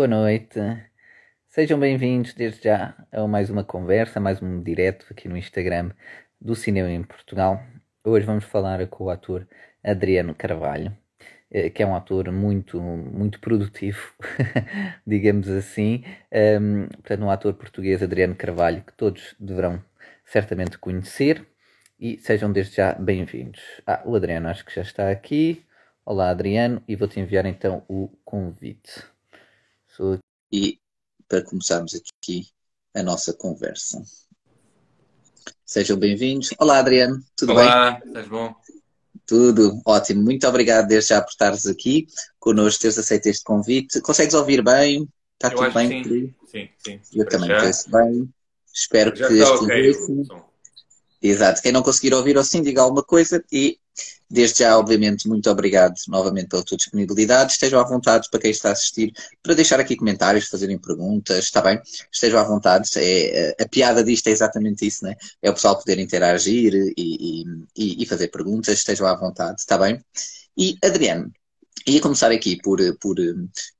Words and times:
Boa 0.00 0.08
noite. 0.08 0.58
Sejam 1.46 1.78
bem-vindos 1.78 2.32
desde 2.32 2.64
já 2.64 2.96
a 3.12 3.28
mais 3.28 3.50
uma 3.50 3.62
conversa, 3.62 4.18
mais 4.18 4.40
um 4.40 4.62
direto 4.62 5.04
aqui 5.10 5.28
no 5.28 5.36
Instagram 5.36 5.90
do 6.40 6.54
Cinema 6.54 6.90
em 6.90 7.02
Portugal. 7.02 7.62
Hoje 8.02 8.24
vamos 8.24 8.46
falar 8.46 8.86
com 8.86 9.04
o 9.04 9.10
ator 9.10 9.46
Adriano 9.84 10.34
Carvalho, 10.34 10.96
eh, 11.50 11.68
que 11.68 11.82
é 11.82 11.86
um 11.86 11.94
ator 11.94 12.32
muito, 12.32 12.80
muito 12.80 13.40
produtivo, 13.40 14.00
digamos 15.06 15.50
assim. 15.50 16.02
Um, 16.32 16.86
portanto, 16.86 17.22
um 17.22 17.30
ator 17.30 17.52
português, 17.52 18.02
Adriano 18.02 18.34
Carvalho, 18.34 18.82
que 18.82 18.94
todos 18.94 19.34
deverão 19.38 19.84
certamente 20.24 20.78
conhecer. 20.78 21.46
E 22.00 22.16
sejam 22.20 22.50
desde 22.50 22.76
já 22.76 22.94
bem-vindos. 22.94 23.60
Ah, 23.86 24.00
o 24.06 24.16
Adriano 24.16 24.48
acho 24.48 24.64
que 24.64 24.74
já 24.74 24.80
está 24.80 25.10
aqui. 25.10 25.62
Olá, 26.06 26.30
Adriano, 26.30 26.82
e 26.88 26.96
vou-te 26.96 27.20
enviar 27.20 27.44
então 27.44 27.84
o 27.86 28.08
convite. 28.24 29.04
E 30.52 30.80
para 31.28 31.42
começarmos 31.42 31.94
aqui 31.94 32.48
a 32.92 33.04
nossa 33.04 33.32
conversa. 33.32 34.02
Sejam 35.64 35.96
bem-vindos. 35.96 36.50
Olá, 36.58 36.78
Adriano, 36.78 37.22
tudo 37.36 37.52
Olá, 37.52 37.62
bem? 37.62 37.70
Olá, 37.70 38.02
estás 38.04 38.28
bom? 38.28 38.54
Tudo 39.24 39.80
ótimo. 39.86 40.22
Muito 40.24 40.48
obrigado 40.48 40.88
desde 40.88 41.10
já 41.10 41.22
por 41.22 41.30
estares 41.30 41.66
aqui 41.66 42.08
connosco, 42.40 42.82
teres 42.82 42.98
aceito 42.98 43.26
este 43.26 43.44
convite. 43.44 44.00
Consegues 44.00 44.34
ouvir 44.34 44.60
bem? 44.60 45.08
Está 45.34 45.52
Eu 45.52 45.56
tudo 45.56 45.72
bem? 45.72 46.02
Sim, 46.02 46.34
sim, 46.50 46.68
sim. 46.78 47.00
Eu 47.14 47.28
também 47.28 47.48
penso 47.48 47.88
bem. 47.88 48.28
Espero 48.74 49.14
já 49.14 49.28
que 49.28 49.34
este 49.34 49.54
okay, 49.54 49.92
Exato. 51.22 51.62
Quem 51.62 51.70
não 51.70 51.82
conseguir 51.82 52.12
ouvir 52.12 52.36
ou 52.36 52.42
sim, 52.42 52.60
diga 52.60 52.82
alguma 52.82 53.04
coisa 53.04 53.44
e 53.52 53.78
desde 54.30 54.60
já, 54.60 54.78
obviamente, 54.78 55.28
muito 55.28 55.50
obrigado 55.50 55.94
novamente 56.08 56.48
pela 56.48 56.64
tua 56.64 56.76
disponibilidade. 56.76 57.52
Estejam 57.52 57.80
à 57.80 57.84
vontade 57.84 58.28
para 58.30 58.40
quem 58.40 58.50
está 58.52 58.68
a 58.68 58.72
assistir 58.72 59.12
para 59.42 59.54
deixar 59.54 59.80
aqui 59.80 59.96
comentários, 59.96 60.48
fazerem 60.48 60.78
perguntas, 60.78 61.44
está 61.44 61.60
bem? 61.60 61.80
Estejam 62.12 62.38
à 62.38 62.44
vontade. 62.44 62.90
É, 62.96 63.56
a 63.60 63.68
piada 63.68 64.04
disto 64.04 64.28
é 64.28 64.30
exatamente 64.30 64.86
isso, 64.86 65.04
né? 65.04 65.16
É 65.42 65.50
o 65.50 65.54
pessoal 65.54 65.76
poder 65.76 65.98
interagir 65.98 66.72
e, 66.96 67.44
e, 67.76 68.02
e 68.02 68.06
fazer 68.06 68.28
perguntas. 68.28 68.78
Estejam 68.78 69.06
à 69.06 69.16
vontade, 69.16 69.60
está 69.60 69.76
bem? 69.76 70.00
E 70.56 70.76
Adriano, 70.84 71.32
Ia 71.90 72.00
começar 72.00 72.30
aqui 72.30 72.56
por, 72.62 72.78
por. 73.00 73.16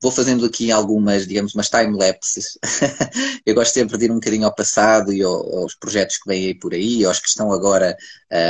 Vou 0.03 0.11
fazendo 0.11 0.45
aqui 0.45 0.73
algumas, 0.73 1.29
digamos, 1.29 1.55
umas 1.55 1.71
time-lapses. 1.71 2.59
eu 3.47 3.55
gosto 3.55 3.73
sempre 3.73 3.97
de 3.97 4.07
ir 4.07 4.11
um 4.11 4.17
bocadinho 4.17 4.47
ao 4.47 4.55
passado 4.55 5.13
e 5.13 5.23
ao, 5.23 5.59
aos 5.59 5.77
projetos 5.77 6.17
que 6.17 6.29
vêm 6.29 6.47
aí 6.47 6.55
por 6.55 6.75
aí, 6.75 7.05
aos 7.05 7.21
que 7.21 7.29
estão 7.29 7.53
agora, 7.53 7.97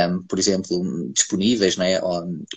um, 0.09 0.23
por 0.23 0.39
exemplo, 0.39 1.11
disponíveis 1.13 1.77
né, 1.77 2.01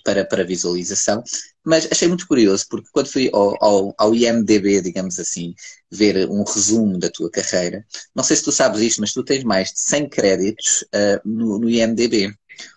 para, 0.03 0.25
para 0.25 0.45
visualização. 0.45 1.23
Mas 1.63 1.87
achei 1.93 2.09
muito 2.09 2.27
curioso, 2.27 2.65
porque 2.71 2.89
quando 2.91 3.13
fui 3.13 3.29
ao, 3.35 3.63
ao, 3.63 3.95
ao, 3.99 4.15
IMDB, 4.15 4.81
digamos 4.81 5.19
assim, 5.19 5.55
ver 5.91 6.27
um 6.31 6.43
resumo 6.43 6.99
da 6.99 7.11
tua 7.11 7.31
carreira, 7.31 7.85
não 8.15 8.25
sei 8.25 8.37
se 8.37 8.45
tu 8.45 8.53
sabes 8.53 8.81
isto, 8.81 9.01
mas 9.03 9.13
tu 9.13 9.23
tens 9.23 9.45
mais 9.45 9.73
de 9.73 9.81
100 9.81 10.09
créditos 10.09 10.83
uh, 10.95 11.21
no, 11.23 11.59
no 11.59 11.69
IMDB. 11.69 12.35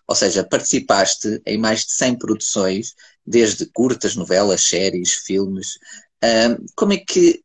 Ou 0.07 0.15
seja, 0.15 0.43
participaste 0.43 1.41
em 1.45 1.57
mais 1.57 1.85
de 1.85 1.91
100 1.91 2.17
produções 2.17 2.95
desde 3.27 3.65
curtas, 3.65 4.15
novelas, 4.15 4.61
séries, 4.61 5.13
filmes. 5.13 5.77
Um, 6.23 6.65
como 6.75 6.93
é 6.93 6.97
que, 6.97 7.43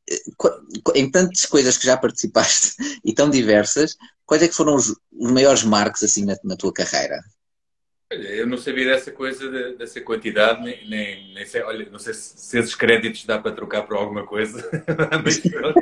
em 0.94 1.10
tantas 1.10 1.44
coisas 1.44 1.76
que 1.76 1.84
já 1.84 1.96
participaste 1.96 2.76
e 3.04 3.12
tão 3.12 3.28
diversas, 3.28 3.96
quais 4.24 4.42
é 4.42 4.48
que 4.48 4.54
foram 4.54 4.76
os, 4.76 4.96
os 5.12 5.30
maiores 5.32 5.64
marcos 5.64 6.04
assim 6.04 6.24
na, 6.24 6.36
na, 6.44 6.56
tua 6.56 6.72
carreira? 6.72 7.20
Eu 8.10 8.46
não 8.46 8.58
sabia 8.58 8.84
dessa 8.84 9.10
coisa, 9.10 9.72
dessa 9.74 10.00
quantidade, 10.00 10.62
nem, 10.62 10.88
nem, 10.88 11.34
nem 11.34 11.46
sei, 11.46 11.62
olha, 11.62 11.88
não 11.90 11.98
sei 11.98 12.14
se, 12.14 12.34
se, 12.36 12.58
esses 12.58 12.74
créditos 12.74 13.24
dá 13.24 13.38
para 13.38 13.52
trocar 13.52 13.82
por 13.82 13.96
alguma 13.96 14.24
coisa, 14.26 14.70
mas 15.24 15.38
pronto, 15.38 15.80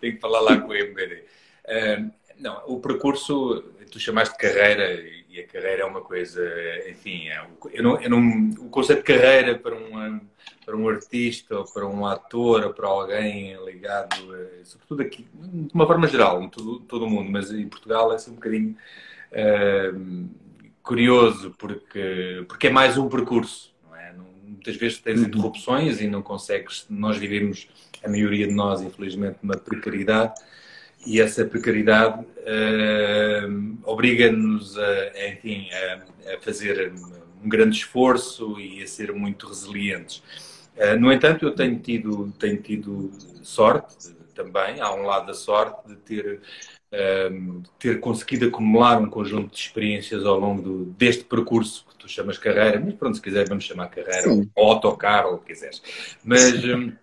tenho 0.00 0.14
que 0.14 0.20
falar 0.20 0.40
lá 0.40 0.60
com 0.60 0.68
o 0.68 0.74
MBD. 0.74 1.24
Um, 1.68 2.10
não, 2.38 2.62
o 2.66 2.80
percurso, 2.80 3.62
tu 3.90 4.00
chamaste 4.00 4.34
de 4.34 4.40
carreira 4.40 5.00
e 5.32 5.40
a 5.40 5.46
carreira 5.46 5.82
é 5.82 5.84
uma 5.86 6.02
coisa, 6.02 6.42
enfim, 6.90 7.28
é, 7.28 7.42
eu 7.72 7.82
não, 7.82 7.98
eu 8.02 8.10
não, 8.10 8.50
o 8.58 8.68
conceito 8.68 8.98
de 8.98 9.04
carreira 9.04 9.58
para, 9.58 9.74
uma, 9.74 10.20
para 10.62 10.76
um 10.76 10.86
artista 10.86 11.58
ou 11.58 11.64
para 11.64 11.86
um 11.86 12.04
ator 12.04 12.64
ou 12.64 12.74
para 12.74 12.86
alguém 12.86 13.56
ligado, 13.64 14.14
sobretudo 14.62 15.00
aqui, 15.00 15.26
de 15.32 15.74
uma 15.74 15.86
forma 15.86 16.06
geral, 16.06 16.42
em 16.42 16.50
todo, 16.50 16.80
todo 16.80 17.06
o 17.06 17.10
mundo, 17.10 17.30
mas 17.30 17.50
em 17.50 17.66
Portugal 17.66 18.12
é 18.12 18.16
assim 18.16 18.32
um 18.32 18.34
bocadinho 18.34 18.76
uh, 19.32 20.28
curioso 20.82 21.54
porque, 21.56 22.44
porque 22.46 22.66
é 22.66 22.70
mais 22.70 22.98
um 22.98 23.08
percurso, 23.08 23.74
não 23.88 23.96
é? 23.96 24.14
Muitas 24.44 24.76
vezes 24.76 24.98
tens 24.98 25.18
uhum. 25.18 25.28
interrupções 25.28 26.02
e 26.02 26.08
não 26.08 26.20
consegues, 26.20 26.84
nós 26.90 27.16
vivemos, 27.16 27.68
a 28.04 28.08
maioria 28.08 28.46
de 28.46 28.52
nós, 28.52 28.82
infelizmente, 28.82 29.38
uma 29.42 29.56
precariedade 29.56 30.34
e 31.06 31.20
essa 31.20 31.44
precariedade 31.44 32.22
uh, 32.22 33.78
obriga-nos 33.84 34.78
a, 34.78 35.28
enfim, 35.28 35.68
a, 35.70 36.34
a, 36.34 36.40
fazer 36.40 36.92
um 37.42 37.48
grande 37.48 37.76
esforço 37.76 38.58
e 38.60 38.82
a 38.82 38.86
ser 38.86 39.12
muito 39.12 39.46
resilientes. 39.46 40.22
Uh, 40.76 40.98
no 40.98 41.12
entanto, 41.12 41.44
eu 41.44 41.54
tenho 41.54 41.78
tido, 41.78 42.32
tenho 42.38 42.60
tido 42.60 43.10
sorte 43.42 44.14
também, 44.34 44.80
há 44.80 44.94
um 44.94 45.02
lado 45.02 45.26
da 45.26 45.34
sorte 45.34 45.88
de 45.88 45.96
ter, 45.96 46.40
uh, 46.92 47.62
ter 47.78 48.00
conseguido 48.00 48.46
acumular 48.46 49.00
um 49.00 49.10
conjunto 49.10 49.52
de 49.52 49.60
experiências 49.60 50.24
ao 50.24 50.38
longo 50.38 50.62
do, 50.62 50.84
deste 50.92 51.24
percurso 51.24 51.84
que 51.90 51.96
tu 51.96 52.08
chamas 52.08 52.38
carreira, 52.38 52.80
mas 52.80 52.94
pronto, 52.94 53.16
se 53.16 53.22
quiser 53.22 53.48
vamos 53.48 53.64
chamar 53.64 53.88
carreira, 53.88 54.22
Sim. 54.22 54.50
ou 54.54 54.72
autocarro, 54.72 55.30
ou 55.30 55.34
o 55.34 55.38
que 55.38 55.52
quiseres. 55.52 55.82
Mas... 56.24 56.64
Uh, 56.64 57.01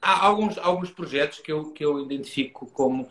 há 0.00 0.26
alguns, 0.26 0.58
alguns 0.58 0.90
projetos 0.90 1.38
que 1.38 1.50
eu, 1.50 1.70
que 1.70 1.84
eu 1.84 2.00
identifico 2.00 2.66
como, 2.66 3.08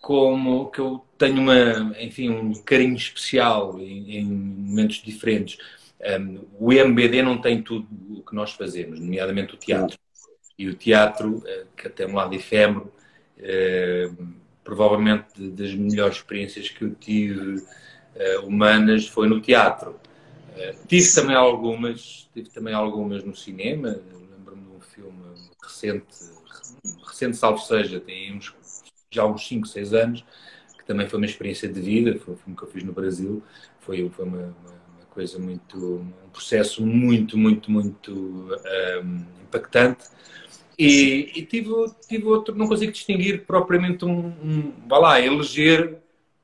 como 0.00 0.70
que 0.70 0.80
eu 0.80 1.04
tenho 1.16 1.40
uma, 1.40 1.94
enfim, 2.00 2.30
um 2.30 2.52
carinho 2.54 2.96
especial 2.96 3.78
em, 3.78 4.16
em 4.16 4.24
momentos 4.24 5.02
diferentes. 5.02 5.58
Um, 6.02 6.40
o 6.58 6.72
MBD 6.72 7.22
não 7.22 7.38
tem 7.38 7.62
tudo 7.62 7.86
o 8.10 8.22
que 8.22 8.34
nós 8.34 8.52
fazemos, 8.52 8.98
nomeadamente 8.98 9.54
o 9.54 9.56
teatro. 9.56 9.96
E 10.58 10.66
o 10.68 10.74
teatro, 10.74 11.36
uh, 11.36 11.66
que 11.76 11.88
tem 11.88 12.06
um 12.06 12.14
lado 12.14 12.34
efêmero, 12.34 12.92
uh, 13.38 14.26
provavelmente 14.64 15.48
das 15.50 15.72
melhores 15.74 16.16
experiências 16.16 16.68
que 16.68 16.84
eu 16.84 16.94
tive 16.94 17.64
humanas 18.44 19.08
foi 19.08 19.26
no 19.26 19.40
teatro. 19.40 19.98
tive 20.86 21.14
também 21.14 21.34
algumas, 21.34 22.28
tive 22.34 22.50
também 22.50 22.74
algumas 22.74 23.24
no 23.24 23.34
cinema, 23.34 23.98
recente, 25.62 26.06
recente 27.06 27.36
salvo 27.36 27.58
seja, 27.58 28.00
tem 28.00 28.36
uns, 28.36 28.54
já 29.10 29.24
uns 29.24 29.46
5, 29.46 29.66
6 29.66 29.94
anos, 29.94 30.24
que 30.78 30.84
também 30.84 31.08
foi 31.08 31.18
uma 31.18 31.26
experiência 31.26 31.68
de 31.68 31.80
vida, 31.80 32.18
foi 32.18 32.34
um 32.34 32.36
filme 32.36 32.56
que 32.56 32.64
eu 32.64 32.68
fiz 32.68 32.82
no 32.82 32.92
Brasil, 32.92 33.42
foi, 33.80 34.08
foi 34.10 34.24
uma, 34.24 34.38
uma, 34.38 34.82
coisa 35.10 35.38
muito, 35.38 35.76
um 35.76 36.30
processo 36.30 36.84
muito, 36.84 37.36
muito, 37.36 37.70
muito 37.70 38.12
um, 39.04 39.24
impactante. 39.42 40.04
E, 40.78 41.30
e, 41.36 41.44
tive, 41.44 41.70
tive 42.08 42.24
outro, 42.24 42.54
não 42.54 42.66
consigo 42.66 42.90
distinguir 42.90 43.44
propriamente 43.44 44.04
um, 44.04 44.26
um 44.26 44.72
vá 44.88 44.98
lá, 44.98 45.20
eleger, 45.20 45.98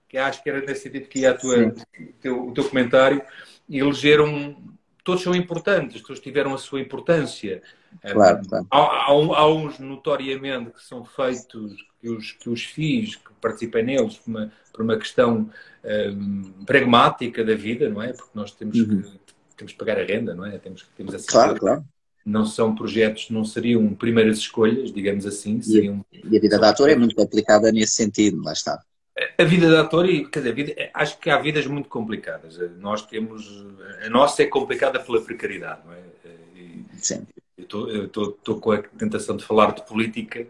que 0.07 0.19
acho 0.19 0.43
que 0.43 0.51
era 0.51 0.61
nesse 0.61 0.83
sentido 0.83 1.09
que 1.09 1.21
ia 1.21 1.31
a 1.31 1.35
tua, 1.35 1.69
o, 1.69 2.13
teu, 2.21 2.49
o 2.49 2.53
teu 2.53 2.65
comentário, 2.69 3.23
eleger 3.69 4.21
um, 4.21 4.55
todos 5.03 5.23
são 5.23 5.35
importantes, 5.35 6.03
todos 6.03 6.21
tiveram 6.21 6.55
a 6.55 6.59
sua 6.59 6.81
importância. 6.81 7.63
Claro, 8.01 8.41
claro. 8.49 8.67
Há, 8.71 8.79
há, 8.79 9.11
há, 9.11 9.49
uns 9.49 9.79
notoriamente 9.79 10.71
que 10.71 10.83
são 10.83 11.05
feitos, 11.05 11.75
que 12.01 12.09
os, 12.09 12.33
que 12.33 12.49
os 12.49 12.65
fiz, 12.65 13.17
que 13.17 13.33
participei 13.41 13.83
neles 13.83 14.17
por 14.17 14.31
uma, 14.31 14.53
por 14.73 14.83
uma 14.83 14.97
questão 14.97 15.51
um, 15.85 16.65
pragmática 16.65 17.45
da 17.45 17.55
vida, 17.55 17.89
não 17.89 18.03
é? 18.03 18.13
Porque 18.13 18.31
nós 18.35 18.53
temos, 18.53 18.79
uhum. 18.79 19.03
que, 19.03 19.19
temos 19.57 19.73
que 19.73 19.79
pagar 19.79 19.99
a 19.99 20.05
renda, 20.05 20.35
não 20.35 20.47
é? 20.47 20.59
Temos, 20.59 20.87
temos 20.97 21.15
essa 21.15 21.27
claro, 21.27 21.59
claro. 21.59 21.85
Não 22.25 22.45
são 22.45 22.75
projetos, 22.75 23.31
não 23.31 23.45
seriam 23.45 23.95
primeiras 23.95 24.39
escolhas, 24.39 24.93
digamos 24.93 25.25
assim. 25.25 25.61
Seriam, 25.63 26.05
e, 26.13 26.37
a 26.37 26.41
vida 26.41 26.59
da 26.59 26.71
ator 26.71 26.91
é 26.91 26.97
muito 26.97 27.15
complicada 27.15 27.73
nesse 27.73 27.95
sentido, 27.95 28.43
lá 28.43 28.53
está. 28.53 28.81
A 29.37 29.45
vida 29.45 29.69
de 29.69 29.77
ator, 29.77 30.07
quer 30.31 30.41
dizer, 30.41 30.55
vida, 30.55 30.91
acho 30.95 31.19
que 31.19 31.29
há 31.29 31.39
vidas 31.39 31.67
muito 31.67 31.89
complicadas. 31.89 32.57
Nós 32.79 33.05
temos. 33.05 33.67
A 34.05 34.09
nossa 34.09 34.43
é 34.43 34.47
complicada 34.47 35.01
pela 35.01 35.21
precariedade, 35.21 35.81
não 35.85 35.93
é? 35.93 36.03
E, 36.55 36.85
Sim. 36.99 37.27
Eu 37.59 38.05
estou 38.07 38.61
com 38.61 38.73
a 38.73 38.79
tentação 38.79 39.37
de 39.37 39.45
falar 39.45 39.75
de 39.75 39.83
política, 39.83 40.47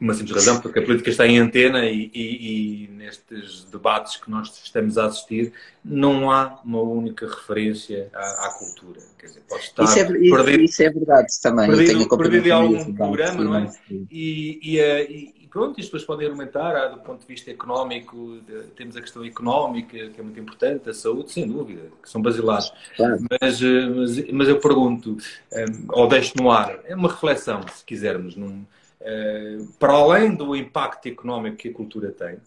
uma 0.00 0.12
simples 0.12 0.34
razão, 0.34 0.60
porque 0.60 0.80
a 0.80 0.82
política 0.82 1.08
está 1.08 1.26
em 1.26 1.38
antena 1.38 1.86
e, 1.86 2.10
e, 2.12 2.84
e, 2.84 2.88
nestes 2.88 3.64
debates 3.70 4.16
que 4.16 4.30
nós 4.30 4.48
estamos 4.62 4.98
a 4.98 5.06
assistir 5.06 5.52
não 5.84 6.30
há 6.30 6.60
uma 6.64 6.80
única 6.80 7.26
referência 7.26 8.10
à, 8.12 8.46
à 8.46 8.54
cultura. 8.58 9.00
Quer 9.18 9.26
dizer, 9.26 9.42
pode 9.48 9.62
estar 9.62 9.84
isso 9.84 9.98
é, 9.98 10.04
perdido, 10.04 10.62
isso 10.62 10.82
é 10.82 10.90
verdade 10.90 11.28
também. 11.40 11.68
Perdido, 11.68 12.18
perdido 12.18 12.46
em 12.46 12.50
algum 12.50 12.94
programa, 12.94 13.44
não 13.44 13.56
é? 13.56 13.72
E, 14.10 14.60
e, 14.62 15.43
pronto, 15.54 15.78
isto 15.78 15.90
depois 15.90 16.04
podem 16.04 16.26
argumentar 16.26 16.88
do 16.88 16.98
ponto 16.98 17.20
de 17.20 17.26
vista 17.28 17.48
económico, 17.48 18.40
de, 18.44 18.64
temos 18.74 18.96
a 18.96 19.00
questão 19.00 19.24
económica, 19.24 20.10
que 20.10 20.20
é 20.20 20.22
muito 20.22 20.40
importante, 20.40 20.90
a 20.90 20.92
saúde, 20.92 21.30
sem 21.30 21.46
dúvida, 21.46 21.82
que 22.02 22.10
são 22.10 22.20
basilares. 22.20 22.72
Claro. 22.96 23.24
Mas, 23.40 23.62
eh, 23.62 23.86
mas, 23.86 24.32
mas, 24.32 24.48
eu 24.48 24.58
pergunto, 24.58 25.16
eh, 25.52 25.64
ou 25.90 26.08
deixo 26.08 26.32
no 26.36 26.50
ar, 26.50 26.80
é 26.84 26.96
uma 26.96 27.08
reflexão, 27.08 27.60
se 27.72 27.84
quisermos, 27.84 28.34
num, 28.34 28.64
uh, 29.00 29.66
para 29.78 29.92
além 29.92 30.34
do 30.34 30.56
impacto 30.56 31.06
económico 31.06 31.58
que 31.58 31.68
a 31.68 31.72
cultura 31.72 32.10
tem, 32.10 32.38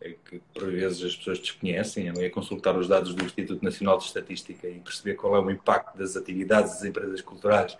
é 0.00 0.14
que 0.28 0.40
por 0.52 0.68
vezes 0.68 1.04
as 1.04 1.16
pessoas 1.16 1.38
desconhecem, 1.38 2.08
é 2.08 2.28
consultar 2.28 2.76
os 2.76 2.88
dados 2.88 3.14
do 3.14 3.24
Instituto 3.24 3.64
Nacional 3.64 3.96
de 3.98 4.04
Estatística 4.04 4.68
e 4.68 4.80
perceber 4.80 5.14
qual 5.14 5.36
é 5.36 5.40
o 5.40 5.50
impacto 5.50 5.96
das 5.96 6.16
atividades 6.16 6.72
das 6.72 6.84
empresas 6.84 7.20
culturais 7.20 7.74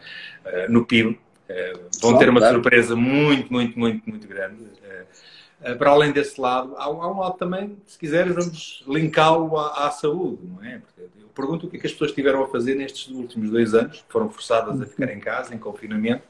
uh, 0.45 0.71
no 0.71 0.87
PIB. 0.87 1.19
Uh, 1.49 1.89
vão 2.01 2.19
ter 2.19 2.29
uma 2.29 2.41
claro. 2.41 2.55
surpresa 2.55 2.97
muito, 2.97 3.53
muito, 3.53 3.79
muito, 3.79 4.09
muito 4.09 4.27
grande. 4.27 4.63
Uh, 4.63 5.77
para 5.77 5.91
além 5.91 6.13
desse 6.13 6.41
lado, 6.41 6.75
há, 6.77 6.85
há, 6.85 7.13
um 7.13 7.21
lado 7.21 7.37
também, 7.37 7.77
se 7.87 7.99
quiseres, 7.99 8.35
vamos 8.35 8.85
linká-lo 8.87 9.57
à, 9.57 9.87
à, 9.87 9.91
saúde, 9.91 10.41
não 10.45 10.65
é? 10.65 10.79
Porque 10.79 11.01
eu 11.21 11.29
pergunto 11.35 11.67
o 11.67 11.71
que 11.71 11.77
é 11.77 11.81
que 11.81 11.87
as 11.87 11.93
pessoas 11.93 12.13
tiveram 12.13 12.43
a 12.43 12.49
fazer 12.49 12.75
nestes 12.75 13.09
últimos 13.09 13.51
dois 13.51 13.75
anos, 13.75 14.03
que 14.03 14.13
foram 14.13 14.29
forçadas 14.29 14.81
a 14.81 14.87
ficar 14.87 15.13
em 15.13 15.21
casa, 15.21 15.55
em 15.55 15.59
confinamento. 15.59 16.23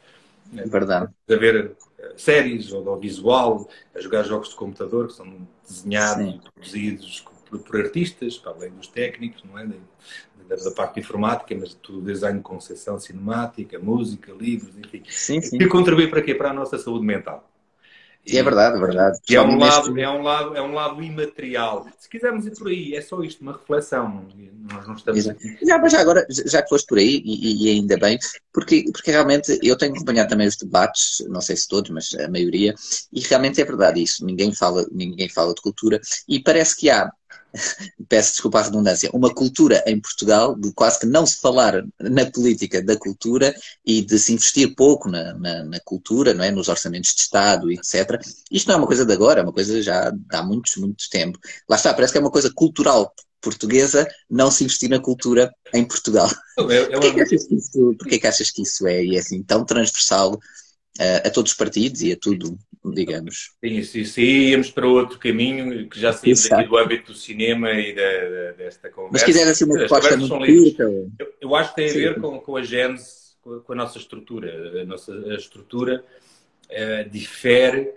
Verdade. 0.52 1.10
A 1.28 1.34
ver 1.34 1.76
séries, 2.16 2.72
audiovisual, 2.72 3.69
a 3.94 4.00
jogar 4.00 4.22
jogos 4.22 4.50
de 4.50 4.54
computador 4.56 5.08
que 5.08 5.14
são 5.14 5.46
desenhados 5.66 6.24
Sim. 6.24 6.40
produzidos 6.54 7.24
por, 7.48 7.58
por, 7.60 7.76
artistas, 7.80 8.36
para 8.38 8.52
além 8.52 8.70
dos 8.70 8.88
técnicos, 8.88 9.42
não 9.44 9.58
é? 9.58 9.66
Da, 10.48 10.70
parte 10.70 11.00
informática, 11.00 11.56
mas 11.58 11.75
tudo 11.75 12.02
design, 12.02 12.40
concepção 12.40 12.98
cinemática, 13.00 13.78
música, 13.78 14.32
livros, 14.32 14.76
enfim. 14.76 15.02
Sim, 15.08 15.40
sim. 15.40 15.58
Que 15.58 15.66
contribui 15.66 16.08
para 16.08 16.22
quê? 16.22 16.34
Para 16.34 16.50
a 16.50 16.54
nossa 16.54 16.78
saúde 16.78 17.04
mental. 17.04 17.48
E 18.26 18.38
é 18.38 18.43
verdade, 18.43 18.76
é 18.76 18.81
verdade. 18.81 19.19
É 19.31 19.40
um, 19.40 19.56
lado, 19.56 19.98
é, 19.98 20.10
um 20.10 20.22
lado, 20.22 20.56
é 20.56 20.60
um 20.60 20.75
lado 20.75 21.00
imaterial. 21.00 21.87
Se 21.96 22.08
quisermos 22.08 22.44
ir 22.44 22.56
por 22.58 22.66
aí, 22.66 22.94
é 22.94 23.00
só 23.00 23.22
isto, 23.22 23.40
uma 23.40 23.52
reflexão. 23.52 24.26
Nós 24.72 24.87
não 24.87 24.94
estamos 24.96 25.28
aqui. 25.28 25.56
Já, 25.62 25.78
mas 25.78 25.93
já 25.93 26.00
agora, 26.00 26.26
já 26.28 26.60
que 26.60 26.69
foste 26.69 26.87
por 26.87 26.98
aí, 26.98 27.22
e, 27.25 27.66
e, 27.66 27.70
ainda 27.70 27.96
bem, 27.96 28.19
porque, 28.52 28.84
porque 28.93 29.12
realmente 29.12 29.56
eu 29.62 29.78
tenho 29.78 29.94
acompanhado 29.94 30.28
também 30.28 30.48
os 30.48 30.56
debates, 30.56 31.25
não 31.28 31.40
sei 31.40 31.56
se 31.56 31.69
todos, 31.69 31.90
mas 31.90 32.12
a 32.14 32.28
maioria, 32.28 32.75
e 33.12 33.20
realmente 33.20 33.60
é 33.60 33.64
verdade 33.64 34.02
isso. 34.02 34.26
Ninguém 34.26 34.52
fala, 34.52 34.84
ninguém 34.90 35.28
fala 35.28 35.54
de 35.54 35.62
cultura, 35.62 36.00
e 36.28 36.40
parece 36.40 36.76
que 36.76 36.90
há 36.90 37.08
peço 38.08 38.32
desculpa 38.32 38.60
a 38.60 38.62
redundância, 38.62 39.10
uma 39.12 39.32
cultura 39.32 39.82
em 39.86 39.98
Portugal 39.98 40.54
de 40.54 40.72
quase 40.72 41.00
que 41.00 41.06
não 41.06 41.26
se 41.26 41.40
falar 41.40 41.84
na 42.00 42.26
política 42.26 42.82
da 42.82 42.96
cultura 42.96 43.54
e 43.84 44.02
de 44.02 44.18
se 44.18 44.32
investir 44.32 44.74
pouco 44.74 45.08
na, 45.08 45.34
na, 45.34 45.64
na, 45.64 45.80
cultura, 45.80 46.34
não 46.34 46.44
é? 46.44 46.50
nos 46.50 46.68
orçamentos 46.68 47.14
de 47.14 47.22
Estado, 47.22 47.70
etc. 47.70 48.20
Isto 48.50 48.68
não 48.68 48.74
é 48.74 48.78
uma 48.78 48.86
coisa 48.86 49.04
de 49.04 49.12
agora, 49.12 49.40
é 49.40 49.42
uma 49.42 49.52
coisa 49.52 49.82
já 49.82 50.12
há 50.30 50.42
muito, 50.42 50.70
muito 50.78 51.08
tempo. 51.10 51.38
Lá 51.68 51.76
está, 51.76 51.92
parece 51.94 52.12
que 52.12 52.18
é 52.18 52.20
uma 52.20 52.30
coisa 52.30 52.52
cultural 52.52 53.12
portuguesa 53.40 54.08
não 54.28 54.50
se 54.50 54.64
investir 54.64 54.90
na 54.90 54.98
cultura 54.98 55.52
em 55.72 55.84
Portugal. 55.84 56.28
Eu, 56.58 56.70
eu, 56.70 56.90
eu... 56.90 57.00
Porquê, 57.00 57.12
que 57.12 57.20
achas 57.20 57.46
que 57.46 57.54
isso, 57.54 57.94
porquê 57.98 58.18
que 58.18 58.26
achas 58.26 58.50
que 58.50 58.62
isso 58.62 58.86
é, 58.86 59.04
e 59.04 59.16
é 59.16 59.20
assim 59.20 59.42
tão 59.42 59.64
transversal 59.64 60.38
a 61.25 61.31
todos 61.31 61.52
os 61.52 61.56
partidos 61.56 62.02
e 62.02 62.12
a 62.12 62.16
tudo 62.16 62.58
digamos. 62.93 63.52
Sim, 63.64 63.82
sim, 63.82 64.04
sim, 64.04 64.22
íamos 64.22 64.70
para 64.70 64.87
outro 64.87 65.19
caminho, 65.19 65.88
que 65.88 65.98
já 65.98 66.12
saímos 66.12 66.50
aqui 66.50 66.69
do 66.69 66.76
âmbito 66.76 67.12
do 67.12 67.19
cinema 67.19 67.72
e 67.72 67.94
da, 67.94 68.52
desta 68.52 68.88
conversa. 68.88 69.12
Mas 69.12 69.22
quiser 69.22 69.48
assim 69.48 69.64
uma 69.64 69.78
resposta 69.78 70.16
muito 70.16 70.37
curta. 70.37 70.82
Eu, 71.19 71.34
eu, 71.40 71.54
acho 71.56 71.70
que 71.70 71.76
tem 71.76 71.90
a 71.90 71.93
ver 71.93 72.20
com, 72.20 72.38
com 72.38 72.56
a 72.56 72.62
gênese, 72.62 73.34
com, 73.43 73.60
com, 73.60 73.72
a 73.72 73.76
nossa 73.76 73.98
estrutura. 73.98 74.82
A 74.82 74.84
nossa 74.84 75.12
a 75.12 75.34
estrutura 75.34 76.04
uh, 76.70 77.10
difere, 77.10 77.93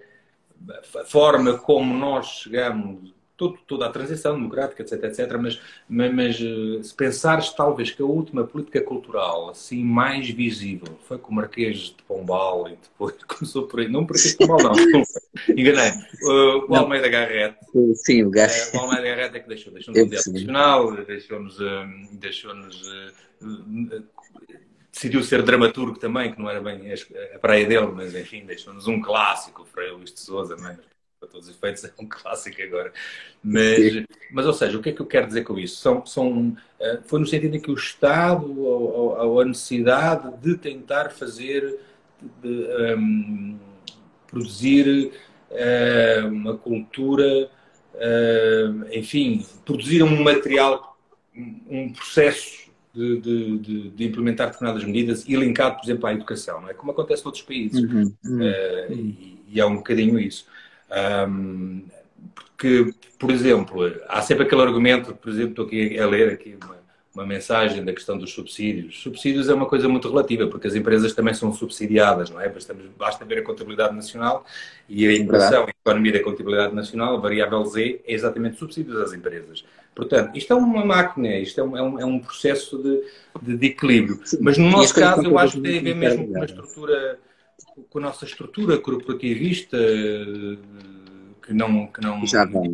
a 0.95 1.05
forma 1.05 1.57
como 1.57 1.97
nós 1.97 2.27
chegamos 2.27 3.13
todo, 3.39 3.57
toda 3.65 3.85
a 3.85 3.89
transição 3.89 4.35
democrática, 4.35 4.83
etc, 4.83 5.01
etc. 5.05 5.37
Mas, 5.41 5.61
mas, 5.87 6.13
mas, 6.13 6.35
eh, 6.35 6.83
se 6.83 6.93
pensares 6.93 7.51
talvez 7.51 7.89
que 7.89 8.01
a 8.01 8.05
última 8.05 8.43
política 8.43 8.81
cultural 8.81 9.49
assim 9.49 9.81
mais 9.81 10.29
visível 10.29 10.99
foi 11.07 11.17
com 11.17 11.31
o 11.31 11.35
Marquês 11.35 11.77
de 11.77 12.03
Pombal 12.05 12.67
e 12.67 12.71
depois 12.71 13.15
começou 13.25 13.63
por 13.63 13.79
aí, 13.79 13.87
não 13.87 14.05
por 14.05 14.13
Marquês 14.15 14.33
de 14.33 14.37
Pombal 14.37 14.61
não, 14.61 14.73
enganei, 15.57 15.91
uh, 16.23 16.65
o 16.67 16.75
Almeida 16.75 17.07
Garrett. 17.07 17.57
Sim, 17.95 18.23
o 18.23 18.29
gajo. 18.29 18.71
Uh, 18.73 18.77
o 18.77 18.79
Almeida 18.81 19.03
Garrett 19.03 19.37
é 19.37 19.39
que 19.39 19.47
deixou, 19.47 19.71
deixou-nos 19.71 20.01
um 20.01 20.09
diálogo 20.09 20.33
nacional, 20.33 21.05
deixou-nos, 21.05 21.57
deixou-nos 22.11 22.81
decidiu 24.91 25.23
ser 25.23 25.43
dramaturgo 25.43 25.97
também, 25.97 26.33
que 26.33 26.39
não 26.39 26.49
era 26.49 26.59
bem 26.59 26.91
a 27.33 27.39
praia 27.39 27.65
dele, 27.65 27.87
mas 27.95 28.13
enfim, 28.13 28.45
deixou-nos 28.45 28.85
um 28.85 29.01
clássico, 29.01 29.63
Frei 29.63 29.91
Luís 29.91 30.11
de 30.11 30.19
Souza, 30.19 30.57
não 30.57 30.67
é? 30.67 30.77
Para 31.19 31.27
todos 31.27 31.49
os 31.49 31.55
efeitos, 31.55 31.83
é 31.83 31.91
um 31.99 32.07
clássico 32.07 32.61
agora. 32.61 32.93
Mas, 33.43 34.05
mas, 34.31 34.45
ou 34.45 34.53
seja, 34.53 34.77
o 34.77 34.81
que 34.81 34.89
é 34.89 34.91
que 34.93 35.01
eu 35.01 35.05
quero 35.05 35.27
dizer 35.27 35.43
com 35.43 35.59
isso? 35.59 35.81
São, 35.81 36.05
são, 36.05 36.55
eh, 36.79 36.99
foi 37.05 37.19
no 37.19 37.25
sentido 37.25 37.57
em 37.57 37.59
que 37.59 37.69
o 37.69 37.75
Estado, 37.75 38.57
ou, 38.57 39.17
ou 39.17 39.41
a 39.41 39.45
necessidade 39.45 40.31
de 40.37 40.55
tentar 40.55 41.09
fazer, 41.09 41.77
de, 42.41 42.47
um, 42.47 43.57
ehm, 43.57 43.59
produzir 44.27 45.11
uh, 45.51 46.27
uma 46.27 46.55
cultura, 46.57 47.49
uh, 47.95 48.93
enfim, 48.93 49.45
produzir 49.65 50.03
um 50.03 50.23
material, 50.23 50.97
um 51.35 51.91
processo 51.91 52.69
de, 52.93 53.19
de, 53.19 53.89
de, 53.89 54.05
implementar 54.05 54.47
determinadas 54.47 54.83
medidas 54.83 55.25
e 55.27 55.35
linkado, 55.35 55.77
por 55.77 55.85
exemplo, 55.85 56.07
à 56.07 56.13
educação, 56.13 56.61
não 56.61 56.69
é? 56.69 56.73
como 56.73 56.91
acontece 56.91 57.23
noutros 57.23 57.43
países. 57.43 57.81
Uhum, 57.81 58.13
uhum. 58.25 58.39
Uh, 58.41 58.93
e, 58.93 59.43
e, 59.47 59.59
é 59.59 59.65
um 59.65 59.77
bocadinho 59.77 60.19
isso. 60.19 60.45
Um, 60.91 61.83
porque, 62.35 62.93
por 63.17 63.31
exemplo, 63.31 63.91
há 64.07 64.21
sempre 64.21 64.43
aquele 64.43 64.61
argumento, 64.61 65.13
por 65.15 65.29
exemplo, 65.29 65.51
estou 65.51 65.65
aqui 65.65 65.97
a 65.97 66.05
ler 66.05 66.33
aqui 66.33 66.57
uma, 66.61 66.77
uma 67.15 67.25
mensagem 67.25 67.83
da 67.85 67.93
questão 67.93 68.17
dos 68.17 68.33
subsídios. 68.33 69.01
Subsídios 69.01 69.47
é 69.47 69.53
uma 69.53 69.65
coisa 69.65 69.87
muito 69.87 70.09
relativa, 70.09 70.47
porque 70.47 70.67
as 70.67 70.75
empresas 70.75 71.13
também 71.13 71.33
são 71.33 71.53
subsidiadas, 71.53 72.29
não 72.29 72.41
é? 72.41 72.49
Bastamos, 72.49 72.85
basta 72.97 73.23
ver 73.23 73.39
a 73.39 73.43
contabilidade 73.43 73.95
nacional 73.95 74.45
e 74.89 75.07
a 75.07 75.13
inflação, 75.13 75.65
a 75.65 75.69
economia 75.69 76.13
da 76.13 76.23
contabilidade 76.23 76.75
nacional, 76.75 77.15
a 77.15 77.19
variável 77.19 77.63
Z, 77.65 78.01
é 78.05 78.13
exatamente 78.13 78.57
subsídios 78.57 78.97
às 78.97 79.13
empresas. 79.13 79.63
Portanto, 79.95 80.35
isto 80.35 80.51
é 80.51 80.55
uma 80.55 80.85
máquina, 80.85 81.35
isto 81.37 81.59
é 81.59 81.63
um, 81.63 81.77
é 81.77 81.81
um, 81.81 81.99
é 81.99 82.05
um 82.05 82.19
processo 82.19 82.77
de, 82.77 83.03
de, 83.41 83.57
de 83.57 83.67
equilíbrio. 83.67 84.19
Mas 84.39 84.57
no 84.57 84.69
nosso 84.69 84.93
caso, 84.93 85.23
eu 85.23 85.37
acho 85.37 85.57
que 85.57 85.61
tem 85.61 85.79
a 85.79 85.81
ver 85.81 85.95
mesmo 85.95 86.27
com 86.27 86.33
uma 86.33 86.45
estrutura 86.45 87.19
com 87.89 87.99
a 87.99 88.01
nossa 88.01 88.25
estrutura 88.25 88.77
corporativista 88.77 89.77
que 91.41 91.53
não 91.53 91.87
que 91.87 92.01
não 92.01 92.21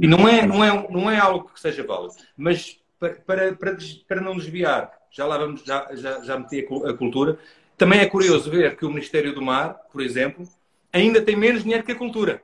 e 0.02 0.08
não 0.08 0.28
é 0.28 0.46
não 0.46 0.64
é 0.64 0.88
não 0.90 1.10
é 1.10 1.18
algo 1.18 1.50
que 1.54 1.60
seja 1.60 1.84
válido 1.84 2.16
mas 2.38 2.80
para, 3.00 3.54
para, 3.54 3.78
para, 4.08 4.22
não 4.22 4.38
desviar 4.38 4.92
já 5.12 5.26
lá 5.26 5.38
vamos 5.38 5.64
já 5.64 5.88
já, 5.94 6.24
já 6.24 6.40
meti 6.40 6.66
a 6.86 6.94
cultura 6.94 7.38
também 7.78 8.00
é 8.00 8.06
curioso 8.06 8.50
ver 8.50 8.76
que 8.76 8.86
o 8.86 8.90
Ministério 8.90 9.34
do 9.34 9.42
Mar 9.42 9.76
por 9.92 10.02
exemplo 10.02 10.48
ainda 10.92 11.22
tem 11.22 11.36
menos 11.36 11.64
dinheiro 11.64 11.84
que 11.84 11.92
a 11.92 11.98
cultura 11.98 12.42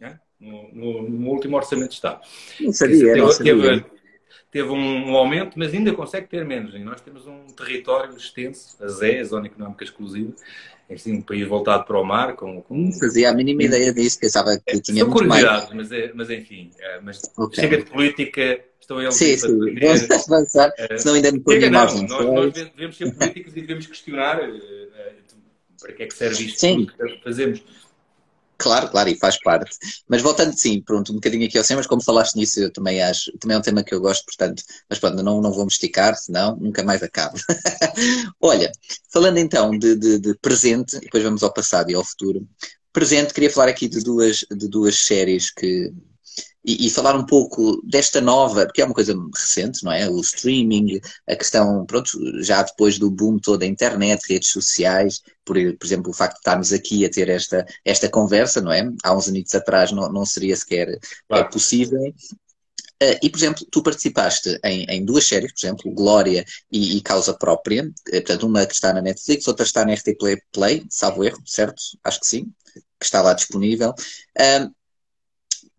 né? 0.00 0.18
no, 0.40 0.72
no, 0.72 1.08
no, 1.08 1.30
último 1.30 1.56
orçamento 1.56 1.90
de 1.90 1.94
Estado 1.94 2.20
não 2.60 2.72
sabia, 2.72 3.16
não 3.16 3.30
sabia. 3.30 3.54
Teve, 3.54 3.84
teve 4.52 4.68
um, 4.68 5.10
um, 5.10 5.16
aumento, 5.16 5.58
mas 5.58 5.72
ainda 5.72 5.94
consegue 5.94 6.28
ter 6.28 6.44
menos. 6.44 6.74
E 6.74 6.78
nós 6.78 7.00
temos 7.00 7.26
um 7.26 7.46
território 7.46 8.14
extenso, 8.14 8.76
a 8.84 8.86
ZE, 8.86 9.18
a 9.18 9.24
Zona 9.24 9.46
Económica 9.46 9.82
Exclusiva, 9.82 10.34
assim, 10.94 11.14
um 11.14 11.22
país 11.22 11.46
voltado 11.46 11.84
para 11.84 12.00
o 12.00 12.04
mar. 12.04 12.34
Com, 12.34 12.62
com... 12.62 12.76
Não 12.76 12.92
fazia 12.92 13.30
a 13.30 13.34
mínima 13.34 13.64
ideia 13.64 13.92
disso, 13.92 14.18
pensava 14.18 14.56
que 14.56 14.76
é, 14.76 14.80
tinha 14.80 15.04
muito 15.04 15.26
mais. 15.26 15.44
Mas, 15.72 15.92
é, 15.92 16.12
mas 16.14 16.30
enfim, 16.30 16.70
é, 16.78 17.00
mas 17.00 17.20
okay. 17.36 17.64
chega 17.64 17.78
de 17.78 17.90
política, 17.90 18.60
estão 18.80 19.00
eles 19.00 19.14
sim, 19.14 19.36
sim. 19.36 19.48
Vamos 19.48 20.10
avançar, 20.28 20.68
uh, 20.70 20.98
senão 20.98 21.14
ainda 21.14 21.32
me 21.32 21.40
põe 21.40 21.70
nós, 21.70 22.00
nós, 22.02 22.26
nós 22.26 22.52
devemos 22.52 22.96
ser 22.96 23.14
políticos 23.14 23.56
e 23.56 23.60
devemos 23.60 23.86
questionar 23.86 24.40
uh, 24.40 24.54
uh, 24.54 24.62
para 25.80 25.92
que 25.92 26.02
é 26.02 26.06
que 26.06 26.14
serve 26.14 26.44
isto 26.44 26.60
sim. 26.60 26.86
que 26.86 27.20
fazemos. 27.22 27.62
Claro, 28.62 28.88
claro, 28.90 29.08
e 29.10 29.18
faz 29.18 29.36
parte. 29.42 29.76
Mas 30.08 30.22
voltando, 30.22 30.56
sim, 30.56 30.80
pronto, 30.80 31.10
um 31.10 31.16
bocadinho 31.16 31.44
aqui 31.46 31.58
ao 31.58 31.64
cima, 31.64 31.78
mas 31.78 31.86
como 31.88 32.00
falaste 32.00 32.36
nisso, 32.36 32.60
eu 32.60 32.72
também 32.72 33.02
acho, 33.02 33.36
também 33.38 33.56
é 33.56 33.58
um 33.58 33.62
tema 33.62 33.82
que 33.82 33.92
eu 33.92 34.00
gosto, 34.00 34.24
portanto, 34.24 34.62
mas 34.88 35.00
pronto, 35.00 35.20
não, 35.20 35.40
não 35.40 35.50
vou 35.52 35.64
me 35.64 35.70
esticar, 35.70 36.14
senão 36.16 36.54
nunca 36.56 36.84
mais 36.84 37.02
acabo. 37.02 37.36
Olha, 38.40 38.70
falando 39.12 39.38
então 39.38 39.76
de, 39.76 39.96
de, 39.96 40.18
de, 40.20 40.38
presente, 40.38 41.00
depois 41.00 41.24
vamos 41.24 41.42
ao 41.42 41.52
passado 41.52 41.90
e 41.90 41.94
ao 41.94 42.04
futuro. 42.04 42.46
Presente, 42.92 43.34
queria 43.34 43.50
falar 43.50 43.68
aqui 43.68 43.88
de 43.88 43.98
duas, 44.00 44.44
de 44.48 44.68
duas 44.68 44.96
séries 44.96 45.50
que, 45.50 45.92
e, 46.64 46.86
e, 46.86 46.90
falar 46.90 47.16
um 47.16 47.26
pouco 47.26 47.80
desta 47.84 48.20
nova, 48.20 48.64
porque 48.66 48.82
é 48.82 48.84
uma 48.84 48.94
coisa 48.94 49.14
recente, 49.34 49.82
não 49.84 49.90
é? 49.90 50.08
O 50.08 50.20
streaming, 50.20 51.00
a 51.28 51.34
questão, 51.34 51.84
pronto, 51.86 52.10
já 52.42 52.62
depois 52.62 52.98
do 52.98 53.10
boom 53.10 53.38
todo 53.38 53.60
da 53.60 53.66
internet, 53.66 54.22
redes 54.28 54.50
sociais, 54.50 55.20
por, 55.44 55.56
por 55.76 55.86
exemplo, 55.86 56.10
o 56.10 56.14
facto 56.14 56.34
de 56.34 56.38
estarmos 56.40 56.72
aqui 56.72 57.04
a 57.04 57.10
ter 57.10 57.28
esta, 57.28 57.66
esta 57.84 58.08
conversa, 58.08 58.60
não 58.60 58.72
é? 58.72 58.88
Há 59.02 59.14
uns 59.14 59.28
anos 59.28 59.54
atrás 59.54 59.90
não, 59.92 60.10
não 60.12 60.24
seria 60.24 60.56
sequer 60.56 60.88
é 60.88 60.98
claro. 61.28 61.50
possível. 61.50 62.00
Uh, 63.02 63.18
e, 63.20 63.28
por 63.28 63.38
exemplo, 63.38 63.66
tu 63.68 63.82
participaste 63.82 64.60
em, 64.64 64.84
em, 64.84 65.04
duas 65.04 65.26
séries, 65.26 65.52
por 65.52 65.66
exemplo, 65.66 65.92
Glória 65.92 66.44
e, 66.70 66.96
e 66.96 67.00
Causa 67.00 67.34
Própria, 67.34 67.84
uh, 67.84 68.12
portanto, 68.12 68.46
uma 68.46 68.64
que 68.64 68.74
está 68.74 68.92
na 68.92 69.02
Netflix, 69.02 69.48
outra 69.48 69.66
está 69.66 69.84
na 69.84 69.94
RT 69.94 70.16
Play, 70.16 70.38
Play, 70.52 70.86
salvo 70.88 71.24
erro, 71.24 71.42
certo? 71.44 71.82
Acho 72.04 72.20
que 72.20 72.26
sim. 72.28 72.44
que 72.72 73.04
está 73.04 73.20
lá 73.20 73.34
disponível. 73.34 73.92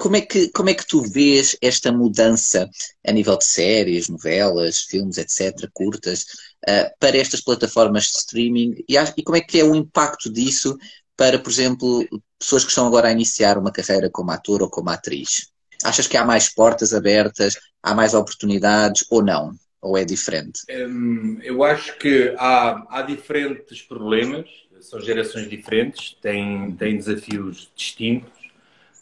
Como, 0.03 0.17
é 0.17 0.21
que, 0.21 0.49
como 0.49 0.69
é 0.69 0.73
que 0.73 0.85
tu 0.85 1.01
vês 1.01 1.55
esta 1.61 1.89
mudança 1.89 2.69
a 3.07 3.11
nível 3.13 3.37
de 3.37 3.45
séries, 3.45 4.09
novelas, 4.09 4.79
filmes, 4.79 5.17
etc., 5.17 5.69
curtas, 5.73 6.25
uh, 6.67 6.91
para 6.99 7.15
estas 7.15 7.39
plataformas 7.39 8.11
de 8.11 8.17
streaming? 8.17 8.83
E, 8.85 8.97
e 8.97 9.23
como 9.23 9.37
é 9.37 9.39
que 9.39 9.61
é 9.61 9.63
o 9.63 9.73
impacto 9.73 10.29
disso 10.29 10.77
para, 11.15 11.39
por 11.39 11.49
exemplo, 11.49 12.05
pessoas 12.37 12.65
que 12.65 12.69
estão 12.69 12.85
agora 12.85 13.07
a 13.07 13.11
iniciar 13.13 13.57
uma 13.57 13.71
carreira 13.71 14.09
como 14.09 14.31
ator 14.31 14.61
ou 14.61 14.69
como 14.69 14.89
atriz? 14.89 15.49
Achas 15.85 16.05
que 16.05 16.17
há 16.17 16.25
mais 16.25 16.53
portas 16.53 16.93
abertas, 16.93 17.57
há 17.81 17.95
mais 17.95 18.13
oportunidades 18.13 19.05
ou 19.09 19.23
não? 19.23 19.53
Ou 19.81 19.97
é 19.97 20.03
diferente? 20.03 20.59
Hum, 20.69 21.39
eu 21.43 21.63
acho 21.63 21.97
que 21.97 22.35
há, 22.37 22.85
há 22.89 23.01
diferentes 23.03 23.81
problemas, 23.81 24.49
são 24.81 24.99
gerações 24.99 25.49
diferentes, 25.49 26.17
têm, 26.21 26.75
têm 26.75 26.97
desafios 26.97 27.71
distintos 27.73 28.42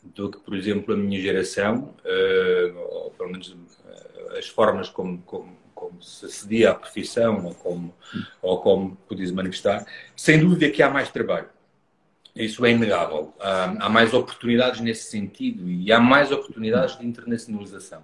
do 0.04 0.32
que, 0.32 0.40
por 0.40 0.56
exemplo, 0.56 0.94
a 0.94 0.98
minha 0.98 1.22
geração, 1.22 1.94
uh, 2.04 2.80
ou 2.80 3.12
pelo 3.12 3.32
menos 3.32 3.50
uh, 3.50 4.38
as 4.38 4.48
formas 4.48 4.90
como, 4.90 5.20
como, 5.20 5.58
como, 5.76 6.02
se 6.02 6.26
acedia 6.26 6.72
à 6.72 6.76
profissão 6.76 7.46
ou 7.46 7.54
como, 7.54 7.94
ou 8.42 8.62
como 8.62 8.96
podia 9.08 9.32
manifestar. 9.32 9.86
Sem 10.16 10.40
dúvida 10.40 10.70
que 10.72 10.82
há 10.82 10.90
mais 10.90 11.10
trabalho. 11.10 11.50
Isso 12.36 12.66
é 12.66 12.72
inegável. 12.72 13.34
Há, 13.40 13.86
há 13.86 13.90
mais 13.90 14.14
oportunidades 14.14 14.80
nesse 14.80 15.12
sentido 15.12 15.70
e 15.70 15.92
há 15.92 16.00
mais 16.00 16.32
oportunidades 16.32 16.98
de 16.98 17.06
internacionalização. 17.06 18.02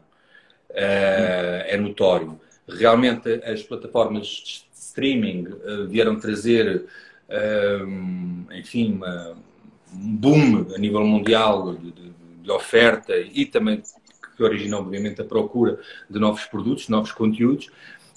Uh, 0.69 1.63
é 1.65 1.77
notório. 1.77 2.39
Realmente 2.67 3.41
as 3.45 3.63
plataformas 3.63 4.27
de 4.27 4.67
streaming 4.73 5.47
vieram 5.87 6.19
trazer, 6.19 6.85
enfim, 8.51 8.95
uma, 8.95 9.37
um 9.93 10.15
boom 10.15 10.67
a 10.73 10.77
nível 10.77 11.05
mundial 11.05 11.75
de, 11.75 11.91
de, 11.91 12.13
de, 12.43 12.51
oferta 12.51 13.13
e 13.17 13.45
também 13.45 13.81
que 14.35 14.43
origina, 14.43 14.77
obviamente, 14.77 15.21
a 15.21 15.25
procura 15.25 15.79
de 16.09 16.19
novos 16.19 16.45
produtos, 16.45 16.89
novos 16.89 17.11
conteúdos. 17.11 17.69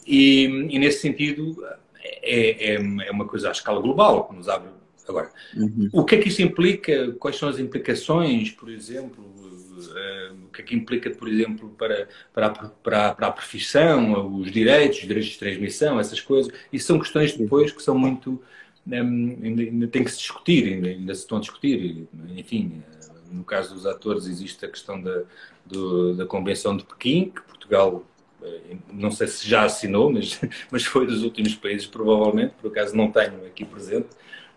E, 0.06 0.44
e 0.44 0.78
nesse 0.78 1.00
sentido, 1.00 1.56
é, 2.02 2.74
é, 2.74 3.06
é, 3.06 3.10
uma 3.10 3.26
coisa 3.26 3.48
à 3.48 3.52
escala 3.52 3.80
global, 3.80 4.28
que 4.28 4.34
nos 4.36 4.48
abre 4.48 4.70
Agora, 5.10 5.30
uhum. 5.56 5.88
o 5.92 6.04
que 6.04 6.14
é 6.14 6.18
que 6.18 6.28
isso 6.28 6.40
implica? 6.40 7.12
Quais 7.18 7.36
são 7.36 7.48
as 7.48 7.58
implicações, 7.58 8.50
por 8.52 8.70
exemplo? 8.70 9.24
Uh, 9.24 10.44
o 10.46 10.48
que 10.52 10.62
é 10.62 10.64
que 10.64 10.74
implica, 10.74 11.10
por 11.10 11.28
exemplo, 11.28 11.70
para, 11.76 12.08
para, 12.32 12.46
a, 12.46 12.50
para, 12.50 13.14
para 13.14 13.26
a 13.26 13.32
profissão, 13.32 14.36
os 14.36 14.52
direitos, 14.52 14.98
os 14.98 15.06
direitos 15.06 15.30
de 15.30 15.38
transmissão, 15.38 15.98
essas 15.98 16.20
coisas? 16.20 16.52
Isso 16.72 16.86
são 16.86 16.98
questões 16.98 17.36
depois 17.36 17.72
que 17.72 17.82
são 17.82 17.98
muito. 17.98 18.40
Um, 18.90 19.38
ainda, 19.42 19.62
ainda 19.62 19.88
tem 19.88 20.02
que 20.02 20.10
se 20.10 20.18
discutir, 20.18 20.74
ainda, 20.74 20.88
ainda, 20.88 21.14
se 21.14 21.20
estão 21.20 21.38
a 21.38 21.40
discutir. 21.40 22.08
Enfim, 22.36 22.82
eh, 22.92 23.06
no 23.30 23.44
caso 23.44 23.74
dos 23.74 23.86
atores, 23.86 24.26
existe 24.26 24.64
a 24.64 24.68
questão 24.68 25.00
da, 25.00 25.22
do, 25.64 26.14
da 26.16 26.26
Convenção 26.26 26.76
de 26.76 26.84
Pequim, 26.84 27.30
que 27.30 27.40
Portugal 27.42 28.04
eh, 28.42 28.76
não 28.92 29.12
sei 29.12 29.28
se 29.28 29.48
já 29.48 29.64
assinou, 29.64 30.10
mas, 30.10 30.40
mas 30.72 30.84
foi 30.84 31.06
dos 31.06 31.22
últimos 31.22 31.54
países, 31.54 31.86
provavelmente, 31.86 32.54
por 32.60 32.70
acaso 32.70 32.96
não 32.96 33.12
tenho 33.12 33.46
aqui 33.46 33.64
presente, 33.64 34.08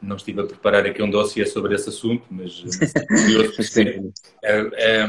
não 0.01 0.15
estive 0.15 0.41
a 0.41 0.45
preparar 0.45 0.85
aqui 0.85 1.01
um 1.01 1.09
dossiê 1.09 1.45
sobre 1.45 1.75
esse 1.75 1.89
assunto, 1.89 2.23
mas 2.29 2.63
é, 4.41 4.57
é, 4.73 5.03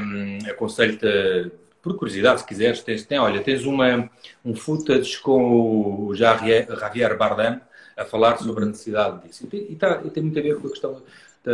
aconselho-te, 0.50 1.50
por 1.82 1.96
curiosidade, 1.96 2.40
se 2.40 2.46
quiseres, 2.46 2.82
tens, 2.82 3.04
tem, 3.04 3.18
olha, 3.18 3.42
tens 3.42 3.64
uma, 3.64 4.10
um 4.44 4.54
footage 4.54 5.18
com 5.18 6.06
o 6.06 6.14
Javier, 6.14 6.66
Javier 6.78 7.16
Bardem 7.16 7.60
a 7.96 8.04
falar 8.04 8.38
sobre 8.38 8.64
a 8.64 8.66
necessidade 8.66 9.26
disso. 9.26 9.48
E, 9.52 9.72
e, 9.72 9.76
tá, 9.76 10.02
e 10.04 10.10
tem 10.10 10.22
muito 10.22 10.38
a 10.38 10.42
ver 10.42 10.58
com 10.58 10.66
a 10.66 10.70
questão 10.70 11.02
da, 11.44 11.52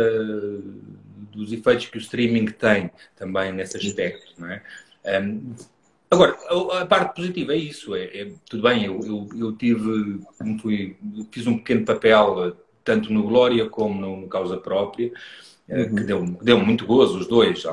dos 1.31 1.51
efeitos 1.51 1.87
que 1.87 1.97
o 1.97 2.01
streaming 2.01 2.45
tem 2.45 2.91
também 3.15 3.51
nesse 3.51 3.77
aspecto, 3.77 4.33
não 4.37 4.49
é? 4.49 4.61
Um, 5.21 5.53
Agora, 6.11 6.37
a 6.81 6.85
parte 6.85 7.15
positiva 7.15 7.53
é 7.53 7.57
isso. 7.57 7.95
É, 7.95 8.03
é 8.03 8.31
tudo 8.49 8.63
bem, 8.63 8.83
eu, 8.83 8.99
eu, 8.99 9.29
eu 9.33 9.53
tive, 9.53 10.19
fui, 10.61 10.97
fiz 11.31 11.47
um 11.47 11.57
pequeno 11.57 11.85
papel 11.85 12.53
tanto 12.83 13.13
no 13.13 13.23
Glória 13.23 13.69
como 13.69 13.99
no, 13.99 14.17
no 14.17 14.27
Causa 14.27 14.57
Própria, 14.57 15.11
eh, 15.69 15.83
uhum. 15.83 15.95
que 15.95 16.03
deu, 16.03 16.25
deu 16.41 16.59
muito 16.59 16.85
gozo, 16.85 17.19
os 17.19 17.27
dois, 17.27 17.63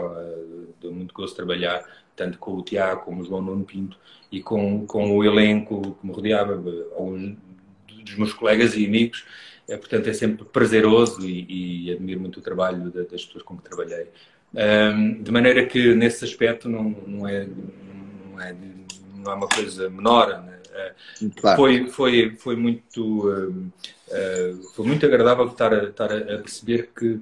deu 0.80 0.92
muito 0.92 1.12
gozo 1.12 1.34
trabalhar, 1.34 1.84
tanto 2.14 2.38
com 2.38 2.52
o 2.52 2.62
Tiago 2.62 3.04
como 3.04 3.22
o 3.22 3.25
João 3.25 3.42
Nuno 3.42 3.64
Pinto, 3.64 3.98
e 4.30 4.40
com, 4.42 4.87
com 4.87 5.16
o 5.16 5.25
elenco 5.25 5.96
que 6.00 6.06
me 6.06 6.12
rodeava, 6.12 6.52
alguns 6.94 7.37
dos 8.08 8.16
meus 8.16 8.32
colegas 8.32 8.74
e 8.76 8.86
amigos. 8.86 9.24
É, 9.68 9.76
portanto, 9.76 10.08
é 10.08 10.12
sempre 10.12 10.44
prazeroso 10.46 11.26
e, 11.26 11.86
e 11.88 11.92
admiro 11.92 12.20
muito 12.20 12.40
o 12.40 12.42
trabalho 12.42 12.90
das 12.90 13.24
pessoas 13.24 13.42
com 13.42 13.56
que 13.56 13.62
trabalhei. 13.62 14.06
Um, 14.54 15.22
de 15.22 15.30
maneira 15.30 15.66
que, 15.66 15.94
nesse 15.94 16.24
aspecto, 16.24 16.68
não, 16.68 16.84
não, 17.06 17.28
é, 17.28 17.46
não, 17.46 18.40
é, 18.40 18.56
não 19.16 19.32
é 19.32 19.34
uma 19.34 19.48
coisa 19.48 19.90
menor. 19.90 20.42
Né? 20.42 20.58
Claro. 21.36 21.56
Foi, 21.56 21.88
foi, 21.88 22.36
foi, 22.36 22.56
muito, 22.56 23.28
uh, 23.28 23.50
uh, 23.50 24.62
foi 24.74 24.86
muito 24.86 25.04
agradável 25.04 25.46
estar 25.46 25.72
a, 25.72 25.84
estar 25.84 26.12
a 26.12 26.38
perceber 26.38 26.90
que 26.96 27.20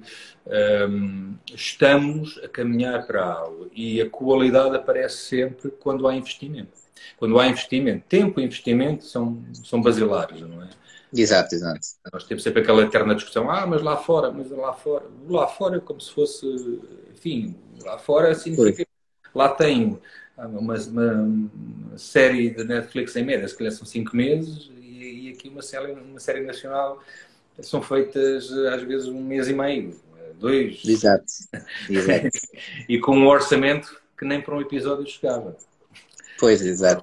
um, 0.89 1.35
estamos 1.53 2.37
a 2.43 2.47
caminhar 2.47 3.05
para 3.05 3.23
algo 3.23 3.69
e 3.73 3.99
a 4.01 4.09
qualidade 4.09 4.75
aparece 4.75 5.17
sempre 5.17 5.71
quando 5.71 6.07
há 6.07 6.15
investimento. 6.15 6.86
Quando 7.17 7.39
há 7.39 7.47
investimento, 7.47 8.05
tempo 8.07 8.39
e 8.39 8.43
investimento 8.43 9.05
são, 9.05 9.43
são 9.63 9.81
basilares, 9.81 10.41
não 10.41 10.63
é? 10.63 10.69
Exato, 11.13 11.55
exato. 11.55 11.79
Nós 12.11 12.25
temos 12.25 12.43
sempre 12.43 12.61
aquela 12.61 12.83
eterna 12.83 13.15
discussão, 13.15 13.49
ah, 13.49 13.65
mas 13.65 13.81
lá 13.81 13.95
fora, 13.95 14.29
mas 14.31 14.49
lá 14.51 14.73
fora, 14.73 15.05
lá 15.29 15.47
fora 15.47 15.77
é 15.77 15.79
como 15.79 16.01
se 16.01 16.11
fosse, 16.11 16.45
enfim, 17.13 17.55
lá 17.83 17.97
fora 17.97 18.35
significa, 18.35 18.85
lá 19.33 19.49
tem 19.49 19.99
uma, 20.37 20.75
uma, 20.75 21.49
série 21.97 22.49
de 22.49 22.63
Netflix 22.63 23.15
em 23.15 23.23
média, 23.23 23.47
se 23.47 23.57
calhar 23.57 23.71
são 23.71 23.85
cinco 23.85 24.15
meses, 24.15 24.69
e, 24.77 25.27
e, 25.27 25.29
aqui 25.31 25.47
uma 25.47 25.61
série, 25.61 25.93
uma 25.93 26.19
série 26.19 26.41
nacional 26.41 27.01
são 27.61 27.81
feitas 27.81 28.51
às 28.51 28.83
vezes 28.83 29.07
um 29.07 29.23
mês 29.23 29.47
e 29.47 29.53
meio, 29.53 29.95
dois. 30.39 30.83
Exato. 30.85 31.25
exato. 31.89 32.29
e 32.87 32.99
com 32.99 33.17
um 33.17 33.27
orçamento 33.27 33.99
que 34.17 34.25
nem 34.25 34.41
para 34.41 34.55
um 34.55 34.61
episódio 34.61 35.07
chegava. 35.07 35.55
Pois, 36.39 36.61
exato. 36.61 37.01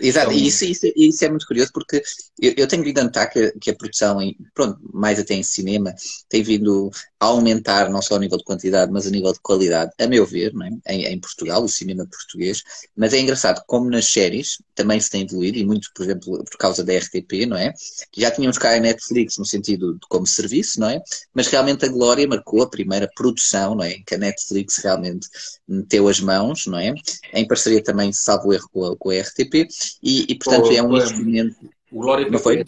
Exato, 0.00 0.32
então, 0.32 0.32
e 0.32 0.46
isso, 0.46 0.64
isso, 0.64 0.86
isso, 0.96 1.24
é 1.24 1.28
muito 1.28 1.46
curioso 1.46 1.70
porque 1.72 2.02
eu, 2.40 2.54
eu 2.56 2.66
tenho 2.66 2.82
vindo 2.82 2.98
a 2.98 3.04
notar 3.04 3.30
que, 3.30 3.52
que, 3.60 3.70
a 3.70 3.76
produção, 3.76 4.20
em, 4.20 4.36
pronto, 4.54 4.78
mais 4.92 5.18
até 5.18 5.34
em 5.34 5.42
cinema, 5.42 5.94
tem 6.28 6.42
vindo 6.42 6.90
aumentar 7.26 7.88
não 7.88 8.02
só 8.02 8.16
a 8.16 8.18
nível 8.18 8.38
de 8.38 8.44
quantidade, 8.44 8.90
mas 8.90 9.06
a 9.06 9.10
nível 9.10 9.32
de 9.32 9.40
qualidade, 9.40 9.92
a 9.98 10.06
meu 10.06 10.26
ver, 10.26 10.52
é? 10.86 10.94
em, 10.94 11.04
em, 11.06 11.20
Portugal, 11.20 11.62
o 11.62 11.68
cinema 11.68 12.06
português. 12.06 12.62
Mas 12.96 13.14
é 13.14 13.20
engraçado 13.20 13.62
como 13.66 13.88
nas 13.88 14.06
séries 14.06 14.58
também 14.74 14.98
se 15.00 15.10
tem 15.10 15.22
evoluído, 15.22 15.58
e 15.58 15.64
muito, 15.64 15.90
por 15.94 16.02
exemplo, 16.02 16.44
por 16.44 16.58
causa 16.58 16.82
da 16.82 16.96
RTP, 16.96 17.46
não 17.46 17.56
é? 17.56 17.72
Já 18.16 18.30
tínhamos 18.30 18.58
cá 18.58 18.74
a 18.74 18.80
Netflix 18.80 19.38
no 19.38 19.44
sentido 19.44 19.94
de 19.94 20.06
como 20.08 20.26
serviço, 20.26 20.80
não 20.80 20.88
é? 20.88 21.00
Mas 21.32 21.46
realmente 21.46 21.84
a 21.84 21.88
Glória 21.88 22.26
marcou 22.26 22.62
a 22.62 22.68
primeira 22.68 23.08
produção, 23.14 23.74
não 23.74 23.84
é? 23.84 23.94
Que 24.06 24.16
a 24.16 24.18
Netflix 24.18 24.78
realmente 24.78 25.28
meteu 25.68 26.08
as 26.08 26.20
mãos, 26.20 26.66
não 26.66 26.78
é? 26.78 26.94
Em 27.32 27.46
parceria 27.46 27.82
também, 27.82 28.12
salvo 28.12 28.52
erro, 28.52 28.68
com 28.72 28.84
a, 28.84 28.96
com 28.96 29.10
a 29.10 29.20
RTP 29.20 29.68
e, 30.02 30.26
e 30.28 30.34
portanto, 30.34 30.72
é 30.72 30.82
um 30.82 30.96
instrumento. 30.96 31.56
O 31.90 32.00
Glória 32.00 32.28
não 32.28 32.38
foi? 32.38 32.64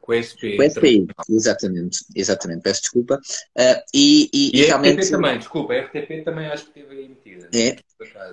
Com 0.00 0.12
a, 0.12 0.16
com 1.24 1.34
exatamente, 1.34 1.98
exatamente, 2.14 2.62
peço 2.62 2.82
desculpa. 2.82 3.20
Uh, 3.58 3.82
e, 3.92 4.30
e, 4.32 4.58
e, 4.58 4.64
a 4.64 4.66
realmente... 4.66 5.00
RTP 5.02 5.10
também, 5.10 5.38
desculpa, 5.38 5.72
a 5.74 5.80
RTP 5.80 6.24
também 6.24 6.46
acho 6.46 6.66
que 6.66 6.72
teve 6.72 6.94
aí 6.94 7.08
metida. 7.08 7.48
É. 7.54 7.76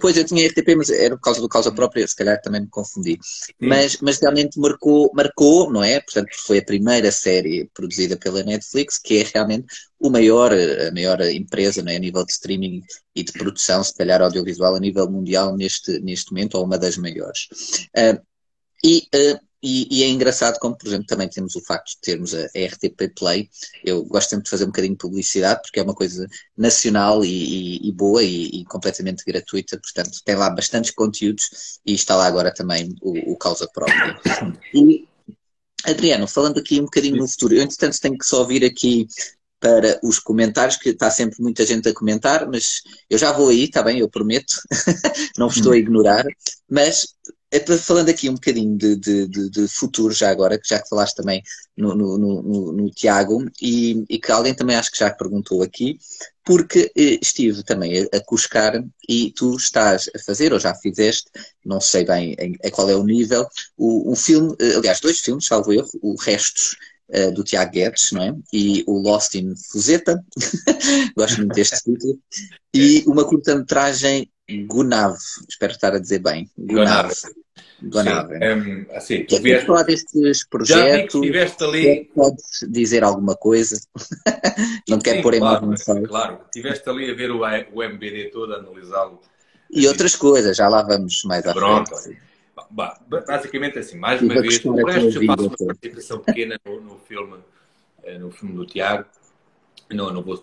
Pois 0.02 0.18
eu 0.18 0.26
tinha 0.26 0.48
RTP, 0.48 0.76
mas 0.78 0.90
era 0.90 1.16
por 1.16 1.22
causa 1.22 1.42
do 1.42 1.50
causa 1.50 1.72
própria, 1.72 2.08
se 2.08 2.16
calhar 2.16 2.42
também 2.42 2.62
me 2.62 2.70
confundi. 2.70 3.20
Mas, 3.60 3.98
mas 4.02 4.20
realmente 4.20 4.60
marcou, 4.60 5.12
marcou, 5.14 5.72
não 5.72 5.84
é? 5.84 6.00
Portanto, 6.00 6.30
foi 6.46 6.60
a 6.60 6.66
primeira 6.66 7.12
série 7.12 7.70
produzida 7.74 8.18
pela 8.18 8.44
Netflix, 8.44 8.98
que 8.98 9.20
é 9.20 9.26
realmente 9.34 9.68
o 10.00 10.10
maior, 10.10 10.52
a 10.54 10.92
maior 10.92 11.22
empresa 11.22 11.84
não 11.84 11.92
é? 11.92 11.98
a 11.98 12.00
nível 12.00 12.26
de 12.26 12.32
streaming 12.32 12.82
e 13.16 13.24
de 13.24 13.32
produção, 13.34 13.84
se 13.84 13.94
calhar 13.94 14.22
audiovisual, 14.22 14.76
a 14.76 14.80
nível 14.80 15.10
mundial 15.10 15.56
neste, 15.56 16.00
neste 16.00 16.32
momento, 16.32 16.56
ou 16.56 16.66
uma 16.66 16.78
das 16.78 16.98
maiores. 16.98 17.48
Uh, 17.96 18.20
e 18.84 19.08
uh, 19.16 19.50
e, 19.62 19.88
e, 20.00 20.04
é 20.04 20.08
engraçado 20.08 20.58
como, 20.58 20.78
por 20.78 20.88
exemplo, 20.88 21.06
também 21.06 21.28
temos 21.28 21.56
o 21.56 21.62
facto 21.62 21.90
de 21.90 22.00
termos 22.02 22.34
a 22.34 22.46
RTP 22.46 23.14
Play. 23.14 23.50
Eu 23.84 24.06
gosto 24.06 24.30
sempre 24.30 24.46
de 24.46 24.50
fazer 24.50 24.64
um 24.64 24.68
bocadinho 24.68 24.94
de 24.94 25.00
publicidade 25.00 25.62
porque 25.62 25.80
é 25.80 25.84
uma 25.84 25.94
coisa 25.94 26.26
nacional 26.58 27.26
e, 27.26 27.86
e, 27.86 27.92
boa 27.92 28.24
e, 28.24 28.64
completamente 28.66 29.24
gratuita. 29.26 29.78
Portanto, 29.78 30.22
tem 30.24 30.36
lá 30.36 30.50
bastantes 30.50 30.92
conteúdos 30.92 31.80
e 31.86 31.94
está 31.94 32.16
lá 32.16 32.26
agora 32.26 32.54
também 32.54 32.96
o, 33.02 33.34
o 33.34 33.38
Causa 33.38 33.68
Própria. 33.68 34.18
Adriano, 35.86 36.28
falando 36.28 36.60
aqui 36.60 36.80
um 36.80 36.86
bocadinho 36.86 37.18
no 37.18 37.28
futuro, 37.28 37.56
eu 37.56 37.62
entretanto 37.62 38.00
tenho 38.00 38.18
que 38.18 38.26
só 38.26 38.46
vir 38.46 38.64
aqui 38.64 39.08
para 39.60 40.00
os 40.04 40.20
comentários, 40.20 40.78
que 40.78 40.90
está 40.90 41.12
sempre 41.12 41.42
muita 41.42 41.66
gente 41.66 41.90
a 41.90 41.94
comentar, 41.94 42.48
mas 42.48 42.82
eu 43.10 43.18
já 43.18 43.32
vou 43.32 43.50
aí, 43.50 43.66
está 43.66 43.84
bem, 43.84 44.00
eu 44.00 44.10
prometo, 44.10 44.56
não 45.38 45.48
vos 45.48 45.58
estou 45.58 45.74
a 45.74 45.78
ignorar, 45.78 46.26
mas 46.70 47.08
é 47.52 47.60
falando 47.78 48.10
aqui 48.10 48.30
um 48.30 48.36
bocadinho 48.36 48.78
de, 48.78 48.96
de, 48.96 49.50
de, 49.50 49.68
futuro 49.68 50.14
já 50.14 50.30
agora, 50.30 50.60
já 50.64 50.80
que 50.80 50.88
falaste 50.88 51.16
também 51.16 51.42
no, 51.76 51.96
no, 51.96 52.18
no, 52.18 52.72
no 52.72 52.92
Tiago, 52.92 53.44
e, 53.60 54.06
e, 54.08 54.20
que 54.20 54.32
alguém 54.32 54.54
também 54.54 54.76
acho 54.76 54.92
que 54.92 55.00
já 55.00 55.10
perguntou 55.10 55.64
aqui, 55.64 55.98
porque 56.44 56.92
eh, 56.96 57.18
estive 57.22 57.64
também 57.64 58.04
a, 58.04 58.18
a 58.18 58.24
cuscar 58.24 58.84
e 59.08 59.32
tu 59.32 59.56
estás 59.56 60.10
a 60.16 60.20
fazer, 60.20 60.54
ou 60.54 60.60
já 60.60 60.76
fizeste, 60.76 61.26
não 61.66 61.82
sei 61.82 62.06
bem 62.06 62.36
em, 62.40 62.56
em 62.64 62.72
qual 62.72 62.90
é 62.90 62.96
o 62.96 63.04
nível, 63.04 63.48
o, 63.76 64.12
o 64.12 64.16
filme, 64.16 64.56
eh, 64.60 64.76
aliás, 64.76 65.00
dois 65.00 65.20
filmes, 65.20 65.48
salvo 65.48 65.74
erro, 65.74 65.90
o 66.02 66.16
Restos 66.16 66.78
uh, 67.10 67.32
do 67.34 67.44
Tiago 67.44 67.72
Guedes, 67.72 68.12
não 68.12 68.24
é? 68.24 68.36
E 68.54 68.84
o 68.88 69.00
Lost 69.00 69.36
in 69.36 69.54
Fuseta, 69.56 70.24
gosto 71.16 71.38
muito 71.38 71.54
deste 71.54 71.84
título, 71.84 72.20
e 72.74 73.04
uma 73.08 73.26
curta-metragem 73.26 74.30
Gunav, 74.66 75.16
espero 75.48 75.72
estar 75.72 75.94
a 75.94 76.00
dizer 76.00 76.20
bem. 76.20 76.50
Gunav. 76.58 77.12
Gunav. 77.82 78.30
Sim, 78.30 78.36
um, 78.36 78.86
assim, 78.96 79.24
tu 79.24 79.42
vieste 79.42 79.68
falar 79.68 79.84
destes 79.84 80.48
projetos. 80.48 81.22
Já 81.28 81.66
ali. 81.66 82.10
Podes 82.14 82.66
dizer 82.68 83.04
alguma 83.04 83.36
coisa? 83.36 83.80
Não 84.90 85.00
quero 85.00 85.22
pôr 85.22 85.36
em 85.36 85.40
claro, 85.40 85.68
mais 85.68 85.84
Claro, 85.84 86.40
estiveste 86.46 86.90
ali 86.90 87.10
a 87.12 87.14
ver 87.14 87.32
o, 87.32 87.42
o 87.42 87.84
MBD 87.84 88.32
todo, 88.32 88.54
a 88.54 88.58
analisá-lo. 88.58 89.22
E 89.72 89.88
outras 89.88 90.16
coisas, 90.16 90.58
já 90.58 90.68
lá 90.68 90.82
vamos 90.82 91.24
mais 91.26 91.46
à 91.46 91.54
Pronto. 91.54 91.96
frente. 91.96 92.29
Bah, 92.70 93.00
basicamente 93.08 93.80
assim, 93.80 93.98
mais 93.98 94.22
uma 94.22 94.42
vez, 94.42 94.64
o 94.66 94.74
resto 94.86 95.24
eu 95.24 95.26
faço 95.26 95.48
uma 95.48 95.68
participação 95.68 96.20
pequena 96.20 96.60
no, 96.66 96.82
no, 96.82 97.00
filme, 97.00 97.38
eh, 98.04 98.18
no 98.18 98.32
filme 98.32 98.56
do 98.56 98.66
Tiago. 98.66 99.06
Não, 99.92 100.14
não 100.14 100.22
vou, 100.22 100.38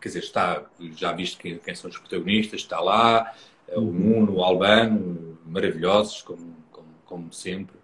quer 0.00 0.08
dizer, 0.08 0.18
está, 0.18 0.62
já 0.96 1.12
viste 1.12 1.38
quem, 1.38 1.58
quem 1.58 1.74
são 1.74 1.88
os 1.88 1.96
protagonistas, 1.96 2.60
está 2.60 2.78
lá, 2.78 3.34
é 3.68 3.78
o 3.78 3.80
uhum. 3.80 3.92
Nuno, 3.92 4.34
o 4.36 4.42
Albano, 4.42 5.38
maravilhosos, 5.46 6.22
como, 6.22 6.54
como, 6.70 6.88
como 7.04 7.32
sempre. 7.32 7.76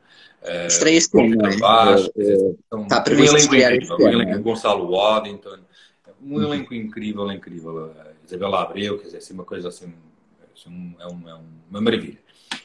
Estreia 0.66 0.98
este 0.98 1.18
ano, 1.18 1.36
não 1.36 1.46
é? 1.46 2.82
Está 2.82 3.00
previsto 3.00 3.34
um 3.34 3.54
elenco 3.54 3.54
incrível, 3.54 3.96
um 3.96 4.08
elenco, 4.08 4.32
é? 4.32 4.38
Gonçalo 4.38 4.90
Waddington, 4.90 5.58
um 6.20 6.34
uhum. 6.34 6.42
elenco 6.42 6.74
incrível, 6.74 7.30
incrível. 7.32 7.94
Isabela 8.26 8.62
Abreu, 8.62 8.98
quer 8.98 9.04
dizer, 9.04 9.18
assim, 9.18 9.34
uma 9.34 9.44
coisa 9.44 9.68
assim, 9.68 9.92
assim 10.54 10.94
é, 10.98 11.06
uma, 11.06 11.30
é 11.30 11.34
uma 11.70 11.80
maravilha. 11.80 12.18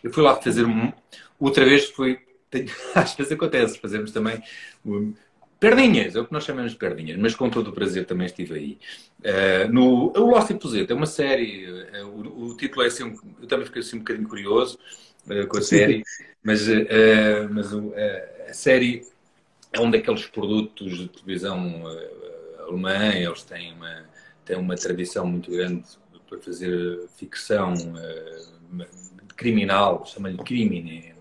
Eu 0.04 0.12
fui 0.12 0.24
lá 0.24 0.36
fazer 0.36 0.66
um, 0.66 0.92
outra 1.40 1.66
vez, 1.66 1.90
foi, 1.90 2.20
às 2.96 3.14
vezes 3.14 3.32
acontece, 3.32 3.80
fazemos 3.80 4.12
também 4.12 4.42
um, 4.86 5.14
Perdinhas, 5.60 6.16
é 6.16 6.20
o 6.20 6.26
que 6.26 6.34
nós 6.34 6.44
chamamos 6.44 6.72
de 6.72 6.78
perdinhas, 6.78 7.18
mas 7.18 7.34
com 7.34 7.50
todo 7.50 7.70
o 7.70 7.74
prazer 7.74 8.06
também 8.06 8.28
estive 8.28 8.54
aí. 8.54 8.78
Uh, 9.22 9.74
no, 9.74 10.12
o 10.16 10.30
Lost 10.30 10.52
in 10.52 10.58
Poseta 10.58 10.94
é 10.94 10.96
uma 10.96 11.08
série, 11.08 11.66
uh, 12.04 12.08
o, 12.08 12.50
o, 12.50 12.58
título 12.58 12.84
é 12.84 12.88
assim, 12.88 13.16
eu 13.42 13.48
também 13.48 13.66
fiquei 13.66 13.82
assim 13.82 13.96
um 13.96 14.00
bocadinho 14.00 14.28
curioso 14.28 14.78
uh, 15.26 15.48
com 15.48 15.58
a 15.58 15.62
série, 15.62 16.04
mas, 16.44 16.68
mas 17.50 17.74
a 17.74 18.54
série 18.54 19.04
é 19.74 19.82
um 19.82 19.90
daqueles 19.90 20.28
produtos 20.28 20.96
de 20.96 21.08
televisão 21.10 21.84
alemã, 22.60 23.16
eles 23.16 23.42
têm 23.42 23.74
uma, 23.74 24.06
têm 24.46 24.58
uma 24.58 24.76
tradição 24.76 25.26
muito 25.26 25.50
grande 25.50 25.84
para 26.28 26.40
fazer 26.40 27.08
ficção 27.16 27.74
criminal, 29.36 30.06
chama-lhe 30.06 30.38
crime, 30.38 31.14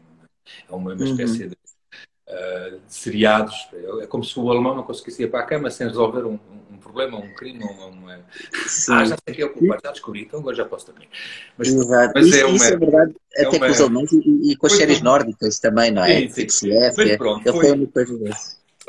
é 0.69 0.75
uma, 0.75 0.95
uma 0.95 1.05
espécie 1.05 1.45
uhum. 1.45 1.49
de 1.51 1.57
uh, 2.29 2.81
seriados. 2.89 3.69
É 4.01 4.07
como 4.07 4.25
se 4.25 4.39
o 4.39 4.51
alemão 4.51 4.75
não 4.75 4.83
conseguisse 4.83 5.23
ir 5.23 5.31
para 5.31 5.41
a 5.41 5.47
cama 5.47 5.71
sem 5.71 5.87
resolver 5.87 6.25
um, 6.25 6.39
um 6.71 6.77
problema, 6.79 7.19
um 7.19 7.35
crime, 7.35 7.63
uma... 7.63 8.21
Ah, 8.89 9.05
já 9.05 9.17
sei 9.25 9.35
que 9.35 9.43
é 9.43 9.47
o 9.47 9.53
culpado, 9.53 9.83
já 9.85 9.93
descobri, 9.93 10.23
então 10.23 10.41
agora 10.41 10.57
já 10.57 10.65
posso 10.65 10.87
também. 10.87 11.09
Mas, 11.57 11.69
Exato. 11.69 12.13
mas 12.15 12.27
isso, 12.27 12.37
é, 12.37 12.45
uma, 12.47 12.57
isso 12.57 12.65
é 12.65 12.77
verdade, 12.77 13.15
é 13.37 13.47
até 13.47 13.57
uma... 13.57 13.67
com 13.67 13.73
os 13.73 13.81
alemães 13.81 14.13
e, 14.13 14.53
e 14.53 14.57
com 14.57 14.67
as 14.67 14.73
séries 14.73 15.01
nórdicas 15.03 15.59
também, 15.59 15.91
não 15.91 16.05
é? 16.05 16.21
Sim, 16.21 16.29
sim, 16.29 16.49
sim. 16.49 16.71
Suécia, 16.71 17.19
pronto, 17.19 17.53
foi, 17.53 17.87
foi, 17.93 18.33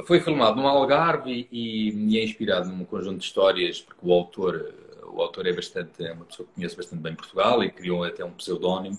foi 0.06 0.20
filmado 0.20 0.58
no 0.58 0.68
Algarve 0.68 1.48
e, 1.52 1.90
e, 1.92 2.20
é 2.20 2.24
inspirado 2.24 2.70
num 2.70 2.86
conjunto 2.86 3.18
de 3.18 3.26
histórias, 3.26 3.82
porque 3.82 4.02
o 4.04 4.14
autor 4.14 4.74
o 5.18 5.22
autor 5.22 5.48
é 5.48 5.54
bastante 5.54 6.06
é 6.06 6.12
uma 6.12 6.26
pessoa 6.26 6.48
que 6.48 6.56
conhece 6.56 6.76
bastante 6.76 7.02
bem 7.02 7.16
Portugal 7.16 7.64
e 7.64 7.72
criou 7.72 8.04
até 8.04 8.24
um 8.24 8.32
pseudónimo 8.32 8.98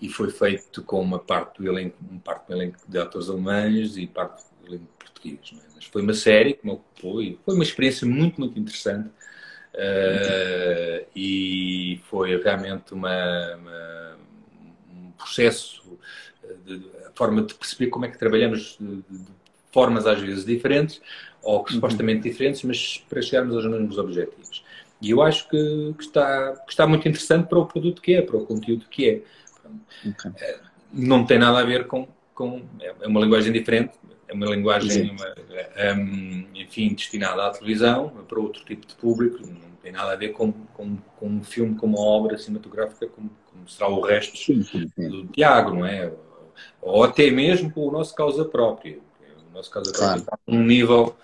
e 0.00 0.08
foi 0.08 0.30
feito 0.30 0.82
com 0.82 1.00
uma 1.00 1.18
parte 1.18 1.62
do 1.62 1.68
elenco, 1.68 1.96
uma 2.08 2.20
parte 2.20 2.48
do 2.48 2.54
elenco 2.54 2.78
de 2.86 2.98
atores 2.98 3.28
alemães 3.28 3.96
e 3.96 4.06
parte 4.06 4.44
do 4.60 4.68
elenco 4.68 4.86
português. 4.98 5.52
É? 5.52 5.66
Mas 5.74 5.84
foi 5.86 6.02
uma 6.02 6.14
série 6.14 6.52
que 6.54 6.66
me 6.66 6.72
ocupou 6.72 7.22
e 7.22 7.38
foi 7.44 7.54
uma 7.54 7.64
experiência 7.64 8.06
muito, 8.06 8.40
muito 8.40 8.58
interessante. 8.58 9.08
Uh, 9.74 11.06
e 11.14 12.00
foi 12.04 12.40
realmente 12.42 12.94
uma, 12.94 13.54
uma, 13.56 14.18
um 14.90 15.10
processo, 15.12 15.82
de, 16.64 16.78
de, 16.78 16.90
a 17.06 17.10
forma 17.14 17.42
de 17.42 17.54
perceber 17.54 17.90
como 17.90 18.06
é 18.06 18.08
que 18.08 18.18
trabalhamos 18.18 18.78
de, 18.80 18.96
de 18.96 19.32
formas 19.70 20.06
às 20.06 20.18
vezes 20.18 20.46
diferentes, 20.46 21.00
ou 21.42 21.62
que, 21.62 21.74
supostamente 21.74 22.22
diferentes, 22.22 22.62
mas 22.62 23.04
para 23.08 23.20
chegarmos 23.20 23.54
aos 23.54 23.66
mesmos 23.66 23.98
objetivos. 23.98 24.55
E 25.00 25.10
eu 25.10 25.22
acho 25.22 25.48
que, 25.48 25.94
que, 25.98 26.04
está, 26.04 26.52
que 26.64 26.70
está 26.70 26.86
muito 26.86 27.06
interessante 27.06 27.48
para 27.48 27.58
o 27.58 27.66
produto 27.66 28.00
que 28.00 28.14
é, 28.14 28.22
para 28.22 28.36
o 28.36 28.46
conteúdo 28.46 28.86
que 28.90 29.08
é. 29.08 29.22
Okay. 30.08 30.30
Eh, 30.40 30.60
não 30.92 31.24
tem 31.26 31.38
nada 31.38 31.58
a 31.58 31.64
ver 31.64 31.86
com, 31.86 32.08
com. 32.34 32.62
É 32.80 33.06
uma 33.06 33.20
linguagem 33.20 33.52
diferente, 33.52 33.92
é 34.28 34.32
uma 34.32 34.46
linguagem, 34.46 35.10
uma, 35.10 35.34
um, 35.94 36.46
enfim, 36.54 36.94
destinada 36.94 37.46
à 37.46 37.50
televisão, 37.50 38.12
para 38.26 38.40
outro 38.40 38.64
tipo 38.64 38.86
de 38.86 38.94
público, 38.94 39.38
não 39.46 39.76
tem 39.82 39.92
nada 39.92 40.12
a 40.12 40.16
ver 40.16 40.30
com, 40.30 40.52
com, 40.52 40.96
com 41.16 41.26
um 41.28 41.44
filme, 41.44 41.76
com 41.76 41.86
uma 41.86 42.00
obra 42.00 42.38
cinematográfica, 42.38 43.06
como, 43.08 43.30
como 43.50 43.68
será 43.68 43.88
o 43.88 44.00
resto 44.00 44.36
sim, 44.36 44.62
sim, 44.62 44.88
sim. 44.88 45.08
do 45.08 45.26
Tiago, 45.28 45.74
não 45.74 45.86
é? 45.86 46.12
Ou 46.80 47.04
até 47.04 47.30
mesmo 47.30 47.70
com 47.70 47.86
o 47.86 47.92
nosso 47.92 48.14
causa 48.14 48.44
própria. 48.44 48.98
O 49.50 49.54
nosso 49.54 49.70
causa 49.70 49.92
claro. 49.92 50.22
própria 50.22 50.34
está 50.34 50.38
num 50.46 50.64
nível. 50.64 51.16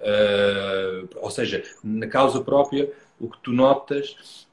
Uh, 0.00 1.08
ou 1.16 1.30
seja, 1.30 1.62
na 1.84 2.06
causa 2.06 2.40
própria, 2.40 2.90
o 3.20 3.28
que 3.28 3.38
tu 3.42 3.52
notas 3.52 4.48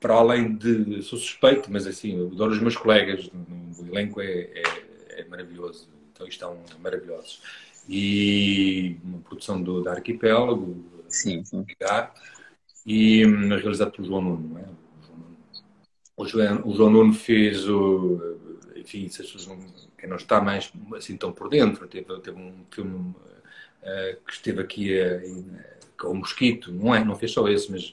para 0.00 0.14
além 0.14 0.54
de. 0.54 1.02
Sou 1.02 1.18
suspeito, 1.18 1.70
mas 1.70 1.86
assim, 1.86 2.24
adoro 2.26 2.52
os 2.52 2.60
meus 2.60 2.76
colegas, 2.76 3.28
o 3.78 3.86
elenco 3.86 4.20
é, 4.20 4.50
é, 4.54 4.62
é 5.20 5.24
maravilhoso, 5.28 5.88
então 6.12 6.26
estão 6.26 6.56
maravilhosos. 6.80 7.42
E 7.88 8.96
uma 9.02 9.18
produção 9.18 9.62
do, 9.62 9.82
da 9.82 9.92
Arquipélago, 9.92 10.84
sim, 11.08 11.44
sim. 11.44 11.64
e 12.86 13.26
hum, 13.26 13.48
realizado 13.48 13.92
pelo 13.92 14.06
João 14.06 14.22
Nuno, 14.22 14.48
não 14.48 14.60
é? 14.60 14.68
O 16.16 16.26
João, 16.26 16.62
o 16.66 16.74
João 16.74 16.90
Nuno 16.90 17.14
fez 17.14 17.68
o. 17.68 18.38
Enfim, 18.76 19.08
se 19.08 19.22
as 19.22 19.30
pessoas 19.30 19.46
não, 19.46 19.66
quem 19.98 20.08
não 20.08 20.16
está 20.16 20.40
mais 20.40 20.72
assim 20.96 21.16
tão 21.16 21.32
por 21.32 21.48
dentro, 21.48 21.86
teve, 21.88 22.20
teve 22.20 22.38
um 22.38 22.64
filme 22.70 23.14
que 24.26 24.32
esteve 24.32 24.60
aqui 24.60 25.00
uh, 25.00 25.44
com 25.98 26.08
o 26.08 26.14
Mosquito, 26.16 26.72
não 26.72 26.94
é? 26.94 27.04
Não 27.04 27.16
fez 27.16 27.32
só 27.32 27.48
esse, 27.48 27.70
mas 27.70 27.92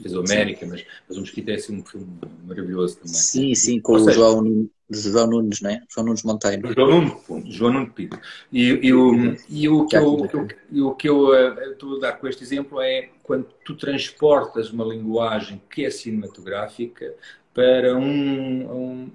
fez 0.00 0.14
o 0.14 0.20
América, 0.20 0.64
mas, 0.66 0.84
mas 1.08 1.16
o 1.16 1.20
Mosquito 1.20 1.48
é 1.48 1.54
assim 1.54 1.76
um 1.76 1.84
filme 1.84 2.06
maravilhoso 2.44 2.96
também. 2.96 3.12
Sim, 3.12 3.54
sim, 3.54 3.80
com 3.80 3.94
Ou 3.94 4.06
o 4.06 4.10
João, 4.10 4.44
João 4.88 5.26
Nunes, 5.26 5.60
não 5.60 5.70
é? 5.70 5.82
João 5.92 6.06
Nunes 6.06 6.22
Monteiro. 6.22 6.72
João 6.72 7.00
Nunes, 7.28 7.54
João 7.54 7.72
Nunes 7.72 7.92
Pinto. 7.92 8.20
E, 8.52 8.62
e, 8.62 8.92
o, 8.92 9.36
e 9.48 9.68
o 9.68 9.86
que 9.86 9.96
eu, 9.96 10.28
que 10.28 10.80
o 10.80 10.94
que 10.94 11.08
eu 11.08 11.72
estou 11.72 11.96
a 11.96 12.00
dar 12.00 12.12
com 12.12 12.28
este 12.28 12.44
exemplo 12.44 12.80
é 12.80 13.08
quando 13.22 13.46
tu 13.64 13.74
transportas 13.74 14.70
uma 14.70 14.84
linguagem 14.84 15.60
que 15.68 15.84
é 15.84 15.90
cinematográfica 15.90 17.14
para 17.54 17.96
um, 17.96 18.02
um 18.04 19.10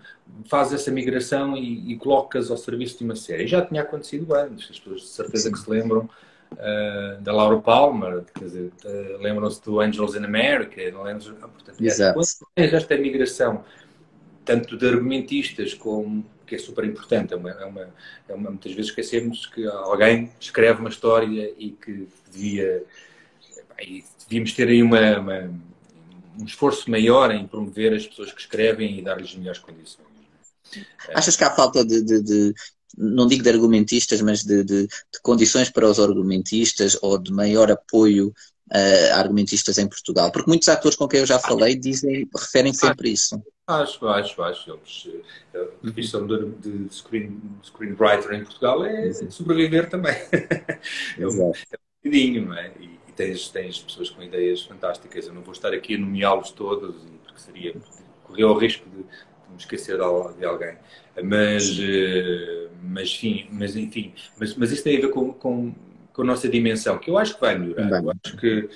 faz 0.46 0.72
essa 0.72 0.92
migração 0.92 1.58
e, 1.58 1.92
e, 1.92 1.98
colocas 1.98 2.52
ao 2.52 2.58
serviço 2.58 3.00
de 3.00 3.04
uma 3.04 3.16
série. 3.16 3.48
Já 3.48 3.66
tinha 3.66 3.82
acontecido 3.82 4.34
antes, 4.34 4.70
as 4.70 4.80
pessoas 4.80 5.02
de 5.02 5.08
certeza 5.08 5.52
que 5.52 5.58
se 5.58 5.70
lembram 5.70 6.10
uh, 6.54 7.22
da 7.22 7.34
Laura 7.34 7.60
Palmer, 7.60 8.24
quer 8.34 8.46
dizer, 8.46 8.72
uh, 8.86 9.22
lembram-se 9.22 9.64
do 9.64 9.80
Angels 9.80 10.16
in 10.16 10.24
America, 10.24 10.80
lembram 10.80 11.36
ah, 11.42 11.48
portanto, 11.48 11.82
Exato. 11.82 12.14
quando 12.14 12.28
tens 12.54 12.74
esta 12.74 12.98
migração, 12.98 13.64
tanto 14.46 14.78
de 14.78 14.88
argumentistas 14.88 15.74
como 15.74 16.24
que 16.46 16.56
é 16.56 16.58
super 16.58 16.86
importante, 16.86 17.34
é 17.34 17.38
uma, 17.38 17.52
é 17.52 17.66
uma, 17.66 17.90
é 18.30 18.34
uma, 18.34 18.50
muitas 18.52 18.72
vezes 18.72 18.92
esquecemos 18.92 19.48
que 19.48 19.66
alguém 19.68 20.32
escreve 20.40 20.80
uma 20.80 20.90
história 20.90 21.54
e 21.58 21.72
que 21.72 22.08
devia 22.32 22.86
e 23.80 24.04
devíamos 24.28 24.54
ter 24.54 24.68
aí 24.68 24.82
uma, 24.82 25.20
uma, 25.20 25.52
um 26.40 26.46
esforço 26.46 26.90
maior 26.90 27.32
em 27.32 27.48
promover 27.48 27.94
as 27.94 28.06
pessoas 28.06 28.32
que 28.32 28.42
escrevem 28.42 29.00
e 29.00 29.02
dar-lhes 29.02 29.36
melhores 29.36 29.60
condições. 29.60 30.08
Achas 31.14 31.36
que 31.36 31.44
há 31.44 31.52
falta 31.52 31.86
de, 31.86 32.02
de, 32.02 32.22
de, 32.22 32.54
não 32.98 33.28
digo 33.28 33.44
de 33.44 33.50
argumentistas, 33.50 34.22
mas 34.22 34.44
de, 34.44 34.64
de, 34.64 34.88
condições 35.22 35.70
para 35.70 35.90
os 35.90 36.00
argumentistas 36.00 36.98
ou 37.02 37.18
de 37.18 37.32
maior 37.32 37.72
apoio 37.72 38.34
uh, 38.74 39.14
a 39.14 39.20
argumentistas 39.20 39.78
em 39.78 39.88
Portugal? 39.88 40.32
Porque 40.32 40.50
muitos 40.50 40.68
atores 40.68 40.98
com 40.98 41.08
quem 41.08 41.22
eu 41.22 41.26
já 41.26 41.40
falei 41.40 41.76
dizem, 41.76 42.28
referem 42.36 42.74
sempre 42.74 43.12
isso. 43.12 43.42
Acho, 43.68 44.08
acho, 44.08 44.42
acho. 44.44 44.72
Eles, 44.72 45.24
a 45.54 45.82
profissão 45.82 46.26
de, 46.26 46.50
de 46.86 46.94
screen, 46.94 47.42
screenwriter 47.64 48.34
em 48.34 48.44
Portugal 48.44 48.86
é 48.86 49.14
sobreviver 49.30 49.90
também. 49.90 50.16
é 51.20 51.28
um, 51.28 51.52
é 51.52 52.08
um 52.08 52.46
não 52.46 52.58
é? 52.58 52.72
E, 52.80 52.97
tens, 53.18 53.50
tens 53.50 53.80
pessoas 53.80 54.10
com 54.10 54.24
ideias 54.24 54.62
fantásticas. 54.62 55.28
Eu 55.28 55.34
não 55.34 55.42
vou 55.42 55.52
estar 55.52 55.74
aqui 55.74 55.96
a 55.96 55.98
nomeá-los 55.98 56.52
todos, 56.52 56.96
porque 57.26 57.42
seria 57.42 57.76
correr 58.24 58.46
o 58.46 58.54
risco 58.54 58.88
de 58.90 58.98
me 58.98 59.58
esquecer 59.58 59.98
de 59.98 60.46
alguém. 60.46 60.78
Mas, 61.24 61.78
uh, 61.80 62.70
mas, 62.84 63.10
enfim, 63.10 63.48
mas, 63.52 63.76
enfim 63.76 64.14
mas, 64.38 64.56
mas 64.56 64.72
isso 64.72 64.84
tem 64.84 64.98
a 64.98 65.02
ver 65.02 65.10
com, 65.10 65.34
com, 65.34 65.74
com 66.14 66.22
a 66.22 66.26
nossa 66.26 66.48
dimensão, 66.48 66.98
que 67.00 67.10
eu 67.10 67.18
acho 67.18 67.36
que 67.36 67.42
vai 67.42 67.58
melhorar. 67.58 67.90
Bem. 67.90 68.04
Eu 68.04 68.12
acho 68.12 68.38
que, 68.38 68.70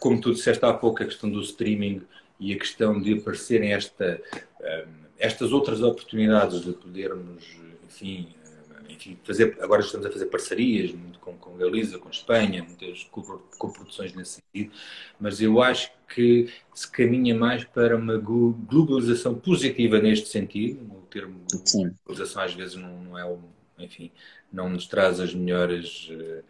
como 0.00 0.20
tu 0.20 0.32
disseste 0.32 0.64
há 0.64 0.72
pouco, 0.72 1.02
a 1.02 1.06
questão 1.06 1.30
do 1.30 1.40
streaming 1.40 2.02
e 2.40 2.52
a 2.52 2.58
questão 2.58 3.00
de 3.00 3.14
aparecerem 3.14 3.72
esta, 3.72 4.20
um, 4.60 5.06
estas 5.18 5.52
outras 5.52 5.80
oportunidades 5.80 6.62
de 6.62 6.72
podermos, 6.72 7.44
enfim, 7.86 8.28
enfim, 8.88 9.18
fazer, 9.24 9.56
agora 9.60 9.82
estamos 9.82 10.06
a 10.06 10.10
fazer 10.10 10.26
parcerias 10.26 10.92
muito 10.92 11.18
com, 11.18 11.36
com 11.36 11.56
Galiza, 11.56 11.98
com 11.98 12.08
Espanha, 12.08 12.64
muitas 12.64 13.04
co-produções 13.58 14.14
nesse 14.14 14.40
sentido, 14.40 14.72
mas 15.18 15.40
eu 15.40 15.60
acho 15.60 15.90
que 16.08 16.48
se 16.74 16.90
caminha 16.90 17.34
mais 17.34 17.64
para 17.64 17.96
uma 17.96 18.16
globalização 18.16 19.34
positiva 19.34 19.98
neste 19.98 20.28
sentido, 20.28 20.82
o 20.92 21.02
termo 21.10 21.40
Sim. 21.64 21.94
globalização 22.04 22.42
às 22.42 22.54
vezes 22.54 22.76
não, 22.76 23.02
não 23.02 23.18
é 23.18 23.24
o, 23.24 23.38
enfim, 23.78 24.10
não 24.52 24.68
nos 24.68 24.86
traz 24.86 25.20
as 25.20 25.34
melhores 25.34 26.08
eh, 26.10 26.42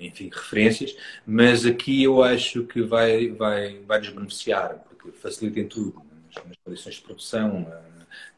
enfim, 0.00 0.30
referências, 0.32 0.96
mas 1.26 1.64
aqui 1.64 2.02
eu 2.02 2.22
acho 2.22 2.64
que 2.64 2.82
vai, 2.82 3.28
vai, 3.28 3.80
vai 3.80 3.98
nos 3.98 4.10
beneficiar, 4.10 4.84
porque 4.88 5.10
facilita 5.12 5.60
em 5.60 5.66
tudo, 5.66 6.02
nas 6.44 6.56
condições 6.64 6.94
de 6.96 7.02
produção, 7.02 7.66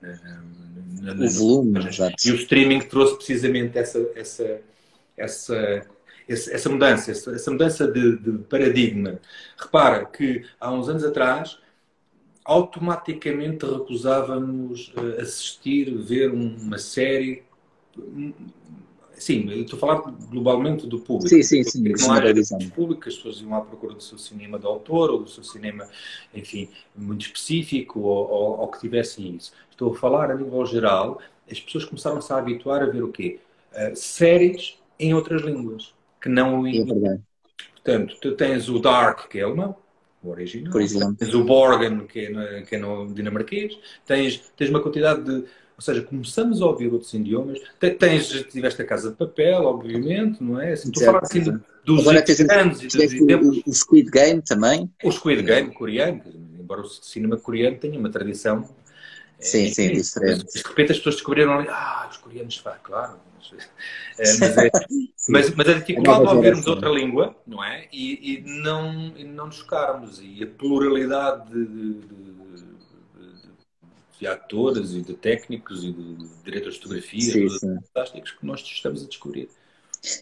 o 0.03 1.29
volume, 1.31 1.81
E 2.25 2.31
o 2.31 2.35
streaming 2.37 2.81
trouxe 2.81 3.17
precisamente 3.17 3.79
essa, 3.79 3.99
essa, 4.15 4.61
essa, 5.17 5.87
essa 6.29 6.69
mudança, 6.69 7.11
essa 7.11 7.51
mudança 7.51 7.87
de, 7.87 8.17
de 8.17 8.39
paradigma. 8.45 9.21
Repara 9.57 10.05
que 10.05 10.45
há 10.61 10.73
uns 10.73 10.89
anos 10.89 11.05
atrás 11.05 11.59
automaticamente 12.45 13.67
recusávamos 13.67 14.93
eh, 14.97 15.21
assistir, 15.21 15.95
ver 15.95 16.31
uma 16.31 16.79
série 16.79 17.43
Sim, 19.19 19.51
estou 19.51 19.77
a 19.77 19.81
falar 19.81 19.97
globalmente 20.31 20.87
do 20.87 21.01
público. 21.01 21.29
Sim, 21.29 21.43
sim, 21.43 21.65
sim. 21.65 21.83
Não 21.83 22.13
há 22.13 22.21
públicas, 22.75 23.15
as 23.15 23.17
pessoas 23.17 23.41
iam 23.41 23.55
à 23.55 23.61
procura 23.61 23.95
do 23.95 24.03
seu 24.03 24.17
cinema 24.17 24.59
de 24.59 24.67
autor 24.67 25.11
ou 25.11 25.23
do 25.25 25.29
seu 25.29 25.43
cinema, 25.43 25.89
enfim, 26.33 26.69
muito 26.97 27.27
específico 27.27 28.01
ou, 28.01 28.31
ou, 28.31 28.61
ou 28.61 28.69
que 28.69 28.79
tivessem 28.79 29.35
isso. 29.35 29.53
Estou 29.79 29.93
a 29.93 29.95
falar 29.95 30.33
a 30.33 30.35
nível 30.35 30.67
geral, 30.67 31.21
as 31.49 31.61
pessoas 31.61 31.85
começaram-se 31.85 32.33
a 32.33 32.37
habituar 32.37 32.83
a 32.83 32.87
ver 32.87 33.05
o 33.05 33.13
quê? 33.13 33.39
Uh, 33.73 33.95
séries 33.95 34.77
em 34.99 35.15
outras 35.15 35.41
línguas, 35.43 35.95
que 36.21 36.29
não 36.29 36.63
o 36.63 36.67
é 36.67 36.73
verdade. 36.85 37.23
Portanto, 37.75 38.17
tu 38.21 38.33
tens 38.33 38.69
o 38.69 38.81
Dark, 38.81 39.29
que 39.29 39.39
é 39.39 39.47
uma, 39.47 39.77
o 40.21 40.31
original. 40.31 40.73
Por 40.73 40.83
exemplo. 40.83 41.15
Tens 41.15 41.33
o 41.33 41.45
Borgen, 41.45 42.01
que 42.09 42.27
é, 42.27 42.29
no, 42.29 42.67
que 42.67 42.75
é 42.75 42.79
no 42.79 43.15
dinamarquês. 43.15 43.79
Tens, 44.05 44.51
tens 44.57 44.69
uma 44.69 44.81
quantidade 44.81 45.23
de 45.23 45.45
ou 45.77 45.83
seja, 45.83 46.03
começamos 46.03 46.61
a 46.61 46.67
ouvir 46.67 46.93
outros 46.93 47.15
idiomas. 47.15 47.61
Tens, 47.79 48.31
tiveste 48.51 48.83
a 48.83 48.85
Casa 48.85 49.11
de 49.11 49.17
Papel, 49.17 49.63
obviamente, 49.63 50.43
não 50.43 50.61
é? 50.61 50.73
Assim, 50.73 50.89
estou 50.89 51.05
a 51.05 51.07
falar 51.07 51.21
assim 51.23 51.41
dos 51.85 52.01
Agora, 52.01 52.25
anos 52.61 52.83
e 52.83 52.87
dos 52.89 52.97
exemplos. 52.97 53.63
O 53.65 53.73
Squid 53.73 54.11
Game 54.11 54.43
também. 54.43 54.91
O 55.05 55.13
Squid 55.13 55.41
Game 55.45 55.73
coreano, 55.73 56.21
embora 56.59 56.81
o 56.81 56.89
cinema 56.89 57.37
coreano 57.37 57.79
tenha 57.79 57.97
uma 57.97 58.11
tradição 58.11 58.69
Sim, 59.41 59.67
é, 59.67 59.71
sim, 59.71 59.93
diferente. 59.93 60.45
Mas, 60.45 60.63
de 60.63 60.69
repente 60.69 60.93
as 60.93 60.99
pessoas 60.99 61.15
descobriram 61.17 61.59
ali, 61.59 61.69
ah, 61.69 62.09
os 62.11 62.17
coreanos 62.17 62.63
claro. 62.83 63.21
Mas, 63.39 63.53
é, 64.19 64.39
mas, 64.41 64.57
é, 64.59 64.71
mas, 65.29 65.55
mas 65.55 65.69
a 65.69 65.75
dificuldade 65.75 66.21
de 66.21 66.35
ouvirmos 66.35 66.67
outra 66.67 66.89
língua, 66.89 67.37
não 67.47 67.63
é? 67.63 67.89
E, 67.93 68.35
e, 68.35 68.41
não, 68.43 69.17
e 69.17 69.25
não 69.25 69.47
nos 69.47 69.57
chocarmos. 69.57 70.21
E 70.21 70.43
a 70.43 70.47
pluralidade 70.47 71.51
de, 71.51 71.67
de, 71.67 72.19
de 74.19 74.27
atores 74.27 74.93
e 74.93 75.03
de 75.03 75.15
técnicos 75.15 75.85
e 75.85 75.93
de 75.93 76.29
diretores 76.45 76.75
de 76.75 76.83
fotografia, 76.83 77.21
sim, 77.21 77.49
sim. 77.49 77.79
fantásticos 77.81 78.33
que 78.33 78.45
nós 78.45 78.61
estamos 78.61 79.05
a 79.05 79.07
descobrir. 79.07 79.49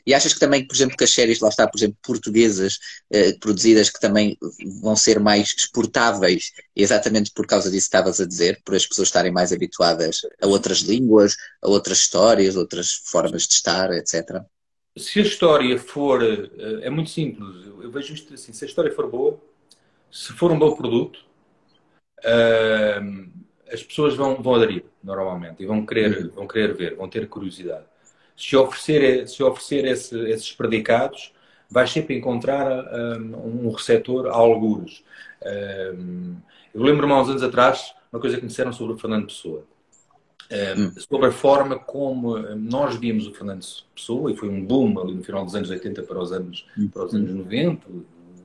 E 0.07 0.15
achas 0.15 0.33
que 0.33 0.41
também, 0.41 0.67
por 0.67 0.75
exemplo, 0.75 0.97
que 0.97 1.05
as 1.05 1.11
séries, 1.11 1.41
lá 1.41 1.49
está, 1.49 1.67
por 1.67 1.79
exemplo, 1.79 1.97
portuguesas, 2.03 2.79
eh, 3.11 3.35
produzidas, 3.39 3.91
que 3.91 4.01
também 4.01 4.37
vão 4.83 4.97
ser 4.97 5.21
mais 5.21 5.55
exportáveis, 5.57 6.53
exatamente 6.75 7.31
por 7.33 7.47
causa 7.47 7.71
disso 7.71 7.91
que 7.91 7.97
estavas 7.97 8.21
a 8.21 8.27
dizer, 8.27 8.61
por 8.65 8.75
as 8.75 8.87
pessoas 8.87 9.09
estarem 9.09 9.33
mais 9.33 9.53
habituadas 9.53 10.21
a 10.41 10.47
outras 10.47 10.79
línguas, 10.79 11.37
a 11.63 11.69
outras 11.69 11.99
histórias, 11.99 12.57
outras 12.57 12.93
formas 12.93 13.43
de 13.47 13.55
estar, 13.55 13.91
etc. 13.93 14.43
Se 14.97 15.21
a 15.21 15.23
história 15.23 15.79
for. 15.79 16.23
Eh, 16.23 16.49
é 16.83 16.91
muito 16.91 17.11
simples, 17.11 17.67
eu 17.67 17.91
vejo 17.91 18.15
isto 18.15 18.33
assim: 18.33 18.53
se 18.53 18.65
a 18.65 18.69
história 18.69 18.93
for 18.93 19.11
boa, 19.11 19.41
se 20.11 20.33
for 20.33 20.51
um 20.51 20.59
bom 20.59 20.75
produto, 20.75 21.19
uh, 22.25 23.31
as 23.71 23.83
pessoas 23.83 24.15
vão, 24.15 24.43
vão 24.43 24.55
aderir 24.55 24.85
normalmente 25.03 25.63
e 25.63 25.67
vão 25.67 25.85
querer, 25.85 26.25
uhum. 26.25 26.31
vão 26.31 26.49
querer 26.49 26.75
ver, 26.75 26.95
vão 26.95 27.09
ter 27.09 27.29
curiosidade. 27.29 27.85
Se 28.37 28.57
oferecer, 28.57 29.29
se 29.29 29.43
oferecer 29.43 29.85
esse, 29.87 30.19
esses 30.29 30.53
predicados, 30.53 31.33
vais 31.71 31.91
sempre 31.91 32.17
encontrar 32.17 32.85
um, 33.19 33.67
um 33.67 33.71
receptor 33.71 34.27
a 34.27 34.33
algures. 34.33 35.03
Um, 35.95 36.37
eu 36.75 36.83
lembro-me 36.83 37.13
há 37.13 37.21
uns 37.21 37.29
anos 37.29 37.43
atrás 37.43 37.95
uma 38.13 38.21
coisa 38.21 38.37
que 38.37 38.43
me 38.43 38.49
disseram 38.49 38.73
sobre 38.73 38.95
o 38.95 38.99
Fernando 38.99 39.27
Pessoa. 39.27 39.65
Um, 40.49 40.83
hum. 40.83 40.93
sobre 41.11 41.27
a 41.27 41.33
forma 41.33 41.77
como 41.77 42.39
nós 42.39 42.95
víamos 42.95 43.27
o 43.27 43.35
Fernando 43.35 43.65
Pessoa, 43.95 44.31
e 44.31 44.37
foi 44.37 44.49
um 44.49 44.65
boom 44.65 45.01
ali 45.01 45.15
no 45.15 45.25
final 45.25 45.45
dos 45.45 45.57
anos 45.57 45.71
80 45.71 46.05
para 46.05 46.21
os 46.21 46.31
anos, 46.33 46.65
hum. 46.79 46.89
para 46.89 47.05
os 47.05 47.15
anos 47.15 47.35
90, 47.35 47.89
o 47.89 48.05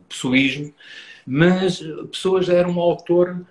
pessoismo, 0.09 0.73
mas 1.27 1.79
Pessoa 2.11 2.41
já 2.41 2.53
era 2.53 2.67
um 2.67 2.79
autor 2.79 3.45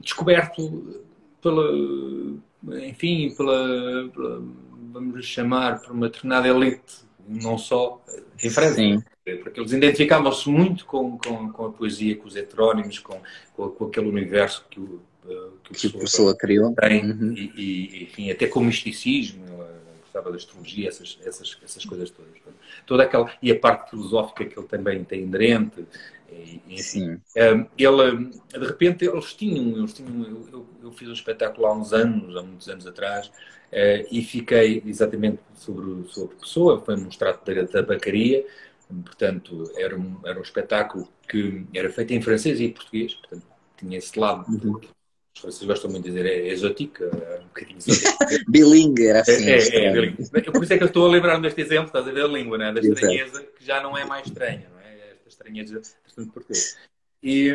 descoberto 0.00 1.02
pela, 1.42 1.70
enfim, 2.88 3.34
pela, 3.36 4.08
pela, 4.08 4.42
vamos 4.92 5.26
chamar, 5.26 5.80
por 5.80 5.92
uma 5.92 6.08
determinada 6.08 6.48
elite, 6.48 7.04
não 7.26 7.56
só 7.56 8.02
em 8.42 8.50
França. 8.50 8.74
Sim. 8.74 9.02
Porque 9.42 9.60
eles 9.60 9.72
identificavam-se 9.72 10.48
muito 10.48 10.84
com, 10.84 11.16
com, 11.16 11.52
com, 11.52 11.66
a 11.66 11.70
poesia, 11.70 12.16
com 12.16 12.26
os 12.26 12.34
heterónimos, 12.34 12.98
com, 12.98 13.20
com, 13.54 13.68
com 13.68 13.84
aquele 13.86 14.08
universo 14.08 14.64
que 14.68 14.80
o, 14.80 15.00
que, 15.62 15.88
que 15.88 15.96
a 15.96 16.00
pessoa 16.00 16.36
criou. 16.36 16.74
Tem, 16.74 17.04
uhum. 17.04 17.32
e, 17.32 17.52
e, 17.56 18.02
enfim, 18.04 18.30
até 18.30 18.48
com 18.48 18.60
o 18.60 18.64
misticismo, 18.64 19.44
gostava 20.00 20.30
da 20.30 20.36
astrologia, 20.36 20.88
essas, 20.88 21.18
essas, 21.24 21.56
essas 21.62 21.84
coisas 21.84 22.10
todas. 22.10 22.32
Toda 22.84 23.04
aquela, 23.04 23.30
e 23.40 23.50
a 23.50 23.58
parte 23.58 23.90
filosófica 23.90 24.44
que 24.44 24.58
ele 24.58 24.66
também 24.66 25.04
tem 25.04 25.22
inerente, 25.22 25.86
enfim, 26.68 27.20
ele, 27.76 28.30
de 28.48 28.66
repente, 28.66 29.04
eles 29.04 29.34
tinham, 29.34 29.78
eles 29.78 29.92
tinham 29.92 30.22
eu, 30.24 30.48
eu, 30.52 30.66
eu, 30.84 30.92
fiz 30.92 31.08
um 31.08 31.12
espetáculo 31.12 31.66
há 31.66 31.74
uns 31.74 31.92
anos, 31.92 32.36
há 32.36 32.42
muitos 32.42 32.68
anos 32.68 32.86
atrás, 32.86 33.30
uh, 33.72 34.06
e 34.10 34.22
fiquei 34.22 34.82
exatamente 34.86 35.40
sobre, 35.54 36.08
sobre 36.08 36.36
pessoa, 36.36 36.80
foi 36.80 36.96
um 36.96 37.08
extrato 37.08 37.52
da 37.52 37.66
tabacaria, 37.66 38.44
portanto, 39.04 39.72
era 39.76 39.98
um, 39.98 40.16
era 40.24 40.38
um 40.38 40.42
espetáculo 40.42 41.08
que 41.28 41.64
era 41.74 41.90
feito 41.90 42.12
em 42.12 42.20
francês 42.20 42.60
e 42.60 42.64
em 42.64 42.72
português, 42.72 43.14
portanto, 43.14 43.46
tinha 43.78 43.98
esse 43.98 44.18
lado 44.18 44.46
uhum. 44.48 44.78
os 45.34 45.40
franceses 45.40 45.66
gostam 45.66 45.90
muito 45.90 46.04
de 46.04 46.10
dizer 46.10 46.26
é 46.26 46.48
exótico, 46.48 47.02
é 47.02 47.40
um 47.40 47.46
bocadinho 47.46 47.78
exótico. 47.78 48.18
bilingue, 48.50 49.06
era 49.06 49.20
assim. 49.20 49.50
É, 49.50 49.58
é, 49.58 49.84
é 49.86 49.92
bilingue. 49.92 50.30
Por 50.52 50.62
isso 50.62 50.72
é 50.72 50.76
que 50.76 50.84
eu 50.84 50.88
estou 50.88 51.06
a 51.06 51.10
lembrar-me 51.10 51.42
deste 51.42 51.60
exemplo, 51.60 51.86
estás 51.86 52.06
a 52.06 52.12
ver 52.12 52.24
a 52.24 52.28
língua, 52.28 52.58
né? 52.58 52.72
da 52.72 52.80
estranheza, 52.80 53.42
que 53.42 53.64
já 53.64 53.82
não 53.82 53.96
é 53.96 54.04
mais 54.04 54.26
estranha, 54.26 54.68
não 54.70 54.78
é? 54.80 55.12
Esta 55.12 55.28
estranheza 55.28 55.80
bastante 56.04 56.30
português. 56.30 56.76
E, 57.22 57.50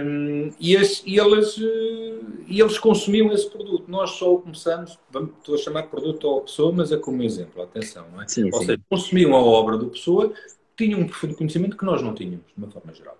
e, 0.59 0.77
as, 0.77 1.03
e, 1.05 1.19
eles, 1.19 1.57
e 1.57 2.61
eles 2.61 2.79
consumiam 2.79 3.33
esse 3.33 3.49
produto. 3.49 3.83
Nós 3.89 4.11
só 4.11 4.33
o 4.33 4.41
começamos, 4.41 4.97
vamos, 5.11 5.31
estou 5.37 5.55
a 5.55 5.57
chamar 5.57 5.81
de 5.81 5.89
produto 5.89 6.23
ou 6.23 6.41
pessoa, 6.41 6.71
mas 6.71 6.91
é 6.91 6.97
como 6.97 7.21
exemplo, 7.21 7.61
atenção, 7.61 8.05
não 8.11 8.21
é? 8.21 8.27
Sim, 8.27 8.45
Ou 8.45 8.59
sim. 8.59 8.65
seja, 8.65 8.81
consumiam 8.89 9.35
a 9.35 9.41
obra 9.41 9.77
do 9.77 9.87
pessoa, 9.87 10.31
tinham 10.77 11.01
um 11.01 11.07
profundo 11.07 11.35
conhecimento 11.35 11.75
que 11.75 11.83
nós 11.83 12.01
não 12.01 12.13
tínhamos, 12.13 12.45
de 12.55 12.63
uma 12.63 12.71
forma 12.71 12.93
geral. 12.93 13.17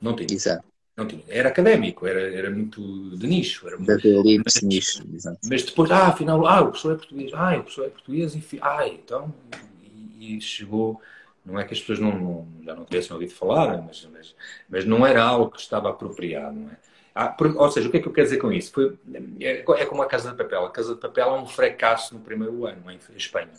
Não 0.00 0.14
tínhamos. 0.14 0.32
Exato. 0.34 0.64
Não 0.96 1.06
tinha. 1.06 1.22
Era 1.26 1.48
académico, 1.48 2.06
era, 2.06 2.20
era 2.32 2.50
muito 2.50 3.16
de 3.16 3.26
nicho. 3.26 3.66
Era 3.66 3.76
muito, 3.76 4.42
mas, 4.44 4.62
nicho, 4.62 5.02
exato. 5.12 5.38
mas 5.48 5.62
depois, 5.64 5.90
ah, 5.90 6.08
afinal, 6.08 6.46
ah, 6.46 6.60
o 6.60 6.66
professor 6.66 6.92
é 6.92 6.96
português, 6.96 7.32
ah, 7.34 7.56
o 7.56 7.62
professor 7.62 7.86
é 7.86 7.88
português, 7.88 8.36
enfim, 8.36 8.58
ah, 8.60 8.86
então, 8.86 9.34
e, 9.82 10.36
e 10.36 10.40
chegou 10.40 11.00
não 11.44 11.58
é 11.58 11.64
que 11.64 11.74
as 11.74 11.80
pessoas 11.80 11.98
não, 11.98 12.12
não, 12.12 12.48
já 12.64 12.74
não 12.74 12.84
tivessem 12.84 13.12
ouvido 13.12 13.32
falar, 13.32 13.82
mas, 13.82 14.08
mas, 14.12 14.34
mas, 14.68 14.84
não 14.84 15.06
era 15.06 15.22
algo 15.22 15.50
que 15.50 15.60
estava 15.60 15.90
apropriado. 15.90 16.54
Não 16.54 16.70
é? 16.70 16.76
Ah, 17.14 17.28
por, 17.28 17.54
ou 17.56 17.70
seja, 17.70 17.88
o 17.88 17.90
que 17.90 17.98
é 17.98 18.00
que 18.00 18.08
eu 18.08 18.12
quero 18.12 18.26
dizer 18.26 18.38
com 18.38 18.52
isso? 18.52 18.72
Foi, 18.72 18.96
é, 19.40 19.64
é, 19.66 19.86
como 19.86 20.02
a 20.02 20.06
Casa 20.06 20.30
de 20.30 20.36
Papel. 20.36 20.64
A 20.64 20.70
Casa 20.70 20.94
de 20.94 21.00
Papel 21.00 21.28
é 21.28 21.40
um 21.40 21.46
fracasso 21.46 22.14
no 22.14 22.20
primeiro 22.20 22.64
ano 22.64 22.90
em 22.90 22.98
Espanha. 23.16 23.50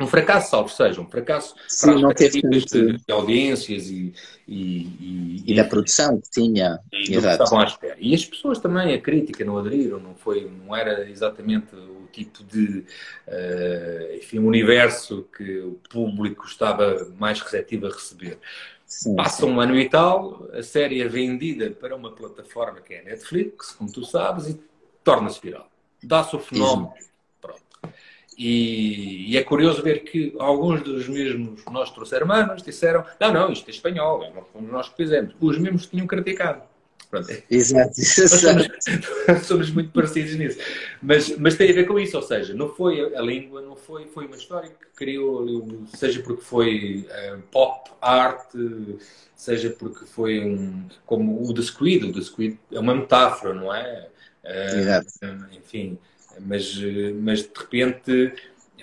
Um 0.00 0.06
fracasso, 0.06 0.50
salvo 0.50 0.68
seja, 0.68 1.00
um 1.00 1.08
fracasso 1.08 1.56
Sim, 1.66 1.86
para 1.86 2.00
não 2.00 2.14
teve 2.14 2.40
de, 2.40 2.64
de 2.64 3.12
audiências 3.12 3.88
e, 3.88 4.14
e, 4.46 4.82
e, 5.00 5.44
e, 5.44 5.56
da 5.56 5.64
produção 5.64 6.20
que 6.20 6.30
tinha. 6.30 6.78
E, 6.92 7.16
Exato. 7.16 7.44
e 7.98 8.14
as 8.14 8.24
pessoas 8.24 8.60
também, 8.60 8.94
a 8.94 9.00
crítica 9.00 9.44
não 9.44 9.58
aderiram, 9.58 9.98
não, 9.98 10.14
foi, 10.14 10.48
não 10.64 10.76
era 10.76 11.10
exatamente 11.10 11.74
tipo 12.12 12.42
de 12.44 12.84
uh, 13.26 14.16
enfim, 14.16 14.38
universo 14.38 15.26
que 15.36 15.58
o 15.60 15.80
público 15.90 16.46
estava 16.46 17.10
mais 17.18 17.40
receptivo 17.40 17.86
a 17.86 17.90
receber. 17.90 18.38
Sim, 18.86 19.16
Passa 19.16 19.42
sim. 19.42 19.52
um 19.52 19.60
ano 19.60 19.78
e 19.78 19.88
tal, 19.88 20.48
a 20.52 20.62
série 20.62 21.02
é 21.02 21.08
vendida 21.08 21.70
para 21.70 21.94
uma 21.94 22.10
plataforma 22.10 22.80
que 22.80 22.94
é 22.94 23.00
a 23.00 23.04
Netflix, 23.04 23.72
como 23.72 23.92
tu 23.92 24.04
sabes, 24.04 24.48
e 24.48 24.60
torna-se 25.04 25.40
viral. 25.42 25.70
Dá-se 26.02 26.34
o 26.34 26.38
fenómeno. 26.38 26.92
Pronto. 27.40 27.60
E, 28.36 29.32
e, 29.32 29.36
é 29.36 29.42
curioso 29.42 29.82
ver 29.82 30.04
que 30.04 30.34
alguns 30.38 30.82
dos 30.82 31.08
mesmos 31.08 31.64
nossos 31.66 32.12
hermanos 32.12 32.62
disseram: 32.62 33.04
não, 33.20 33.32
não, 33.32 33.52
isto 33.52 33.68
é 33.68 33.70
espanhol, 33.70 34.46
fomos 34.52 34.70
nós 34.70 34.88
que 34.88 34.96
fizemos. 34.96 35.34
Os 35.40 35.58
mesmos 35.58 35.86
tinham 35.86 36.06
criticado. 36.06 36.62
Exato. 37.50 37.94
Somos, 38.02 39.46
somos, 39.46 39.70
muito 39.70 39.90
parecidos 39.90 40.34
nisso. 40.34 40.58
Mas, 41.02 41.36
mas 41.38 41.56
tem 41.56 41.70
a 41.70 41.74
ver 41.74 41.86
com 41.86 41.98
isso, 41.98 42.16
ou 42.16 42.22
seja, 42.22 42.52
não 42.54 42.68
foi 42.68 43.14
a 43.14 43.20
língua, 43.22 43.62
não 43.62 43.74
foi, 43.76 44.06
foi 44.06 44.26
uma 44.26 44.36
história 44.36 44.68
que 44.68 44.86
criou, 44.94 45.86
seja 45.94 46.20
porque 46.22 46.42
foi 46.42 47.08
uh, 47.08 47.40
pop 47.50 47.90
art, 48.00 48.50
seja 49.34 49.70
porque 49.70 50.04
foi 50.04 50.40
um. 50.40 50.86
como 51.06 51.48
o 51.48 51.54
The 51.54 51.62
Squid, 51.62 52.06
o 52.06 52.12
The 52.12 52.20
Squid 52.20 52.58
é 52.72 52.78
uma 52.78 52.94
metáfora, 52.94 53.54
não 53.54 53.74
é? 53.74 54.08
Uh, 54.44 54.78
Exato. 54.78 55.08
Enfim, 55.52 55.98
mas, 56.40 56.78
mas 57.20 57.42
de 57.42 57.50
repente 57.56 58.32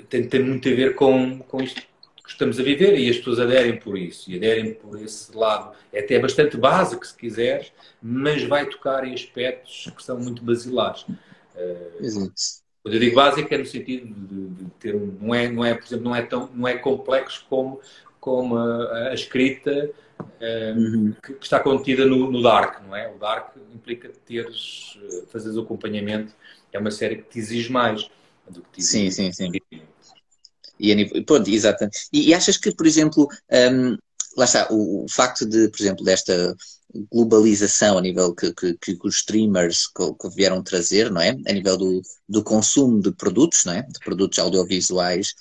tem, 0.10 0.28
tem 0.28 0.44
muito 0.44 0.68
a 0.68 0.74
ver 0.74 0.96
com, 0.96 1.40
com 1.40 1.62
isto 1.62 1.82
que 2.26 2.32
estamos 2.32 2.60
a 2.60 2.64
viver 2.64 2.98
e 2.98 3.10
as 3.10 3.18
pessoas 3.18 3.40
aderem 3.40 3.78
por 3.78 3.98
isso 3.98 4.32
e 4.32 4.38
aderem 4.38 4.74
por 4.74 5.00
esse 5.02 5.36
lado. 5.36 5.76
É 5.94 6.00
até 6.00 6.20
bastante 6.20 6.58
básico, 6.58 7.06
se 7.06 7.16
quiseres, 7.16 7.72
mas 8.02 8.44
vai 8.44 8.66
tocar 8.68 9.06
em 9.08 9.14
aspectos 9.14 9.92
que 9.96 10.04
são 10.04 10.20
muito 10.20 10.44
basilares. 10.44 11.06
Exato. 12.00 12.34
Quando 12.86 12.94
eu 12.94 13.00
digo 13.00 13.16
básico 13.16 13.52
é 13.52 13.58
no 13.58 13.66
sentido 13.66 14.14
de, 14.14 14.64
de 14.64 14.70
ter 14.80 14.96
um, 14.96 15.18
não 15.20 15.34
é, 15.34 15.50
não 15.50 15.66
é, 15.66 15.74
por 15.74 15.86
exemplo, 15.86 16.06
não 16.06 16.16
é 16.16 16.22
tão, 16.22 16.50
não 16.54 16.68
é 16.68 16.78
complexo 16.78 17.44
como, 17.50 17.80
como 18.20 18.58
a, 18.58 19.10
a 19.10 19.14
escrita 19.16 19.90
uhum. 20.40 21.16
que, 21.24 21.34
que, 21.34 21.44
está 21.44 21.60
contida 21.60 22.06
no, 22.06 22.30
no, 22.30 22.44
Dark, 22.44 22.84
não 22.84 22.96
é? 22.96 23.12
O 23.12 23.18
Dark 23.18 23.56
implica 23.74 24.12
teres, 24.24 25.00
eh, 25.02 25.24
fazeres 25.32 25.58
o 25.58 25.62
acompanhamento, 25.62 26.34
é 26.72 26.78
uma 26.78 26.92
série 26.92 27.18
que 27.18 27.24
te 27.24 27.40
exige 27.40 27.72
mais 27.72 28.08
do 28.48 28.62
que 28.62 28.72
te 28.74 28.80
exige. 28.82 29.12
Sim, 29.12 29.32
sim, 29.32 29.52
sim. 29.52 29.82
E, 30.80 31.24
pronto, 31.24 31.50
exatamente. 31.50 32.08
E, 32.12 32.30
e, 32.30 32.34
achas 32.34 32.58
que, 32.58 32.74
por 32.74 32.86
exemplo, 32.86 33.28
um, 33.52 33.98
lá 34.38 34.46
está, 34.46 34.68
o, 34.70 35.06
o, 35.06 35.10
facto 35.10 35.46
de, 35.46 35.70
por 35.70 35.82
exemplo, 35.82 36.04
desta 36.04 36.56
globalização 37.12 37.98
a 37.98 38.02
nível 38.02 38.34
que, 38.34 38.54
que, 38.54 38.74
que 38.78 38.98
os 39.04 39.18
streamers 39.18 39.88
que, 39.88 40.14
que, 40.14 40.30
vieram 40.36 40.64
trazer, 40.64 41.12
não 41.12 41.22
é? 41.22 41.30
A 41.48 41.54
nível 41.54 41.78
do, 41.78 42.02
do 42.28 42.44
consumo 42.44 43.02
de 43.02 43.12
produtos, 43.12 43.66
não 43.66 43.74
é? 43.74 43.82
De 43.84 44.00
produtos 44.00 44.40
audiovisuais, 44.40 45.34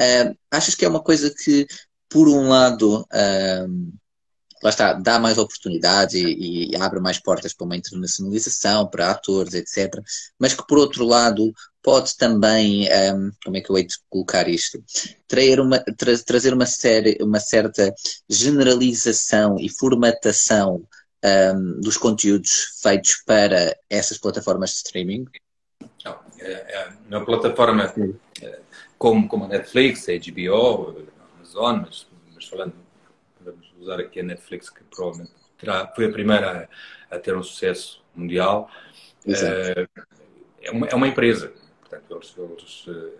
uh, 0.00 0.36
achas 0.50 0.74
que 0.74 0.84
é 0.84 0.88
uma 0.88 1.02
coisa 1.02 1.32
que, 1.32 1.66
por 2.08 2.28
um 2.28 2.48
lado, 2.48 3.00
uh, 3.00 3.92
lá 4.62 4.70
está, 4.70 4.92
dá 4.92 5.18
mais 5.18 5.38
oportunidades 5.38 6.14
e, 6.14 6.70
e, 6.70 6.76
abre 6.76 7.00
mais 7.00 7.18
portas 7.18 7.52
para 7.52 7.64
uma 7.64 7.76
internacionalização, 7.76 8.86
para 8.86 9.10
atores, 9.10 9.54
etc. 9.54 10.02
Mas 10.38 10.54
que, 10.54 10.66
por 10.66 10.78
outro 10.78 11.04
lado, 11.04 11.52
pode 11.82 12.16
também, 12.16 12.88
um, 13.14 13.30
como 13.44 13.56
é 13.56 13.60
que 13.60 13.70
eu 13.70 13.78
hei 13.78 13.86
de 13.86 13.94
colocar 14.08 14.48
isto? 14.48 14.82
Trazer 15.26 15.60
uma, 15.60 15.80
tra 15.96 16.18
trazer 16.18 16.52
uma, 16.52 16.66
série, 16.66 17.18
uma 17.20 17.40
certa 17.40 17.94
generalização 18.28 19.56
e 19.58 19.68
formatação 19.68 20.82
um, 21.24 21.80
dos 21.80 21.96
conteúdos 21.96 22.78
feitos 22.82 23.22
para 23.26 23.76
essas 23.88 24.18
plataformas 24.18 24.70
de 24.70 24.76
streaming? 24.76 25.24
Não, 26.04 26.18
é, 26.38 26.52
é, 26.52 26.92
na 27.08 27.20
plataforma 27.24 27.92
é, 28.42 28.60
como, 28.98 29.28
como 29.28 29.44
a 29.44 29.48
Netflix, 29.48 30.08
a 30.08 30.12
HBO, 30.12 30.96
a 31.18 31.36
Amazon, 31.36 31.82
mas, 31.86 32.06
mas 32.34 32.44
falando, 32.44 32.74
usar 33.80 34.00
aqui 34.00 34.20
a 34.20 34.22
Netflix, 34.22 34.70
que 34.70 34.82
provavelmente 34.84 35.32
terá, 35.58 35.86
foi 35.94 36.06
a 36.06 36.12
primeira 36.12 36.68
a, 37.10 37.16
a 37.16 37.18
ter 37.18 37.36
um 37.36 37.42
sucesso 37.42 38.02
mundial. 38.14 38.70
Uh, 39.26 39.88
é, 40.62 40.70
uma, 40.70 40.86
é 40.86 40.94
uma 40.94 41.08
empresa, 41.08 41.52
portanto, 41.80 42.04
eles, 42.10 42.34
eles, 42.36 42.84
eh, 42.88 43.12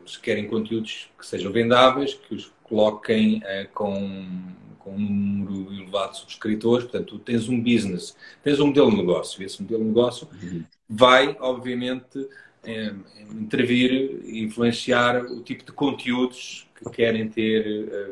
eles, 0.00 0.16
querem 0.16 0.48
conteúdos 0.48 1.10
que 1.18 1.26
sejam 1.26 1.52
vendáveis, 1.52 2.14
que 2.14 2.34
os 2.34 2.52
coloquem 2.64 3.38
uh, 3.38 3.68
com 3.72 4.52
com 4.84 4.90
um 4.90 4.98
número 4.98 5.72
elevado 5.72 6.12
de 6.12 6.18
subscritores, 6.18 6.84
portanto, 6.84 7.06
tu 7.06 7.18
tens 7.18 7.48
um 7.48 7.60
business, 7.62 8.16
tens 8.42 8.58
um 8.60 8.66
modelo 8.66 8.90
de 8.90 8.96
negócio, 8.96 9.42
e 9.42 9.46
esse 9.46 9.62
modelo 9.62 9.82
de 9.82 9.88
negócio 9.88 10.28
uhum. 10.42 10.64
vai, 10.88 11.36
obviamente, 11.40 12.28
eh, 12.64 12.92
intervir, 13.30 14.20
influenciar 14.24 15.24
o 15.24 15.40
tipo 15.42 15.64
de 15.64 15.72
conteúdos 15.72 16.68
que 16.74 16.90
querem 16.90 17.28
ter, 17.28 17.88
eh, 17.92 18.10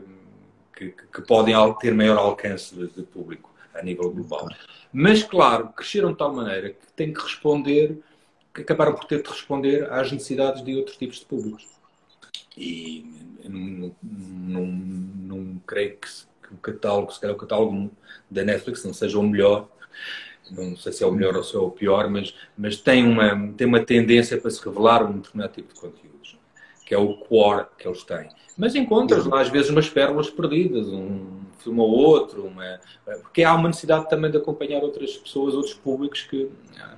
que, 0.88 1.06
que, 1.12 1.22
podem 1.22 1.54
ter 1.74 1.94
maior 1.94 2.18
alcance 2.18 2.74
de, 2.74 2.86
de, 2.88 3.02
público 3.02 3.50
a 3.74 3.82
nível 3.82 4.10
global. 4.10 4.48
Mas, 4.92 5.22
claro, 5.22 5.68
cresceram 5.68 6.12
de 6.12 6.18
tal 6.18 6.34
maneira 6.34 6.70
que 6.70 6.92
têm 6.96 7.12
que 7.12 7.20
responder, 7.20 7.98
que 8.54 8.62
acabaram 8.62 8.94
por 8.94 9.04
ter 9.04 9.22
de 9.22 9.28
responder 9.28 9.90
às 9.92 10.10
necessidades 10.10 10.64
de 10.64 10.76
outros 10.76 10.96
tipos 10.96 11.18
de 11.18 11.26
públicos. 11.26 11.66
E 12.56 13.06
não, 13.44 13.94
não, 14.02 14.66
não 14.66 15.62
creio 15.66 15.96
que 15.96 16.08
que 16.50 16.54
o 16.54 16.58
catálogo, 16.58 17.12
se 17.12 17.20
calhar 17.20 17.36
o 17.36 17.38
catálogo 17.38 17.90
da 18.28 18.44
Netflix 18.44 18.84
não 18.84 18.92
seja 18.92 19.18
o 19.18 19.22
melhor, 19.22 19.68
não 20.50 20.76
sei 20.76 20.92
se 20.92 21.04
é 21.04 21.06
o 21.06 21.12
melhor 21.12 21.36
ou 21.36 21.44
se 21.44 21.54
é 21.54 21.58
o 21.58 21.70
pior, 21.70 22.10
mas, 22.10 22.34
mas 22.58 22.76
tem, 22.76 23.06
uma, 23.06 23.52
tem 23.56 23.66
uma 23.66 23.84
tendência 23.84 24.36
para 24.36 24.50
se 24.50 24.62
revelar 24.64 25.04
um 25.04 25.20
determinado 25.20 25.54
tipo 25.54 25.72
de 25.72 25.80
conteúdos, 25.80 26.19
que 26.90 26.94
é 26.96 26.98
o 26.98 27.14
core 27.14 27.66
que 27.78 27.86
eles 27.86 28.02
têm. 28.02 28.28
Mas 28.58 28.74
encontras 28.74 29.24
lá 29.24 29.42
às 29.42 29.48
vezes 29.48 29.70
umas 29.70 29.88
pérolas 29.88 30.28
perdidas, 30.28 30.88
um 30.88 31.42
filme 31.60 31.78
ou 31.78 31.88
outro, 31.88 32.44
uma, 32.44 32.80
porque 33.22 33.44
há 33.44 33.54
uma 33.54 33.68
necessidade 33.68 34.10
também 34.10 34.28
de 34.28 34.38
acompanhar 34.38 34.82
outras 34.82 35.16
pessoas, 35.16 35.54
outros 35.54 35.72
públicos 35.72 36.22
que 36.22 36.50
ah, 36.80 36.96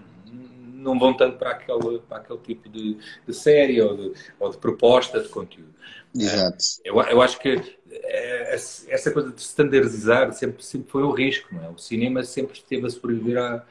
não 0.72 0.98
vão 0.98 1.14
tanto 1.14 1.36
para 1.36 1.50
aquele, 1.50 1.98
para 2.08 2.16
aquele 2.16 2.38
tipo 2.38 2.70
de, 2.70 2.96
de 3.26 3.34
série 3.34 3.82
ou 3.82 3.94
de, 3.94 4.12
ou 4.40 4.48
de 4.48 4.56
proposta 4.56 5.20
de 5.20 5.28
conteúdo. 5.28 5.74
Exato. 6.16 6.56
Eu, 6.82 6.98
eu 7.02 7.20
acho 7.20 7.38
que 7.38 7.60
é, 7.90 8.54
essa 8.54 9.10
coisa 9.10 9.30
de 9.30 9.42
standardizar 9.42 10.32
sempre, 10.32 10.64
sempre 10.64 10.90
foi 10.90 11.02
um 11.02 11.12
risco, 11.12 11.54
não 11.54 11.64
é? 11.64 11.68
O 11.68 11.76
cinema 11.76 12.24
sempre 12.24 12.56
esteve 12.56 12.86
a 12.86 12.90
sobreviver 12.90 13.36
a, 13.36 13.62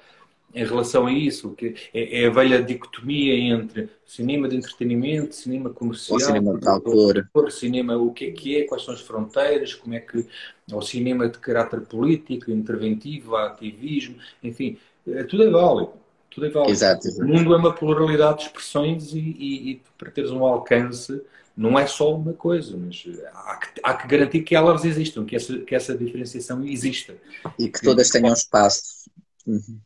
em 0.53 0.65
relação 0.65 1.07
a 1.07 1.11
isso, 1.11 1.51
que 1.51 1.75
é, 1.93 2.23
é, 2.23 2.27
a 2.27 2.29
velha 2.29 2.61
dicotomia 2.61 3.33
entre 3.35 3.89
cinema 4.05 4.47
de 4.47 4.57
entretenimento, 4.57 5.35
cinema 5.35 5.69
comercial, 5.69 6.17
o 6.17 6.19
cinema 6.19 6.57
de 6.57 6.67
autor, 6.67 7.51
cinema 7.51 7.97
o 7.97 8.11
que 8.11 8.25
é 8.25 8.31
que 8.31 8.57
é, 8.57 8.63
quais 8.65 8.83
são 8.83 8.93
as 8.93 9.01
fronteiras, 9.01 9.73
como 9.73 9.95
é 9.95 9.99
que 9.99 10.25
o 10.71 10.81
cinema 10.81 11.29
de 11.29 11.37
caráter 11.37 11.81
político, 11.81 12.51
interventivo, 12.51 13.35
ativismo, 13.35 14.15
enfim, 14.43 14.77
é, 15.07 15.23
tudo 15.23 15.43
é 15.43 15.49
válido. 15.49 15.93
Tudo 16.29 16.45
é 16.45 16.49
válido. 16.49 16.71
Exato, 16.71 17.07
exato. 17.07 17.23
O 17.23 17.27
mundo 17.27 17.53
é 17.53 17.57
uma 17.57 17.73
pluralidade 17.73 18.39
de 18.39 18.45
expressões 18.45 19.13
e, 19.13 19.19
e, 19.19 19.71
e 19.71 19.81
para 19.97 20.11
teres 20.11 20.31
um 20.31 20.45
alcance 20.45 21.21
não 21.55 21.77
é 21.77 21.85
só 21.85 22.15
uma 22.15 22.33
coisa, 22.33 22.77
mas 22.77 23.05
há 23.33 23.57
que, 23.57 23.81
há 23.83 23.93
que 23.93 24.07
garantir 24.07 24.41
que 24.41 24.55
elas 24.55 24.85
existam, 24.85 25.25
que 25.25 25.35
essa, 25.35 25.57
que 25.59 25.75
essa 25.75 25.95
diferenciação 25.95 26.63
exista. 26.65 27.13
E 27.59 27.69
que 27.69 27.81
todas 27.81 28.09
tenham 28.09 28.33
espaço. 28.33 29.09
Uhum. 29.45 29.79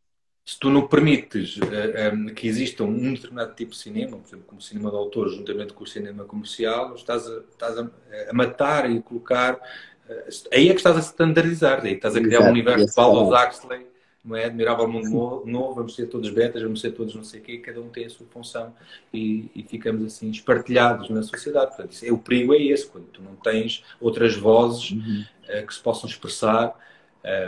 Se 0.46 0.60
tu 0.60 0.70
não 0.70 0.88
permites 0.88 1.58
uh, 1.58 1.74
eh, 1.74 2.14
um, 2.14 2.30
eh, 2.30 2.34
que 2.34 2.48
exista 2.48 2.84
um 2.84 3.14
determinado 3.14 3.56
tipo 3.56 3.72
de 3.72 3.78
cinema, 3.78 4.18
por 4.18 4.28
exemplo, 4.28 4.46
como 4.46 4.62
cinema 4.62 4.92
de 4.92 4.96
autor, 4.96 5.30
juntamente 5.30 5.74
com 5.74 5.84
o 5.84 5.88
cinema 5.88 6.24
comercial, 6.24 6.94
estás 6.94 7.28
a, 7.28 7.40
estás 7.52 7.80
a, 7.80 7.90
a 8.30 8.34
matar 8.34 8.90
e 8.90 9.02
colocar. 9.02 9.56
Uh, 9.56 10.50
aí 10.54 10.70
é 10.70 10.72
que 10.72 10.80
estás 10.80 10.96
a 10.98 11.00
standardizar, 11.00 11.84
aí 11.84 11.94
estás 11.94 12.16
a 12.16 12.20
criar 12.20 12.38
Exato. 12.38 12.50
um 12.50 12.52
universo 12.52 12.94
de 12.94 13.02
Aldous 13.02 13.42
Huxley 13.42 13.96
não 14.26 14.36
é? 14.36 14.46
Admirável 14.46 14.88
Mundo 14.88 15.44
Novo, 15.46 15.76
vamos 15.76 15.96
ser 15.96 16.08
todos 16.08 16.30
betas, 16.32 16.62
vamos 16.64 16.82
ser 16.82 16.92
todos 16.92 17.14
não 17.14 17.24
sei 17.24 17.40
o 17.40 17.44
quê, 17.44 17.60
cada 17.60 17.80
um 17.80 17.90
tem 17.90 18.06
a 18.06 18.10
sua 18.10 18.26
função 18.26 18.74
e, 19.14 19.52
e 19.56 19.62
ficamos 19.62 20.04
assim 20.04 20.32
espartilhados 20.32 21.10
na 21.10 21.22
sociedade. 21.22 21.68
Portanto, 21.68 21.92
isso, 21.92 22.06
é, 22.06 22.12
o 22.12 22.18
perigo 22.18 22.54
é 22.54 22.62
esse, 22.62 22.88
quando 22.88 23.06
tu 23.06 23.22
não 23.22 23.36
tens 23.36 23.84
outras 24.02 24.36
vozes 24.36 24.92
uhum. 24.92 25.24
uh, 25.44 25.68
que 25.68 25.74
se 25.74 25.80
possam 25.80 26.10
expressar 26.10 26.76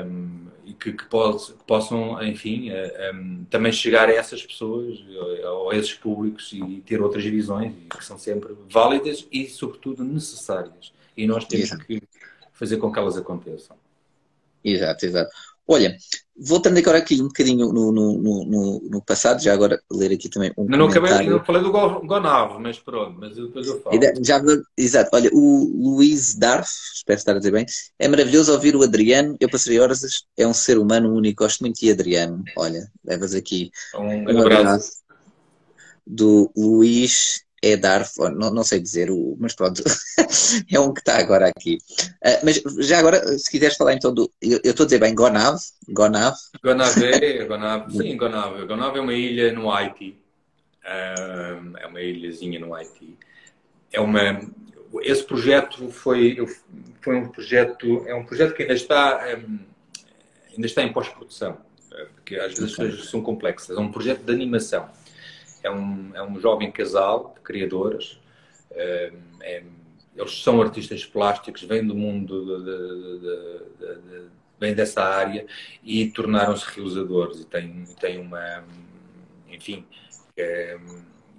um, 0.06 0.48
e 0.66 0.74
que, 0.74 0.92
que, 0.92 1.06
pode, 1.06 1.46
que, 1.46 1.63
possam, 1.66 2.22
enfim, 2.24 2.70
eh, 2.70 3.12
um, 3.13 3.18
ehm, 3.18 3.44
também 3.50 3.72
chegar 3.72 4.10
a 4.10 4.13
essas 4.13 4.46
pessoas 4.46 5.00
ou 5.46 5.72
a 5.72 5.76
esses 5.76 5.94
públicos 5.94 6.52
e 6.52 6.84
ter 6.86 7.02
outras 7.02 7.24
visões 7.24 7.74
que 7.90 8.04
são 8.04 8.18
sempre 8.18 8.54
válidas 8.70 9.26
e, 9.32 9.48
sobretudo, 9.48 10.04
necessárias. 10.04 10.92
E 11.16 11.26
nós 11.26 11.46
temos 11.46 11.68
Exato. 11.68 11.86
que 11.86 12.02
fazer 12.52 12.78
com 12.78 12.92
que 12.92 13.00
elas 13.00 13.16
aconteçam. 13.16 13.78
Exato, 14.63 15.06
exato. 15.06 15.32
Olha, 15.68 15.98
voltando 16.38 16.78
agora 16.78 17.00
aqui 17.00 17.22
um 17.22 17.28
bocadinho 17.28 17.74
no, 17.74 17.92
no, 17.92 18.18
no, 18.46 18.80
no 18.90 19.02
passado, 19.02 19.42
já 19.42 19.54
agora 19.54 19.82
ler 19.92 20.14
aqui 20.14 20.30
também 20.30 20.54
um 20.58 20.66
não, 20.66 20.88
acabei, 20.88 21.28
não 21.28 21.44
falei 21.44 21.62
do 21.62 21.72
Gonave, 21.72 22.58
mas 22.60 22.80
pronto, 22.80 23.18
mas 23.20 23.36
depois 23.36 23.68
eu 23.68 23.82
falo. 23.82 24.00
Já, 24.24 24.42
exato, 24.78 25.10
olha, 25.14 25.30
o 25.34 25.96
Luís 25.96 26.36
Darf, 26.36 26.70
espero 26.96 27.18
estar 27.18 27.36
a 27.36 27.40
dizer 27.40 27.52
bem, 27.52 27.66
é 28.00 28.08
maravilhoso 28.08 28.54
ouvir 28.54 28.76
o 28.76 28.84
Adriano, 28.84 29.36
eu 29.40 29.50
passei 29.50 29.78
horas, 29.80 30.02
é 30.38 30.48
um 30.48 30.54
ser 30.54 30.78
humano 30.78 31.14
único, 31.14 31.44
gosto 31.44 31.60
muito 31.62 31.80
de 31.80 31.92
Adriano, 31.92 32.44
olha, 32.56 32.90
levas 33.04 33.34
aqui 33.34 33.70
um, 33.94 34.32
um 34.32 34.42
abraço. 34.42 35.06
Do 36.10 36.50
Luís 36.56 37.44
é 37.72 37.78
Darfur, 37.78 38.32
não, 38.32 38.52
não 38.52 38.64
sei 38.64 38.80
dizer, 38.80 39.10
o, 39.12 39.36
mas 39.40 39.54
pronto, 39.54 39.84
é 40.72 40.80
um 40.80 40.94
que 40.94 41.02
está 41.02 41.18
agora 41.18 41.48
aqui. 41.48 41.78
Uh, 42.24 42.40
mas 42.44 42.62
já 42.86 43.00
agora, 43.00 43.38
se 43.38 43.50
quiseres 43.50 43.78
falar 43.78 43.94
então 43.94 44.14
do. 44.14 44.32
Eu 44.42 44.60
estou 44.64 44.84
a 44.84 44.88
dizer 44.88 45.00
bem, 45.00 45.16
Gonav? 45.16 45.58
Gonav? 45.90 46.36
Gonavé, 46.64 47.46
Gonav, 47.46 47.92
sim, 47.92 48.16
Gonav. 48.18 48.66
Gonav 48.66 48.98
é 48.98 49.02
uma 49.02 49.14
ilha 49.14 49.52
no 49.54 49.72
Haiti. 49.72 50.18
Uh, 50.84 51.78
é 51.78 51.88
uma 51.88 52.02
ilhazinha 52.02 52.60
no 52.60 52.74
Haiti. 52.74 53.18
É 53.92 54.00
uma, 54.00 54.40
esse 55.02 55.24
projeto 55.24 55.90
foi, 55.90 56.38
foi 57.02 57.16
um 57.16 57.30
projeto, 57.30 58.04
é 58.08 58.16
um 58.16 58.26
projeto 58.26 58.54
que 58.54 58.64
ainda 58.64 58.74
está, 58.74 59.26
um, 59.38 59.60
ainda 60.54 60.68
está 60.68 60.84
em 60.84 60.92
pós-produção, 60.92 61.58
porque 62.16 62.36
às 62.36 62.50
vezes 62.54 62.72
as 62.72 62.76
coisas 62.76 63.10
são 63.10 63.22
complexas. 63.22 63.78
É 63.78 63.80
um 63.80 63.92
projeto 63.92 64.24
de 64.24 64.32
animação. 64.32 64.90
É 65.68 65.72
um, 65.72 66.12
é 66.16 66.24
um 66.24 66.40
jovem 66.40 66.72
casal 66.72 67.34
de 67.36 67.42
criadores. 67.42 68.20
É, 68.72 69.12
é, 69.42 69.64
eles 70.16 70.42
são 70.42 70.62
artistas 70.62 71.06
plásticos, 71.06 71.64
vêm 71.64 71.86
do 71.86 71.94
mundo, 71.94 72.64
de, 72.64 72.66
de, 72.66 74.00
de, 74.00 74.28
vêm 74.60 74.74
dessa 74.74 75.04
área 75.04 75.46
e 75.84 76.08
tornaram-se 76.08 76.66
realizadores. 76.74 77.42
E 77.42 77.46
têm, 77.46 77.86
têm 78.00 78.20
uma, 78.20 78.64
enfim, 79.50 79.86
é, 80.36 80.80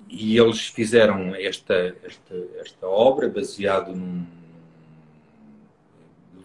e 0.09 0.39
eles 0.39 0.69
fizeram 0.69 1.35
esta, 1.35 1.97
esta, 2.03 2.35
esta 2.61 2.87
obra 2.87 3.29
baseado 3.29 3.95
num 3.95 4.27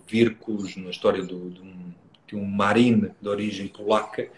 Vírculos, 0.06 0.76
na 0.76 0.92
história 0.92 1.24
do, 1.24 1.50
de, 1.50 1.62
um, 1.62 1.94
de 2.28 2.36
um 2.36 2.46
marine 2.46 3.12
de 3.20 3.28
origem 3.28 3.68
polaca 3.68 4.30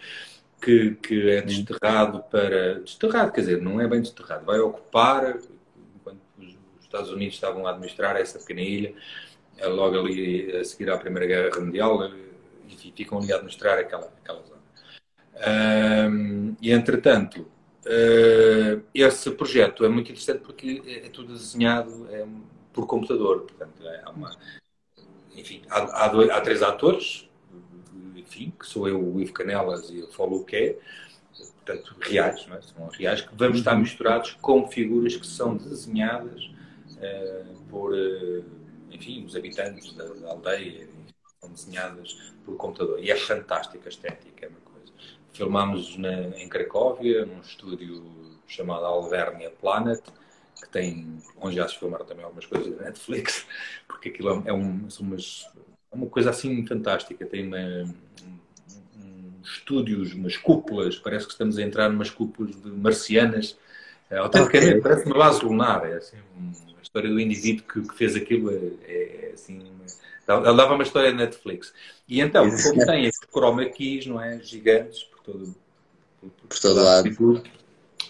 que, 0.66 0.96
que 0.96 1.30
é 1.30 1.42
desterrado 1.42 2.24
para. 2.28 2.80
Desterrado, 2.80 3.30
quer 3.30 3.42
dizer, 3.42 3.62
não 3.62 3.80
é 3.80 3.86
bem 3.86 4.00
desterrado, 4.00 4.44
vai 4.44 4.58
ocupar, 4.58 5.38
enquanto 5.94 6.18
os 6.38 6.56
Estados 6.84 7.10
Unidos 7.10 7.36
estavam 7.36 7.64
a 7.66 7.70
administrar 7.70 8.16
essa 8.16 8.40
pequena 8.40 8.62
ilha, 8.62 8.92
é 9.56 9.68
logo 9.68 9.96
ali 9.96 10.50
a 10.56 10.64
seguir 10.64 10.90
à 10.90 10.98
Primeira 10.98 11.26
Guerra 11.26 11.60
Mundial, 11.60 12.10
enfim, 12.68 12.92
ficam 12.96 13.18
ali 13.18 13.32
a 13.32 13.36
administrar 13.36 13.78
aquela, 13.78 14.12
aquela 14.20 14.42
zona. 14.42 14.60
Um, 16.10 16.56
e 16.60 16.72
entretanto, 16.72 17.46
Uh, 17.86 18.82
esse 18.92 19.30
projeto 19.30 19.84
é 19.84 19.88
muito 19.88 20.10
interessante 20.10 20.40
porque 20.40 20.82
é, 20.84 21.06
é 21.06 21.08
tudo 21.08 21.34
desenhado 21.34 22.08
é, 22.10 22.26
por 22.72 22.84
computador. 22.84 23.42
Portanto, 23.42 23.80
é 23.86 24.02
uma, 24.10 24.36
enfim, 25.36 25.62
há, 25.70 26.04
há, 26.04 26.08
dois, 26.08 26.28
há, 26.30 26.40
três 26.40 26.64
atores, 26.64 27.25
enfim, 28.26 28.52
que 28.58 28.66
sou 28.66 28.88
eu, 28.88 29.02
o 29.02 29.20
Ivo 29.20 29.32
Canelas 29.32 29.90
e 29.90 30.02
o 30.02 30.08
Folo 30.08 30.44
que 30.44 30.78
portanto, 31.64 31.96
reais, 32.00 32.46
é? 32.50 32.60
são 32.62 32.86
reais, 32.88 33.20
que 33.22 33.34
vamos 33.34 33.58
estar 33.58 33.76
misturados 33.76 34.36
com 34.40 34.68
figuras 34.68 35.16
que 35.16 35.26
são 35.26 35.56
desenhadas 35.56 36.44
uh, 36.44 37.54
por, 37.68 37.92
uh, 37.92 38.44
enfim, 38.90 39.24
os 39.24 39.34
habitantes 39.34 39.92
da, 39.94 40.04
da 40.04 40.30
aldeia, 40.30 40.88
são 41.40 41.50
desenhadas 41.50 42.12
por 42.44 42.56
computador. 42.56 43.02
E 43.02 43.10
é 43.10 43.16
fantástica 43.16 43.88
a 43.88 43.90
estética, 43.90 44.46
é 44.46 44.48
uma 44.48 44.66
Filmámos 45.32 45.98
na, 45.98 46.28
em 46.38 46.48
Cracóvia, 46.48 47.26
num 47.26 47.40
estúdio 47.40 48.02
chamado 48.46 48.86
Alvernia 48.86 49.50
Planet, 49.50 50.00
que 50.62 50.68
tem, 50.70 51.22
onde 51.38 51.56
já 51.56 51.68
se 51.68 51.78
filmaram 51.78 52.06
também 52.06 52.24
algumas 52.24 52.46
coisas 52.46 52.74
da 52.74 52.84
Netflix, 52.84 53.46
porque 53.86 54.08
aquilo 54.08 54.42
é, 54.46 54.52
um, 54.54 54.88
umas, 54.98 55.46
é 55.54 55.75
uma 55.96 56.06
coisa 56.06 56.30
assim 56.30 56.64
fantástica. 56.66 57.24
Tem 57.26 57.46
uma, 57.46 57.58
um, 58.96 59.42
estúdios, 59.42 60.12
umas 60.12 60.36
cúpulas, 60.36 60.98
parece 60.98 61.26
que 61.26 61.32
estamos 61.32 61.58
a 61.58 61.62
entrar 61.62 61.88
numas 61.88 62.10
cúpulas 62.10 62.54
de 62.54 62.68
marcianas. 62.70 63.56
É, 64.08 64.18
autenticamente, 64.18 64.70
okay. 64.70 64.80
parece 64.80 65.06
uma 65.06 65.18
base 65.18 65.44
lunar. 65.44 65.84
É 65.90 65.96
assim, 65.96 66.16
a 66.78 66.82
história 66.82 67.10
do 67.10 67.18
indivíduo 67.18 67.64
que, 67.64 67.80
que 67.82 67.96
fez 67.96 68.14
aquilo 68.14 68.50
é, 68.50 68.72
é, 68.86 69.28
é 69.28 69.32
assim. 69.34 69.58
Ele 69.58 70.56
dava 70.56 70.74
uma 70.74 70.82
história 70.82 71.10
de 71.10 71.16
Netflix. 71.16 71.72
E 72.08 72.20
então, 72.20 72.48
como 72.50 72.86
tem 72.86 73.06
estes 73.06 73.28
chroma 73.28 73.64
keys, 73.66 74.06
não 74.06 74.20
é? 74.20 74.40
Gigantes, 74.40 75.08
todo, 75.24 75.54
por, 76.20 76.30
por, 76.30 76.48
por 76.48 76.58
todo 76.58 76.82
lado. 76.82 77.42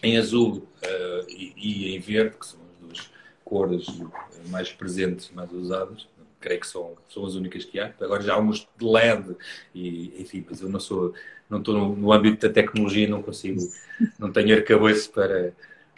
Em 0.02 0.18
azul 0.18 0.66
uh, 0.82 1.30
e, 1.30 1.52
e, 1.56 1.96
em 1.96 2.00
verde, 2.00 2.36
que 2.38 2.46
são 2.46 2.60
as 2.60 2.86
duas 2.86 3.10
cores 3.44 3.86
mais 4.48 4.70
presentes, 4.72 5.30
mais 5.30 5.50
usadas. 5.52 6.06
Creio 6.46 6.60
que 6.60 6.66
são, 6.68 6.96
são 7.08 7.26
as 7.26 7.34
únicas 7.34 7.64
que 7.64 7.80
há. 7.80 7.92
Agora 8.00 8.22
já 8.22 8.34
há 8.34 8.38
uns 8.38 8.68
de 8.78 8.84
LED 8.84 9.34
e, 9.74 10.14
enfim, 10.22 10.46
mas 10.48 10.60
eu 10.60 10.68
não 10.68 10.78
sou, 10.78 11.12
não 11.50 11.58
estou 11.58 11.74
no, 11.74 11.96
no 11.96 12.12
âmbito 12.12 12.46
da 12.46 12.54
tecnologia, 12.54 13.08
não 13.08 13.20
consigo, 13.20 13.60
não 14.16 14.30
tenho 14.30 14.54
arcabouço 14.54 15.10
para, 15.10 15.52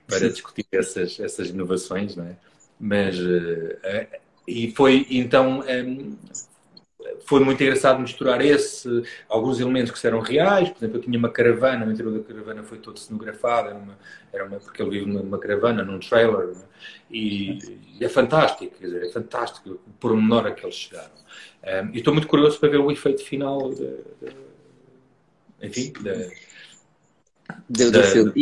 para 0.06 0.30
discutir 0.30 0.64
essas, 0.72 1.20
essas 1.20 1.50
inovações, 1.50 2.16
não 2.16 2.24
é? 2.24 2.36
Mas, 2.80 3.18
uh, 3.18 4.06
e 4.46 4.70
foi, 4.70 5.06
então, 5.10 5.60
um, 5.60 6.16
foi 7.24 7.40
muito 7.40 7.62
engraçado 7.62 8.00
misturar 8.00 8.44
esse, 8.44 9.02
alguns 9.28 9.60
elementos 9.60 9.98
que 9.98 10.06
eram 10.06 10.20
reais, 10.20 10.68
por 10.70 10.78
exemplo, 10.78 10.98
eu 10.98 11.02
tinha 11.02 11.18
uma 11.18 11.30
caravana, 11.30 11.86
o 11.86 11.92
interior 11.92 12.18
da 12.18 12.24
caravana 12.24 12.62
foi 12.62 12.78
todo 12.78 12.98
cenografado, 12.98 13.68
era 13.68 13.78
uma, 13.78 13.98
era 14.32 14.44
uma, 14.46 14.58
porque 14.58 14.82
ele 14.82 14.90
vive 14.90 15.06
numa 15.06 15.38
caravana, 15.38 15.82
num 15.82 15.98
trailer, 15.98 16.48
né? 16.48 16.62
e, 17.10 17.58
e, 17.98 18.04
é 18.04 18.08
fantástico, 18.08 18.74
quer 18.78 18.86
dizer, 18.86 19.06
é 19.06 19.10
fantástico 19.10 19.70
o 19.70 19.90
pormenor 20.00 20.46
a 20.46 20.52
que 20.52 20.64
eles 20.64 20.74
chegaram. 20.74 21.18
Um, 21.64 21.94
e 21.94 21.98
estou 21.98 22.14
muito 22.14 22.28
curioso 22.28 22.58
para 22.58 22.68
ver 22.68 22.78
o 22.78 22.90
efeito 22.90 23.24
final, 23.24 23.70
de, 23.70 23.86
de, 24.20 24.36
enfim, 25.62 25.92
do, 27.68 27.90
do 27.90 28.02
filme. 28.04 28.32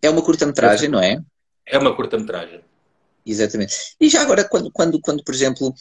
é 0.00 0.10
uma 0.10 0.22
curta-metragem, 0.22 0.88
não 0.88 1.00
é? 1.00 1.18
É 1.66 1.78
uma 1.78 1.94
curta-metragem. 1.94 2.60
Exatamente. 3.24 3.94
E 4.00 4.08
já 4.08 4.22
agora, 4.22 4.44
quando, 4.44 4.70
quando, 4.70 5.00
quando, 5.00 5.22
por 5.22 5.34
exemplo, 5.34 5.72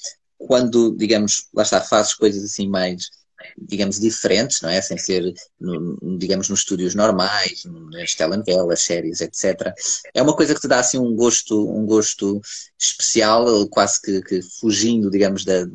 quando, 0.48 0.96
digamos, 0.96 1.48
lá 1.54 1.64
está, 1.64 1.82
fazes 1.82 2.14
coisas 2.14 2.44
assim 2.44 2.68
mais, 2.68 3.10
digamos, 3.58 4.00
diferentes, 4.00 4.62
não 4.62 4.70
é? 4.70 4.82
Sem 4.82 4.98
ser, 4.98 5.34
no, 5.60 6.18
digamos, 6.18 6.50
nos 6.50 6.60
estúdios 6.60 6.96
normais, 6.96 7.64
nas 7.92 8.16
telenovelas, 8.16 8.82
séries, 8.82 9.22
etc. 9.22 9.74
É 10.14 10.22
uma 10.22 10.36
coisa 10.36 10.54
que 10.54 10.62
te 10.62 10.68
dá, 10.68 10.80
assim, 10.80 10.98
um 10.98 11.16
gosto, 11.16 11.70
um 11.70 11.86
gosto 11.86 12.42
especial, 12.80 13.68
quase 13.70 14.02
que, 14.02 14.22
que 14.22 14.42
fugindo, 14.60 15.10
digamos, 15.10 15.46
da 15.46 15.66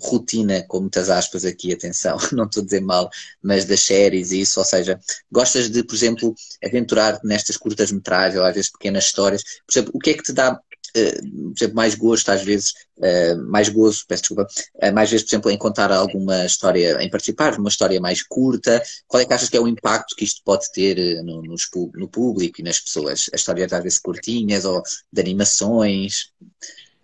rotina, 0.00 0.64
com 0.66 0.80
muitas 0.80 1.10
aspas 1.10 1.44
aqui, 1.44 1.72
atenção, 1.72 2.16
não 2.32 2.44
estou 2.44 2.62
a 2.62 2.64
dizer 2.64 2.80
mal, 2.80 3.10
mas 3.42 3.64
das 3.66 3.80
séries 3.80 4.32
e 4.32 4.40
isso, 4.40 4.58
ou 4.58 4.64
seja, 4.64 4.98
gostas 5.30 5.70
de, 5.70 5.84
por 5.84 5.94
exemplo, 5.94 6.34
aventurar 6.64 7.20
nestas 7.22 7.56
curtas 7.56 7.92
metragens, 7.92 8.40
ou 8.40 8.46
às 8.46 8.54
vezes 8.54 8.70
pequenas 8.70 9.04
histórias, 9.04 9.42
por 9.42 9.72
exemplo, 9.72 9.92
o 9.94 9.98
que 9.98 10.10
é 10.10 10.14
que 10.14 10.22
te 10.22 10.32
dá 10.32 10.58
por 10.92 11.54
exemplo, 11.56 11.76
mais 11.76 11.94
gosto 11.94 12.28
às 12.30 12.42
vezes, 12.42 12.74
uh, 12.98 13.50
mais 13.50 13.68
gozo, 13.68 14.04
peço 14.06 14.22
desculpa, 14.22 14.46
uh, 14.82 14.92
mais 14.92 15.10
vezes, 15.10 15.24
por 15.24 15.30
exemplo, 15.30 15.50
em 15.50 15.58
contar 15.58 15.92
alguma 15.92 16.44
história, 16.44 17.02
em 17.02 17.10
participar 17.10 17.52
de 17.52 17.58
uma 17.58 17.68
história 17.68 18.00
mais 18.00 18.22
curta, 18.22 18.82
qual 19.06 19.22
é 19.22 19.26
que 19.26 19.32
achas 19.32 19.48
que 19.48 19.56
é 19.56 19.60
o 19.60 19.68
impacto 19.68 20.16
que 20.16 20.24
isto 20.24 20.42
pode 20.44 20.70
ter 20.72 21.22
no, 21.22 21.42
no 21.42 22.08
público 22.08 22.60
e 22.60 22.64
nas 22.64 22.80
pessoas? 22.80 23.30
As 23.32 23.40
histórias 23.40 23.72
às 23.72 23.82
vezes 23.82 23.98
curtinhas 23.98 24.64
ou 24.64 24.82
de 25.12 25.20
animações, 25.20 26.32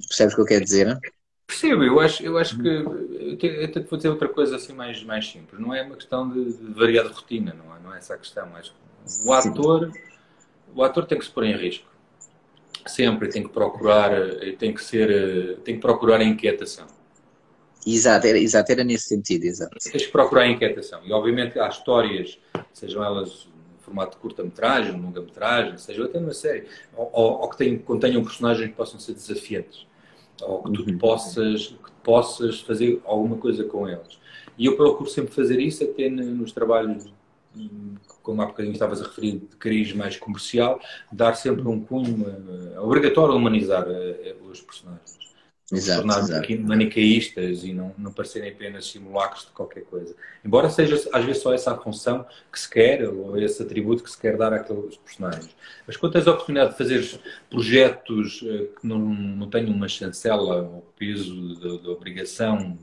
percebes 0.08 0.32
o 0.34 0.36
que 0.36 0.42
eu 0.42 0.46
quero 0.46 0.64
dizer? 0.64 0.98
Percebo, 1.46 1.84
eu 1.84 2.00
acho, 2.00 2.22
eu 2.24 2.36
acho 2.38 2.60
que 2.60 2.68
eu 2.68 3.64
até 3.64 3.80
vou 3.80 3.96
dizer 3.96 4.08
outra 4.08 4.28
coisa 4.28 4.56
assim 4.56 4.72
mais, 4.72 5.02
mais 5.04 5.30
simples, 5.30 5.60
não 5.60 5.72
é 5.72 5.82
uma 5.82 5.94
questão 5.94 6.28
de, 6.28 6.52
de 6.52 6.72
variar 6.72 7.06
de 7.06 7.12
rotina, 7.12 7.54
não 7.54 7.74
é, 7.74 7.80
não 7.80 7.94
é 7.94 7.98
essa 7.98 8.14
a 8.14 8.18
questão, 8.18 8.48
mas 8.52 8.72
o 9.24 9.32
ator, 9.32 9.92
o 10.74 10.82
ator 10.82 11.06
tem 11.06 11.16
que 11.16 11.24
se 11.24 11.30
pôr 11.30 11.44
em 11.44 11.56
risco 11.56 11.95
sempre 12.90 13.29
tem 13.29 13.42
que 13.42 13.49
procurar, 13.49 14.11
tem 14.59 14.72
que 14.72 14.83
ser, 14.83 15.59
tem 15.64 15.77
que 15.77 15.81
procurar 15.81 16.20
a 16.20 16.25
inquietação. 16.25 16.87
Exato, 17.87 18.27
era, 18.27 18.38
exato, 18.38 18.72
era 18.72 18.83
nesse 18.83 19.09
sentido, 19.09 19.44
exato. 19.44 19.77
Tens 19.79 20.07
que 20.07 20.12
procurar 20.12 20.42
a 20.42 20.49
inquietação. 20.49 21.01
E 21.05 21.12
obviamente 21.12 21.59
há 21.59 21.68
histórias, 21.68 22.37
sejam 22.72 23.05
elas 23.05 23.46
no 23.46 23.79
formato 23.81 24.16
de 24.16 24.22
curta-metragem, 24.22 25.01
longa-metragem, 25.01 25.79
sejam 25.79 26.05
até 26.05 26.18
numa 26.18 26.35
série, 26.35 26.64
ou, 26.96 27.09
ou, 27.12 27.40
ou 27.42 27.49
que 27.49 27.57
tenham, 27.57 27.79
contenham 27.79 28.25
personagens 28.25 28.68
que 28.68 28.75
possam 28.75 28.99
ser 28.99 29.14
desafiantes, 29.14 29.87
ou 30.42 30.64
que 30.64 30.72
tu 30.72 30.90
uhum. 30.90 30.99
possas, 30.99 31.68
que 31.68 31.90
possas 32.03 32.61
fazer 32.61 33.01
alguma 33.05 33.37
coisa 33.37 33.62
com 33.62 33.88
eles. 33.88 34.18
E 34.59 34.66
eu 34.66 34.77
procuro 34.77 35.09
sempre 35.09 35.33
fazer 35.33 35.61
isso 35.61 35.85
até 35.85 36.09
nos 36.09 36.51
trabalhos 36.51 37.07
como 38.23 38.42
há 38.42 38.47
bocadinho 38.47 38.73
estavas 38.73 39.01
a 39.01 39.05
referir, 39.05 39.38
de 39.38 39.57
cariz 39.57 39.92
mais 39.92 40.16
comercial, 40.16 40.81
dar 41.12 41.35
sempre 41.35 41.66
um 41.66 41.81
cunho 41.81 42.27
uh, 42.27 42.83
obrigatório 42.83 43.35
a 43.35 43.37
humanizar 43.37 43.87
uh, 43.88 44.51
os 44.51 44.61
personagens. 44.61 45.16
Exato, 45.73 46.07
tornar 46.07 46.23
manicaístas 46.61 47.64
e 47.64 47.73
não, 47.73 47.92
não 47.99 48.12
parecerem 48.12 48.53
apenas 48.53 48.87
simulacros 48.87 49.47
de 49.47 49.51
qualquer 49.51 49.83
coisa. 49.83 50.14
Embora 50.45 50.71
seja 50.71 50.95
às 51.12 51.25
vezes 51.25 51.42
só 51.42 51.53
essa 51.53 51.73
a 51.73 51.77
função 51.77 52.25
que 52.53 52.61
se 52.61 52.71
quer, 52.71 53.09
ou 53.09 53.37
esse 53.37 53.61
atributo 53.61 54.05
que 54.05 54.11
se 54.11 54.16
quer 54.16 54.37
dar 54.37 54.53
àqueles 54.53 54.97
personagens. 54.97 55.57
Mas 55.85 55.97
quando 55.97 56.12
tens 56.12 56.29
a 56.29 56.33
oportunidade 56.33 56.71
de 56.71 56.79
fazer 56.79 57.21
projetos 57.51 58.42
uh, 58.42 58.69
que 58.81 58.87
não, 58.87 58.99
não 58.99 59.50
tenham 59.50 59.73
uma 59.73 59.88
chancela 59.88 60.63
ou 60.63 60.87
peso 60.96 61.57
da 61.83 61.90
obrigação 61.90 62.79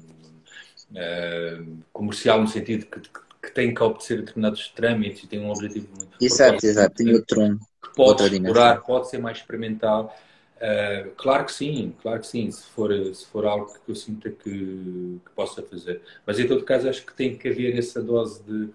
uh, 0.91 1.78
comercial, 1.93 2.41
no 2.41 2.47
sentido 2.49 2.86
que, 2.88 2.99
que 2.99 3.22
que 3.43 3.51
têm 3.51 3.73
que 3.73 3.83
obedecer 3.83 4.19
a 4.19 4.21
determinados 4.21 4.69
trâmites 4.69 5.23
e 5.23 5.27
têm 5.27 5.41
um 5.41 5.51
objetivo 5.51 5.89
muito 5.97 6.15
Exato, 6.23 6.65
exato, 6.65 6.95
tem 6.95 7.13
outro, 7.13 7.59
que 7.81 7.93
pode 7.93 8.23
explorar, 8.23 8.81
pode 8.81 9.09
ser 9.09 9.17
mais 9.17 9.37
experimental. 9.37 10.17
Uh, 10.55 11.11
claro 11.17 11.43
que 11.43 11.51
sim, 11.51 11.93
claro 12.01 12.21
que 12.21 12.27
sim, 12.27 12.49
se 12.49 12.65
for, 12.67 12.89
se 13.13 13.25
for 13.25 13.45
algo 13.45 13.73
que 13.85 13.91
eu 13.91 13.95
sinta 13.95 14.29
que, 14.29 15.19
que 15.25 15.31
possa 15.35 15.61
fazer. 15.61 16.01
Mas 16.25 16.39
em 16.39 16.47
todo 16.47 16.63
caso 16.63 16.87
acho 16.87 17.05
que 17.05 17.13
tem 17.13 17.37
que 17.37 17.49
haver 17.49 17.77
essa 17.77 18.01
dose 18.01 18.41
de, 18.43 18.69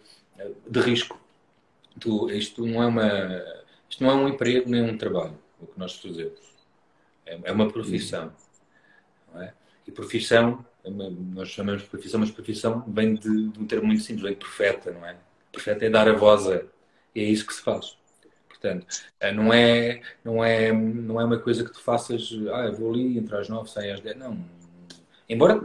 de 0.68 0.80
risco. 0.80 1.18
Isto 2.30 2.66
não 2.66 2.82
é 2.82 2.86
uma. 2.86 3.42
Isto 3.88 4.04
não 4.04 4.10
é 4.10 4.14
um 4.14 4.28
emprego 4.28 4.68
nem 4.68 4.82
um 4.82 4.98
trabalho, 4.98 5.38
o 5.58 5.66
que 5.66 5.78
nós 5.78 5.94
fazemos. 5.94 6.38
É, 7.24 7.38
é 7.42 7.52
uma 7.52 7.72
profissão. 7.72 8.30
É? 9.36 9.52
E 9.86 9.90
profissão, 9.90 10.64
é 10.84 10.90
nós 10.90 11.48
chamamos 11.48 11.82
de 11.82 11.88
profissão, 11.88 12.20
mas 12.20 12.30
profissão 12.30 12.84
vem 12.86 13.14
de, 13.14 13.48
de 13.48 13.58
um 13.58 13.66
termo 13.66 13.86
muito 13.86 14.02
simples, 14.02 14.22
vem 14.22 14.32
de 14.32 14.38
profeta, 14.38 14.90
não 14.90 15.06
é? 15.06 15.16
Profeta 15.52 15.84
é 15.84 15.90
dar 15.90 16.08
a 16.08 16.12
voz 16.12 16.46
a. 16.46 16.62
E 17.14 17.20
é 17.20 17.24
isso 17.24 17.46
que 17.46 17.54
se 17.54 17.62
faz. 17.62 17.96
Portanto, 18.48 18.86
eh, 19.20 19.32
não 19.32 19.52
é, 19.52 20.02
não 20.24 20.44
é, 20.44 20.72
não 20.72 21.20
é 21.20 21.24
uma 21.24 21.38
coisa 21.38 21.64
que 21.64 21.72
tu 21.72 21.80
faças, 21.80 22.30
ah, 22.52 22.66
eu 22.66 22.74
vou 22.74 22.92
ali, 22.92 23.18
entre 23.18 23.36
as 23.36 23.48
nove, 23.48 23.70
saio 23.70 23.94
às 23.94 24.00
dez. 24.00 24.16
Não. 24.16 24.38
Embora 25.28 25.60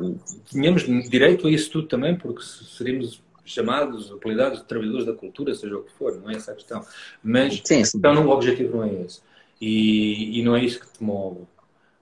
tenhamos 0.52 0.84
direito 1.10 1.48
a 1.48 1.52
isso 1.52 1.72
tudo 1.72 1.88
também, 1.88 2.16
porque 2.16 2.44
seríamos 2.44 3.24
chamados, 3.46 4.12
apelidados 4.12 4.60
de 4.60 4.66
trabalhadores 4.66 5.06
da 5.06 5.14
cultura, 5.14 5.56
seja 5.56 5.78
o 5.78 5.84
que 5.84 5.92
for, 5.94 6.16
não 6.20 6.30
é 6.30 6.36
essa 6.36 6.52
a 6.52 6.56
questão. 6.56 6.86
Mas 7.24 7.62
sim, 7.64 7.84
sim. 7.84 7.98
Então, 7.98 8.26
o 8.26 8.30
objetivo 8.30 8.78
não 8.78 8.84
é 8.84 8.94
esse. 9.02 9.22
E, 9.60 10.40
e 10.40 10.44
não 10.44 10.56
é 10.56 10.64
isso 10.64 10.80
que 10.80 10.92
te 10.92 11.04
move. 11.04 11.42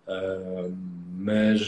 Uh, 0.08 0.76
mas, 1.14 1.62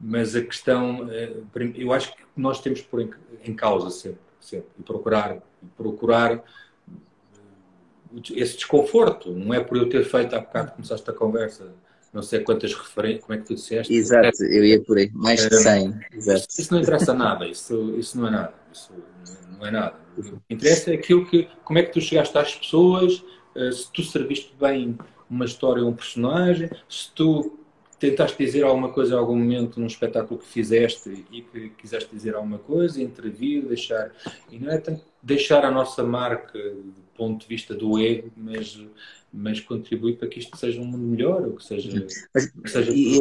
mas 0.00 0.36
a 0.36 0.42
questão, 0.42 1.02
uh, 1.02 1.72
eu 1.74 1.92
acho 1.92 2.14
que 2.14 2.22
nós 2.36 2.60
temos 2.60 2.80
que 2.80 2.88
pôr 2.88 3.08
em, 3.44 3.54
causa 3.54 3.90
sempre, 3.90 4.20
sempre 4.40 4.68
e 4.78 4.82
procurar, 4.82 5.38
procurar 5.76 6.42
esse 8.34 8.56
desconforto. 8.56 9.32
Não 9.32 9.52
é 9.52 9.60
por 9.60 9.76
eu 9.76 9.88
ter 9.88 10.04
feito 10.04 10.34
há 10.34 10.40
bocado 10.40 10.72
começaste 10.72 11.08
a 11.10 11.12
conversa, 11.12 11.72
não 12.12 12.22
sei 12.22 12.40
quantas 12.40 12.72
referências, 12.72 13.24
como 13.24 13.34
é 13.34 13.38
que 13.38 13.46
tu 13.46 13.54
disseste? 13.54 13.92
Exato, 13.92 14.44
eu 14.44 14.64
ia 14.64 14.82
por 14.82 14.96
aí, 14.96 15.10
mais 15.12 15.46
de 15.46 15.54
100. 15.54 16.00
Exato. 16.12 16.46
Isso 16.58 16.72
não 16.72 16.80
interessa 16.80 17.12
nada, 17.12 17.46
isso, 17.46 17.94
isso 17.98 18.18
não 18.18 18.28
é 18.28 18.30
nada. 18.30 18.54
Isso 18.72 18.92
não 19.58 19.66
é 19.66 19.70
nada. 19.70 19.96
O 20.16 20.22
que 20.22 20.54
interessa 20.54 20.90
é 20.90 20.94
aquilo 20.94 21.26
que, 21.26 21.48
como 21.64 21.78
é 21.78 21.82
que 21.82 21.92
tu 21.92 22.00
chegaste 22.00 22.36
às 22.38 22.54
pessoas, 22.54 23.22
eh, 23.54 23.70
se 23.72 23.92
tu 23.92 24.02
serviste 24.02 24.54
bem 24.58 24.96
uma 25.28 25.44
história 25.44 25.82
ou 25.82 25.90
um 25.90 25.94
personagem, 25.94 26.70
se 26.88 27.12
tu 27.14 27.57
tentaste 27.98 28.38
dizer 28.38 28.62
alguma 28.62 28.92
coisa 28.92 29.14
em 29.14 29.18
algum 29.18 29.36
momento 29.36 29.80
num 29.80 29.86
espetáculo 29.86 30.38
que 30.38 30.46
fizeste 30.46 31.24
e 31.32 31.42
que 31.42 31.70
quiseste 31.70 32.08
dizer 32.14 32.34
alguma 32.34 32.58
coisa, 32.58 33.02
intervir, 33.02 33.66
deixar. 33.66 34.12
E 34.50 34.58
não 34.58 34.70
é 34.70 34.78
tanto 34.78 35.02
deixar 35.22 35.64
a 35.64 35.70
nossa 35.70 36.02
marca 36.02 36.58
do 36.58 37.02
ponto 37.16 37.42
de 37.42 37.48
vista 37.48 37.74
do 37.74 37.98
ego, 37.98 38.30
mas, 38.36 38.78
mas 39.32 39.60
contribuir 39.60 40.16
para 40.16 40.28
que 40.28 40.38
isto 40.38 40.56
seja 40.56 40.80
um 40.80 40.84
mundo 40.84 41.04
melhor, 41.04 41.42
ou 41.42 41.54
que 41.54 41.64
seja. 41.64 42.06
Mas, 42.32 42.46
que 42.46 42.70
seja 42.70 42.92
e, 42.92 43.18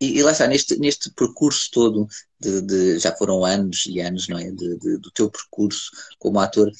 e, 0.00 0.18
e, 0.18 0.22
lá 0.22 0.32
está, 0.32 0.48
neste, 0.48 0.76
neste 0.80 1.10
percurso 1.12 1.70
todo, 1.70 2.08
de, 2.40 2.60
de, 2.62 2.98
já 2.98 3.14
foram 3.14 3.44
anos 3.44 3.86
e 3.86 4.00
anos, 4.00 4.26
não 4.26 4.38
é? 4.38 4.50
De, 4.50 4.76
de, 4.78 4.98
do 4.98 5.10
teu 5.12 5.30
percurso 5.30 5.92
como 6.18 6.40
ator, 6.40 6.70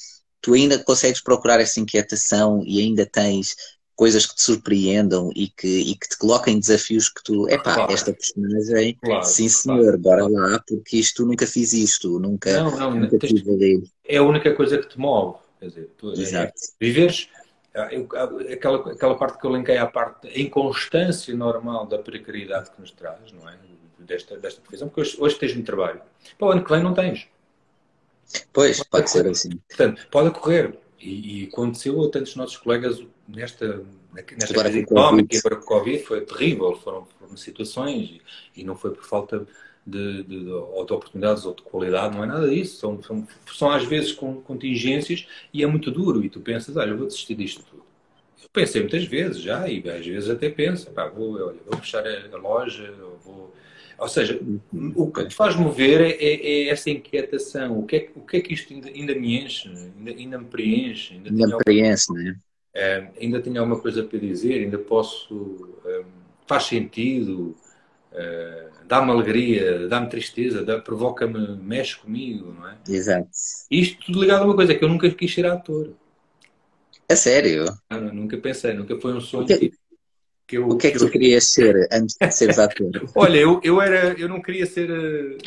tu 0.41 0.53
ainda 0.53 0.77
consegues 0.83 1.21
procurar 1.21 1.61
essa 1.61 1.79
inquietação 1.79 2.61
e 2.65 2.81
ainda 2.81 3.05
tens 3.05 3.55
coisas 3.95 4.25
que 4.25 4.35
te 4.35 4.41
surpreendam 4.41 5.29
e 5.35 5.47
que, 5.47 5.67
e 5.67 5.95
que 5.95 6.09
te 6.09 6.17
coloquem 6.17 6.59
desafios 6.59 7.09
que 7.09 7.23
tu, 7.23 7.47
epá, 7.49 7.75
claro. 7.75 7.93
esta 7.93 8.13
personagem, 8.13 8.97
claro, 9.01 9.23
sim 9.23 9.47
senhor, 9.49 9.99
claro. 9.99 9.99
bora 9.99 10.27
lá, 10.27 10.63
porque 10.67 10.97
isto 10.97 11.25
nunca 11.25 11.45
fiz 11.45 11.73
isto, 11.73 12.19
nunca, 12.19 12.63
não, 12.63 12.77
não, 12.77 12.95
nunca 12.95 13.17
tive 13.19 13.51
ali. 13.51 13.83
É 14.05 14.17
a 14.17 14.23
única 14.23 14.53
coisa 14.53 14.77
que 14.77 14.87
te 14.87 14.99
move, 14.99 15.37
quer 15.59 15.67
dizer, 15.67 15.89
tu, 15.97 16.11
é, 16.11 16.13
Exato. 16.13 16.53
É, 16.53 16.85
viveres 16.85 17.29
eu, 17.91 18.07
aquela, 18.51 18.91
aquela 18.91 19.15
parte 19.17 19.39
que 19.39 19.47
eu 19.47 19.55
linkei 19.55 19.77
à 19.77 19.87
parte 19.87 20.27
a 20.27 20.39
inconstância 20.39 21.35
normal 21.35 21.87
da 21.87 21.97
precariedade 21.97 22.69
que 22.71 22.79
nos 22.79 22.91
traz, 22.91 23.31
não 23.31 23.49
é? 23.49 23.57
Desta, 23.97 24.37
desta 24.37 24.59
profissão, 24.61 24.89
porque 24.89 25.01
hoje, 25.01 25.17
hoje 25.17 25.39
tens 25.39 25.55
um 25.55 25.63
trabalho, 25.63 26.01
para 26.37 26.47
o 26.47 26.51
ano 26.51 26.63
que 26.63 26.69
vem 26.69 26.83
não 26.83 26.93
tens. 26.93 27.27
Pois, 28.51 28.77
pode, 28.79 28.89
pode 28.89 29.09
ser 29.09 29.27
assim. 29.27 29.51
Portanto, 29.67 30.07
pode 30.11 30.27
ocorrer. 30.27 30.77
E, 31.03 31.43
e 31.43 31.49
aconteceu 31.51 32.01
a 32.01 32.09
tantos 32.09 32.35
nossos 32.35 32.55
colegas 32.55 33.03
nesta, 33.27 33.83
nesta 34.13 34.53
crise 34.53 34.79
económica 34.79 35.35
e 35.35 35.39
agora 35.39 35.55
com 35.57 35.63
o 35.63 35.67
Covid 35.67 36.03
foi 36.03 36.21
terrível. 36.21 36.75
Foram, 36.75 37.05
foram 37.19 37.35
situações 37.35 38.09
e, 38.09 38.21
e, 38.55 38.63
não 38.63 38.75
foi 38.75 38.91
por 38.91 39.03
falta 39.03 39.45
de, 39.85 40.23
de, 40.23 40.43
de, 40.45 40.49
ou 40.49 40.85
de 40.85 40.93
oportunidades 40.93 41.45
ou 41.45 41.53
de 41.53 41.61
qualidade, 41.61 42.15
não 42.15 42.23
é 42.23 42.27
nada 42.27 42.49
disso. 42.49 42.77
São, 42.77 43.03
são, 43.03 43.27
são 43.53 43.69
às 43.69 43.83
vezes 43.83 44.13
com 44.13 44.41
contingências 44.41 45.27
e 45.53 45.61
é 45.61 45.67
muito 45.67 45.91
duro. 45.91 46.23
E 46.23 46.29
tu 46.29 46.39
pensas, 46.39 46.77
olha, 46.77 46.91
eu 46.91 46.97
vou 46.97 47.07
desistir 47.07 47.35
disto 47.35 47.63
tudo. 47.69 47.83
Eu 48.41 48.49
pensei 48.53 48.81
muitas 48.81 49.03
vezes 49.03 49.41
já, 49.41 49.67
e 49.67 49.83
às 49.89 50.05
vezes 50.05 50.29
até 50.29 50.49
penso, 50.49 50.89
pá, 50.91 51.07
vou, 51.07 51.33
olha, 51.33 51.59
vou 51.65 51.79
fechar 51.79 52.05
a 52.07 52.37
loja, 52.37 52.93
vou 53.25 53.53
ou 53.97 54.07
seja, 54.07 54.39
o 54.95 55.11
que 55.11 55.25
te 55.25 55.35
faz 55.35 55.55
mover 55.55 56.01
é, 56.01 56.11
é, 56.11 56.65
é, 56.65 56.69
essa 56.69 56.89
inquietação. 56.89 57.79
O 57.79 57.85
que 57.85 57.95
é, 57.95 58.09
o 58.15 58.21
que, 58.21 58.37
é 58.37 58.41
que 58.41 58.53
isto 58.53 58.73
ainda, 58.73 58.89
ainda 58.89 59.15
me 59.15 59.43
enche, 59.43 59.69
ainda, 59.69 60.11
ainda 60.11 60.37
me 60.37 60.45
preenche? 60.45 61.13
Ainda, 61.15 61.29
ainda 61.29 61.57
me 61.57 61.63
preenche, 61.63 62.05
não 62.09 62.21
é? 62.21 62.35
é? 62.73 63.11
Ainda 63.21 63.41
tenho 63.41 63.59
alguma 63.59 63.79
coisa 63.79 64.03
para 64.03 64.19
dizer, 64.19 64.63
ainda 64.63 64.77
posso. 64.77 65.69
É, 65.85 66.03
faz 66.45 66.63
sentido, 66.63 67.55
é, 68.11 68.67
dá-me 68.87 69.11
alegria, 69.11 69.87
dá-me 69.87 70.07
tristeza, 70.07 70.63
dá, 70.63 70.79
provoca-me, 70.79 71.55
mexe 71.57 71.97
comigo, 71.97 72.53
não 72.53 72.67
é? 72.69 72.77
Exato. 72.87 73.29
Isto 73.71 74.05
tudo 74.05 74.21
ligado 74.21 74.43
a 74.43 74.45
uma 74.45 74.55
coisa, 74.55 74.75
que 74.75 74.83
eu 74.83 74.89
nunca 74.89 75.09
quis 75.09 75.33
ser 75.33 75.45
ator. 75.45 75.93
É 77.07 77.15
sério? 77.15 77.65
Ah, 77.89 77.99
nunca 77.99 78.37
pensei, 78.37 78.73
nunca 78.73 78.99
foi 78.99 79.13
um 79.13 79.21
sonho. 79.21 79.45
Que... 79.45 79.71
Que 80.45 80.57
eu, 80.57 80.67
o 80.67 80.77
que 80.77 80.87
é 80.87 80.91
que, 80.91 80.97
que 80.97 81.03
tu 81.03 81.07
eu... 81.07 81.11
querias 81.11 81.45
ser 81.45 81.87
antes 81.91 82.15
de 82.19 82.31
seres 82.31 82.59
ator? 82.59 82.91
Olha, 83.15 83.37
eu, 83.37 83.61
eu, 83.63 83.81
era, 83.81 84.13
eu 84.19 84.27
não 84.27 84.41
queria 84.41 84.65
ser. 84.65 84.89
Eh, 84.89 85.37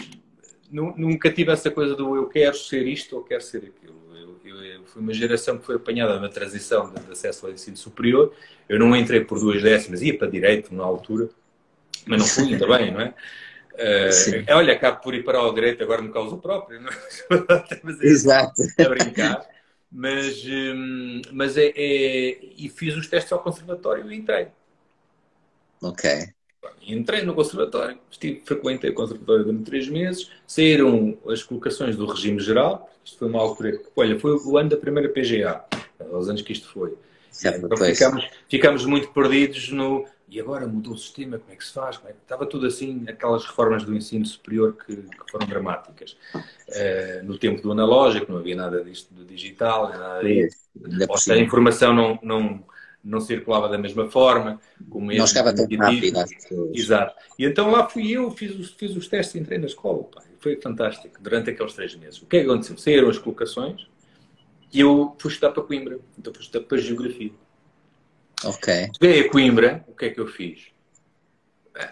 nunca 0.70 1.30
tive 1.30 1.52
essa 1.52 1.70
coisa 1.70 1.94
do 1.94 2.16
eu 2.16 2.26
quero 2.28 2.56
ser 2.56 2.86
isto 2.86 3.16
ou 3.16 3.22
quero 3.22 3.42
ser 3.42 3.58
aquilo. 3.58 3.96
Eu, 4.14 4.64
eu, 4.64 4.84
fui 4.84 5.02
uma 5.02 5.12
geração 5.12 5.58
que 5.58 5.66
foi 5.66 5.76
apanhada 5.76 6.18
na 6.18 6.28
transição 6.28 6.92
de, 6.92 7.12
acesso 7.12 7.46
ao 7.46 7.52
ensino 7.52 7.76
superior. 7.76 8.32
Eu 8.68 8.78
não 8.78 8.96
entrei 8.96 9.20
por 9.20 9.38
duas 9.38 9.62
décimas, 9.62 10.02
ia 10.02 10.16
para 10.16 10.30
direito 10.30 10.74
na 10.74 10.82
altura, 10.82 11.28
mas 12.06 12.20
não 12.20 12.26
fui 12.26 12.54
ainda 12.54 12.66
bem, 12.66 12.92
não 12.92 13.00
é? 13.00 13.14
Uh, 13.76 14.54
olha, 14.54 14.72
acabo 14.72 15.02
por 15.02 15.14
ir 15.14 15.22
para 15.22 15.42
o 15.42 15.52
direito 15.52 15.82
agora 15.82 16.00
no 16.00 16.10
causa 16.10 16.34
próprio, 16.38 16.80
não 16.80 16.88
é? 16.88 16.96
mas 17.84 18.00
é, 18.00 18.06
Exato. 18.06 18.62
A 18.78 18.88
brincar. 18.88 19.46
Mas, 19.92 20.42
hum, 20.46 21.20
mas 21.32 21.56
é, 21.56 21.72
é, 21.76 22.38
E 22.56 22.68
fiz 22.68 22.96
os 22.96 23.06
testes 23.06 23.32
ao 23.32 23.42
conservatório 23.42 24.10
e 24.10 24.16
entrei. 24.16 24.48
Ok. 25.82 26.10
Entrei 26.82 27.22
no 27.22 27.34
conservatório, 27.34 27.98
estive, 28.10 28.42
frequentei 28.44 28.90
o 28.90 28.94
conservatório 28.94 29.44
durante 29.44 29.64
três 29.64 29.88
meses, 29.88 30.30
saíram 30.46 31.18
as 31.28 31.42
colocações 31.42 31.96
do 31.96 32.06
regime 32.06 32.38
geral, 32.38 32.88
isto 33.04 33.18
foi 33.18 33.28
uma 33.28 33.40
altura 33.40 33.78
que, 33.78 33.84
olha, 33.96 34.18
foi 34.18 34.32
o 34.32 34.58
ano 34.58 34.70
da 34.70 34.76
primeira 34.76 35.08
PGA, 35.08 35.64
aos 36.12 36.28
anos 36.28 36.42
que 36.42 36.52
isto 36.52 36.68
foi. 36.68 36.96
Certo, 37.30 37.66
então 37.66 37.76
ficámos, 37.76 38.28
ficámos 38.48 38.86
muito 38.86 39.08
perdidos 39.08 39.70
no. 39.70 40.06
E 40.28 40.40
agora 40.40 40.66
mudou 40.66 40.94
o 40.94 40.98
sistema, 40.98 41.38
como 41.38 41.52
é 41.52 41.56
que 41.56 41.64
se 41.64 41.72
faz? 41.72 42.00
É 42.04 42.08
que... 42.08 42.18
Estava 42.20 42.46
tudo 42.46 42.66
assim, 42.66 43.04
aquelas 43.06 43.44
reformas 43.44 43.84
do 43.84 43.94
ensino 43.94 44.26
superior 44.26 44.76
que, 44.76 44.96
que 44.96 45.30
foram 45.30 45.46
dramáticas. 45.46 46.16
Uh, 46.34 47.22
no 47.22 47.38
tempo 47.38 47.62
do 47.62 47.70
analógico, 47.70 48.32
não 48.32 48.40
havia 48.40 48.56
nada 48.56 48.82
disto 48.82 49.14
do 49.14 49.24
digital, 49.24 49.88
nada 49.90 50.24
disso. 50.24 50.56
Ou 51.08 51.16
seja, 51.16 51.38
a 51.38 51.44
informação 51.44 51.94
não, 51.94 52.18
não, 52.22 52.64
não 53.06 53.20
circulava 53.20 53.68
da 53.68 53.78
mesma 53.78 54.10
forma. 54.10 54.60
Como 54.90 55.12
não 55.12 55.26
chegava 55.26 55.54
tão 55.54 55.66
rápido. 55.78 56.24
Exato. 56.74 57.14
E 57.38 57.44
então 57.44 57.70
lá 57.70 57.88
fui 57.88 58.10
eu, 58.10 58.30
fiz 58.32 58.58
os, 58.58 58.70
fiz 58.72 58.96
os 58.96 59.06
testos, 59.06 59.36
entrei 59.36 59.58
na 59.58 59.66
escola. 59.66 60.04
Pá, 60.04 60.22
foi 60.40 60.60
fantástico, 60.60 61.16
durante 61.20 61.50
aqueles 61.50 61.72
três 61.72 61.94
meses. 61.94 62.20
O 62.20 62.26
que 62.26 62.38
é 62.38 62.40
que 62.40 62.50
aconteceu? 62.50 62.76
Saíram 62.76 63.08
as 63.08 63.18
colocações 63.18 63.86
e 64.72 64.80
eu 64.80 65.14
fui 65.18 65.30
estudar 65.30 65.52
para 65.52 65.62
Coimbra. 65.62 66.00
Então 66.18 66.34
fui 66.34 66.42
estudar 66.42 66.66
para 66.66 66.78
Geografia. 66.78 67.32
Ok. 68.44 68.90
Cheguei 69.00 69.20
a 69.20 69.30
Coimbra, 69.30 69.84
o 69.86 69.94
que 69.94 70.06
é 70.06 70.10
que 70.10 70.20
eu 70.20 70.26
fiz? 70.26 70.66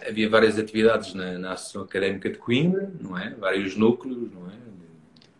Havia 0.07 0.29
várias 0.29 0.59
atividades 0.59 1.13
na, 1.13 1.37
na 1.37 1.53
Associação 1.53 1.83
Académica 1.83 2.29
de 2.29 2.37
Coimbra, 2.37 2.91
não 2.99 3.17
é? 3.17 3.29
Vários 3.35 3.75
núcleos, 3.75 4.31
não 4.31 4.47
é? 4.49 4.55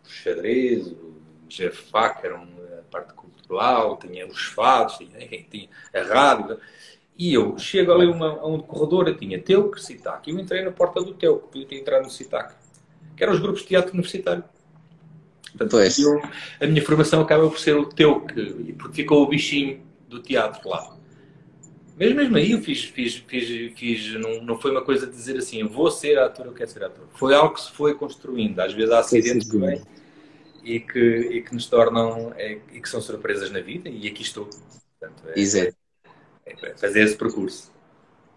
O 0.04 0.08
xadrez, 0.08 0.86
o 0.86 1.16
GFAC, 1.48 2.24
era 2.24 2.36
a 2.36 2.82
parte 2.90 3.12
cultural, 3.46 3.96
tinha 3.98 4.26
os 4.26 4.44
fados, 4.46 4.98
tinha, 4.98 5.10
tinha 5.50 5.68
a 5.94 6.02
rádio. 6.02 6.58
E 7.18 7.32
eu 7.32 7.56
chego 7.58 7.92
ali 7.92 8.06
uma, 8.06 8.40
a 8.40 8.46
um 8.46 8.58
corredor, 8.58 9.14
tinha 9.16 9.40
Teuc, 9.40 9.80
Citac. 9.80 10.28
E 10.28 10.34
eu 10.34 10.38
entrei 10.38 10.62
na 10.62 10.70
porta 10.70 11.02
do 11.02 11.14
Teuc, 11.14 11.48
podia 11.48 11.66
ter 11.66 11.76
entrado 11.76 12.04
no 12.04 12.10
Citac. 12.10 12.54
Que 13.16 13.22
eram 13.22 13.32
os 13.32 13.40
grupos 13.40 13.62
de 13.62 13.68
teatro 13.68 13.92
universitário. 13.92 14.44
Portanto, 15.56 15.78
eu, 15.78 16.22
a 16.60 16.66
minha 16.66 16.84
formação 16.84 17.22
acaba 17.22 17.48
por 17.48 17.58
ser 17.58 17.74
o 17.74 17.86
Teuc, 17.86 18.74
porque 18.74 18.96
ficou 18.96 19.22
o 19.22 19.28
bichinho 19.28 19.80
do 20.06 20.20
teatro 20.20 20.68
lá. 20.68 20.94
Mas 21.98 22.14
mesmo 22.14 22.36
aí 22.36 22.52
eu 22.52 22.60
fiz, 22.60 22.84
fiz, 22.84 23.16
fiz, 23.26 23.72
fiz 23.74 24.12
não, 24.20 24.42
não 24.42 24.58
foi 24.60 24.70
uma 24.70 24.82
coisa 24.82 25.06
de 25.06 25.12
dizer 25.12 25.38
assim, 25.38 25.64
vou 25.64 25.90
ser 25.90 26.18
ator, 26.18 26.44
eu 26.44 26.52
quero 26.52 26.68
ser 26.68 26.84
ator. 26.84 27.06
Foi 27.14 27.34
algo 27.34 27.54
que 27.54 27.62
se 27.62 27.72
foi 27.72 27.94
construindo. 27.94 28.60
Às 28.60 28.74
vezes 28.74 28.90
há 28.90 28.98
acidentes 28.98 29.48
vêm 29.48 29.80
e 30.66 30.80
que, 30.80 30.98
e 30.98 31.42
que 31.42 31.54
nos 31.54 31.66
tornam 31.66 32.32
é, 32.36 32.58
e 32.72 32.80
que 32.80 32.88
são 32.88 33.00
surpresas 33.00 33.52
na 33.52 33.60
vida 33.60 33.88
e 33.88 34.08
aqui 34.08 34.22
estou. 34.22 34.46
Portanto, 34.46 35.22
é, 35.28 35.40
Exato. 35.40 35.76
É, 36.44 36.74
fazer 36.76 37.04
esse 37.04 37.16
percurso. 37.16 37.70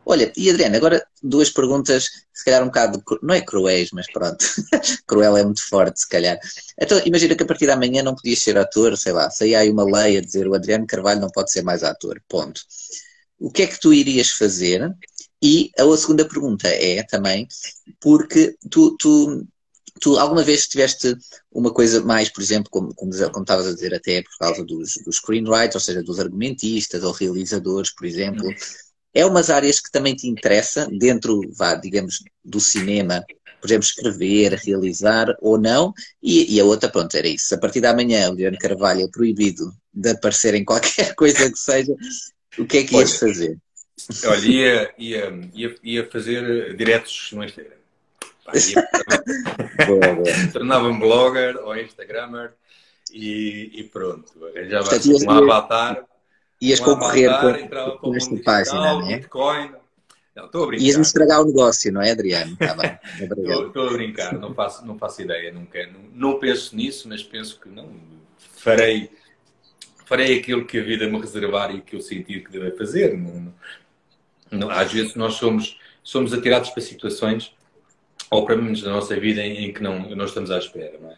Olha, 0.05 0.31
e 0.37 0.49
Adriana, 0.49 0.77
agora 0.77 1.05
duas 1.21 1.49
perguntas, 1.49 2.05
se 2.33 2.45
calhar 2.45 2.63
um 2.63 2.67
bocado, 2.67 3.03
não 3.21 3.33
é 3.33 3.41
cruéis, 3.41 3.89
mas 3.91 4.11
pronto, 4.11 4.43
cruel 5.05 5.37
é 5.37 5.43
muito 5.43 5.67
forte, 5.67 5.99
se 5.99 6.09
calhar. 6.09 6.39
Então, 6.79 7.01
imagina 7.05 7.35
que 7.35 7.43
a 7.43 7.45
partir 7.45 7.67
da 7.67 7.75
manhã 7.75 8.01
não 8.01 8.15
podias 8.15 8.39
ser 8.39 8.57
ator, 8.57 8.95
sei 8.97 9.11
lá, 9.11 9.29
saía 9.29 9.59
aí 9.59 9.69
uma 9.69 9.83
lei 9.83 10.17
a 10.17 10.21
dizer 10.21 10.47
o 10.47 10.55
Adriano 10.55 10.87
Carvalho 10.87 11.21
não 11.21 11.29
pode 11.29 11.51
ser 11.51 11.63
mais 11.63 11.83
ator, 11.83 12.21
ponto. 12.27 12.61
O 13.39 13.51
que 13.51 13.63
é 13.63 13.67
que 13.67 13.79
tu 13.79 13.93
irias 13.93 14.31
fazer? 14.31 14.91
E 15.41 15.71
a 15.77 15.97
segunda 15.97 16.25
pergunta 16.25 16.67
é 16.67 17.03
também, 17.03 17.47
porque 17.99 18.55
tu, 18.69 18.95
tu 18.97 19.47
Tu 19.99 20.17
alguma 20.17 20.43
vez 20.43 20.67
tiveste 20.67 21.15
uma 21.51 21.73
coisa 21.73 22.01
mais, 22.03 22.29
por 22.29 22.41
exemplo, 22.41 22.69
como, 22.69 22.93
como, 22.93 23.11
como 23.31 23.43
estavas 23.43 23.67
a 23.67 23.73
dizer 23.73 23.93
até 23.93 24.21
por 24.21 24.37
causa 24.39 24.63
dos, 24.63 24.95
dos 25.05 25.17
screenwriters, 25.17 25.75
ou 25.75 25.81
seja, 25.81 26.03
dos 26.03 26.19
argumentistas 26.19 27.03
ou 27.03 27.11
realizadores, 27.11 27.93
por 27.93 28.05
exemplo, 28.05 28.47
é 29.13 29.25
umas 29.25 29.49
áreas 29.49 29.79
que 29.79 29.91
também 29.91 30.15
te 30.15 30.27
interessa 30.27 30.87
dentro, 30.91 31.41
vá, 31.55 31.75
digamos, 31.75 32.23
do 32.43 32.59
cinema, 32.59 33.23
por 33.59 33.67
exemplo, 33.67 33.85
escrever, 33.85 34.53
realizar 34.53 35.35
ou 35.41 35.59
não, 35.59 35.93
e, 36.21 36.55
e 36.55 36.59
a 36.59 36.65
outra, 36.65 36.89
pronto, 36.89 37.15
era 37.15 37.27
isso. 37.27 37.53
A 37.53 37.57
partir 37.57 37.81
da 37.81 37.93
manhã 37.93 38.29
o 38.29 38.33
Leandro 38.33 38.59
Carvalho 38.59 39.01
é 39.01 39.07
proibido 39.07 39.73
de 39.93 40.11
aparecer 40.11 40.53
em 40.53 40.63
qualquer 40.63 41.13
coisa 41.15 41.51
que 41.51 41.59
seja, 41.59 41.93
o 42.57 42.65
que 42.65 42.79
é 42.79 42.83
que 42.83 42.95
ias 42.95 43.17
fazer? 43.17 43.57
Olha, 44.25 44.47
ia, 44.47 44.93
ia, 44.97 45.49
ia, 45.53 45.75
ia 45.83 46.09
fazer 46.09 46.75
diretos 46.75 47.31
no 47.33 47.43
Instagram. 47.43 47.78
Tornava-me 50.53 50.99
blogger 50.99 51.57
ou 51.57 51.75
Instagrammer 51.75 52.53
e, 53.11 53.71
e 53.73 53.83
pronto. 53.83 54.31
Já 54.67 54.81
vai 54.81 54.99
um 54.99 55.31
avatar. 55.31 56.05
Ias 56.61 56.79
um 56.81 56.83
concorrer 56.85 57.29
avatar, 57.31 57.69
com, 57.69 57.97
com 57.97 58.15
esta 58.15 58.35
página, 58.43 58.79
não 58.79 59.09
é? 59.09 59.17
Bitcoin. 59.17 59.71
Não, 60.35 60.45
estou 60.45 60.63
a 60.63 60.67
brincar. 60.67 60.85
Ias-me 60.85 61.01
estragar 61.01 61.41
o 61.41 61.45
negócio, 61.45 61.91
não 61.91 62.01
é, 62.01 62.11
Adriano? 62.11 62.55
Tá 62.57 62.73
bem. 62.75 62.99
estou, 63.19 63.87
a 63.87 63.91
brincar, 63.91 64.33
não 64.33 64.53
faço, 64.53 64.85
não 64.85 64.97
faço 64.97 65.21
ideia, 65.21 65.51
não, 65.51 65.65
quero, 65.65 65.93
não, 65.93 66.01
não 66.13 66.39
penso 66.39 66.75
nisso, 66.75 67.07
mas 67.09 67.23
penso 67.23 67.59
que 67.59 67.67
não 67.67 67.89
farei, 68.37 69.09
farei 70.05 70.37
aquilo 70.37 70.65
que 70.65 70.79
a 70.79 70.83
vida 70.83 71.07
me 71.07 71.19
reservar 71.19 71.73
e 71.75 71.81
que 71.81 71.95
eu 71.95 72.01
sentir 72.01 72.43
que 72.43 72.51
devo 72.51 72.75
fazer. 72.77 73.17
Não, 73.17 73.53
não, 74.51 74.69
às 74.69 74.91
vezes 74.91 75.15
nós 75.15 75.33
somos, 75.33 75.79
somos 76.03 76.33
atirados 76.33 76.69
para 76.69 76.81
situações 76.81 77.53
ou 78.31 78.45
para 78.45 78.55
momentos 78.55 78.83
da 78.83 78.91
nossa 78.91 79.19
vida 79.19 79.41
em, 79.41 79.65
em 79.65 79.73
que 79.73 79.81
não, 79.81 80.09
não 80.15 80.25
estamos 80.25 80.51
à 80.51 80.57
espera, 80.57 80.97
não 80.99 81.11
é? 81.11 81.15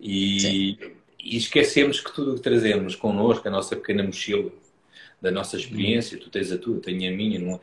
E, 0.00 0.78
e 1.18 1.36
esquecemos 1.36 2.00
que 2.00 2.12
tudo 2.12 2.32
o 2.32 2.34
que 2.34 2.40
trazemos 2.40 2.94
connosco, 2.94 3.46
a 3.46 3.50
nossa 3.50 3.76
pequena 3.76 4.02
mochila, 4.02 4.50
da 5.20 5.30
nossa 5.30 5.56
experiência, 5.56 6.18
tu 6.18 6.28
tens 6.28 6.52
a 6.52 6.58
tua, 6.58 6.80
tenho 6.80 7.10
a 7.10 7.16
minha, 7.16 7.38
não, 7.38 7.60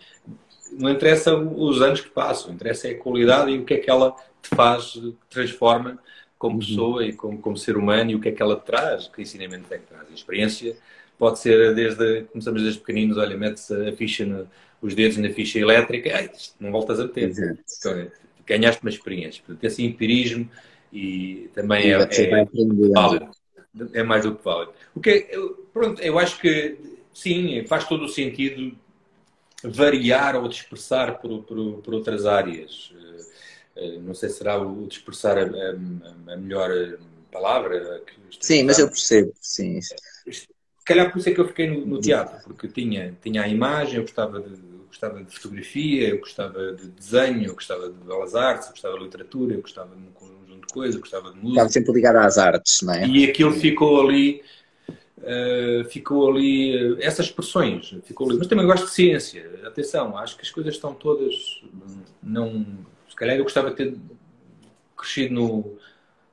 não 0.71 0.89
interessa 0.89 1.35
os 1.35 1.81
anos 1.81 2.01
que 2.01 2.09
passam, 2.09 2.53
interessa 2.53 2.87
é 2.87 2.91
a 2.91 2.97
qualidade 2.97 3.51
e 3.51 3.59
o 3.59 3.65
que 3.65 3.75
é 3.75 3.77
que 3.77 3.89
ela 3.89 4.15
te 4.41 4.55
faz, 4.55 4.93
te 4.93 5.15
transforma 5.29 5.99
como 6.39 6.55
uhum. 6.55 6.59
pessoa 6.59 7.05
e 7.05 7.13
como, 7.13 7.37
como 7.37 7.55
ser 7.55 7.77
humano 7.77 8.11
e 8.11 8.15
o 8.15 8.19
que 8.19 8.29
é 8.29 8.31
que 8.31 8.41
ela 8.41 8.55
te 8.55 8.65
traz, 8.65 9.07
que 9.07 9.21
ensinamento 9.21 9.71
é 9.71 9.77
que 9.77 9.85
traz. 9.85 10.07
A 10.09 10.13
experiência 10.13 10.75
pode 11.19 11.37
ser 11.37 11.75
desde, 11.75 12.23
começamos 12.23 12.63
desde 12.63 12.79
pequeninos, 12.79 13.17
olha, 13.17 13.37
metes 13.37 13.69
a 13.69 13.91
ficha, 13.91 14.47
os 14.81 14.95
dedos 14.95 15.17
na 15.17 15.29
ficha 15.29 15.59
elétrica, 15.59 16.09
ai, 16.15 16.31
não 16.59 16.71
voltas 16.71 16.99
a 16.99 17.03
meter. 17.03 17.29
Então, 17.77 17.91
é, 17.91 18.11
ganhaste 18.45 18.81
uma 18.81 18.89
experiência. 18.89 19.43
Portanto, 19.45 19.63
esse 19.63 19.83
empirismo 19.83 20.49
e 20.91 21.49
também 21.53 21.91
é, 21.91 21.95
é, 21.95 22.45
válido. 22.93 23.31
É 23.93 24.03
mais 24.03 24.23
do 24.23 24.35
que 24.35 24.43
válido. 24.43 24.73
O 24.93 24.99
que 24.99 25.09
é, 25.09 25.37
pronto, 25.73 26.01
eu 26.01 26.19
acho 26.19 26.39
que 26.39 26.77
sim, 27.13 27.65
faz 27.67 27.87
todo 27.87 28.05
o 28.05 28.09
sentido 28.09 28.77
variar 29.63 30.35
ou 30.35 30.47
dispersar 30.47 31.19
por, 31.19 31.43
por, 31.43 31.81
por 31.81 31.93
outras 31.93 32.25
áreas. 32.25 32.93
Eh, 33.75 33.99
não 33.99 34.13
sei 34.13 34.29
se 34.29 34.37
será 34.39 34.59
o 34.59 34.87
dispersar 34.87 35.37
a, 35.37 35.43
a, 35.43 36.33
a 36.33 36.37
melhor 36.37 36.69
palavra. 37.31 38.03
sim, 38.39 38.63
mas 38.63 38.79
eu 38.79 38.87
percebo, 38.87 39.33
sim. 39.39 39.79
Se 39.81 40.47
calhar 40.83 41.11
por 41.11 41.19
isso 41.19 41.29
é 41.29 41.33
que 41.33 41.39
eu 41.39 41.47
fiquei 41.47 41.69
no, 41.69 41.85
no 41.85 42.01
teatro, 42.01 42.43
porque 42.43 42.67
tinha, 42.67 43.17
tinha 43.21 43.43
a 43.43 43.47
imagem, 43.47 43.95
eu 43.95 44.01
gostava 44.01 44.41
de 44.41 44.70
gostava 44.91 45.23
de 45.23 45.33
fotografia, 45.33 46.09
eu 46.09 46.19
gostava 46.19 46.73
de 46.73 46.87
desenho, 46.89 47.45
eu 47.45 47.53
gostava 47.55 47.89
de 47.89 47.97
belas 48.05 48.35
artes, 48.35 48.67
eu 48.67 48.73
gostava 48.73 48.97
de 48.97 49.03
literatura, 49.05 49.55
eu 49.55 49.61
gostava 49.61 49.95
de 49.95 50.01
um 50.01 50.11
conjunto 50.11 50.67
de 50.67 50.73
coisas, 50.73 50.95
eu 50.95 51.01
gostava 51.01 51.31
de 51.31 51.37
música. 51.37 51.49
Estava 51.49 51.69
sempre 51.69 51.93
ligado 51.93 52.15
às 52.17 52.37
artes, 52.37 52.81
não 52.81 52.93
é? 52.93 53.07
E 53.07 53.29
aquilo 53.29 53.53
ficou 53.53 54.01
ali, 54.01 54.43
uh, 55.19 55.85
ficou 55.89 56.29
ali, 56.29 56.93
uh, 56.93 56.97
essas 57.01 57.27
expressões, 57.27 57.95
ficou 58.03 58.29
ali. 58.29 58.37
Mas 58.37 58.47
também 58.47 58.65
gosto 58.65 58.85
de 58.85 58.91
ciência, 58.91 59.49
atenção, 59.65 60.17
acho 60.17 60.35
que 60.35 60.43
as 60.43 60.51
coisas 60.51 60.75
estão 60.75 60.93
todas, 60.93 61.61
não, 62.21 62.65
se 63.09 63.15
calhar 63.15 63.37
eu 63.37 63.43
gostava 63.43 63.69
de 63.71 63.77
ter 63.77 63.97
crescido 64.97 65.33
no, 65.33 65.77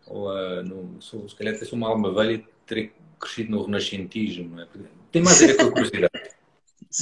ou, 0.07 0.31
uh, 0.31 0.63
no 0.63 1.01
se 1.01 1.37
calhar 1.37 1.59
ter 1.59 1.73
uma 1.73 1.89
alma 1.89 2.13
velha 2.13 2.33
e 2.33 2.45
ter 2.67 2.93
crescido 3.19 3.53
no 3.53 3.63
renascentismo, 3.63 4.57
não 4.57 4.63
é? 4.63 4.67
Tem 5.11 5.23
mais 5.23 5.43
a 5.43 5.47
ver 5.47 5.57
com 5.57 5.63
a 5.63 5.71
curiosidade. 5.71 6.18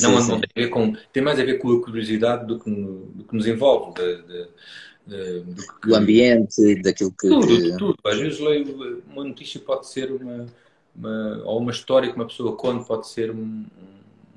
Não, 0.00 0.20
sim, 0.20 0.30
não 0.30 0.40
tem, 0.40 0.50
a 0.56 0.60
ver 0.60 0.68
com, 0.68 0.96
tem 1.12 1.22
mais 1.22 1.38
a 1.38 1.44
ver 1.44 1.58
com 1.58 1.70
a 1.70 1.82
curiosidade 1.82 2.46
do 2.46 2.58
que, 2.58 2.70
do 2.70 3.24
que 3.24 3.36
nos 3.36 3.46
envolve. 3.46 3.94
De, 3.94 4.22
de, 4.22 4.48
de, 5.06 5.40
do, 5.40 5.62
que, 5.80 5.88
do, 5.88 5.94
ambiente, 5.94 6.82
daquilo 6.82 7.12
que. 7.12 7.28
Tudo, 7.28 7.46
que... 7.46 7.76
tudo. 7.76 7.96
Às 8.04 8.18
vezes 8.18 8.40
leio 8.40 9.02
uma 9.08 9.24
notícia, 9.24 9.60
pode 9.60 9.86
ser 9.86 10.10
uma, 10.10 10.46
uma, 10.94 11.42
ou 11.44 11.60
uma 11.60 11.70
história 11.70 12.10
que 12.10 12.16
uma 12.16 12.26
pessoa 12.26 12.56
conta, 12.56 12.84
pode 12.84 13.08
ser 13.08 13.30
um, 13.30 13.64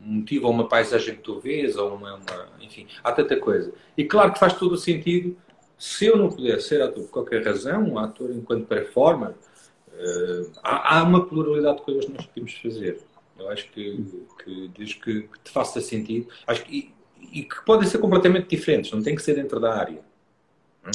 um 0.06 0.14
motivo, 0.14 0.46
ou 0.46 0.52
uma 0.52 0.68
paisagem 0.68 1.16
que 1.16 1.22
tu 1.22 1.40
vês, 1.40 1.76
ou 1.76 1.96
uma, 1.96 2.16
uma, 2.16 2.48
Enfim, 2.62 2.86
há 3.04 3.12
tanta 3.12 3.36
coisa. 3.38 3.74
E 3.98 4.04
claro 4.04 4.32
que 4.32 4.40
faz 4.40 4.54
todo 4.54 4.74
o 4.74 4.78
sentido. 4.78 5.36
Se 5.80 6.08
eu 6.08 6.18
não 6.18 6.30
puder 6.30 6.62
ser 6.62 6.82
ator 6.82 7.04
por 7.06 7.12
qualquer 7.12 7.44
razão, 7.44 7.82
um 7.82 7.98
ator 7.98 8.30
enquanto 8.32 8.68
performer, 8.68 9.30
uh, 9.30 10.52
há, 10.62 11.00
há 11.00 11.04
uma 11.04 11.26
pluralidade 11.26 11.78
de 11.78 11.84
coisas 11.84 12.06
que 12.06 12.12
nós 12.12 12.26
podemos 12.26 12.54
fazer. 12.56 13.00
Eu 13.40 13.50
acho 13.50 13.70
que, 13.72 14.06
que 14.44 14.72
desde 14.78 14.96
que, 14.96 15.22
que 15.24 15.40
te 15.44 15.52
faça 15.52 15.82
sentido, 15.82 16.28
acho 16.46 16.64
que, 16.64 16.94
e, 17.22 17.40
e, 17.40 17.44
que 17.44 17.64
podem 17.66 17.88
ser 17.88 17.98
completamente 18.00 18.48
diferentes, 18.50 18.92
não 18.92 19.02
tem 19.02 19.16
que 19.16 19.22
ser 19.22 19.36
dentro 19.36 19.60
da 19.60 19.74
área. 19.74 20.00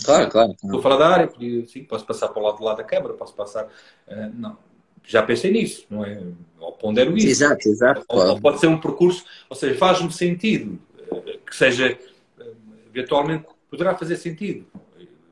Claro, 0.05 0.31
claro. 0.31 0.53
Estou 0.53 0.79
a 0.79 0.83
falar 0.83 0.97
da 0.97 1.09
área, 1.09 1.33
sim, 1.67 1.85
posso 1.85 2.05
passar 2.07 2.29
para 2.29 2.41
o 2.41 2.45
lado 2.45 2.59
do 2.59 2.65
lado 2.65 2.79
da 2.79 2.85
câmara, 2.85 3.15
posso 3.15 3.35
passar. 3.35 3.65
Uh, 4.09 4.33
não, 4.35 4.57
já 5.05 5.23
pensei 5.23 5.53
nisso, 5.53 5.87
não 5.91 6.05
é? 6.05 6.23
Ou 6.59 6.73
pondero 6.73 7.17
isso. 7.17 7.29
Exato, 7.29 7.69
exato. 7.69 8.05
Ou, 8.09 8.27
ou 8.27 8.41
pode 8.41 8.59
ser 8.59 8.67
um 8.67 8.81
percurso, 8.81 9.25
ou 9.49 9.57
seja, 9.57 9.77
faz-me 9.79 10.13
sentido, 10.13 10.79
uh, 11.11 11.39
que 11.47 11.55
seja, 11.55 11.99
uh, 12.39 12.57
eventualmente, 12.93 13.47
poderá 13.71 13.95
fazer 13.95 14.17
sentido. 14.17 14.67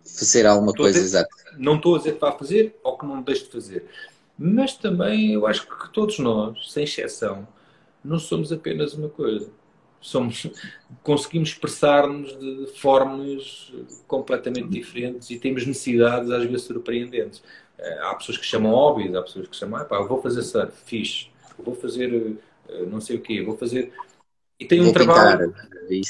Fazer 0.04 0.46
alguma 0.46 0.72
coisa, 0.72 1.00
dizer, 1.00 1.18
exato. 1.18 1.30
Não 1.56 1.76
estou 1.76 1.94
a 1.94 1.98
dizer 1.98 2.14
que 2.14 2.20
vá 2.20 2.32
fazer 2.32 2.78
ou 2.82 2.98
que 2.98 3.06
não 3.06 3.22
deixe 3.22 3.44
de 3.44 3.50
fazer. 3.50 3.86
Mas 4.38 4.76
também 4.76 5.32
eu 5.32 5.46
acho 5.46 5.66
que 5.66 5.92
todos 5.92 6.18
nós, 6.18 6.72
sem 6.72 6.84
exceção, 6.84 7.46
não 8.04 8.18
somos 8.18 8.52
apenas 8.52 8.94
uma 8.94 9.08
coisa. 9.08 9.50
Somos, 10.00 10.50
conseguimos 11.02 11.50
expressar-nos 11.50 12.36
de 12.38 12.66
formas 12.78 13.72
completamente 14.06 14.68
diferentes 14.68 15.30
e 15.30 15.38
temos 15.38 15.66
necessidades 15.66 16.30
às 16.30 16.44
vezes 16.44 16.62
surpreendentes. 16.62 17.42
Eh, 17.78 17.98
há 18.02 18.14
pessoas 18.14 18.38
que 18.38 18.46
chamam 18.46 18.72
hobbies, 18.72 19.14
há 19.14 19.22
pessoas 19.22 19.48
que 19.48 19.56
chamam, 19.56 19.80
ah, 19.80 19.84
pá, 19.84 19.96
eu 19.96 20.08
vou 20.08 20.20
fazer 20.20 20.42
surf, 20.42 20.72
fixe, 20.84 21.28
eu 21.58 21.64
vou 21.64 21.74
fazer 21.74 22.36
eh, 22.68 22.86
não 22.86 23.00
sei 23.00 23.16
o 23.16 23.20
quê, 23.20 23.42
vou 23.42 23.56
fazer. 23.56 23.92
E 24.58 24.64
tem 24.64 24.80
um 24.80 24.84
vou 24.84 24.92
trabalho. 24.92 25.54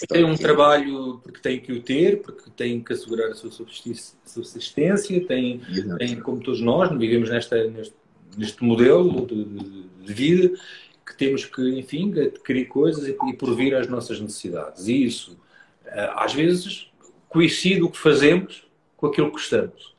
tem 0.08 0.24
um 0.24 0.36
trabalho 0.36 1.18
porque 1.22 1.40
tem 1.40 1.60
que 1.60 1.72
o 1.72 1.82
ter, 1.82 2.20
porque 2.20 2.50
tem 2.50 2.82
que 2.82 2.92
assegurar 2.92 3.30
a 3.30 3.34
sua 3.34 3.50
subsistência, 3.50 5.26
tem, 5.26 5.60
tem 5.98 6.20
como 6.20 6.42
todos 6.42 6.60
nós, 6.60 6.90
vivemos 6.98 7.30
nesta, 7.30 7.64
neste, 7.70 7.94
neste 8.37 8.62
modelo 8.64 9.26
de, 9.26 9.45
de, 9.45 10.12
vida 10.12 10.59
que 11.07 11.16
temos 11.16 11.45
que, 11.45 11.78
enfim, 11.78 12.12
adquirir 12.18 12.66
coisas 12.66 13.07
e, 13.07 13.16
e 13.28 13.33
porvir 13.35 13.74
às 13.74 13.89
nossas 13.89 14.20
necessidades. 14.20 14.87
E 14.89 15.05
isso, 15.05 15.39
eh, 15.87 16.11
às 16.14 16.33
vezes, 16.33 16.89
coincide 17.28 17.83
o 17.83 17.91
que 17.91 17.99
fazemos 17.99 18.66
com 18.97 19.07
aquilo 19.07 19.28
que 19.28 19.35
gostamos. 19.35 19.93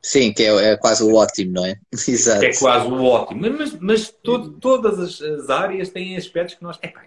Sim, 0.00 0.32
que 0.32 0.42
é, 0.42 0.72
é 0.72 0.76
quase 0.76 1.02
o 1.02 1.14
ótimo, 1.14 1.52
não 1.52 1.66
é? 1.66 1.78
Exato. 1.92 2.44
É 2.44 2.56
quase 2.56 2.86
o 2.86 3.04
ótimo. 3.04 3.40
Mas, 3.58 3.74
mas 3.74 4.10
todo, 4.10 4.52
todas 4.52 4.98
as, 4.98 5.20
as, 5.20 5.50
áreas 5.50 5.90
têm 5.90 6.16
aspectos 6.16 6.54
que 6.54 6.62
nós. 6.62 6.78
Epá, 6.82 7.04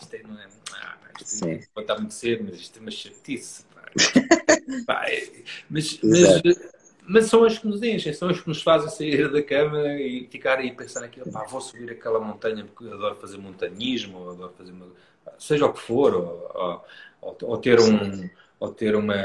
isto 0.00 0.14
é, 0.14 0.22
não 0.22 0.38
é. 0.38 0.46
Ah, 0.72 0.96
isto 1.20 1.28
Sim. 1.28 1.60
pode 1.74 1.84
estar 1.84 1.98
muito 1.98 2.14
cedo, 2.14 2.44
mas 2.44 2.60
isto 2.60 2.78
é 2.78 2.80
uma 2.80 2.90
chatice. 2.90 3.64
Pá. 4.86 5.06
É, 5.12 5.28
mas, 5.68 5.98
mas 6.02 6.42
mas 7.06 7.26
são 7.26 7.44
as 7.44 7.58
que 7.58 7.66
nos 7.66 7.82
enchem, 7.82 8.12
são 8.12 8.28
as 8.28 8.40
que 8.40 8.48
nos 8.48 8.62
fazem 8.62 8.88
sair 8.88 9.30
da 9.30 9.42
cama 9.42 9.94
e 9.94 10.26
ficar 10.30 10.58
aí 10.58 10.72
pensando 10.72 11.04
aquilo, 11.04 11.30
pá, 11.30 11.44
vou 11.44 11.60
subir 11.60 11.90
aquela 11.90 12.20
montanha 12.20 12.64
porque 12.64 12.84
eu 12.84 12.94
adoro 12.94 13.16
fazer 13.16 13.38
montanhismo, 13.38 14.18
ou 14.18 14.30
adoro 14.30 14.52
fazer 14.56 14.72
uma, 14.72 14.86
seja 15.38 15.66
o 15.66 15.72
que 15.72 15.80
for, 15.80 16.14
ou, 16.14 16.84
ou, 17.20 17.36
ou 17.42 17.58
ter 17.58 17.80
um 17.80 18.30
ou 18.62 18.72
ter 18.72 18.94
uma, 18.94 19.16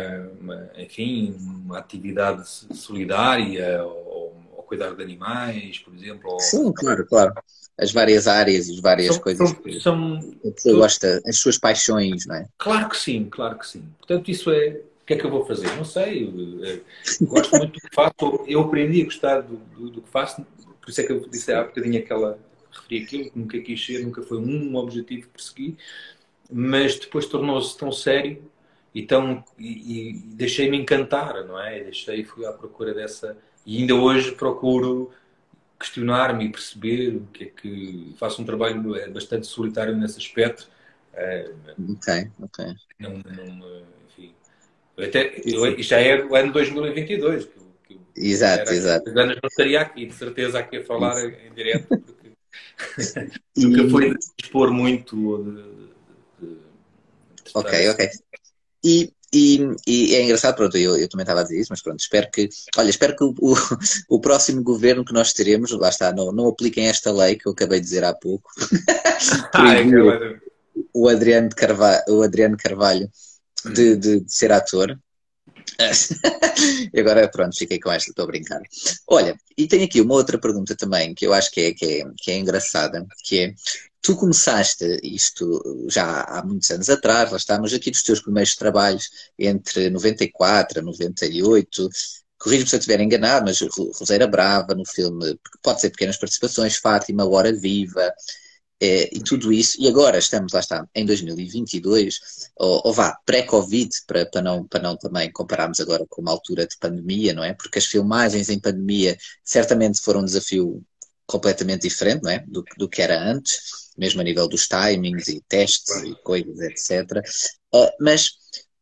uma, 0.42 0.72
enfim, 0.76 1.38
uma 1.40 1.78
atividade 1.78 2.50
solidária 2.50 3.84
ou, 3.84 4.36
ou 4.56 4.64
cuidar 4.64 4.94
de 4.94 5.02
animais, 5.02 5.80
por 5.80 5.96
exemplo. 5.96 6.32
Ou... 6.32 6.40
Sim, 6.40 6.72
claro, 6.74 7.06
claro. 7.06 7.34
As 7.78 7.92
várias 7.92 8.28
áreas, 8.28 8.68
as 8.68 8.80
várias 8.80 9.14
são, 9.14 9.24
coisas 9.24 9.50
são, 9.50 9.62
que 9.62 9.80
são, 9.80 10.20
a 10.44 10.52
pessoa 10.52 10.78
gosta, 10.78 11.22
as 11.26 11.38
suas 11.38 11.58
paixões, 11.58 12.26
não 12.26 12.36
é? 12.36 12.48
Claro 12.58 12.90
que 12.90 12.98
sim, 12.98 13.28
claro 13.30 13.60
que 13.60 13.68
sim. 13.68 13.84
Portanto, 14.00 14.30
isso 14.30 14.52
é. 14.52 14.82
O 15.08 15.08
que 15.08 15.14
é 15.14 15.18
que 15.18 15.26
eu 15.26 15.30
vou 15.30 15.46
fazer? 15.46 15.74
Não 15.78 15.86
sei. 15.86 16.26
Eu, 16.26 16.66
eu 16.66 17.28
gosto 17.28 17.56
muito 17.56 17.72
do 17.72 17.80
que 17.80 17.96
faço. 17.96 18.44
Eu 18.46 18.60
aprendi 18.60 19.02
a 19.02 19.06
gostar 19.06 19.40
do, 19.40 19.56
do, 19.56 19.90
do, 19.90 20.02
que 20.02 20.10
faço, 20.10 20.46
por 20.82 20.90
isso 20.90 21.00
é 21.00 21.06
que 21.06 21.14
eu 21.14 21.22
disse 21.30 21.54
há 21.54 21.64
bocadinho 21.64 21.98
aquela. 21.98 22.38
referi 22.70 23.04
aquilo, 23.06 23.32
que 23.32 23.40
nunca 23.40 23.58
quis 23.62 23.86
ser, 23.86 24.04
nunca 24.04 24.22
foi 24.22 24.38
um 24.38 24.76
objetivo 24.76 25.22
que 25.22 25.30
persegui, 25.30 25.78
mas 26.52 27.00
depois 27.00 27.26
tornou-se 27.26 27.78
tão 27.78 27.90
sério 27.90 28.44
e, 28.94 29.02
tão, 29.02 29.42
e, 29.58 30.10
e 30.10 30.14
deixei-me 30.36 30.76
encantar, 30.76 31.42
não 31.46 31.58
é? 31.58 31.86
Deixei, 31.86 32.26
fui 32.26 32.46
à 32.46 32.52
procura 32.52 32.94
dessa. 32.94 33.38
E 33.66 33.78
ainda 33.78 33.96
hoje 33.96 34.34
procuro 34.34 35.10
questionar-me 35.80 36.48
e 36.48 36.52
perceber 36.52 37.16
o 37.16 37.28
que 37.28 37.46
é 37.46 37.48
que 37.48 38.14
faço 38.18 38.42
um 38.42 38.46
trabalho 38.46 38.94
é 38.98 39.08
bastante 39.08 39.48
solitário 39.48 39.96
nesse 39.96 40.18
aspecto. 40.18 40.68
É, 41.14 41.50
ok, 41.80 42.32
ok. 42.42 42.66
Não, 43.00 43.12
não, 43.12 43.86
até, 44.98 45.42
eu, 45.46 45.82
já 45.82 46.00
é 46.00 46.24
o 46.24 46.36
ano 46.36 46.52
2022 46.52 47.46
que, 47.46 47.52
que 47.94 48.00
exato, 48.16 48.70
era, 48.70 48.76
exato. 48.76 49.10
anos 49.10 49.38
não 49.42 49.48
estaria 49.48 49.82
aqui, 49.82 50.06
de 50.06 50.14
certeza 50.14 50.60
aqui 50.60 50.78
a 50.78 50.84
falar 50.84 51.18
Isso. 51.20 51.38
em 51.46 51.54
direto, 51.54 51.88
porque 51.88 52.32
nunca 53.58 53.90
foi 53.90 54.14
expor 54.42 54.72
muito. 54.72 55.44
De, 55.44 56.48
de, 56.48 56.54
de, 56.54 57.52
ok, 57.54 57.90
ok. 57.90 58.10
E 58.84 59.12
e, 59.34 59.60
e, 59.86 60.16
é 60.16 60.24
engraçado, 60.24 60.56
pronto, 60.56 60.78
eu, 60.78 60.96
eu 60.96 61.10
também 61.10 61.24
estava 61.24 61.42
a 61.42 61.44
dizer 61.44 61.60
isso, 61.60 61.68
mas 61.70 61.82
pronto, 61.82 62.00
espero 62.00 62.30
que, 62.32 62.48
olha, 62.78 62.90
espero 62.90 63.16
que 63.16 63.24
o, 63.24 63.36
o, 63.42 63.56
o 64.16 64.22
próximo 64.22 64.64
governo 64.64 65.04
que 65.04 65.14
nós 65.14 65.34
teremos, 65.34 65.72
lá 65.72 65.90
está, 65.90 66.14
não, 66.14 66.32
não 66.32 66.48
apliquem 66.48 66.88
esta 66.88 67.12
lei 67.12 67.36
que 67.36 67.48
eu 67.48 67.52
acabei 67.52 67.80
de 67.80 67.86
dizer 67.86 68.04
há 68.04 68.14
pouco. 68.14 68.50
Ai, 69.54 69.86
o, 70.94 71.10
Adriano 71.10 71.50
de 71.50 71.56
Carvalho, 71.56 72.04
o 72.08 72.22
Adriano 72.22 72.56
Carvalho 72.58 73.10
de, 73.66 73.96
de, 73.96 74.20
de 74.22 74.34
ser 74.34 74.52
ator. 74.52 74.98
e 76.94 77.00
agora, 77.00 77.30
pronto, 77.30 77.56
fiquei 77.56 77.80
com 77.80 77.92
esta, 77.92 78.10
estou 78.10 78.24
a 78.24 78.28
brincar. 78.28 78.62
Olha, 79.08 79.38
e 79.58 79.68
tenho 79.68 79.86
aqui 79.86 80.02
uma 80.02 80.16
outra 80.16 80.40
pergunta 80.40 80.76
também 80.76 81.14
que 81.14 81.26
eu 81.26 81.34
acho 81.34 81.52
que 81.52 81.62
é, 81.62 81.74
que 81.74 81.86
é, 81.86 82.12
que 82.18 82.32
é 82.32 82.38
engraçada, 82.38 83.06
que 83.24 83.40
é 83.40 83.54
Tu 84.08 84.16
começaste 84.16 85.00
isto 85.04 85.86
já 85.90 86.22
há 86.22 86.42
muitos 86.42 86.72
anos 86.72 86.90
atrás, 86.90 87.30
lá 87.30 87.36
estamos 87.36 87.74
aqui 87.74 87.92
dos 87.92 88.04
teus 88.04 88.22
primeiros 88.22 88.56
trabalhos 88.56 89.10
entre 89.38 89.90
94 89.90 90.80
a 90.80 90.82
98. 90.82 91.90
Corrijo-me 92.40 92.70
se 92.70 92.76
eu 92.76 92.80
estiver 92.80 93.02
enganado, 93.02 93.44
mas 93.46 93.60
Roseira 94.00 94.26
Brava 94.26 94.74
no 94.74 94.86
filme, 94.86 95.38
pode 95.62 95.82
ser 95.82 95.90
pequenas 95.90 96.16
participações, 96.16 96.78
Fátima, 96.78 97.28
Hora 97.28 97.52
Viva, 97.52 98.14
é, 98.82 99.16
e 99.16 99.22
tudo 99.22 99.52
isso. 99.52 99.82
E 99.82 99.88
agora 99.88 100.18
estamos, 100.18 100.54
lá 100.54 100.60
está, 100.60 100.88
em 100.94 101.06
2022, 101.06 102.20
ou, 102.58 102.82
ou 102.86 102.94
vá, 102.94 103.18
pré-Covid, 103.26 103.90
para, 104.06 104.26
para, 104.26 104.42
não, 104.42 104.68
para 104.68 104.82
não 104.82 104.98
também 104.98 105.32
compararmos 105.32 105.80
agora 105.80 106.06
com 106.10 106.22
uma 106.22 106.32
altura 106.32 106.68
de 106.68 106.78
pandemia, 106.78 107.34
não 107.34 107.44
é? 107.44 107.54
Porque 107.54 107.80
as 107.80 107.86
filmagens 107.86 108.50
em 108.50 108.60
pandemia 108.60 109.18
certamente 109.44 110.02
foram 110.02 110.22
um 110.22 110.26
desafio 110.26 110.84
completamente 111.26 111.82
diferente, 111.84 112.24
não 112.24 112.32
é? 112.32 112.44
Do, 112.48 112.64
do 112.78 112.88
que 112.88 113.02
era 113.02 113.22
antes 113.22 113.88
mesmo 113.98 114.22
a 114.22 114.24
nível 114.24 114.48
dos 114.48 114.68
timings 114.68 115.28
e 115.28 115.42
testes 115.48 116.04
e 116.04 116.16
coisas, 116.22 116.60
etc. 116.60 117.12
Uh, 117.74 117.78
ah, 117.78 117.92
mas 118.00 118.32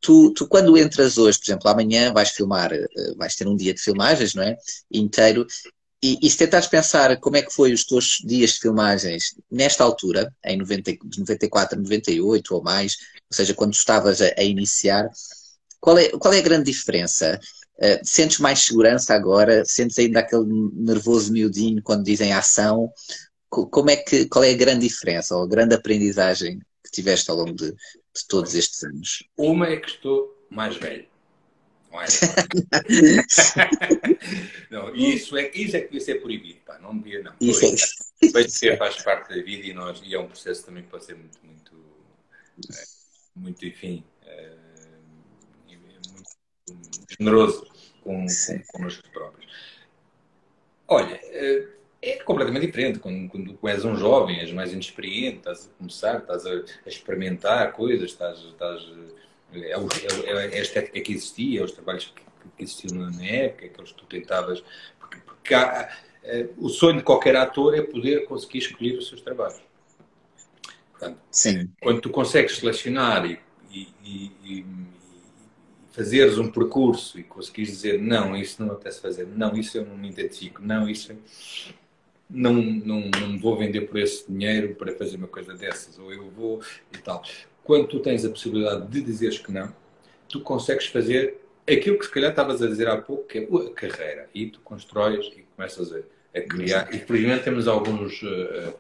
tu, 0.02 0.34
tu, 0.34 0.48
quando 0.48 0.78
entras 0.78 1.18
hoje, 1.18 1.40
por 1.40 1.46
exemplo, 1.46 1.70
amanhã 1.70 2.12
vais 2.12 2.32
filmar, 2.32 2.72
uh, 2.74 3.18
vais 3.18 3.36
ter 3.36 3.48
um 3.48 3.56
dia 3.56 3.74
de 3.74 3.82
filmagens, 3.82 4.36
não 4.36 4.44
é? 4.44 4.58
Inteiro. 4.92 5.48
E, 6.06 6.20
e 6.22 6.30
se 6.30 6.38
tentares 6.38 6.68
pensar 6.68 7.18
como 7.18 7.36
é 7.36 7.42
que 7.42 7.52
foi 7.52 7.74
os 7.74 7.84
teus 7.84 8.22
dias 8.24 8.52
de 8.52 8.60
filmagens 8.60 9.34
nesta 9.50 9.84
altura, 9.84 10.32
em 10.46 10.56
90, 10.56 10.92
de 11.04 11.20
94 11.20 11.80
a 11.80 11.82
98 11.82 12.54
ou 12.54 12.62
mais, 12.62 12.96
ou 13.32 13.36
seja, 13.36 13.56
quando 13.56 13.74
estavas 13.74 14.22
a, 14.22 14.32
a 14.38 14.44
iniciar, 14.44 15.10
qual 15.80 15.98
é, 15.98 16.10
qual 16.10 16.32
é 16.32 16.38
a 16.38 16.44
grande 16.44 16.72
diferença? 16.72 17.40
Uh, 17.78 18.00
sentes 18.04 18.38
mais 18.38 18.60
segurança 18.60 19.16
agora? 19.16 19.66
Sentes 19.66 19.98
ainda 19.98 20.20
aquele 20.20 20.46
nervoso 20.74 21.34
miudinho 21.34 21.82
quando 21.82 22.04
dizem 22.04 22.34
ação? 22.34 22.92
como 23.50 23.90
é 23.90 23.96
que, 23.96 24.26
qual 24.26 24.44
é 24.44 24.52
a 24.52 24.58
grande 24.58 24.88
diferença 24.88 25.36
ou 25.36 25.44
a 25.44 25.48
grande 25.48 25.74
aprendizagem 25.74 26.60
que 26.84 26.92
tiveste 26.92 27.32
ao 27.32 27.38
longo 27.38 27.54
de, 27.54 27.72
de 27.72 28.28
todos 28.28 28.54
estes 28.54 28.84
anos? 28.84 29.24
Uma 29.38 29.70
é 29.70 29.78
que 29.78 29.90
estou 29.90 30.46
mais 30.52 30.76
velho. 30.76 31.08
Não, 34.70 34.88
é? 34.88 34.92
não 34.92 34.96
isso, 34.96 35.38
é, 35.38 35.52
isso 35.54 35.78
é 35.78 35.82
que 35.82 35.88
devia 35.88 36.02
ser 36.02 36.22
proibido. 36.22 36.60
Pá. 36.66 36.80
Não 36.80 36.98
devia, 36.98 37.22
não. 37.22 37.34
Isso 37.40 37.66
é. 37.66 38.30
Vai 38.32 38.50
ser, 38.50 38.78
faz 38.78 39.02
parte 39.04 39.30
da 39.30 39.42
vida 39.42 39.68
e, 39.68 39.74
nós, 39.74 40.02
e 40.04 40.14
é 40.14 40.20
um 40.20 40.28
processo 40.28 40.66
também 40.66 40.84
que 40.84 40.90
pode 40.90 41.06
ser 41.06 41.16
muito, 41.16 41.38
muito, 41.44 41.74
é, 42.72 42.84
muito 43.36 43.66
enfim, 43.66 44.04
é, 44.24 44.54
muito 45.68 46.26
generoso 47.20 47.68
com, 48.02 48.26
com, 48.26 48.64
connosco 48.72 49.10
próprios. 49.12 49.52
Olha, 50.88 51.20
é, 51.24 51.68
é 52.02 52.18
completamente 52.18 52.68
diferente. 52.68 53.00
Quando, 53.00 53.30
quando 53.30 53.60
és 53.68 53.84
um 53.84 53.96
jovem, 53.96 54.40
és 54.40 54.52
mais 54.52 54.72
inexperiente, 54.72 55.38
estás 55.38 55.66
a 55.66 55.78
começar, 55.78 56.20
estás 56.20 56.46
a, 56.46 56.52
a 56.52 56.90
experimentar 56.90 57.74
coisas, 57.74 58.12
estás, 58.12 58.40
estás 58.40 58.82
é, 59.64 59.72
é, 59.72 60.56
é, 60.56 60.60
a 60.60 60.62
estética 60.62 61.00
que 61.02 61.14
existia, 61.14 61.64
os 61.64 61.72
trabalhos 61.72 62.14
que, 62.16 62.22
que 62.58 62.64
existiam 62.64 63.10
na 63.10 63.26
época, 63.26 63.66
aqueles 63.66 63.92
que 63.92 63.98
tu 63.98 64.06
tentavas. 64.06 64.64
Porque, 65.00 65.18
porque 65.20 65.54
há, 65.54 65.90
é, 66.24 66.48
o 66.58 66.70
sonho 66.70 66.98
de 66.98 67.04
qualquer 67.04 67.36
ator 67.36 67.76
é 67.76 67.82
poder 67.82 68.26
conseguir 68.26 68.60
escolher 68.60 68.98
os 68.98 69.08
seus 69.08 69.22
trabalhos. 69.22 69.62
Portanto, 70.92 71.20
Sim. 71.30 71.70
Quando 71.82 72.02
tu 72.02 72.10
consegues 72.10 72.58
selecionar 72.58 73.26
e, 73.26 73.40
e, 73.72 73.88
e, 74.04 74.32
e 74.44 74.66
fazeres 75.92 76.38
um 76.38 76.50
percurso 76.50 77.20
e 77.20 77.24
conseguires 77.24 77.72
dizer 77.72 78.02
não, 78.02 78.36
isso 78.36 78.64
não 78.64 78.74
apetece 78.74 79.02
fazer, 79.02 79.28
não, 79.28 79.56
isso 79.56 79.78
eu 79.78 79.86
não 79.86 79.98
me 79.98 80.10
identifico, 80.10 80.62
não, 80.62 80.90
isso 80.90 81.16
não, 82.30 82.54
não, 82.54 83.02
não 83.02 83.40
vou 83.40 83.58
vender 83.58 83.82
por 83.82 84.00
esse 84.00 84.30
dinheiro 84.30 84.76
para 84.76 84.94
fazer 84.96 85.18
uma 85.18 85.28
coisa 85.28 85.54
dessas, 85.54 85.98
ou 86.00 86.12
eu 86.12 86.30
vou 86.32 86.62
e 86.94 86.98
tal. 86.98 87.24
Quando 87.66 87.88
tu 87.88 88.00
tens 88.00 88.24
a 88.24 88.30
possibilidade 88.30 88.88
de 88.88 89.02
dizeres 89.02 89.40
que 89.40 89.52
não, 89.52 89.76
tu 90.30 90.40
consegues 90.40 90.86
fazer 90.86 91.36
aquilo 91.68 91.98
que 91.98 92.06
se 92.06 92.12
calhar 92.12 92.30
estavas 92.30 92.62
a 92.62 92.68
dizer 92.68 92.88
há 92.88 92.96
pouco, 92.96 93.28
que 93.28 93.40
é 93.40 93.42
a 93.42 93.70
carreira. 93.72 94.30
E 94.36 94.46
tu 94.46 94.60
constróis 94.60 95.26
e 95.36 95.44
começas 95.56 95.92
a, 95.92 95.98
a 96.38 96.42
criar. 96.42 96.94
E 96.94 97.00
felizmente 97.00 97.44
temos 97.44 97.68
alguns, 97.68 98.22
uh, 98.22 98.76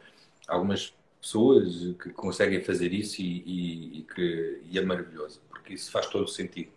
algumas 0.48 0.94
pessoas 1.20 1.96
que 2.00 2.12
conseguem 2.12 2.62
fazer 2.62 2.94
isso 2.94 3.24
e, 3.24 3.44
e, 3.44 4.00
e, 4.00 4.02
que, 4.04 4.62
e 4.70 4.78
é 4.78 4.82
maravilhoso, 4.84 5.42
porque 5.50 5.74
isso 5.74 5.90
faz 5.90 6.06
todo 6.06 6.26
o 6.26 6.28
sentido. 6.28 6.70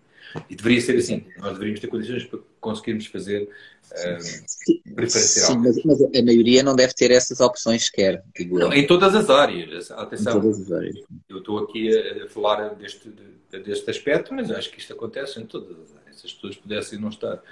E 0.49 0.57
deveria 0.57 0.81
ser 0.81 0.97
assim. 0.97 1.27
Nós 1.37 1.53
deveríamos 1.53 1.81
ter 1.81 1.89
condições 1.89 2.25
para 2.25 2.39
conseguirmos 2.61 3.07
fazer 3.07 3.49
uh, 3.93 4.95
preferencial. 4.95 5.53
Sim, 5.53 5.59
mas, 5.59 5.85
mas, 5.85 6.03
a 6.03 6.23
maioria 6.23 6.63
não 6.63 6.75
deve 6.75 6.93
ter 6.95 7.11
essas 7.11 7.41
opções 7.41 7.87
sequer. 7.87 8.23
Não, 8.51 8.73
em 8.73 8.87
todas 8.87 9.15
as 9.15 9.31
áreas. 9.31 9.91
Atenção. 9.91 10.41
Todas 10.41 10.61
as 10.61 10.73
áreas. 10.73 10.97
Eu 11.29 11.39
estou 11.39 11.59
aqui 11.59 11.97
a 11.97 12.29
falar 12.29 12.75
deste, 12.75 13.13
deste 13.51 13.91
aspecto, 13.91 14.35
mas 14.35 14.51
acho 14.51 14.71
que 14.71 14.79
isto 14.79 14.93
acontece 14.93 15.41
em 15.41 15.47
todas 15.47 15.79
as 15.79 15.97
áreas. 15.97 16.21
Se 16.21 16.27
as 16.27 16.33
pessoas 16.33 16.57
pudessem 16.57 16.99
não 16.99 17.09
estar 17.09 17.43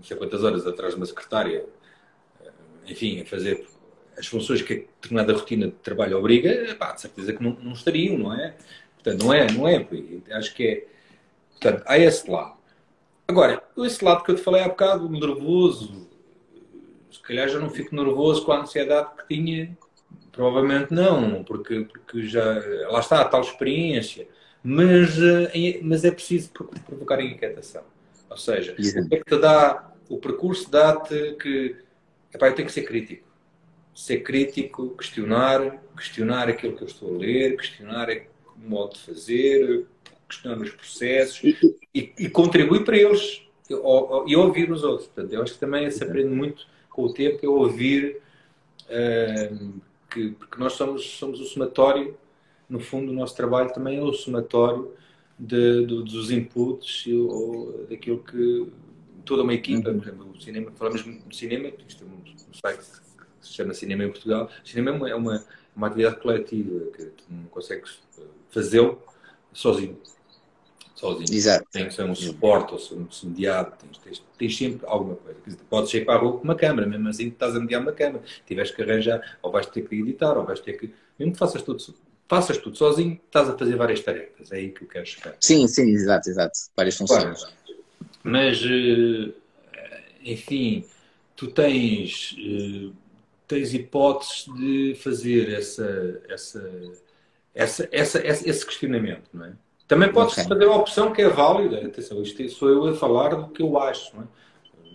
não 0.00 0.04
sei 0.04 0.16
quantas 0.16 0.42
horas 0.42 0.66
atrás 0.66 0.94
de 0.94 1.00
uma 1.00 1.04
secretária, 1.04 1.66
eh, 2.42 2.50
enfim, 2.88 3.20
a 3.20 3.26
fazer 3.26 3.66
as 4.16 4.26
funções 4.26 4.62
que 4.62 4.72
a 4.72 4.76
determinada 4.76 5.34
rotina 5.34 5.66
de 5.66 5.72
trabalho 5.74 6.16
obriga, 6.18 6.74
pá, 6.76 6.92
de 6.92 7.02
certeza 7.02 7.34
que 7.34 7.42
não, 7.42 7.52
não 7.60 7.72
estariam, 7.72 8.16
não 8.16 8.32
é? 8.32 8.54
Portanto, 8.94 9.24
não 9.24 9.34
é, 9.34 9.52
não 9.52 9.68
é. 9.68 9.86
Acho 10.30 10.54
que 10.54 10.66
é 10.66 10.86
Portanto, 11.60 11.82
há 11.86 11.98
esse 11.98 12.28
lado. 12.28 12.54
Agora, 13.30 13.62
esse 13.78 14.04
lado 14.04 14.24
que 14.24 14.32
eu 14.32 14.34
te 14.34 14.42
falei 14.42 14.60
há 14.60 14.68
bocado, 14.68 15.08
nervoso, 15.08 16.08
se 17.12 17.20
calhar 17.20 17.48
já 17.48 17.60
não 17.60 17.70
fico 17.70 17.94
nervoso 17.94 18.44
com 18.44 18.50
a 18.50 18.62
ansiedade 18.62 19.10
que 19.16 19.36
tinha, 19.36 19.78
provavelmente 20.32 20.92
não, 20.92 21.44
porque, 21.44 21.84
porque 21.84 22.26
já 22.26 22.42
lá 22.88 22.98
está 22.98 23.20
a 23.20 23.24
tal 23.24 23.42
experiência, 23.42 24.26
mas, 24.64 25.16
eh, 25.16 25.78
mas 25.80 26.04
é 26.04 26.10
preciso 26.10 26.50
provocar 26.50 27.20
a 27.20 27.22
inquietação. 27.22 27.84
Ou 28.28 28.36
seja, 28.36 28.72
o 28.72 29.08
que 29.08 29.14
é 29.14 29.18
que 29.18 29.24
te 29.24 29.38
dá, 29.38 29.92
o 30.08 30.18
percurso 30.18 30.68
dá-te 30.68 31.36
que 31.40 31.76
epá, 32.34 32.48
eu 32.48 32.54
tenho 32.56 32.66
que 32.66 32.74
ser 32.74 32.82
crítico. 32.82 33.28
Ser 33.94 34.24
crítico, 34.24 34.90
questionar, 34.96 35.80
questionar 35.96 36.48
aquilo 36.48 36.74
que 36.76 36.82
eu 36.82 36.88
estou 36.88 37.14
a 37.14 37.18
ler, 37.18 37.56
questionar 37.56 38.08
o 38.10 38.68
modo 38.68 38.94
de 38.94 39.00
fazer, 39.02 39.86
questionando 40.30 40.62
os 40.62 40.70
processos 40.70 41.42
e, 41.42 41.76
e, 41.92 42.12
e 42.18 42.30
contribui 42.30 42.84
para 42.84 42.96
eles 42.96 43.42
e 44.26 44.36
ouvir 44.36 44.70
os 44.70 44.82
outros. 44.82 45.08
Portanto, 45.08 45.32
eu 45.32 45.42
acho 45.42 45.54
que 45.54 45.60
também 45.60 45.90
se 45.90 46.02
aprende 46.02 46.28
muito 46.28 46.66
com 46.88 47.02
o 47.02 47.12
tempo, 47.12 47.44
é 47.44 47.48
ouvir 47.48 48.20
uh, 48.86 49.80
que, 50.10 50.30
porque 50.30 50.58
nós 50.58 50.72
somos, 50.72 51.04
somos 51.18 51.40
o 51.40 51.44
somatório, 51.44 52.16
no 52.68 52.80
fundo, 52.80 53.12
o 53.12 53.14
nosso 53.14 53.36
trabalho 53.36 53.72
também 53.72 53.98
é 53.98 54.02
o 54.02 54.12
somatório 54.12 54.92
de, 55.38 55.86
de, 55.86 56.04
dos 56.04 56.30
inputs 56.30 57.06
ou 57.06 57.86
daquilo 57.88 58.18
que 58.22 58.68
toda 59.24 59.42
uma 59.42 59.54
equipa, 59.54 59.92
por 59.92 60.02
exemplo, 60.02 60.30
o 60.30 60.40
cinema, 60.40 60.72
falamos 60.72 61.04
de 61.04 61.36
cinema, 61.36 61.72
isto 61.86 62.04
é 62.04 62.06
um 62.06 62.54
site 62.54 62.86
que 63.40 63.46
se 63.46 63.54
chama 63.54 63.74
Cinema 63.74 64.04
em 64.04 64.10
Portugal. 64.10 64.50
O 64.64 64.68
cinema 64.68 64.90
é 64.90 64.94
uma, 64.94 65.10
é 65.10 65.14
uma, 65.14 65.44
uma 65.74 65.86
atividade 65.86 66.16
coletiva, 66.16 66.90
que 66.92 67.04
tu 67.06 67.24
não 67.28 67.44
consegues 67.44 68.00
fazê-lo 68.50 69.00
sozinho. 69.52 69.98
Sozinho. 71.00 71.32
Exato. 71.32 71.66
Tem 71.72 71.86
que 71.86 71.94
ser 71.94 72.04
um 72.04 72.14
suporte 72.14 72.74
ou 72.74 72.78
ser 72.78 72.94
um 72.94 73.08
mediado, 73.24 73.72
tens, 73.78 73.98
tens, 73.98 74.22
tens, 74.36 74.56
sempre 74.56 74.86
alguma 74.86 75.16
coisa. 75.16 75.58
Podes 75.70 75.94
ir 75.94 76.04
para 76.04 76.16
a 76.16 76.18
rua 76.18 76.34
com 76.34 76.44
uma 76.44 76.54
câmera, 76.54 76.86
mesmo 76.86 77.08
assim 77.08 77.28
estás 77.28 77.56
a 77.56 77.60
mediar 77.60 77.80
uma 77.80 77.92
câmera. 77.92 78.22
Tiveste 78.46 78.76
que 78.76 78.82
arranjar, 78.82 79.38
ou 79.40 79.50
vais 79.50 79.64
ter 79.64 79.88
que 79.88 79.94
editar, 79.94 80.36
ou 80.36 80.44
vais 80.44 80.60
ter 80.60 80.74
que. 80.74 80.92
Mesmo 81.18 81.32
que 81.32 81.38
faças 81.38 81.62
tudo, 81.62 81.82
faças 82.28 82.58
tudo 82.58 82.76
sozinho, 82.76 83.18
estás 83.24 83.48
a 83.48 83.56
fazer 83.56 83.76
várias 83.76 84.00
tarefas. 84.00 84.52
É 84.52 84.56
aí 84.56 84.70
que 84.72 84.84
eu 84.84 84.88
quero 84.88 85.06
chegar. 85.06 85.34
Sim, 85.40 85.66
sim, 85.66 85.88
exato, 85.90 86.28
exato. 86.28 86.58
Várias 86.76 86.96
funções. 86.98 87.44
Claro. 87.44 87.54
Mas, 88.22 88.62
eh, 88.62 89.32
enfim, 90.22 90.84
tu 91.34 91.46
tens, 91.46 92.36
eh, 92.38 92.90
tens 93.48 93.72
hipóteses 93.72 94.44
de 94.54 94.94
fazer 94.96 95.50
essa, 95.50 96.22
essa, 96.28 96.92
essa, 97.54 97.88
essa, 97.90 98.20
esse 98.22 98.66
questionamento, 98.66 99.30
não 99.32 99.46
é? 99.46 99.52
Também 99.90 100.12
podes 100.12 100.34
okay. 100.34 100.44
fazer 100.44 100.64
a 100.66 100.76
opção 100.76 101.12
que 101.12 101.20
é 101.20 101.28
válida. 101.28 101.84
Atenção, 101.84 102.22
isto 102.22 102.48
sou 102.48 102.68
eu 102.68 102.86
a 102.86 102.94
falar 102.94 103.34
do 103.34 103.48
que 103.48 103.60
eu 103.60 103.76
acho, 103.76 104.14
não 104.14 104.22
é? 104.22 104.26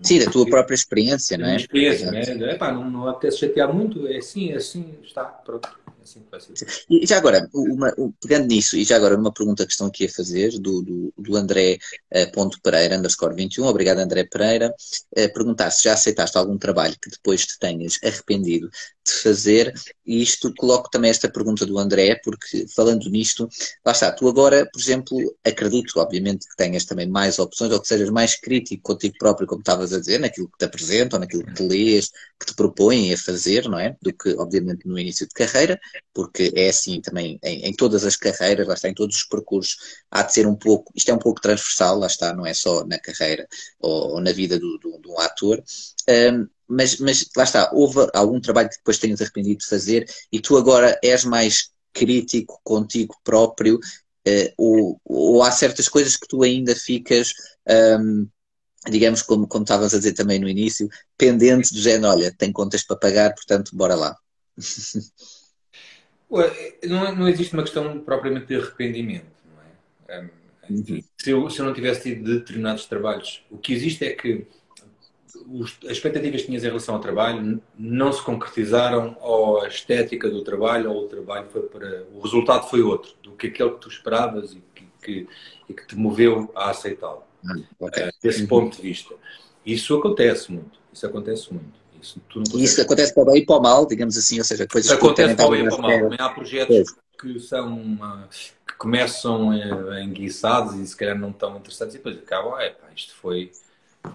Sim, 0.01 0.19
da 0.19 0.31
tua 0.31 0.45
própria 0.45 0.73
experiência, 0.73 1.37
não 1.37 1.47
é? 1.47 1.57
Experiência, 1.57 2.09
não 2.09 2.47
é? 2.47 2.53
Epá, 2.53 2.71
não, 2.71 2.89
não 2.89 3.07
apetece 3.09 3.39
chatear 3.39 3.73
muito, 3.73 4.07
é 4.07 4.17
assim, 4.17 4.53
é 4.53 4.55
assim, 4.55 4.95
está, 5.03 5.25
pronto 5.25 5.67
assim 6.05 6.21
que 6.21 6.31
vai 6.31 6.39
ser. 6.39 6.53
E 6.89 7.05
já 7.05 7.17
agora, 7.17 7.49
uma, 7.53 7.93
pegando 8.21 8.47
nisso, 8.47 8.77
e 8.77 8.85
já 8.85 8.95
agora 8.95 9.17
uma 9.17 9.33
pergunta 9.33 9.65
que 9.65 9.71
estão 9.71 9.87
aqui 9.87 10.05
a 10.05 10.09
fazer 10.09 10.51
do, 10.59 10.81
do, 10.81 11.13
do 11.17 11.35
André 11.35 11.77
uh, 12.13 12.31
Ponto 12.31 12.59
Pereira, 12.61 12.97
underscore 12.97 13.35
21, 13.35 13.65
obrigado 13.65 13.99
André 13.99 14.23
Pereira, 14.23 14.69
uh, 14.69 15.33
perguntar 15.33 15.71
se 15.71 15.83
já 15.83 15.93
aceitaste 15.93 16.37
algum 16.37 16.57
trabalho 16.57 16.95
que 17.01 17.09
depois 17.09 17.45
te 17.45 17.59
tenhas 17.59 17.97
arrependido 18.03 18.69
de 19.05 19.13
fazer, 19.13 19.73
e 20.05 20.21
isto 20.21 20.53
coloco 20.55 20.89
também 20.89 21.11
esta 21.11 21.29
pergunta 21.29 21.65
do 21.65 21.77
André, 21.77 22.19
porque 22.23 22.65
falando 22.75 23.09
nisto, 23.09 23.47
lá 23.85 23.91
está, 23.91 24.11
tu 24.11 24.27
agora, 24.27 24.67
por 24.71 24.81
exemplo, 24.81 25.17
acredito, 25.43 25.99
obviamente, 25.99 26.47
que 26.47 26.55
tenhas 26.55 26.85
também 26.85 27.07
mais 27.07 27.37
opções, 27.37 27.71
ou 27.71 27.79
que 27.79 27.87
sejas 27.87 28.09
mais 28.09 28.35
crítico 28.35 28.81
contigo 28.83 29.15
próprio, 29.19 29.47
como 29.47 29.61
estavas 29.61 29.93
a 29.93 29.99
dizer, 29.99 30.19
naquilo 30.19 30.49
que 30.49 30.57
te 30.57 30.65
apresentam, 30.65 31.19
naquilo 31.19 31.45
que 31.45 31.53
te 31.53 31.63
lês, 31.63 32.09
que 32.39 32.47
te 32.47 32.55
propõem 32.55 33.13
a 33.13 33.17
fazer, 33.17 33.69
não 33.69 33.79
é? 33.79 33.95
Do 34.01 34.11
que, 34.13 34.29
obviamente, 34.37 34.87
no 34.87 34.97
início 34.97 35.27
de 35.27 35.33
carreira, 35.33 35.79
porque 36.13 36.51
é 36.55 36.69
assim 36.69 36.99
também 37.01 37.39
em, 37.43 37.65
em, 37.65 37.73
todas 37.73 38.03
as 38.03 38.15
carreiras, 38.15 38.67
lá 38.67 38.73
está, 38.73 38.89
em 38.89 38.93
todos 38.93 39.17
os 39.17 39.25
percursos, 39.25 39.77
há 40.09 40.23
de 40.23 40.33
ser 40.33 40.47
um 40.47 40.55
pouco, 40.55 40.91
isto 40.95 41.09
é 41.09 41.13
um 41.13 41.19
pouco 41.19 41.41
transversal, 41.41 41.99
lá 41.99 42.07
está, 42.07 42.33
não 42.33 42.45
é 42.45 42.53
só 42.53 42.85
na 42.85 42.99
carreira 42.99 43.47
ou, 43.79 44.13
ou 44.13 44.21
na 44.21 44.31
vida 44.31 44.59
do, 44.59 44.77
do, 44.79 44.97
do 44.99 45.17
ator, 45.19 45.63
um, 46.09 46.47
mas, 46.67 46.97
mas 46.99 47.29
lá 47.35 47.43
está, 47.43 47.69
houve 47.73 48.07
algum 48.13 48.39
trabalho 48.39 48.69
que 48.69 48.77
depois 48.77 48.97
tenhas 48.97 49.21
arrependido 49.21 49.59
de 49.59 49.67
fazer 49.67 50.05
e 50.31 50.39
tu 50.39 50.57
agora 50.57 50.99
és 51.03 51.23
mais 51.23 51.71
crítico 51.93 52.59
contigo 52.63 53.15
próprio 53.23 53.75
uh, 53.75 54.53
ou, 54.57 55.01
ou, 55.05 55.43
há 55.43 55.51
certas 55.51 55.87
coisas 55.87 56.17
que 56.17 56.27
tu 56.27 56.43
ainda 56.43 56.75
ficas 56.75 57.31
um, 57.99 58.27
digamos, 58.89 59.21
como, 59.21 59.47
como 59.47 59.63
estavas 59.63 59.93
a 59.93 59.97
dizer 59.97 60.13
também 60.13 60.39
no 60.39 60.47
início, 60.47 60.87
pendente 61.17 61.73
do 61.73 61.79
género, 61.79 62.13
olha, 62.13 62.31
tem 62.31 62.51
contas 62.51 62.83
para 62.83 62.97
pagar, 62.97 63.33
portanto, 63.33 63.75
bora 63.75 63.95
lá. 63.95 64.15
Não, 66.83 67.15
não 67.15 67.29
existe 67.29 67.53
uma 67.53 67.63
questão 67.63 67.99
propriamente 67.99 68.47
de 68.47 68.55
arrependimento, 68.55 69.27
não 69.45 70.13
é? 70.13 70.29
Enfim, 70.69 71.05
se, 71.17 71.29
eu, 71.29 71.49
se 71.49 71.59
eu 71.59 71.65
não 71.65 71.73
tivesse 71.73 72.01
tido 72.01 72.39
determinados 72.39 72.85
trabalhos, 72.87 73.45
o 73.49 73.57
que 73.57 73.71
existe 73.71 74.03
é 74.03 74.09
que 74.09 74.45
os, 75.47 75.77
as 75.85 75.91
expectativas 75.91 76.41
que 76.41 76.47
tinhas 76.47 76.63
em 76.63 76.67
relação 76.67 76.95
ao 76.95 77.01
trabalho 77.01 77.61
não 77.77 78.11
se 78.11 78.21
concretizaram 78.21 79.17
ou 79.21 79.61
a 79.61 79.67
estética 79.67 80.29
do 80.29 80.43
trabalho 80.43 80.91
ou 80.91 81.05
o 81.05 81.07
trabalho 81.07 81.47
foi 81.49 81.63
para... 81.63 82.03
O 82.13 82.21
resultado 82.21 82.67
foi 82.69 82.81
outro 82.81 83.11
do 83.21 83.31
que 83.31 83.47
aquele 83.47 83.71
que 83.71 83.79
tu 83.79 83.89
esperavas 83.89 84.53
e 84.53 84.63
que, 84.73 84.87
que, 85.01 85.27
e 85.69 85.73
que 85.73 85.87
te 85.87 85.95
moveu 85.95 86.51
a 86.55 86.69
aceitá-lo. 86.69 87.23
Hum, 87.43 87.63
okay. 87.79 88.07
uh, 88.07 88.11
desse 88.21 88.41
uhum. 88.41 88.47
ponto 88.47 88.77
de 88.77 88.81
vista. 88.81 89.13
Isso 89.65 89.95
acontece 89.95 90.51
muito. 90.51 90.79
Isso 90.91 91.05
acontece 91.05 91.53
muito. 91.53 91.85
Isso, 92.01 92.21
e 92.53 92.63
isso 92.63 92.81
acontece 92.81 93.13
para 93.13 93.23
o 93.23 93.25
bem 93.25 93.41
e 93.41 93.45
para 93.45 93.57
o 93.57 93.61
mal, 93.61 93.85
digamos 93.87 94.15
assim, 94.17 94.37
ou 94.37 94.43
seja, 94.43 94.67
coisas 94.67 94.91
Acontece 94.91 95.35
para 95.35 95.47
o 95.47 95.49
bem 95.51 95.65
e 95.65 95.67
para 95.67 95.75
o 95.75 95.81
mal. 95.81 95.99
Também 95.99 96.19
há 96.19 96.29
projetos 96.29 96.95
que 97.19 97.39
são 97.39 97.77
uh, 97.95 98.27
que 98.67 98.75
começam 98.77 99.49
uh, 99.49 99.99
enguiçados 99.99 100.75
e 100.75 100.85
se 100.85 100.95
calhar 100.95 101.17
não 101.17 101.31
tão 101.31 101.57
interessantes 101.57 101.95
e 101.95 101.97
depois 101.97 102.17
acabam, 102.17 102.59
é 102.59 102.69
pá, 102.69 102.87
isto 102.95 103.15
foi, 103.15 103.51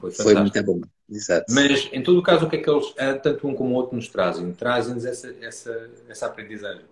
foi 0.01 0.11
fantástico. 0.11 0.23
Foi 0.23 0.35
muito 0.35 0.63
bom. 0.63 0.81
Exato. 1.11 1.47
Mas, 1.53 1.89
em 1.93 2.03
todo 2.03 2.19
o 2.19 2.23
caso, 2.23 2.47
o 2.47 2.49
que 2.49 2.57
é 2.57 2.59
que 2.61 2.71
eles, 2.71 2.93
eh, 2.97 3.15
tanto 3.15 3.49
um 3.49 3.55
como 3.55 3.75
o 3.75 3.75
outro, 3.75 3.97
nos 3.97 4.09
trazem? 4.09 4.53
Trazem-nos 4.53 5.05
essa, 5.05 5.35
essa, 5.41 5.91
essa 6.09 6.27
aprendizagem. 6.27 6.85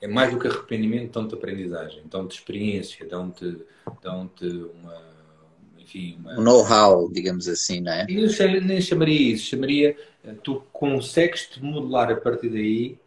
É 0.00 0.06
mais 0.06 0.32
do 0.32 0.38
que 0.38 0.48
arrependimento, 0.48 1.12
dão-te 1.12 1.34
aprendizagem, 1.34 2.02
dão-te 2.06 2.34
experiência, 2.34 3.06
dão-te 3.06 3.58
dão 4.00 4.30
uma 4.74 5.12
enfim, 5.78 6.16
uma... 6.18 6.38
um 6.38 6.42
know-how, 6.42 7.10
digamos 7.10 7.48
assim, 7.48 7.80
não 7.80 7.92
é? 7.92 8.06
Eu 8.08 8.62
nem 8.62 8.80
chamaria 8.80 9.34
isso, 9.34 9.46
chamaria 9.46 9.96
eh, 10.24 10.34
tu 10.42 10.62
consegues 10.72 11.46
te 11.46 11.62
modelar 11.62 12.10
a 12.10 12.16
partir 12.16 12.48
daí. 12.48 12.98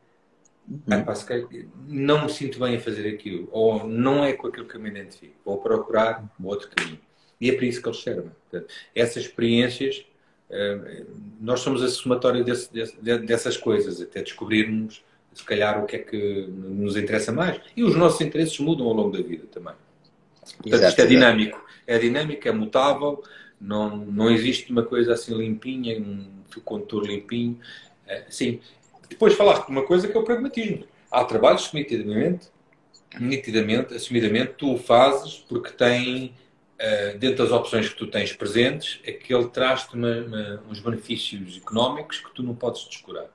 Uhum. 0.67 1.69
não 1.87 2.23
me 2.23 2.31
sinto 2.31 2.57
bem 2.57 2.75
a 2.75 2.79
fazer 2.81 3.07
aquilo, 3.07 3.47
ou 3.51 3.87
não 3.87 4.25
é 4.25 4.33
com 4.33 4.47
aquilo 4.47 4.67
que 4.67 4.75
eu 4.75 4.81
me 4.81 4.89
identifico, 4.89 5.35
vou 5.45 5.59
procurar 5.59 6.27
outro 6.43 6.67
caminho. 6.69 6.99
E 7.39 7.51
é 7.51 7.55
para 7.55 7.67
isso 7.67 7.79
que 7.83 7.87
eles 7.87 8.01
servem. 8.01 8.31
Portanto, 8.49 8.73
essas 8.95 9.25
experiências, 9.25 10.03
nós 11.41 11.59
somos 11.59 11.81
a 11.83 11.87
somatória 11.89 12.43
desse, 12.43 12.71
desse, 12.71 12.95
dessas 13.01 13.57
coisas, 13.57 14.01
até 14.01 14.21
descobrirmos, 14.21 15.03
se 15.33 15.43
calhar, 15.43 15.83
o 15.83 15.85
que 15.85 15.97
é 15.97 15.99
que 15.99 16.47
nos 16.47 16.95
interessa 16.95 17.31
mais. 17.31 17.59
E 17.75 17.83
os 17.83 17.95
nossos 17.95 18.21
interesses 18.21 18.57
mudam 18.59 18.87
ao 18.87 18.93
longo 18.93 19.17
da 19.17 19.21
vida 19.21 19.45
também. 19.51 19.73
Portanto, 20.41 20.73
Exato, 20.73 20.89
isto 20.89 21.01
é 21.01 21.05
dinâmico 21.05 21.65
é 21.87 21.97
dinâmica, 21.97 22.49
é 22.49 22.51
mutável, 22.51 23.23
não, 23.59 23.95
não 23.97 24.29
existe 24.29 24.71
uma 24.71 24.83
coisa 24.83 25.13
assim 25.13 25.35
limpinha, 25.35 25.99
um 25.99 26.25
contorno 26.63 27.07
limpinho. 27.07 27.59
É, 28.07 28.25
sim. 28.29 28.59
Depois 29.09 29.33
falaste 29.33 29.65
de 29.65 29.71
uma 29.71 29.83
coisa 29.83 30.07
que 30.07 30.15
é 30.15 30.19
o 30.19 30.23
pragmatismo. 30.23 30.85
Há 31.11 31.23
trabalhos 31.23 31.67
que 31.67 31.75
nitidamente, 31.75 32.47
nitidamente, 33.19 33.93
assumidamente, 33.93 34.53
tu 34.57 34.73
o 34.73 34.77
fazes 34.77 35.45
porque 35.47 35.71
tem, 35.71 36.33
uh, 36.79 37.17
dentro 37.17 37.43
das 37.43 37.51
opções 37.51 37.89
que 37.89 37.95
tu 37.95 38.07
tens 38.07 38.33
presentes, 38.33 38.99
aquele 39.07 39.47
traz-te 39.47 39.95
uns 40.69 40.79
benefícios 40.79 41.57
económicos 41.57 42.19
que 42.19 42.33
tu 42.33 42.43
não 42.43 42.55
podes 42.55 42.87
descurar. 42.87 43.27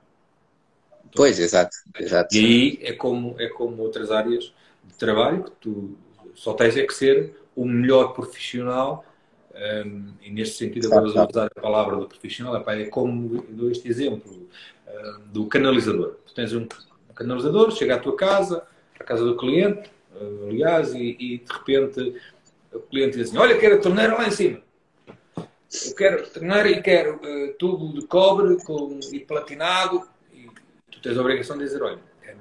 Pois, 1.15 1.39
exato, 1.39 1.75
exato. 1.99 2.35
E 2.35 2.39
aí 2.39 2.79
é 2.81 2.93
como, 2.93 3.35
é 3.39 3.47
como 3.47 3.81
outras 3.81 4.11
áreas 4.11 4.53
de 4.83 4.93
trabalho 4.97 5.43
que 5.43 5.51
tu 5.59 5.97
só 6.33 6.53
tens 6.53 6.77
é 6.77 6.85
que 6.85 6.93
ser 6.93 7.35
o 7.55 7.65
melhor 7.65 8.13
profissional, 8.13 9.05
um, 9.53 10.13
e 10.21 10.31
neste 10.31 10.57
sentido 10.57 10.87
agora 10.87 11.11
vou 11.11 11.27
usar 11.29 11.47
a 11.55 11.61
palavra 11.61 11.97
do 11.97 12.07
profissional, 12.07 12.55
é 12.55 12.85
como 12.85 13.43
dou 13.49 13.69
este 13.69 13.87
exemplo 13.87 14.47
um, 14.87 15.31
do 15.31 15.45
canalizador. 15.47 16.15
Tu 16.25 16.33
tens 16.33 16.53
um 16.53 16.67
canalizador, 17.13 17.71
chega 17.71 17.95
à 17.95 17.99
tua 17.99 18.15
casa, 18.15 18.63
à 18.97 19.03
casa 19.03 19.25
do 19.25 19.35
cliente, 19.35 19.89
uh, 20.15 20.47
aliás, 20.47 20.93
e, 20.93 21.17
e, 21.19 21.37
de 21.39 21.53
repente 21.53 22.15
o 22.73 22.79
cliente 22.79 23.17
diz 23.17 23.29
assim, 23.29 23.37
olha, 23.37 23.57
quero 23.57 23.75
a 23.75 23.79
torneira 23.79 24.15
lá 24.15 24.27
em 24.27 24.31
cima. 24.31 24.61
Eu 25.85 25.95
quero 25.95 26.29
torneira 26.29 26.69
e 26.69 26.81
quero 26.81 27.15
uh, 27.15 27.53
tubo 27.53 27.93
de 27.93 28.05
cobre 28.05 28.57
com, 28.63 28.99
e 29.11 29.19
platinado. 29.19 30.07
E 30.33 30.49
tu 30.91 31.01
tens 31.01 31.17
a 31.17 31.21
obrigação 31.21 31.57
de 31.57 31.63
dizer, 31.63 31.81
olha, 31.81 31.99
é, 32.23 32.35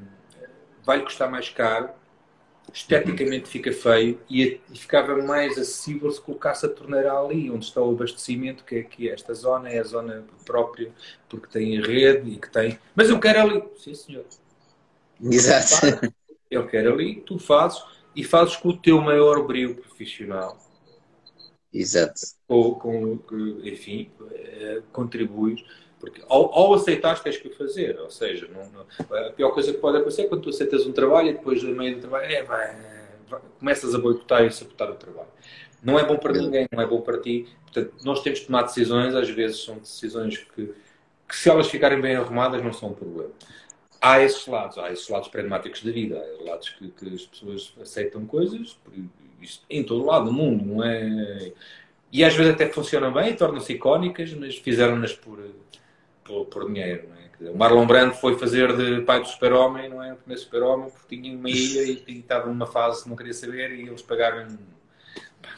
vai-lhe 0.85 1.05
custar 1.05 1.31
mais 1.31 1.49
caro 1.49 1.91
esteticamente 2.73 3.49
fica 3.49 3.73
feio 3.73 4.21
e, 4.29 4.61
e 4.73 4.79
ficava 4.79 5.17
mais 5.17 5.53
acessível 5.59 6.11
se 6.11 6.21
colocasse 6.21 6.67
a 6.67 6.69
torneira 6.69 7.13
ali, 7.13 7.51
onde 7.51 7.65
está 7.65 7.81
o 7.81 7.91
abastecimento, 7.91 8.65
que 8.65 8.77
é 8.77 8.81
aqui 8.81 9.11
esta 9.11 9.35
zona, 9.35 9.69
é 9.69 9.79
a 9.79 9.85
zona 9.85 10.25
própria, 10.45 10.93
porque 11.29 11.49
tem 11.49 11.81
rede 11.81 12.31
e 12.31 12.37
que 12.37 12.51
tem. 12.51 12.79
Mas 12.95 13.11
eu 13.11 13.19
quero 13.19 13.41
ali. 13.41 13.65
Sim, 13.77 13.95
senhor. 13.95 14.25
Exato. 15.23 16.13
Eu 16.51 16.67
quero 16.67 16.93
ali, 16.93 17.21
tu 17.21 17.39
fazes 17.39 17.83
e 18.15 18.25
fazes 18.25 18.57
com 18.57 18.71
o 18.71 18.77
teu 18.77 19.01
maior 19.01 19.47
brilho 19.47 19.77
profissional. 19.77 20.59
Exato. 21.73 22.21
Ou 22.49 22.75
com, 22.77 23.19
enfim, 23.65 24.11
eh, 24.33 24.83
contribuis 24.93 25.63
porque 26.01 26.23
ao, 26.29 26.53
ao 26.59 26.75
aceitar 26.75 27.23
tens 27.23 27.37
que 27.37 27.49
o 27.49 27.55
fazer. 27.55 28.01
Ou 28.01 28.11
seja, 28.11 28.49
não, 28.49 28.65
não, 28.71 29.19
a 29.19 29.31
pior 29.33 29.51
coisa 29.51 29.73
que 29.73 29.79
pode 29.79 29.99
acontecer 29.99 30.23
é 30.23 30.27
quando 30.27 30.43
tu 30.43 30.49
aceitas 30.49 30.87
um 30.87 30.93
trabalho 30.93 31.29
e 31.29 31.33
depois, 31.35 31.63
no 31.63 31.77
meio 31.77 31.97
do 31.97 32.01
trabalho, 32.01 32.25
é, 32.25 32.43
vai, 32.43 32.77
vai, 33.29 33.41
começas 33.59 33.95
a 33.95 33.99
boicotar 33.99 34.45
e 34.45 34.51
sabotar 34.51 34.91
o 34.91 34.95
trabalho. 34.95 35.29
Não 35.83 35.99
é 35.99 36.05
bom 36.05 36.17
para 36.17 36.33
ninguém, 36.33 36.67
não 36.73 36.83
é 36.83 36.87
bom 36.87 37.03
para 37.03 37.21
ti. 37.21 37.47
Portanto, 37.63 37.95
nós 38.03 38.23
temos 38.23 38.41
de 38.41 38.47
tomar 38.47 38.63
decisões, 38.63 39.15
às 39.15 39.29
vezes 39.29 39.63
são 39.63 39.79
decisões 39.79 40.39
que, 40.39 40.73
que 41.29 41.37
se 41.37 41.49
elas 41.51 41.69
ficarem 41.69 42.01
bem 42.01 42.17
arrumadas, 42.17 42.65
não 42.65 42.73
são 42.73 42.91
um 42.91 42.95
problema. 42.95 43.31
Há 44.01 44.21
esses 44.23 44.47
lados, 44.47 44.79
há 44.79 44.91
esses 44.91 45.09
lados 45.09 45.29
pragmáticos 45.29 45.83
da 45.83 45.93
vida, 45.93 46.17
há 46.17 46.45
lados 46.45 46.71
que, 46.71 46.89
que 46.89 47.15
as 47.15 47.27
pessoas 47.27 47.75
aceitam 47.81 48.25
coisas, 48.25 48.79
isso, 49.41 49.63
em 49.69 49.85
todo 49.85 50.05
lado 50.05 50.27
do 50.27 50.33
mundo, 50.33 50.65
não 50.65 50.85
é? 50.85 51.53
e 52.13 52.25
às 52.25 52.35
vezes 52.35 52.55
até 52.55 52.69
funcionam 52.69 53.13
bem, 53.13 53.35
tornam-se 53.35 53.73
icónicas, 53.73 54.33
mas 54.35 54.57
fizeram-nas 54.57 55.13
por, 55.13 55.39
por, 56.25 56.47
por, 56.47 56.67
dinheiro. 56.67 57.09
Não 57.09 57.49
é? 57.49 57.51
O 57.53 57.57
Marlon 57.57 57.87
Brando 57.87 58.15
foi 58.15 58.37
fazer 58.39 58.77
de 58.77 59.03
pai 59.03 59.21
do 59.21 59.29
super-homem, 59.29 59.89
não 59.89 60.03
é? 60.03 60.13
O 60.13 60.17
primeiro 60.17 60.43
super-homem, 60.43 60.91
porque 60.91 61.17
tinha 61.17 61.37
uma 61.37 61.49
ilha 61.49 61.83
e, 61.83 62.05
e, 62.09 62.19
estava 62.19 62.47
numa 62.49 62.67
fase 62.67 63.05
que 63.05 63.09
não 63.09 63.17
queria 63.17 63.33
saber 63.33 63.71
e 63.73 63.87
eles 63.87 64.03
pagaram, 64.03 64.47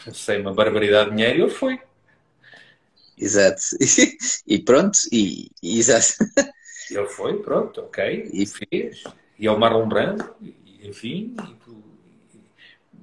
não 0.07 0.15
sei, 0.15 0.41
uma 0.41 0.53
barbaridade 0.53 1.11
de 1.11 1.17
dinheiro 1.17 1.39
e 1.39 1.43
ele 1.43 1.51
foi. 1.51 1.81
Exato. 3.17 3.63
E 4.47 4.59
pronto, 4.59 4.99
e, 5.11 5.51
e 5.63 5.79
exato. 5.79 6.25
Ele 6.95 7.09
foi, 7.09 7.43
pronto, 7.43 7.81
ok, 7.81 8.31
e 8.33 8.47
fez. 8.47 9.05
E 9.39 9.47
é 9.47 9.51
o 9.51 9.59
Marlon 9.59 9.89
Brando, 9.89 10.35
e, 10.41 10.89
enfim, 10.89 11.35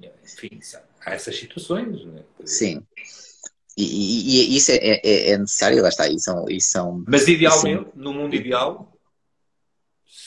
e, 0.02 0.10
enfim, 0.24 0.60
há 1.04 1.14
essas 1.14 1.36
situações. 1.36 2.04
Né? 2.04 2.22
Sim. 2.44 2.82
E, 3.76 4.52
e, 4.52 4.56
isso 4.56 4.72
é, 4.72 4.76
é, 4.76 5.30
é, 5.30 5.38
necessário, 5.38 5.82
lá 5.82 5.88
está, 5.88 6.08
e 6.08 6.18
são, 6.18 6.48
e 6.48 6.60
são... 6.60 7.04
Mas 7.06 7.26
idealmente, 7.28 7.88
assim... 7.88 7.92
no 7.94 8.12
mundo 8.12 8.34
ideal, 8.34 8.92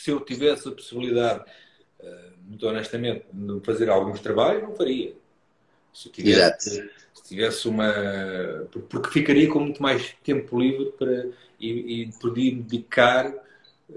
se 0.04 0.12
eu 0.12 0.20
tivesse 0.20 0.68
a 0.68 0.72
possibilidade, 0.72 1.44
eh, 2.00 2.30
muito 2.46 2.68
honestamente, 2.68 3.26
de 3.32 3.60
fazer 3.66 3.90
alguns 3.90 4.20
trabalhos, 4.20 4.64
não 4.64 4.76
faria. 4.76 5.14
Se 5.94 6.10
tivesse, 6.10 6.90
se 7.14 7.24
tivesse 7.24 7.68
uma. 7.68 7.94
Porque 8.90 9.12
ficaria 9.12 9.48
com 9.48 9.60
muito 9.60 9.82
mais 9.82 10.14
tempo 10.24 10.60
livre 10.60 10.92
para, 10.98 11.28
e, 11.60 12.04
e 12.04 12.12
podia 12.20 12.54
me 12.54 12.64
dedicar. 12.64 13.34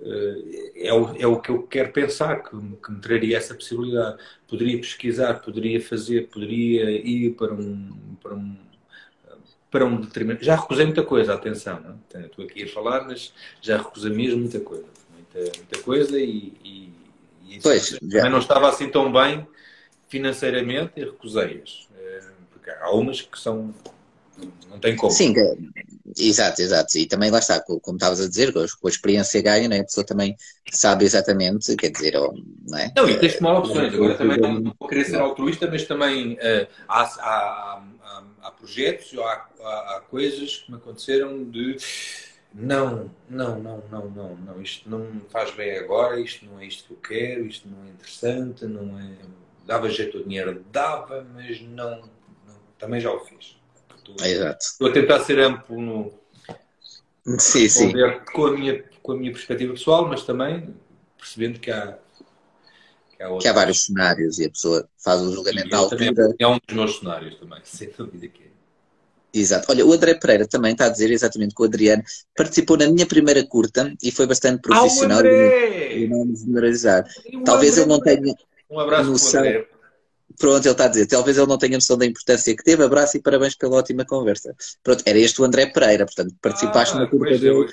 Eh, 0.03 0.86
é 0.88 0.92
o, 0.92 1.16
é 1.16 1.26
o 1.26 1.40
que 1.40 1.51
eu 1.51 1.62
quero 1.62 1.92
pensar, 1.92 2.42
que, 2.42 2.51
que 2.51 2.92
me 2.92 3.01
traria 3.01 3.36
essa 3.36 3.55
possibilidade. 3.55 4.18
Poderia 4.49 4.78
pesquisar, 4.78 5.34
poderia 5.40 5.80
fazer, 5.80 6.28
poderia 6.28 6.90
ir 6.90 7.34
para 7.34 7.53
um, 7.53 8.16
para 8.22 8.34
um 8.34 8.57
para 9.70 9.84
um 9.84 10.01
determinado. 10.01 10.44
Já 10.44 10.57
recusei 10.57 10.86
muita 10.86 11.03
coisa, 11.03 11.34
atenção, 11.34 11.80
não? 11.80 12.20
É? 12.20 12.26
estou 12.26 12.44
aqui 12.44 12.62
a 12.62 12.68
falar, 12.68 13.05
mas 13.05 13.32
já 13.61 13.76
recusei 13.76 14.11
mesmo 14.11 14.40
muita 14.40 14.61
coisa. 14.61 14.86
Muita, 15.12 15.59
muita 15.59 15.78
coisa 15.82 16.18
e, 16.18 16.53
e, 16.64 16.92
e 17.49 17.61
pois, 17.62 17.99
também 17.99 18.30
não 18.30 18.38
estava 18.38 18.68
assim 18.68 18.88
tão 18.88 19.12
bem 19.12 19.47
financeiramente 20.09 20.92
e 20.97 21.05
recusei-as. 21.05 21.88
Eh, 21.99 22.20
porque 22.53 22.70
há 22.70 22.90
umas 22.90 23.20
que 23.20 23.38
são. 23.38 23.74
Não 24.70 24.78
tem 24.78 24.97
como. 24.97 25.12
Sim, 25.12 25.34
exato, 26.17 26.63
exato. 26.63 26.99
E 26.99 27.07
também 27.07 27.31
lá 27.31 27.39
está, 27.39 27.61
como 27.61 27.97
estavas 27.97 28.21
a 28.21 28.29
dizer, 28.29 28.53
com 28.53 28.61
a 28.61 28.91
experiência 28.91 29.43
ganha, 29.43 29.69
né? 29.69 29.81
a 29.81 29.85
pessoa 29.85 30.05
também 30.05 30.37
sabe 30.71 31.05
exatamente, 31.05 31.75
quer 31.77 31.91
dizer, 31.91 32.15
não 32.15 32.79
é? 32.79 32.93
Não, 32.97 33.09
e 33.09 33.19
tens 33.19 33.33
de 33.33 33.39
tomar 33.39 33.59
opções. 33.59 33.95
Agora 33.95 34.15
também 34.17 34.39
não 34.39 34.75
vou 34.79 34.89
querer 34.89 35.05
ser 35.05 35.17
altruísta, 35.17 35.69
mas 35.71 35.85
também 35.85 36.35
uh, 36.35 36.67
há, 36.89 37.03
há, 37.03 37.83
há, 38.03 38.23
há 38.43 38.51
projetos, 38.51 39.19
há, 39.19 39.47
há, 39.61 39.97
há 39.97 40.03
coisas 40.09 40.59
que 40.59 40.71
me 40.71 40.77
aconteceram 40.77 41.45
de 41.45 41.77
não, 42.59 43.11
não, 43.29 43.59
não, 43.59 43.83
não, 43.91 44.11
não, 44.11 44.37
não, 44.37 44.63
isto 44.63 44.89
não 44.89 45.01
me 45.01 45.21
faz 45.29 45.51
bem 45.51 45.77
agora, 45.77 46.19
isto 46.19 46.47
não 46.47 46.59
é 46.59 46.65
isto 46.67 46.85
que 46.89 46.95
eu 46.95 46.97
quero, 46.97 47.47
isto 47.47 47.69
não 47.69 47.85
é 47.85 47.91
interessante, 47.91 48.65
não 48.65 48.99
é. 48.99 49.17
Dava 49.67 49.91
jeito 49.91 50.19
ao 50.19 50.23
dinheiro, 50.25 50.65
dava, 50.73 51.27
mas 51.35 51.61
não, 51.61 52.01
não 52.01 52.57
também 52.79 53.01
já 53.01 53.13
o 53.13 53.21
fiz. 53.21 53.57
Estou, 54.09 54.27
Exato. 54.27 54.65
estou 54.65 54.89
a 54.89 54.93
tentar 54.93 55.21
ser 55.21 55.41
amplo 55.41 55.81
no. 55.81 56.13
Sim, 57.39 57.69
sim. 57.69 57.93
Com 58.33 58.47
a, 58.47 58.53
minha, 58.53 58.85
com 59.03 59.13
a 59.13 59.17
minha 59.17 59.33
perspectiva 59.33 59.73
pessoal, 59.73 60.07
mas 60.07 60.23
também 60.23 60.75
percebendo 61.19 61.59
que 61.59 61.71
há. 61.71 61.99
Que 63.17 63.23
há, 63.23 63.39
que 63.39 63.49
há 63.49 63.53
vários 63.53 63.85
cenários 63.85 64.39
e 64.39 64.45
a 64.45 64.51
pessoa 64.51 64.89
faz 65.03 65.23
o 65.23 65.33
julgamento 65.33 65.75
à 65.75 65.79
altura. 65.79 66.35
É 66.39 66.47
um 66.47 66.59
dos 66.65 66.77
meus 66.77 66.99
cenários 66.99 67.35
também, 67.37 67.59
sem 67.65 67.91
dúvida 67.97 68.29
que 68.29 68.43
é. 68.43 68.47
Exato. 69.35 69.71
Olha, 69.71 69.85
o 69.85 69.93
André 69.93 70.15
Pereira 70.15 70.47
também 70.47 70.73
está 70.73 70.87
a 70.87 70.89
dizer 70.89 71.11
exatamente 71.11 71.55
que 71.55 71.61
o 71.61 71.65
Adriano 71.67 72.03
participou 72.35 72.77
na 72.77 72.89
minha 72.89 73.05
primeira 73.05 73.45
curta 73.45 73.93
e 74.03 74.11
foi 74.11 74.27
bastante 74.27 74.63
profissional 74.63 75.21
ah, 75.21 75.27
e 75.27 76.09
não 76.09 76.35
generalizar. 76.35 77.05
Talvez 77.45 77.77
ele 77.77 77.87
não 77.87 78.01
tenha 78.01 78.35
um 78.71 78.81
abraço 78.81 79.11
noção. 79.11 79.41
André. 79.41 79.69
Pronto, 80.39 80.64
ele 80.64 80.72
está 80.72 80.85
a 80.85 80.89
dizer, 80.89 81.07
talvez 81.07 81.39
ele 81.39 81.47
não 81.47 81.57
tenha 81.57 81.77
noção 81.77 81.97
da 81.97 82.05
importância 82.05 82.55
que 82.55 82.62
teve. 82.62 82.83
Abraço 82.83 83.16
e 83.16 83.22
parabéns 83.22 83.55
pela 83.55 83.77
ótima 83.77 84.05
conversa. 84.05 84.55
Pronto, 84.83 85.03
era 85.07 85.18
este 85.18 85.41
o 85.41 85.45
André 85.45 85.66
Pereira, 85.66 86.05
portanto, 86.05 86.35
participaste 86.43 86.97
ah, 86.97 87.01
na 87.01 87.07
curta 87.07 87.39
dele. 87.39 87.66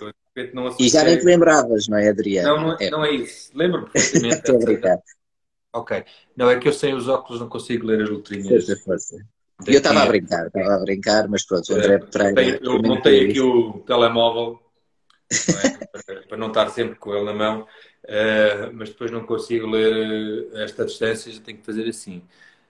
e 0.80 0.90
já 0.90 1.04
nem 1.04 1.18
te 1.18 1.26
lembravas, 1.26 1.88
não 1.88 1.98
é, 1.98 2.10
Adriano? 2.10 2.56
Não, 2.56 2.64
não 2.64 2.74
é, 2.74 2.78
é. 2.80 2.90
não 2.90 3.06
é 3.06 3.12
isso. 3.12 3.52
Lembro-me 3.56 3.90
perfeitamente. 3.92 4.36
Estou 4.36 4.56
a 4.56 4.60
brincar. 4.60 4.98
Ok. 5.74 6.06
Não, 6.38 6.50
é 6.50 6.60
que 6.60 6.68
eu 6.68 6.74
sem 6.74 6.94
os 6.94 7.08
óculos 7.08 7.42
não 7.42 7.50
consigo 7.50 7.88
ler 7.88 8.04
as 8.04 8.10
letrinhas. 8.10 8.66
Força, 8.66 8.84
força. 8.84 9.16
Eu 9.66 9.78
estava 9.78 10.04
a 10.04 10.06
brincar, 10.06 10.48
estava 10.48 10.76
a 10.76 10.80
brincar, 10.80 11.28
mas 11.28 11.46
pronto, 11.46 11.72
o 11.72 11.76
André 11.76 12.00
Pereira. 12.00 12.60
Eu 12.62 12.82
montei 12.82 13.30
aqui 13.30 13.40
o 13.40 13.80
telemóvel 13.80 14.60
é? 15.32 16.24
para 16.28 16.38
não 16.38 16.48
estar 16.48 16.70
sempre 16.70 16.96
com 16.96 17.14
ele 17.14 17.26
na 17.26 17.34
mão, 17.34 17.68
uh, 18.06 18.74
mas 18.74 18.90
depois 18.90 19.12
não 19.12 19.26
consigo 19.26 19.68
ler 19.68 20.50
esta 20.56 20.86
distância, 20.86 21.32
já 21.32 21.42
tenho 21.42 21.58
que 21.58 21.66
fazer 21.66 21.88
assim. 21.88 22.22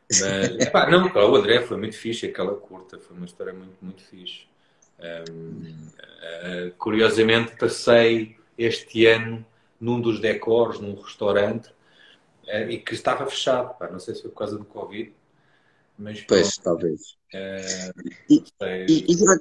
Mas, 0.10 0.22
epá, 0.60 0.90
não, 0.90 1.08
o 1.08 1.36
André 1.36 1.62
foi 1.62 1.78
muito 1.78 1.98
fixe, 1.98 2.26
aquela 2.26 2.56
curta, 2.56 3.00
foi 3.00 3.16
uma 3.16 3.26
história 3.26 3.54
muito, 3.54 3.76
muito 3.82 4.04
fixe. 4.04 4.46
Um, 5.00 5.88
uh, 6.08 6.72
curiosamente, 6.78 7.56
passei 7.58 8.38
este 8.58 9.06
ano 9.08 9.46
num 9.80 10.00
dos 10.00 10.20
decors, 10.20 10.80
num 10.80 10.96
restaurante, 10.96 11.70
uh, 12.48 12.70
e 12.70 12.78
que 12.78 12.94
estava 12.94 13.26
fechado, 13.26 13.78
pá, 13.78 13.90
não 13.90 14.00
sei 14.00 14.16
se 14.16 14.22
foi 14.22 14.32
por 14.32 14.38
causa 14.38 14.58
do 14.58 14.66
Covid 14.66 15.14
mas, 15.98 16.22
pois, 16.22 16.58
pronto, 16.58 16.64
talvez. 16.64 17.18
E, 18.30 18.44
e, 18.90 19.12
e, 19.12 19.18
já, 19.18 19.40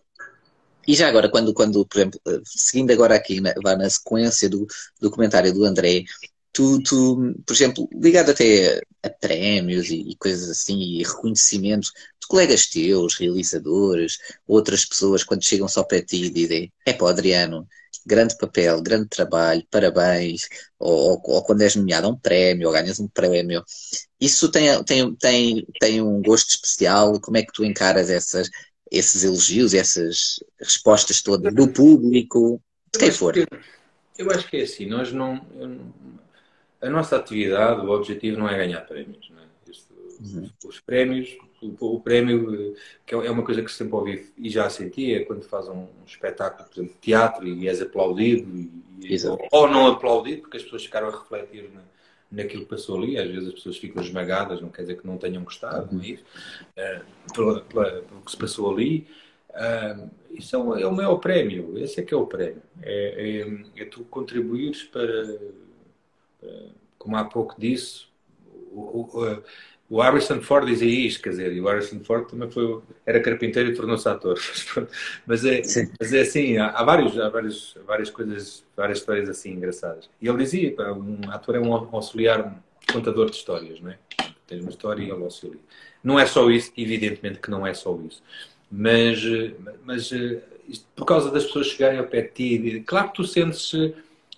e, 0.87 0.95
já, 0.95 1.09
agora, 1.09 1.29
quando, 1.31 1.55
quando, 1.55 1.87
por 1.87 1.99
exemplo, 1.99 2.21
eh, 2.27 2.41
seguindo 2.45 2.93
agora 2.93 3.15
aqui, 3.15 3.41
na, 3.41 3.55
vá 3.63 3.77
na 3.77 3.89
sequência 3.89 4.49
do, 4.49 4.67
do 5.01 5.11
comentário 5.11 5.53
do 5.53 5.65
André, 5.65 6.05
tu, 6.53 6.83
tu, 6.83 7.35
por 7.47 7.55
exemplo, 7.55 7.89
ligado 7.93 8.31
até 8.31 8.81
a, 9.03 9.11
prémios 9.11 9.89
e, 9.91 10.11
e, 10.11 10.17
coisas 10.17 10.49
assim, 10.51 10.79
e 10.79 11.03
reconhecimentos 11.03 11.93
de 12.21 12.27
colegas 12.29 12.67
teus, 12.67 13.15
realizadores, 13.17 14.19
outras 14.47 14.85
pessoas, 14.85 15.25
quando 15.25 15.45
chegam 15.45 15.69
só 15.69 15.83
para 15.83 16.03
ti 16.03 16.25
e 16.25 16.31
dizem: 16.31 16.73
é 16.87 16.93
pá, 16.93 17.11
Adriano, 17.11 17.67
grande 18.07 18.37
papel, 18.37 18.81
grande 18.83 19.09
trabalho, 19.09 19.67
parabéns, 19.71 20.49
ou, 20.79 21.13
ou, 21.13 21.23
ou, 21.25 21.43
quando 21.45 21.63
és 21.63 21.77
nomeado 21.77 22.07
a 22.07 22.11
um 22.11 22.19
prémio, 22.19 22.69
ou 22.69 22.73
ganhas 22.73 23.01
um 23.01 23.09
prémio. 23.09 23.65
Isso 24.21 24.51
tem, 24.51 24.83
tem, 24.85 25.15
tem, 25.17 25.67
tem 25.81 26.03
um 26.03 26.23
gosto 26.23 26.51
especial? 26.51 27.21
Como 27.21 27.37
é 27.37 27.43
que 27.43 27.53
tu 27.53 27.65
encaras 27.65 28.11
essas, 28.11 28.49
esses 28.93 29.25
elogios, 29.25 29.75
essas 29.75 30.43
respostas 30.61 31.23
todas 31.23 31.53
do 31.55 31.67
público, 31.69 32.61
de 32.93 32.99
quem 32.99 33.11
for? 33.11 33.33
Que, 33.33 33.47
eu 34.19 34.31
acho 34.31 34.49
que 34.49 34.59
é 34.59 34.63
assim, 34.63 34.87
nós 34.87 35.13
não, 35.13 35.45
a 36.81 36.91
nossa 36.91 37.17
atividade, 37.17 37.85
o 37.85 37.91
objetivo 37.91 38.39
não 38.39 38.49
é 38.49 38.57
ganhar 38.57 38.83
prémios. 38.83 39.31
Não 39.31 39.39
é? 39.39 39.43
Uhum. 40.21 40.51
Os 40.65 40.79
prémios 40.79 41.37
o, 41.63 41.97
o, 41.97 42.01
prémio, 42.01 42.75
que 43.07 43.15
é 43.15 43.31
uma 43.31 43.45
coisa 43.45 43.63
que 43.63 43.71
sempre 43.71 43.95
ouvi 43.95 44.33
e 44.37 44.51
já 44.51 44.69
senti, 44.69 45.15
é 45.15 45.25
quando 45.25 45.43
faz 45.43 45.69
um, 45.69 45.83
um 45.83 46.05
espetáculo, 46.07 46.69
por 46.69 46.75
exemplo, 46.75 46.95
de 46.95 47.01
teatro 47.01 47.47
e 47.47 47.69
és 47.69 47.81
aplaudido, 47.81 48.71
e, 49.01 49.27
ou, 49.27 49.49
ou, 49.51 49.69
não 49.69 49.87
aplaudido, 49.87 50.43
porque 50.43 50.57
as 50.57 50.63
pessoas 50.63 50.85
ficaram 50.85 51.09
a 51.09 51.13
refletir 51.13 51.71
na, 51.73 51.83
naquilo 52.33 52.65
que 52.65 52.71
passou 52.71 52.97
ali. 52.97 53.19
Às 53.19 53.31
vezes 53.31 53.49
as 53.49 53.55
pessoas 53.55 53.77
ficam 53.77 54.03
esmagadas, 54.03 54.61
não 54.61 54.71
quer 54.71 54.83
dizer 54.83 55.01
que 55.01 55.07
não 55.07 55.19
tenham 55.19 55.45
gostado, 55.45 55.95
não 55.95 56.03
é 56.03 56.07
isso? 56.07 56.25
Uh, 56.77 57.33
pelo, 57.35 57.61
que 58.25 58.31
se 58.31 58.37
passou 58.37 58.73
ali. 58.73 59.07
Uh, 59.51 60.11
isso 60.31 60.57
é 60.57 60.59
o, 60.59 60.77
é 60.77 60.87
o 60.87 60.93
maior 60.93 61.17
prémio, 61.17 61.79
esse 61.79 62.01
é 62.01 62.03
que 62.03 62.15
é 62.15 62.17
o 62.17 62.27
prémio. 62.27 62.63
É, 62.83 63.45
é, 63.77 63.83
é 63.83 63.85
tu 63.85 64.03
contribuires 64.05 64.83
para, 64.85 65.39
para, 66.41 66.67
como 66.99 67.17
há 67.17 67.25
pouco 67.25 67.55
disse, 67.59 68.07
o, 68.73 69.03
o, 69.03 69.43
o 69.93 70.01
Harrison 70.01 70.41
Ford 70.41 70.67
dizia 70.67 70.89
isto, 70.89 71.23
quer 71.23 71.31
dizer, 71.31 71.53
e 71.53 71.61
o 71.61 71.67
Harrison 71.67 72.01
Ford 72.03 72.27
também 72.27 72.51
foi, 72.51 72.81
era 73.05 73.21
carpinteiro 73.21 73.69
e 73.69 73.75
tornou-se 73.75 74.09
ator. 74.09 74.41
mas, 75.27 75.45
é, 75.45 75.61
mas 76.01 76.15
é 76.15 76.21
assim, 76.23 76.57
há, 76.57 76.69
há, 76.69 76.83
vários, 76.83 77.21
há 77.21 77.29
vários, 77.29 77.77
várias 77.87 78.09
coisas, 78.09 78.65
várias 78.75 79.01
histórias 79.01 79.29
assim 79.29 79.51
engraçadas. 79.51 80.09
E 80.19 80.27
ele 80.27 80.39
dizia, 80.39 80.75
um 80.95 81.31
ator 81.31 81.57
é 81.57 81.61
um 81.61 81.75
auxiliar, 81.75 82.43
um 82.43 82.91
contador 82.91 83.29
de 83.29 83.37
histórias, 83.37 83.83
não 83.83 83.91
é? 83.91 83.99
Tens 84.47 84.63
uma 84.63 84.71
história 84.71 85.03
e 85.03 85.11
ele 85.11 85.23
auxilia. 85.25 85.61
Não 86.03 86.19
é 86.19 86.25
só 86.25 86.51
isso, 86.51 86.73
evidentemente 86.75 87.39
que 87.39 87.51
não 87.51 87.67
é 87.67 87.75
só 87.75 87.95
isso. 88.09 88.23
Mas, 88.71 89.21
mas 89.85 90.11
isto, 90.67 90.87
por 90.97 91.05
causa 91.05 91.31
das 91.31 91.45
pessoas 91.45 91.67
chegarem 91.67 91.99
ao 91.99 92.07
pé 92.07 92.23
de 92.23 92.29
ti, 92.29 92.81
claro 92.87 93.09
que 93.09 93.17
tu 93.17 93.25
sentes, 93.25 93.71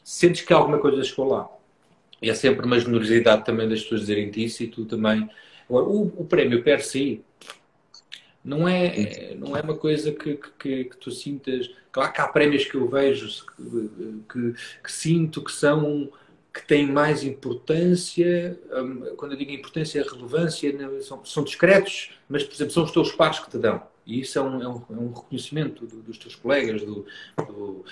sentes 0.02 0.42
que 0.42 0.52
alguma 0.52 0.78
coisa 0.78 1.04
chegou 1.04 1.28
lá. 1.28 1.48
E 2.24 2.30
é 2.30 2.34
sempre 2.34 2.64
uma 2.64 2.80
generosidade 2.80 3.44
também 3.44 3.68
das 3.68 3.82
pessoas 3.82 4.00
dizerem 4.00 4.30
isso 4.34 4.62
e 4.62 4.66
tu 4.66 4.84
também 4.84 5.28
Agora, 5.68 5.86
o, 5.86 6.06
o 6.16 6.24
prémio 6.24 6.62
per 6.62 6.82
si 6.82 7.22
não 8.44 8.68
é, 8.68 9.34
não 9.36 9.56
é 9.56 9.62
uma 9.62 9.76
coisa 9.76 10.12
que, 10.12 10.38
que, 10.58 10.84
que 10.84 10.96
tu 10.98 11.10
sintas. 11.10 11.70
Claro 11.90 12.12
que 12.12 12.20
há 12.20 12.28
prémios 12.28 12.64
que 12.64 12.74
eu 12.74 12.88
vejo 12.88 13.28
que, 13.56 14.20
que, 14.30 14.54
que 14.82 14.92
sinto 14.92 15.42
que 15.42 15.52
são 15.52 16.10
que 16.52 16.64
têm 16.64 16.86
mais 16.86 17.24
importância, 17.24 18.56
hum, 18.72 19.14
quando 19.16 19.32
eu 19.32 19.38
digo 19.38 19.50
importância, 19.50 20.04
relevância, 20.04 20.72
são, 21.02 21.24
são 21.24 21.42
discretos, 21.42 22.12
mas, 22.28 22.44
por 22.44 22.54
exemplo, 22.54 22.72
são 22.72 22.84
os 22.84 22.92
teus 22.92 23.10
pares 23.10 23.40
que 23.40 23.50
te 23.50 23.58
dão. 23.58 23.82
E 24.06 24.20
isso 24.20 24.38
é 24.38 24.42
um, 24.42 24.62
é 24.62 24.68
um, 24.68 24.82
é 24.88 24.92
um 24.92 25.12
reconhecimento 25.12 25.84
do, 25.84 26.00
dos 26.00 26.16
teus 26.16 26.36
colegas, 26.36 26.82
do, 26.82 27.04
do, 27.38 27.84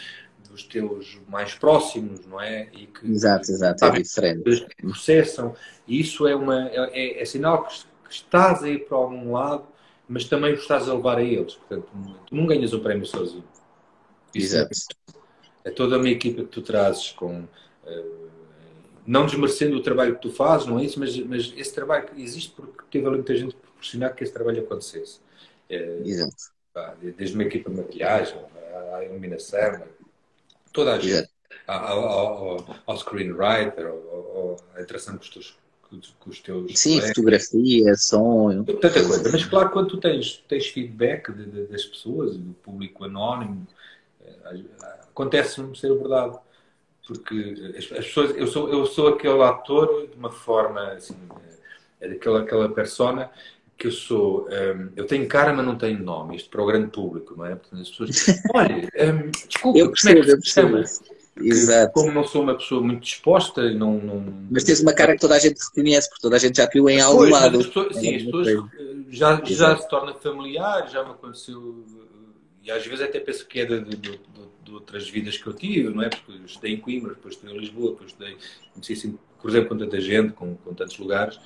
dos 0.52 0.64
teus 0.64 1.18
mais 1.26 1.54
próximos, 1.54 2.26
não 2.26 2.38
é? 2.38 2.68
E 2.74 2.86
que, 2.86 3.10
exato, 3.10 3.50
exato, 3.50 3.84
é 3.86 3.90
diferente. 3.90 4.66
Processam. 4.76 5.54
E 5.88 5.98
isso 5.98 6.28
é, 6.28 6.36
uma, 6.36 6.68
é, 6.68 6.90
é, 6.92 7.22
é 7.22 7.24
sinal 7.24 7.64
que, 7.64 7.74
que, 8.06 8.14
estás 8.14 8.62
a 8.62 8.68
ir 8.68 8.86
para 8.86 8.98
algum 8.98 9.32
lado, 9.32 9.66
mas 10.06 10.26
também 10.26 10.52
estás 10.52 10.90
a 10.90 10.94
levar 10.94 11.16
a 11.16 11.22
eles. 11.22 11.54
Portanto, 11.54 11.88
tu 12.26 12.34
não 12.36 12.46
ganhas 12.46 12.74
o 12.74 12.80
prémio 12.80 13.06
sozinho. 13.06 13.44
Isso 14.34 14.56
exato. 14.56 14.74
É, 15.64 15.70
é 15.70 15.72
toda 15.72 15.96
uma 15.96 16.08
equipa 16.08 16.42
que 16.42 16.48
tu 16.48 16.60
trazes 16.60 17.12
com. 17.12 17.44
Uh, 17.84 18.30
não 19.04 19.26
desmerecendo 19.26 19.76
o 19.76 19.82
trabalho 19.82 20.14
que 20.14 20.22
tu 20.22 20.30
fazes, 20.30 20.66
não 20.66 20.78
é 20.78 20.84
isso, 20.84 21.00
mas, 21.00 21.16
mas 21.18 21.52
esse 21.56 21.74
trabalho 21.74 22.08
existe 22.16 22.52
porque 22.52 22.84
teve 22.88 23.06
ali 23.06 23.16
muita 23.16 23.34
gente 23.34 23.56
proporcionar 23.56 24.14
que 24.14 24.22
esse 24.22 24.32
trabalho 24.32 24.62
acontecesse. 24.62 25.18
É, 25.68 26.02
Exato. 26.04 26.52
Desde 27.16 27.34
uma 27.34 27.42
equipa 27.42 27.68
de 27.68 27.76
maquilhagem, 27.76 28.38
a 28.94 29.04
iluminação, 29.04 29.82
toda 30.72 30.94
a 30.94 30.98
gente, 30.98 31.28
ao, 31.66 32.04
ao, 32.04 32.76
ao 32.86 32.96
screenwriter, 32.96 33.86
ao, 33.86 34.56
à 34.74 34.82
interação 34.82 35.16
com 35.16 35.22
os 35.22 35.30
teus 35.30 35.62
com 36.18 36.30
os 36.30 36.40
teus 36.40 36.78
Sim, 36.78 36.94
colegas. 36.94 37.08
fotografia, 37.08 37.94
som. 37.96 38.64
Tanta 38.64 38.90
coisa. 38.90 39.30
Mas 39.30 39.44
claro, 39.44 39.70
quando 39.70 39.88
tu 39.88 39.98
tens, 39.98 40.42
tens 40.48 40.66
feedback 40.68 41.30
de, 41.32 41.44
de, 41.44 41.66
das 41.66 41.84
pessoas, 41.84 42.36
do 42.36 42.54
público 42.54 43.04
anónimo, 43.04 43.66
eh, 44.24 44.64
acontece-me 45.02 45.76
ser 45.76 45.94
verdade. 45.94 46.38
Porque 47.06 47.74
as, 47.76 47.84
as, 47.92 48.06
pessoas, 48.06 48.36
eu 48.36 48.46
sou, 48.46 48.68
eu 48.70 48.86
sou 48.86 49.08
aquele 49.08 49.42
ator 49.42 50.08
de 50.08 50.16
uma 50.16 50.30
forma 50.30 50.92
assim, 50.92 51.16
é 52.00 52.08
daquela 52.08 52.40
aquela 52.40 52.68
persona 52.68 53.30
que 53.82 53.88
eu 53.88 53.92
sou, 53.92 54.46
um, 54.48 54.90
eu 54.94 55.04
tenho 55.08 55.26
cara, 55.26 55.52
mas 55.52 55.66
não 55.66 55.74
tenho 55.74 55.98
nome, 55.98 56.36
isto 56.36 56.48
para 56.48 56.62
o 56.62 56.66
grande 56.66 56.86
público, 56.86 57.34
não 57.36 57.44
é? 57.44 57.56
Portanto, 57.56 57.82
as 57.82 57.90
pessoas 57.90 58.10
dizem, 58.10 58.36
olha, 58.54 58.76
um, 58.76 59.30
desculpa, 59.48 59.76
eu 59.76 59.90
percebo, 59.90 60.20
como 60.20 60.32
é 60.32 60.36
que 60.36 60.46
se 60.46 60.52
chama? 60.52 60.84
Exato. 61.36 61.92
Como 61.92 62.12
não 62.12 62.22
sou 62.22 62.42
uma 62.44 62.54
pessoa 62.54 62.80
muito 62.80 63.00
disposta, 63.00 63.72
não, 63.72 63.98
não... 63.98 64.24
Mas 64.48 64.62
tens 64.62 64.80
uma 64.80 64.92
cara 64.92 65.14
que 65.14 65.20
toda 65.20 65.34
a 65.34 65.38
gente 65.40 65.58
reconhece, 65.58 66.08
porque 66.08 66.22
toda 66.22 66.36
a 66.36 66.38
gente 66.38 66.58
já 66.58 66.68
viu 66.72 66.88
em 66.88 67.00
algum 67.00 67.18
pois, 67.18 67.30
lado. 67.32 67.58
As 67.58 67.66
pessoas, 67.66 67.96
sim, 67.96 68.14
as 68.14 68.22
pessoas 68.22 68.48
eh, 68.48 68.60
já, 69.08 69.42
já 69.44 69.76
se 69.76 69.88
torna 69.88 70.14
familiar, 70.14 70.88
já 70.88 71.02
me 71.02 71.10
aconteceu, 71.10 71.84
e 72.62 72.70
às 72.70 72.86
vezes 72.86 73.04
até 73.04 73.18
penso 73.18 73.44
que 73.48 73.58
é 73.58 73.64
de, 73.64 73.80
de, 73.80 73.96
de, 73.96 74.20
de 74.64 74.72
outras 74.72 75.10
vidas 75.10 75.36
que 75.36 75.46
eu 75.48 75.54
tive, 75.54 75.88
não 75.88 76.04
é? 76.04 76.08
Porque 76.08 76.30
eu 76.30 76.44
estudei 76.44 76.74
em 76.74 76.80
Coimbra, 76.80 77.14
depois 77.14 77.34
estudei 77.34 77.56
em 77.56 77.58
Lisboa, 77.58 77.90
depois 77.90 78.10
estudei, 78.10 78.36
não 78.76 78.82
sei 78.84 78.94
se 78.94 79.12
cruzei 79.40 79.64
com 79.64 79.76
tanta 79.76 80.00
gente, 80.00 80.34
com, 80.34 80.54
com 80.54 80.72
tantos 80.72 80.96
lugares, 80.98 81.40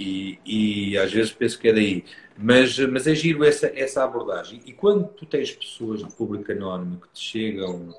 e, 0.00 0.38
e, 0.46 0.98
às 0.98 1.12
vezes 1.12 1.30
penso 1.30 1.58
que 1.58 1.68
é 1.68 1.72
daí. 1.72 2.04
Mas, 2.36 2.78
mas 2.78 3.06
é 3.06 3.14
giro 3.14 3.44
essa, 3.44 3.70
essa 3.74 4.02
abordagem. 4.02 4.62
E 4.64 4.72
quando 4.72 5.06
tu 5.08 5.26
tens 5.26 5.50
pessoas 5.50 6.02
de 6.02 6.10
público 6.14 6.50
anónimo 6.50 7.00
que 7.00 7.08
te 7.12 7.20
chegam, 7.20 7.94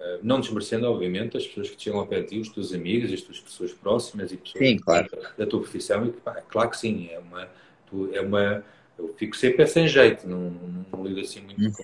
eh, 0.00 0.18
não 0.24 0.40
desmerecendo, 0.40 0.90
obviamente, 0.90 1.36
as 1.36 1.46
pessoas 1.46 1.70
que 1.70 1.76
te 1.76 1.84
chegam 1.84 2.00
ao 2.00 2.06
pé 2.06 2.20
de 2.20 2.30
ti, 2.30 2.40
os 2.40 2.48
teus 2.48 2.74
amigos, 2.74 3.12
as 3.12 3.20
tuas 3.20 3.38
pessoas 3.38 3.72
próximas 3.72 4.32
e 4.32 4.36
pessoas 4.36 4.66
sim, 4.66 4.76
claro. 4.76 5.08
da, 5.38 5.46
tua 5.46 5.60
profissão, 5.60 6.04
e 6.06 6.10
pá, 6.10 6.42
claro 6.48 6.70
que 6.70 6.78
sim, 6.78 7.10
é 7.12 7.18
uma, 7.20 7.48
é 8.12 8.20
uma. 8.20 8.64
Eu 8.98 9.14
fico 9.16 9.36
sempre 9.36 9.62
é 9.62 9.66
sem 9.66 9.86
jeito, 9.86 10.28
não, 10.28 10.50
não, 10.50 10.86
não 10.92 11.06
lido 11.06 11.20
assim 11.20 11.42
muito 11.42 11.60
hum. 11.62 11.70
com 11.70 11.82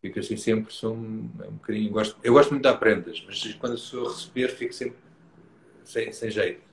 fico 0.00 0.20
assim 0.20 0.36
sempre, 0.36 0.72
sou 0.72 0.94
um, 0.94 1.28
é 1.42 1.48
um 1.48 1.52
bocadinho. 1.52 1.90
Gosto, 1.90 2.16
eu 2.22 2.32
gosto 2.32 2.50
muito 2.50 2.62
de 2.62 2.70
dar 2.70 2.78
prendas, 2.78 3.22
mas 3.26 3.52
quando 3.54 3.72
a 3.72 3.76
pessoa 3.76 4.12
receber, 4.12 4.48
fico 4.48 4.72
sempre 4.72 4.96
sem, 5.84 6.10
sem 6.12 6.30
jeito. 6.30 6.67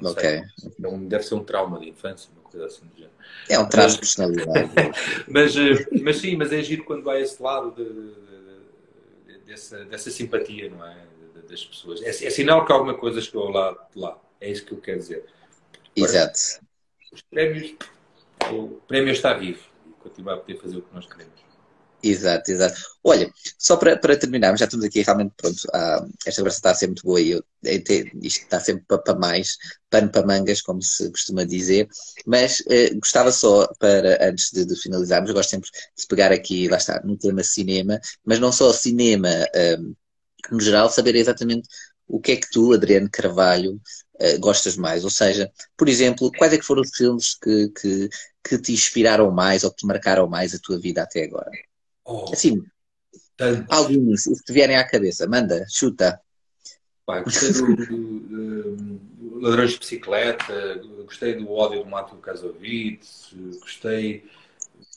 Não 0.00 0.12
ok. 0.12 0.42
Sei, 0.56 0.70
deve 1.06 1.24
ser 1.24 1.34
um 1.34 1.44
trauma 1.44 1.78
de 1.78 1.88
infância, 1.88 2.30
uma 2.32 2.42
coisa 2.42 2.66
assim 2.66 2.86
do 2.86 2.94
género. 2.94 3.12
É 3.48 3.58
um 3.58 3.68
traço 3.68 3.96
de 3.96 4.00
personalidade. 4.00 4.70
mas, 5.28 5.56
eh, 5.56 5.86
mas 6.02 6.16
sim, 6.16 6.36
mas 6.36 6.52
é 6.52 6.62
giro 6.62 6.84
quando 6.84 7.04
vai 7.04 7.18
a 7.18 7.20
esse 7.20 7.42
lado 7.42 7.70
de, 7.72 7.84
de, 7.84 9.38
de, 9.38 9.38
dessa, 9.44 9.84
dessa 9.84 10.10
simpatia, 10.10 10.70
não 10.70 10.84
é? 10.86 10.96
Das 11.48 11.64
pessoas. 11.64 12.00
É, 12.02 12.08
é, 12.08 12.30
sinal 12.30 12.64
que 12.64 12.72
alguma 12.72 12.94
coisa 12.94 13.20
chegou 13.20 13.50
lá, 13.50 13.76
lá. 13.94 14.18
É 14.40 14.50
isso 14.50 14.64
que 14.64 14.72
eu 14.72 14.78
quero 14.78 14.98
dizer. 14.98 15.24
Exato. 15.94 16.38
Os 17.12 17.22
prémios, 17.22 17.74
o 18.52 18.80
prémio 18.86 19.12
está 19.12 19.34
vivo 19.34 19.60
e 19.86 19.90
continua 20.02 20.34
a 20.34 20.36
poder 20.36 20.56
fazer 20.56 20.78
o 20.78 20.82
que 20.82 20.94
nós 20.94 21.06
queremos. 21.06 21.49
Exato, 22.02 22.50
exato. 22.50 22.80
Olha, 23.04 23.30
só 23.58 23.76
para, 23.76 23.96
para 23.96 24.16
terminarmos, 24.16 24.58
já 24.58 24.64
estamos 24.64 24.84
aqui 24.86 25.02
realmente 25.02 25.34
pronto. 25.36 25.60
Ah, 25.72 26.06
esta 26.26 26.40
conversa 26.40 26.70
está 26.72 26.86
muito 26.86 27.02
boa 27.02 27.20
e 27.20 27.32
eu, 27.32 27.44
isto 28.22 28.42
está 28.42 28.58
sempre 28.58 28.84
para, 28.86 29.14
mais, 29.14 29.58
pano 29.90 30.10
para 30.10 30.26
mangas, 30.26 30.62
como 30.62 30.80
se 30.82 31.10
costuma 31.10 31.44
dizer. 31.44 31.88
Mas 32.26 32.62
eh, 32.70 32.94
gostava 32.94 33.30
só, 33.32 33.66
para 33.78 34.30
antes 34.30 34.50
de, 34.50 34.64
de, 34.64 34.76
finalizarmos, 34.76 35.30
gosto 35.30 35.50
sempre 35.50 35.68
de 35.70 36.06
pegar 36.06 36.32
aqui, 36.32 36.68
lá 36.68 36.78
está, 36.78 37.00
no 37.04 37.18
tema 37.18 37.42
cinema, 37.42 38.00
mas 38.24 38.40
não 38.40 38.50
só 38.52 38.72
cinema 38.72 39.28
um, 39.78 39.94
no 40.50 40.60
geral, 40.60 40.90
saber 40.90 41.16
exatamente 41.16 41.68
o 42.08 42.20
que 42.20 42.32
é 42.32 42.36
que 42.36 42.50
tu, 42.50 42.72
Adriano 42.72 43.08
Carvalho, 43.10 43.80
uh, 44.20 44.40
gostas 44.40 44.76
mais. 44.76 45.04
Ou 45.04 45.10
seja, 45.10 45.50
por 45.76 45.88
exemplo, 45.88 46.30
quais 46.36 46.52
é 46.52 46.58
que 46.58 46.64
foram 46.64 46.82
os 46.82 46.90
filmes 46.96 47.34
que, 47.34 47.68
que, 47.70 48.08
que 48.44 48.58
te 48.58 48.72
inspiraram 48.72 49.30
mais 49.30 49.64
ou 49.64 49.70
que 49.70 49.78
te 49.78 49.86
marcaram 49.86 50.26
mais 50.28 50.54
a 50.54 50.58
tua 50.58 50.78
vida 50.78 51.02
até 51.02 51.24
agora? 51.24 51.50
Oh, 52.04 52.32
assim, 52.32 52.62
tanto. 53.36 53.72
alguns, 53.72 54.26
os 54.26 54.40
que 54.40 54.52
vierem 54.52 54.76
à 54.76 54.84
cabeça. 54.86 55.26
Manda, 55.26 55.64
chuta. 55.68 56.20
Pá, 57.06 57.20
gostei 57.20 57.52
do, 57.52 57.76
do, 57.76 58.76
do, 58.76 59.40
Ladrões 59.40 59.70
de 59.72 59.78
Bicicleta, 59.78 60.80
gostei 61.04 61.34
do 61.34 61.50
Ódio 61.50 61.82
do 61.82 61.88
Mato 61.88 62.14
Casovitz, 62.16 63.34
gostei, 63.60 64.24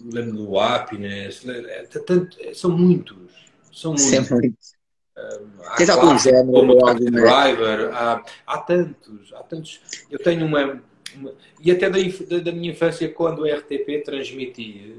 lembro 0.02 0.36
do 0.36 0.60
Happiness, 0.60 1.48
é, 1.48 1.84
tanto, 1.84 2.38
são 2.54 2.72
muitos. 2.78 3.32
São 3.72 3.92
muitos. 3.92 4.10
Sempre 4.10 4.34
muitos. 4.34 4.74
Um, 5.18 5.76
Tens 5.78 5.90
algum 5.90 6.18
género? 6.18 6.52
Como 6.52 6.86
alguma... 6.86 7.22
Driver, 7.22 7.94
há, 7.94 8.24
há 8.46 8.58
tantos, 8.58 9.34
há 9.34 9.44
tantos. 9.44 9.80
Eu 10.12 10.20
tenho 10.20 10.46
uma, 10.46 10.82
uma 11.16 11.34
e 11.62 11.72
até 11.72 11.90
da, 11.90 11.98
da, 12.40 12.52
minha 12.52 12.72
infância, 12.72 13.08
quando 13.10 13.46
a 13.46 13.56
RTP 13.56 14.04
transmitia 14.04 14.96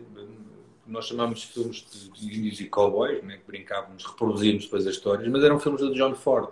nós 0.87 1.07
chamamos 1.07 1.41
de 1.41 1.47
filmes 1.47 1.87
de 2.15 2.39
índios 2.39 2.61
e 2.61 2.67
cowboys, 2.67 3.23
né, 3.23 3.37
que 3.39 3.47
brincávamos, 3.47 4.05
reproduzíamos 4.05 4.65
depois 4.65 4.87
as 4.87 4.95
histórias, 4.95 5.29
mas 5.29 5.43
eram 5.43 5.59
filmes 5.59 5.81
de 5.81 5.95
John 5.95 6.15
Ford. 6.15 6.51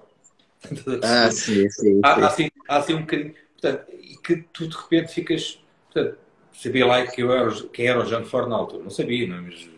Ah, 1.02 1.30
sim, 1.30 1.68
sim. 1.70 2.00
Há, 2.04 2.12
há, 2.12 2.26
assim, 2.26 2.48
há 2.68 2.76
assim 2.76 2.94
um 2.94 3.00
bocadinho. 3.00 3.34
Portanto, 3.60 3.92
e 3.92 4.16
que 4.16 4.36
tu 4.52 4.68
de 4.68 4.76
repente 4.76 5.12
ficas. 5.12 5.58
Portanto, 5.92 6.18
sabia 6.52 6.86
lá 6.86 7.06
que 7.06 7.22
eu 7.22 7.32
era, 7.32 7.50
quem 7.72 7.86
era 7.86 8.00
o 8.00 8.04
John 8.04 8.24
Ford 8.24 8.48
na 8.48 8.56
altura. 8.56 8.82
Não 8.82 8.90
sabia, 8.90 9.26
não 9.26 9.36
é? 9.36 9.40
Mas, 9.40 9.68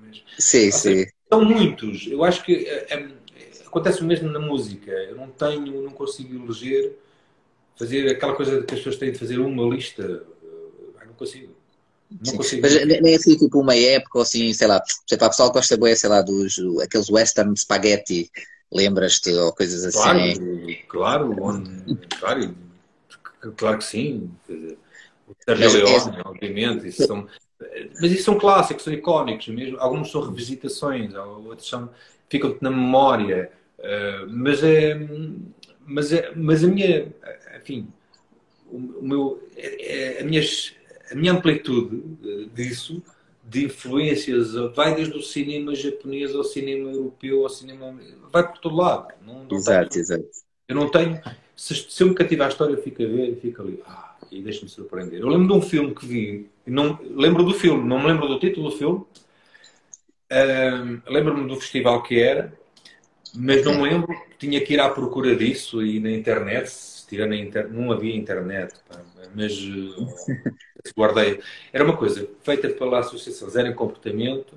mas, 0.00 0.22
sim, 0.38 0.70
sim. 0.70 1.06
São 1.28 1.44
muitos. 1.44 2.06
Eu 2.06 2.24
acho 2.24 2.42
que 2.42 2.54
é, 2.54 2.86
é, 2.94 3.08
acontece 3.66 4.02
o 4.02 4.04
mesmo 4.04 4.30
na 4.30 4.38
música. 4.38 4.90
Eu 4.90 5.16
não 5.16 5.28
tenho, 5.28 5.82
não 5.82 5.92
consigo 5.92 6.44
eleger, 6.44 6.98
fazer 7.76 8.10
aquela 8.10 8.34
coisa 8.34 8.62
que 8.62 8.74
as 8.74 8.80
pessoas 8.80 8.96
têm 8.96 9.12
de 9.12 9.18
fazer 9.18 9.38
uma 9.38 9.74
lista. 9.74 10.02
Eu 10.02 11.06
não 11.06 11.14
consigo. 11.14 11.49
Mas 12.60 12.86
nem 13.02 13.14
assim, 13.14 13.36
tipo, 13.36 13.60
uma 13.60 13.76
época 13.76 14.18
ou 14.18 14.22
assim, 14.22 14.52
sei 14.52 14.66
lá, 14.66 14.82
sei 15.06 15.18
lá, 15.18 15.26
o 15.26 15.30
pessoal 15.30 15.52
gosta 15.52 15.76
bem, 15.76 15.94
sei 15.94 16.08
lá, 16.08 16.22
dos 16.22 16.58
aqueles 16.82 17.08
western 17.08 17.56
spaghetti, 17.56 18.30
lembras-te, 18.72 19.30
ou 19.32 19.52
coisas 19.52 19.84
assim. 19.84 20.34
Claro, 20.88 21.34
claro, 21.36 21.36
claro, 22.18 22.54
claro 23.56 23.78
que 23.78 23.84
sim. 23.84 24.30
o 24.48 25.34
Sérgio 25.44 25.72
Leone, 25.72 26.16
é... 26.16 26.22
obviamente, 26.24 26.88
isso 26.88 27.06
são, 27.06 27.28
mas 28.00 28.10
isso 28.10 28.24
são 28.24 28.38
clássicos, 28.38 28.82
são 28.82 28.92
icónicos 28.92 29.46
mesmo. 29.48 29.78
Alguns 29.78 30.10
são 30.10 30.20
revisitações, 30.20 31.14
outros 31.14 31.68
são, 31.68 31.90
ficam 32.28 32.56
na 32.60 32.70
memória. 32.70 33.52
Uh, 33.78 34.26
mas 34.28 34.62
é, 34.62 35.00
mas 35.86 36.12
é, 36.12 36.32
mas 36.34 36.62
a 36.62 36.66
minha, 36.66 37.12
enfim, 37.56 37.88
o, 38.70 39.02
meu, 39.02 39.48
é, 39.56 40.16
é, 40.16 40.18
as 40.18 40.24
minhas 40.26 40.74
a 41.10 41.14
minha 41.14 41.32
amplitude 41.32 42.02
eh, 42.24 42.46
disso, 42.54 43.02
de 43.44 43.64
influências, 43.64 44.54
vai 44.74 44.94
desde 44.94 45.16
o 45.16 45.22
cinema 45.22 45.74
japonês 45.74 46.34
ao 46.34 46.44
cinema 46.44 46.90
europeu, 46.90 47.42
ao 47.42 47.48
cinema. 47.48 47.98
vai 48.32 48.46
por 48.46 48.58
todo 48.58 48.76
lado. 48.76 49.08
Não, 49.26 49.44
não 49.44 49.56
exato, 49.56 49.90
tenho, 49.90 50.02
exato. 50.02 50.24
Eu 50.68 50.76
não 50.76 50.88
tenho. 50.88 51.20
Se, 51.56 51.74
se 51.74 52.02
eu 52.02 52.08
me 52.08 52.14
cativar 52.14 52.46
a 52.46 52.50
história, 52.50 52.74
eu 52.74 52.82
fico 52.82 53.02
a 53.02 53.06
ver 53.06 53.32
e 53.32 53.36
fico 53.36 53.60
ali. 53.62 53.82
Ah, 53.84 54.14
e 54.30 54.40
deixa-me 54.40 54.68
surpreender. 54.68 55.20
Eu 55.20 55.28
lembro 55.28 55.48
de 55.48 55.52
um 55.52 55.62
filme 55.62 55.94
que 55.94 56.06
vi, 56.06 56.50
não, 56.64 56.98
lembro 57.02 57.42
do 57.42 57.52
filme, 57.52 57.86
não 57.86 57.98
me 57.98 58.06
lembro 58.06 58.28
do 58.28 58.38
título 58.38 58.70
do 58.70 58.76
filme. 58.76 59.04
lembro-me 61.08 61.48
do 61.48 61.56
festival 61.56 62.02
que 62.02 62.20
era, 62.20 62.52
mas 63.34 63.64
não 63.64 63.82
me 63.82 63.90
lembro. 63.90 64.14
Tinha 64.38 64.60
que 64.60 64.74
ir 64.74 64.80
à 64.80 64.88
procura 64.88 65.34
disso 65.36 65.84
e 65.84 66.00
na 66.00 66.10
internet, 66.10 66.70
tirando 67.10 67.32
a 67.32 67.36
inter... 67.36 67.68
não 67.68 67.90
havia 67.90 68.14
internet, 68.14 68.72
pá, 68.88 69.02
mas 69.34 69.52
uh, 69.58 70.08
guardei. 70.96 71.40
Era 71.72 71.84
uma 71.84 71.96
coisa 71.96 72.26
feita 72.40 72.70
pela 72.70 73.00
Associação 73.00 73.50
Zero 73.50 73.68
em 73.68 73.74
Comportamento, 73.74 74.54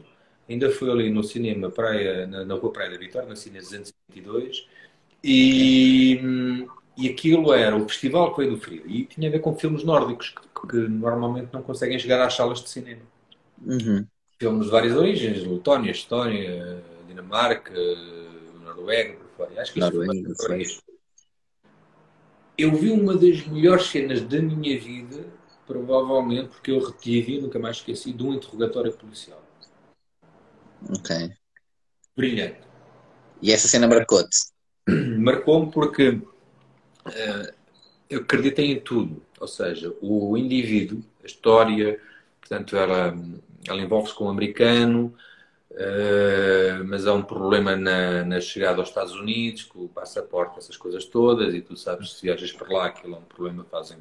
ainda 0.47 0.69
foi 0.69 0.91
ali 0.91 1.09
no 1.09 1.23
cinema 1.23 1.71
Praia, 1.71 2.27
na, 2.27 2.45
na 2.45 2.53
Rua 2.53 2.71
Praia 2.71 2.91
da 2.91 2.97
Vitória, 2.97 3.27
na 3.27 3.35
Cine 3.35 3.57
222, 3.57 4.67
e, 5.23 6.21
e 6.95 7.09
aquilo 7.09 7.51
era 7.51 7.75
o 7.75 7.89
festival 7.89 8.31
que 8.31 8.41
veio 8.41 8.55
do 8.55 8.61
frio, 8.61 8.83
e 8.85 9.05
tinha 9.05 9.29
a 9.29 9.31
ver 9.31 9.39
com 9.39 9.55
filmes 9.55 9.83
nórdicos, 9.83 10.29
que, 10.29 10.67
que 10.67 10.77
normalmente 10.77 11.49
não 11.51 11.63
conseguem 11.63 11.97
chegar 11.97 12.23
às 12.23 12.35
salas 12.35 12.61
de 12.61 12.69
cinema. 12.69 13.01
Uhum. 13.65 14.05
filmes 14.37 14.65
de 14.65 14.71
várias 14.71 14.95
origens, 14.95 15.43
Letónia, 15.43 15.89
Estónia, 15.89 16.83
Dinamarca, 17.07 17.73
Noruega, 18.63 19.13
por 19.13 19.47
fora. 19.47 19.61
Acho 19.61 19.73
que 19.73 19.79
Noruega, 19.79 20.33
foi 20.35 20.63
Eu 22.57 22.75
vi 22.75 22.91
uma 22.91 23.15
das 23.15 23.45
melhores 23.47 23.87
cenas 23.87 24.21
da 24.21 24.39
minha 24.39 24.79
vida, 24.79 25.25
provavelmente 25.65 26.49
porque 26.49 26.71
eu 26.71 26.79
retive 26.79 27.37
e 27.37 27.41
nunca 27.41 27.57
mais 27.57 27.77
esqueci, 27.77 28.13
de 28.13 28.23
um 28.23 28.33
interrogatório 28.33 28.93
policial. 28.93 29.43
Ok. 30.89 31.31
Brilhante. 32.15 32.59
E 33.41 33.51
essa 33.51 33.67
cena 33.67 33.87
marcou-te? 33.87 34.37
Marcou-me 35.17 35.71
porque 35.71 36.09
uh, 36.09 37.53
eu 38.09 38.21
acreditei 38.21 38.71
em 38.71 38.79
tudo. 38.79 39.21
Ou 39.39 39.47
seja, 39.47 39.93
o 40.01 40.37
indivíduo, 40.37 41.03
a 41.23 41.25
história, 41.25 41.99
portanto, 42.39 42.77
ela, 42.77 43.15
ela 43.67 43.81
envolve-se 43.81 44.15
com 44.15 44.25
o 44.25 44.27
um 44.27 44.29
americano, 44.29 45.13
uh, 45.73 46.83
mas 46.85 47.05
há 47.05 47.13
um 47.13 47.21
problema 47.21 47.75
na, 47.75 48.23
na, 48.23 48.39
chegada 48.39 48.79
aos 48.79 48.89
Estados 48.89 49.13
Unidos, 49.13 49.63
com 49.63 49.85
o 49.85 49.89
passaporte, 49.89 50.59
essas 50.59 50.77
coisas 50.77 51.05
todas, 51.05 51.53
e 51.53 51.61
tu 51.61 51.75
sabes, 51.75 52.13
se 52.13 52.23
viajas 52.23 52.51
para 52.51 52.71
lá, 52.71 52.85
aquilo 52.87 53.15
é 53.15 53.17
um 53.17 53.23
problema, 53.23 53.65
fazem 53.69 53.97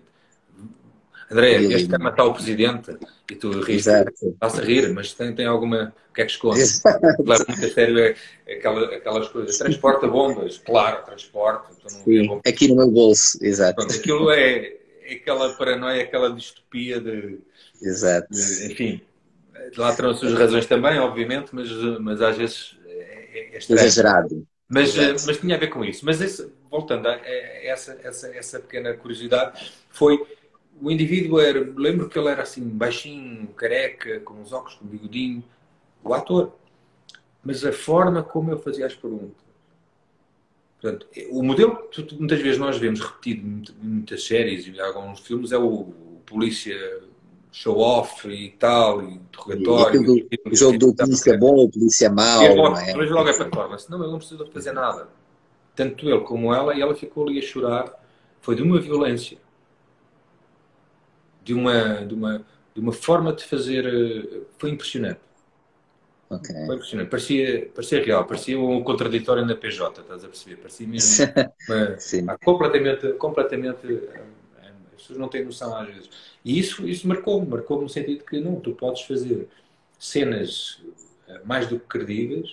André, 1.32 1.62
este 1.62 1.88
quer 1.88 1.98
matar 1.98 2.24
o 2.24 2.34
presidente 2.34 2.94
e 3.30 3.34
tu 3.34 3.50
rires, 3.62 3.86
estás 3.86 4.58
a 4.58 4.62
rir, 4.62 4.92
mas 4.92 5.14
tem, 5.14 5.34
tem 5.34 5.46
alguma. 5.46 5.94
O 6.10 6.12
que 6.12 6.20
é 6.20 6.26
que 6.26 6.32
esconde? 6.32 6.60
Leva 7.24 7.44
muito 7.48 7.64
a 7.64 7.70
sério 7.70 7.98
é, 7.98 8.14
aquela, 8.52 8.94
aquelas 8.94 9.28
coisas. 9.28 9.56
Transporta 9.56 10.06
bombas, 10.06 10.58
claro, 10.58 11.02
transporta. 11.06 11.72
Sim, 11.86 12.38
aqui 12.46 12.68
no 12.68 12.76
meu 12.76 12.90
bolso, 12.90 13.38
exato. 13.42 13.76
Pronto, 13.76 13.94
aquilo 13.94 14.30
é, 14.30 14.74
é 15.04 15.14
aquela 15.14 15.54
paranoia, 15.54 16.02
aquela 16.02 16.30
distopia 16.30 17.00
de. 17.00 17.38
Exato. 17.80 18.28
De, 18.30 18.66
enfim, 18.70 19.00
lá 19.76 19.94
terão 19.94 20.10
as 20.10 20.18
suas 20.18 20.34
razões 20.34 20.66
também, 20.66 20.98
obviamente, 20.98 21.54
mas, 21.54 21.70
mas 22.00 22.20
às 22.20 22.36
vezes 22.36 22.76
é, 22.86 23.56
é 23.56 23.58
exagerado. 23.58 24.46
Mas, 24.68 24.96
mas 25.26 25.38
tinha 25.38 25.56
a 25.56 25.58
ver 25.58 25.68
com 25.68 25.84
isso. 25.84 26.04
Mas 26.04 26.20
esse, 26.20 26.50
voltando 26.70 27.06
a 27.06 27.12
essa, 27.12 27.98
essa, 28.02 28.28
essa 28.28 28.60
pequena 28.60 28.94
curiosidade, 28.94 29.72
foi 29.90 30.26
o 30.80 30.90
indivíduo 30.90 31.38
era, 31.38 31.60
lembro 31.76 32.08
que 32.08 32.18
ele 32.18 32.28
era 32.28 32.42
assim, 32.42 32.66
baixinho, 32.66 33.46
careca, 33.48 34.20
com 34.20 34.40
os 34.40 34.52
óculos, 34.52 34.74
com 34.74 34.86
bigodinho, 34.86 35.44
o 36.02 36.14
ator. 36.14 36.56
Mas 37.44 37.64
a 37.64 37.72
forma 37.72 38.22
como 38.22 38.50
ele 38.50 38.60
fazia 38.60 38.86
as 38.86 38.94
perguntas. 38.94 39.42
Portanto, 40.80 41.06
o 41.30 41.42
modelo 41.42 41.76
que 41.88 42.14
muitas 42.16 42.40
vezes 42.40 42.58
nós 42.58 42.76
vemos 42.78 43.00
repetido 43.00 43.72
em 43.80 43.86
muitas 43.86 44.24
séries 44.24 44.66
e 44.66 44.70
em 44.70 44.80
alguns 44.80 45.20
filmes 45.20 45.52
é 45.52 45.58
o 45.58 45.92
polícia 46.26 46.76
show-off 47.52 48.26
e 48.28 48.50
tal, 48.52 49.02
e 49.02 49.14
interrogatório. 49.14 50.02
E 50.30 50.40
o 50.46 50.56
jogo 50.56 50.78
do 50.78 50.94
polícia 50.94 51.36
bom 51.38 51.54
ou 51.54 51.70
polícia 51.70 52.10
mau. 52.10 52.42
É 52.42 52.54
logo, 52.54 52.78
é? 52.78 52.94
Mas 52.94 53.10
logo 53.10 53.28
é 53.28 53.36
performance. 53.36 53.90
Não, 53.90 54.02
ele 54.02 54.10
não 54.10 54.18
precisa 54.18 54.46
fazer 54.46 54.72
nada. 54.72 55.06
Tanto 55.76 56.08
ele 56.08 56.20
como 56.20 56.52
ela, 56.52 56.74
e 56.74 56.80
ela 56.80 56.94
ficou 56.94 57.28
ali 57.28 57.38
a 57.38 57.42
chorar. 57.42 57.92
Foi 58.40 58.56
de 58.56 58.62
uma 58.62 58.80
violência 58.80 59.38
de 61.44 61.54
uma, 61.54 62.04
de 62.06 62.14
uma, 62.14 62.44
de 62.74 62.80
uma 62.80 62.92
forma 62.92 63.32
de 63.32 63.44
fazer. 63.44 63.86
Eh, 63.86 64.40
foi 64.58 64.70
impressionante. 64.70 65.20
Okay. 66.30 66.66
Foi 66.66 66.74
impressionante. 66.76 67.08
Parecia, 67.08 67.70
parecia 67.74 68.02
real, 68.02 68.24
parecia 68.24 68.58
um 68.58 68.82
contraditório 68.82 69.44
na 69.44 69.54
PJ, 69.54 70.00
estás 70.00 70.24
a 70.24 70.28
perceber? 70.28 70.56
Parecia 70.56 70.86
mesmo 70.86 71.26
uma, 72.22 72.38
completamente, 72.38 73.12
completamente. 73.14 74.00
As 75.02 75.08
pessoas 75.08 75.18
não 75.18 75.28
têm 75.28 75.44
noção 75.44 75.76
às 75.76 75.88
vezes. 75.88 76.10
E 76.44 76.58
isso, 76.58 76.86
isso 76.86 77.08
marcou-me, 77.08 77.46
marcou-me 77.46 77.82
no 77.82 77.88
sentido 77.88 78.24
que 78.24 78.40
não, 78.40 78.60
tu 78.60 78.72
podes 78.72 79.02
fazer 79.02 79.48
cenas 79.98 80.80
eh, 81.28 81.40
mais 81.44 81.66
do 81.66 81.78
que 81.78 81.86
credíveis, 81.86 82.50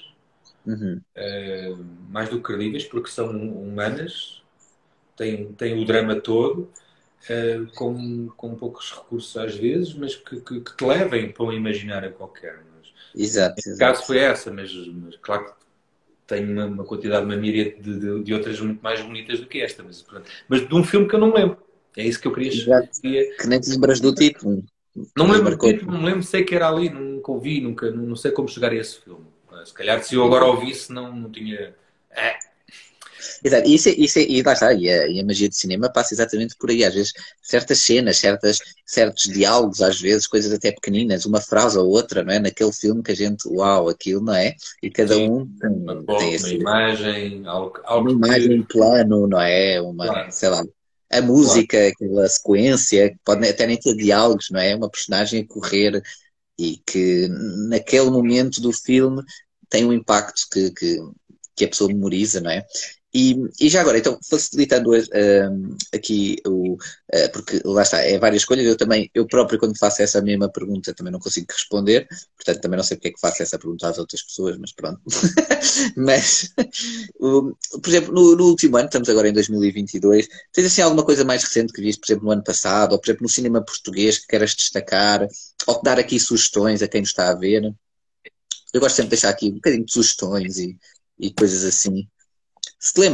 uhum. 0.66 1.00
uh, 1.16 1.86
mais 2.10 2.30
do 2.30 2.38
que 2.38 2.44
credíveis, 2.44 2.86
porque 2.86 3.10
são 3.10 3.30
humanas, 3.30 4.42
têm, 5.16 5.52
têm 5.54 5.82
o 5.82 5.86
drama 5.86 6.16
todo 6.16 6.70
uh, 7.30 7.74
com, 7.76 8.28
com 8.30 8.56
poucos 8.56 8.92
recursos 8.92 9.36
às 9.38 9.56
vezes, 9.56 9.94
mas 9.94 10.16
que, 10.16 10.42
que, 10.42 10.62
que 10.62 10.76
te 10.76 10.86
levem 10.86 11.32
para 11.32 11.46
um 11.46 11.52
imaginário 11.52 12.12
qualquer. 12.14 12.64
Mas, 12.76 12.94
exato. 13.16 13.62
No 13.68 13.78
caso 13.78 14.06
foi 14.06 14.18
essa, 14.20 14.52
mas, 14.52 14.74
mas 14.74 15.16
claro 15.18 15.46
que 15.46 15.60
tenho 16.28 16.52
uma, 16.52 16.66
uma 16.66 16.84
quantidade, 16.84 17.26
uma 17.26 17.36
míria 17.36 17.76
de, 17.80 18.00
de, 18.00 18.24
de, 18.24 18.34
outras 18.34 18.60
muito 18.60 18.82
mais 18.82 19.02
bonitas 19.02 19.40
do 19.40 19.48
que 19.48 19.62
esta. 19.62 19.84
Mas, 19.84 20.06
mas 20.48 20.68
de 20.68 20.76
um 20.76 20.84
filme 20.84 21.08
que 21.08 21.16
eu 21.16 21.20
não 21.20 21.30
me 21.30 21.40
lembro. 21.40 21.69
É 21.98 22.04
isso 22.06 22.20
que 22.20 22.28
eu 22.28 22.34
queria 22.34 22.52
saber. 22.52 23.36
Que 23.38 23.48
nem 23.48 23.60
te 23.60 23.70
lembras 23.70 24.00
do 24.00 24.14
título. 24.14 24.64
Não 25.16 25.28
me 25.28 25.34
lembro 25.34 25.56
do 25.56 25.68
título, 25.68 25.92
não 25.92 26.00
me 26.00 26.06
lembro, 26.06 26.24
sei 26.24 26.44
que 26.44 26.56
era 26.56 26.68
ali, 26.68 26.90
nunca 26.90 27.32
ouvi, 27.32 27.62
nunca, 27.62 27.90
não 27.92 28.16
sei 28.16 28.32
como 28.32 28.48
chegar 28.48 28.72
a 28.72 28.76
esse 28.76 29.00
filme. 29.02 29.26
Se 29.66 29.74
calhar 29.74 30.02
se 30.04 30.16
eu 30.16 30.24
agora 30.24 30.46
ouvisse 30.46 30.92
não, 30.92 31.14
não 31.14 31.30
tinha. 31.30 31.76
É, 32.12 32.38
Exato, 33.44 33.70
e, 33.70 33.76
isso, 33.76 33.90
é, 33.90 33.92
isso 33.94 34.20
é, 34.20 34.24
e 34.24 34.42
lá 34.42 34.54
está, 34.54 34.74
e 34.74 34.90
a, 34.90 35.08
e 35.08 35.20
a, 35.20 35.26
magia 35.26 35.50
de 35.50 35.56
cinema 35.56 35.92
passa 35.92 36.14
exatamente 36.14 36.56
por 36.58 36.70
aí. 36.70 36.84
Às 36.84 36.94
vezes, 36.94 37.14
certas 37.42 37.80
cenas, 37.80 38.18
certas, 38.18 38.60
certos 38.86 39.24
diálogos, 39.24 39.82
às 39.82 40.00
vezes, 40.00 40.28
coisas 40.28 40.52
até 40.52 40.72
pequeninas, 40.72 41.26
uma 41.26 41.42
frase 41.42 41.78
ou 41.78 41.88
outra, 41.88 42.24
não 42.24 42.34
é? 42.34 42.40
Naquele 42.40 42.72
filme 42.72 43.04
que 43.04 43.12
a 43.12 43.16
gente, 43.16 43.48
uau, 43.48 43.90
aquilo, 43.90 44.22
não 44.22 44.34
é? 44.34 44.56
E 44.82 44.90
cada 44.90 45.16
Sim, 45.16 45.30
um 45.30 45.46
tem, 45.60 45.70
uma, 45.70 46.20
tem 46.20 46.34
esse, 46.34 46.46
uma 46.46 46.54
imagem, 46.54 47.44
algo, 47.46 47.80
algo 47.84 48.12
uma 48.12 48.28
imagem, 48.28 48.60
um 48.60 48.64
plano, 48.64 49.28
não 49.28 49.42
é? 49.42 49.82
Uma, 49.82 50.08
claro. 50.08 50.32
sei 50.32 50.50
lá, 50.50 50.64
a 51.12 51.22
música, 51.22 51.78
claro. 51.78 51.94
aquela 51.94 52.30
sequência, 52.30 53.20
pode 53.24 53.48
até 53.48 53.66
nem 53.66 53.78
ter 53.78 53.96
diálogos, 53.96 54.50
não 54.52 54.60
é? 54.60 54.76
Uma 54.76 54.90
personagem 54.90 55.42
a 55.42 55.48
correr 55.48 56.02
e 56.58 56.78
que 56.86 57.28
naquele 57.68 58.10
momento 58.10 58.62
do 58.62 58.72
filme 58.72 59.24
tem 59.70 59.86
um 59.86 59.94
impacto 59.94 60.42
que, 60.52 60.72
que, 60.72 60.98
que 61.56 61.66
a 61.66 61.68
pessoa 61.68 61.88
memoriza, 61.88 62.42
não 62.42 62.52
é? 62.52 62.66
E, 63.12 63.36
e, 63.60 63.70
já 63.70 63.82
agora, 63.82 63.98
então, 63.98 64.20
facilitando 64.30 64.92
uh, 64.92 65.78
aqui 65.94 66.38
o. 66.46 66.74
Uh, 66.74 67.32
porque 67.34 67.60
lá 67.66 67.82
está, 67.82 68.00
é 68.02 68.20
várias 68.20 68.44
escolhas. 68.44 68.66
Eu 68.66 68.78
também, 68.78 69.10
eu 69.16 69.26
próprio, 69.26 69.58
quando 69.58 69.78
faço 69.78 70.04
essa 70.04 70.22
mesma 70.22 70.48
pergunta, 70.48 70.94
também 70.94 71.12
não 71.12 71.20
consigo 71.20 71.48
responder. 71.50 72.08
Portanto, 72.36 72.62
também 72.62 72.78
não 72.78 72.84
sei 72.84 72.98
porque 72.98 73.08
é 73.08 73.12
que 73.12 73.20
faço 73.20 73.42
essa 73.42 73.58
pergunta 73.58 73.88
às 73.88 73.98
outras 73.98 74.22
pessoas, 74.22 74.58
mas 74.60 74.72
pronto. 74.74 75.02
mas, 75.98 76.54
o, 77.20 77.56
por 77.82 77.90
exemplo, 77.90 78.14
no, 78.14 78.36
no, 78.36 78.46
último 78.46 78.78
ano, 78.78 78.86
estamos 78.86 79.10
agora 79.10 79.28
em 79.28 79.34
2022, 79.34 80.28
tens 80.54 80.68
assim 80.68 80.82
alguma 80.84 81.04
coisa 81.04 81.26
mais 81.26 81.44
recente 81.44 81.74
que 81.74 81.82
viste, 81.82 82.00
por 82.00 82.12
exemplo, 82.12 82.26
no 82.26 82.32
ano 82.32 82.44
passado, 82.44 82.92
ou 82.92 83.00
por 83.00 83.08
exemplo, 83.08 83.24
no 83.24 83.30
cinema 83.30 83.64
português 83.66 84.20
que 84.20 84.28
queiras 84.28 84.54
destacar, 84.54 85.28
ou 85.66 85.82
dar 85.82 85.98
aqui 85.98 86.20
sugestões 86.20 86.84
a 86.84 86.88
quem 86.88 87.02
nos 87.02 87.10
está 87.10 87.32
a 87.32 87.36
ver? 87.36 87.74
Eu 88.72 88.80
gosto 88.80 88.96
sempre 88.96 89.10
de 89.10 89.22
deixar 89.22 89.30
aqui 89.30 89.50
um 89.50 89.56
bocadinho 89.56 89.86
de 89.86 89.92
sugestões 89.92 90.58
e, 90.58 90.78
e 91.18 91.34
coisas 91.34 91.64
assim. 91.64 92.08
Se 92.80 92.94
te 92.94 93.02
eu, 93.02 93.12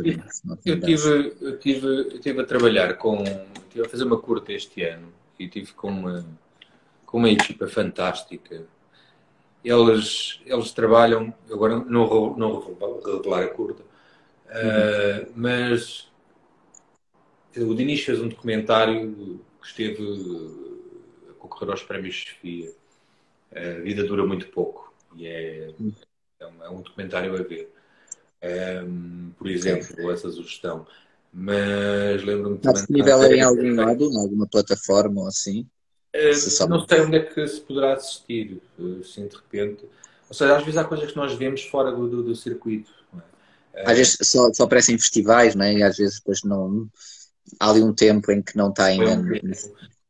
tive, 0.00 0.18
eu, 0.64 0.80
tive, 0.80 1.36
eu, 1.40 1.58
tive, 1.60 1.86
eu 1.86 2.20
tive 2.20 2.40
a 2.40 2.44
trabalhar 2.44 2.94
com. 2.94 3.22
Estive 3.22 3.86
a 3.86 3.88
fazer 3.88 4.02
uma 4.02 4.20
curta 4.20 4.52
este 4.52 4.82
ano 4.82 5.12
e 5.38 5.46
tive 5.48 5.72
com 5.72 5.88
uma, 5.88 6.26
com 7.06 7.18
uma 7.18 7.30
equipa 7.30 7.68
fantástica. 7.68 8.66
Eles, 9.64 10.40
eles 10.44 10.72
trabalham, 10.72 11.32
agora 11.48 11.76
não 11.78 12.08
vou, 12.08 12.36
não 12.36 12.60
vou 12.60 13.00
revelar 13.00 13.44
a 13.44 13.48
curta, 13.48 13.82
uh, 13.82 15.32
mas 15.34 16.10
o 17.56 17.72
Dinis 17.72 18.02
fez 18.02 18.20
um 18.20 18.28
documentário 18.28 19.40
que 19.62 19.66
esteve 19.66 20.02
a 21.30 21.32
concorrer 21.34 21.70
aos 21.70 21.82
prémios 21.84 22.24
Sofia. 22.28 22.72
A 23.54 23.80
vida 23.80 24.02
dura 24.02 24.26
muito 24.26 24.48
pouco 24.48 24.92
e 25.16 25.26
é, 25.26 25.72
é, 26.40 26.46
um, 26.46 26.64
é 26.64 26.68
um 26.68 26.82
documentário 26.82 27.32
a 27.32 27.42
ver 27.42 27.70
um, 28.84 29.30
por 29.38 29.48
exemplo, 29.48 30.10
essa 30.10 30.30
sugestão. 30.30 30.86
Mas 31.32 32.22
lembro-me 32.22 32.56
Está 32.56 32.72
disponível 32.72 33.22
em 33.24 33.40
algum 33.40 33.74
lado, 33.74 34.04
em 34.04 34.16
alguma 34.16 34.46
plataforma 34.46 35.22
ou 35.22 35.28
assim? 35.28 35.66
Uh, 36.14 36.68
não 36.68 36.86
sei 36.86 37.00
onde 37.00 37.16
é 37.16 37.20
que 37.20 37.46
se 37.48 37.60
poderá 37.60 37.94
assistir, 37.94 38.62
assim 39.00 39.26
de 39.26 39.34
repente. 39.34 39.84
Ou 40.28 40.34
seja, 40.34 40.56
às 40.56 40.62
vezes 40.62 40.78
há 40.78 40.84
coisas 40.84 41.10
que 41.10 41.16
nós 41.16 41.34
vemos 41.34 41.62
fora 41.64 41.90
do, 41.90 42.08
do, 42.08 42.22
do 42.22 42.36
circuito. 42.36 42.92
É? 43.74 43.90
Às 43.90 43.98
vezes 43.98 44.18
só, 44.22 44.52
só 44.52 44.62
aparecem 44.62 44.94
em 44.94 44.98
festivais, 44.98 45.56
não 45.56 45.64
é? 45.64 45.74
E 45.74 45.82
às 45.82 45.96
vezes 45.96 46.18
depois 46.18 46.42
não. 46.44 46.88
Há 47.58 47.70
ali 47.70 47.82
um 47.82 47.92
tempo 47.92 48.30
em 48.30 48.40
que 48.40 48.56
não 48.56 48.70
está 48.70 48.84
ainda. 48.84 49.20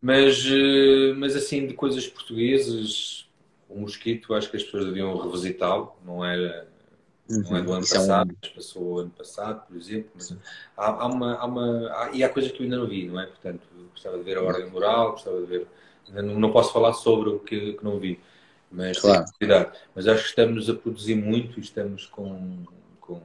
Mas, 0.01 0.45
eh, 0.47 1.15
mas 1.17 1.35
assim, 1.35 1.67
de 1.67 1.73
coisas 1.73 2.07
portuguesas, 2.07 3.27
o 3.67 3.81
Mosquito, 3.81 4.35
acho 4.35 4.51
que 4.51 4.59
as 4.59 4.63
pessoas 4.63 4.85
deviam 4.85 5.17
revisitá-lo, 5.17 5.97
não 6.05 6.23
era 6.23 6.69
Uhum. 7.29 7.43
Não 7.43 7.57
é 7.57 7.63
do 7.63 7.73
ano 7.73 7.89
passado, 7.89 8.31
é 8.43 8.47
um... 8.47 8.55
passou 8.55 8.83
o 8.83 8.99
ano 8.99 9.11
passado, 9.11 9.67
por 9.67 9.77
exemplo. 9.77 10.11
Há, 10.77 10.91
há 10.91 11.07
uma, 11.07 11.35
há 11.37 11.45
uma 11.47 11.93
há, 11.93 12.11
e 12.13 12.23
há 12.23 12.29
coisas 12.29 12.53
que 12.53 12.61
eu 12.61 12.65
ainda 12.65 12.77
não 12.77 12.87
vi, 12.87 13.07
não 13.09 13.19
é? 13.19 13.27
Portanto, 13.27 13.63
gostava 13.91 14.19
de 14.19 14.25
ver 14.25 14.37
a 14.37 14.43
ordem 14.43 14.69
moral, 14.71 15.13
gostava 15.13 15.41
de 15.41 15.47
ver. 15.47 15.67
Não, 16.13 16.39
não 16.39 16.53
posso 16.53 16.73
falar 16.73 16.93
sobre 16.93 17.31
o 17.31 17.39
que, 17.39 17.73
que 17.75 17.85
não 17.85 17.99
vi, 17.99 18.21
mas 18.71 18.99
claro. 18.99 19.25
Mas 19.95 20.07
acho 20.07 20.23
que 20.23 20.29
estamos 20.29 20.69
a 20.69 20.75
produzir 20.75 21.15
muito 21.15 21.59
e 21.59 21.63
estamos 21.63 22.07
com, 22.07 22.63
com 23.01 23.23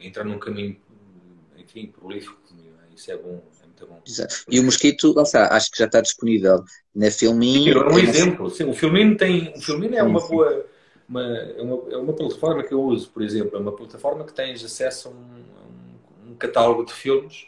entrar 0.00 0.22
num 0.22 0.38
caminho, 0.38 0.76
enfim, 1.56 1.86
prolífico. 1.86 2.38
isso 2.94 3.10
é 3.10 3.16
bom, 3.16 3.42
é 3.60 3.66
muito 3.66 3.86
bom. 3.86 4.00
Exato. 4.06 4.44
E 4.48 4.60
o 4.60 4.62
Mosquito, 4.62 5.12
lá 5.12 5.22
está, 5.24 5.48
acho 5.56 5.72
que 5.72 5.78
já 5.78 5.86
está 5.86 6.00
disponível 6.00 6.64
na 6.94 7.10
Filmin. 7.10 7.68
É 7.68 7.78
um 7.78 7.98
exemplo, 7.98 8.48
sim, 8.48 8.64
o 8.64 8.72
Filmin 8.72 9.16
tem, 9.16 9.52
o 9.56 9.60
Filmin 9.60 9.96
é 9.96 10.04
uma 10.04 10.20
boa, 10.20 10.64
uma, 11.08 11.22
é, 11.22 11.62
uma, 11.62 11.92
é 11.92 11.96
uma 11.96 12.12
plataforma 12.12 12.62
que 12.62 12.72
eu 12.72 12.82
uso, 12.82 13.10
por 13.10 13.22
exemplo, 13.22 13.56
é 13.56 13.60
uma 13.60 13.72
plataforma 13.72 14.24
que 14.24 14.32
tens 14.32 14.64
acesso 14.64 15.08
a 15.08 15.10
um, 15.10 16.30
um 16.30 16.34
catálogo 16.34 16.84
de 16.84 16.92
filmes, 16.92 17.46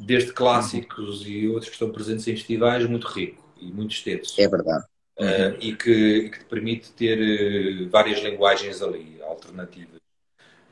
desde 0.00 0.32
clássicos 0.32 1.22
uhum. 1.22 1.28
e 1.28 1.48
outros 1.48 1.66
que 1.66 1.74
estão 1.74 1.90
presentes 1.90 2.26
em 2.28 2.36
festivais, 2.36 2.86
muito 2.86 3.06
rico 3.06 3.44
e 3.60 3.66
muito 3.72 3.92
extenso. 3.92 4.40
É 4.40 4.48
verdade. 4.48 4.84
Uh, 5.18 5.56
e, 5.60 5.74
que, 5.74 5.90
e, 5.90 6.30
que, 6.30 6.38
te 6.38 6.44
permite 6.44 6.92
ter 6.92 7.18
uh, 7.18 7.88
várias 7.90 8.20
linguagens 8.20 8.80
ali, 8.80 9.20
alternativas. 9.22 10.00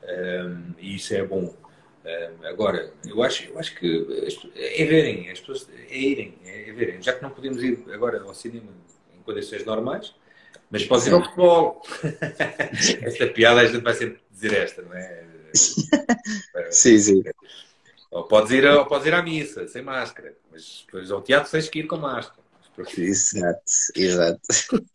Um, 0.03 0.73
e 0.79 0.95
isso 0.95 1.13
é 1.13 1.23
bom. 1.23 1.53
Um, 2.05 2.47
agora, 2.47 2.93
eu 3.05 3.21
acho, 3.21 3.49
eu 3.49 3.59
acho 3.59 3.75
que 3.75 4.07
é 4.55 4.85
verem, 4.85 5.29
as 5.29 5.41
pessoas 5.41 5.67
é 5.89 5.97
irem, 5.97 6.35
é, 6.45 6.71
verem. 6.71 7.01
Já 7.01 7.11
que 7.11 7.21
não 7.21 7.29
podemos 7.29 7.61
ir 7.61 7.83
agora 7.91 8.21
ao 8.21 8.33
cinema 8.33 8.71
em 9.13 9.21
condições 9.21 9.65
normais, 9.65 10.15
mas 10.69 10.85
pode 10.85 11.07
ir 11.07 11.13
ao 11.13 11.23
futebol. 11.23 11.81
esta 13.01 13.27
piada 13.27 13.61
a 13.61 13.65
gente 13.65 13.83
vai 13.83 13.93
sempre 13.93 14.19
dizer 14.31 14.53
esta, 14.53 14.81
não 14.81 14.93
é? 14.93 15.23
sim, 16.71 16.99
sim. 16.99 17.23
Ou 18.11 18.23
podes, 18.23 18.51
ir, 18.51 18.65
ou 18.65 18.85
podes 18.85 19.07
ir 19.07 19.13
à 19.13 19.21
missa 19.21 19.67
sem 19.67 19.81
máscara, 19.81 20.33
mas 20.51 20.83
depois 20.85 21.11
ao 21.11 21.21
teatro 21.21 21.51
tens 21.51 21.69
que 21.69 21.79
ir 21.79 21.87
com 21.87 21.97
máscara. 21.97 22.46
Exato, 22.97 23.63
exato. 23.95 24.39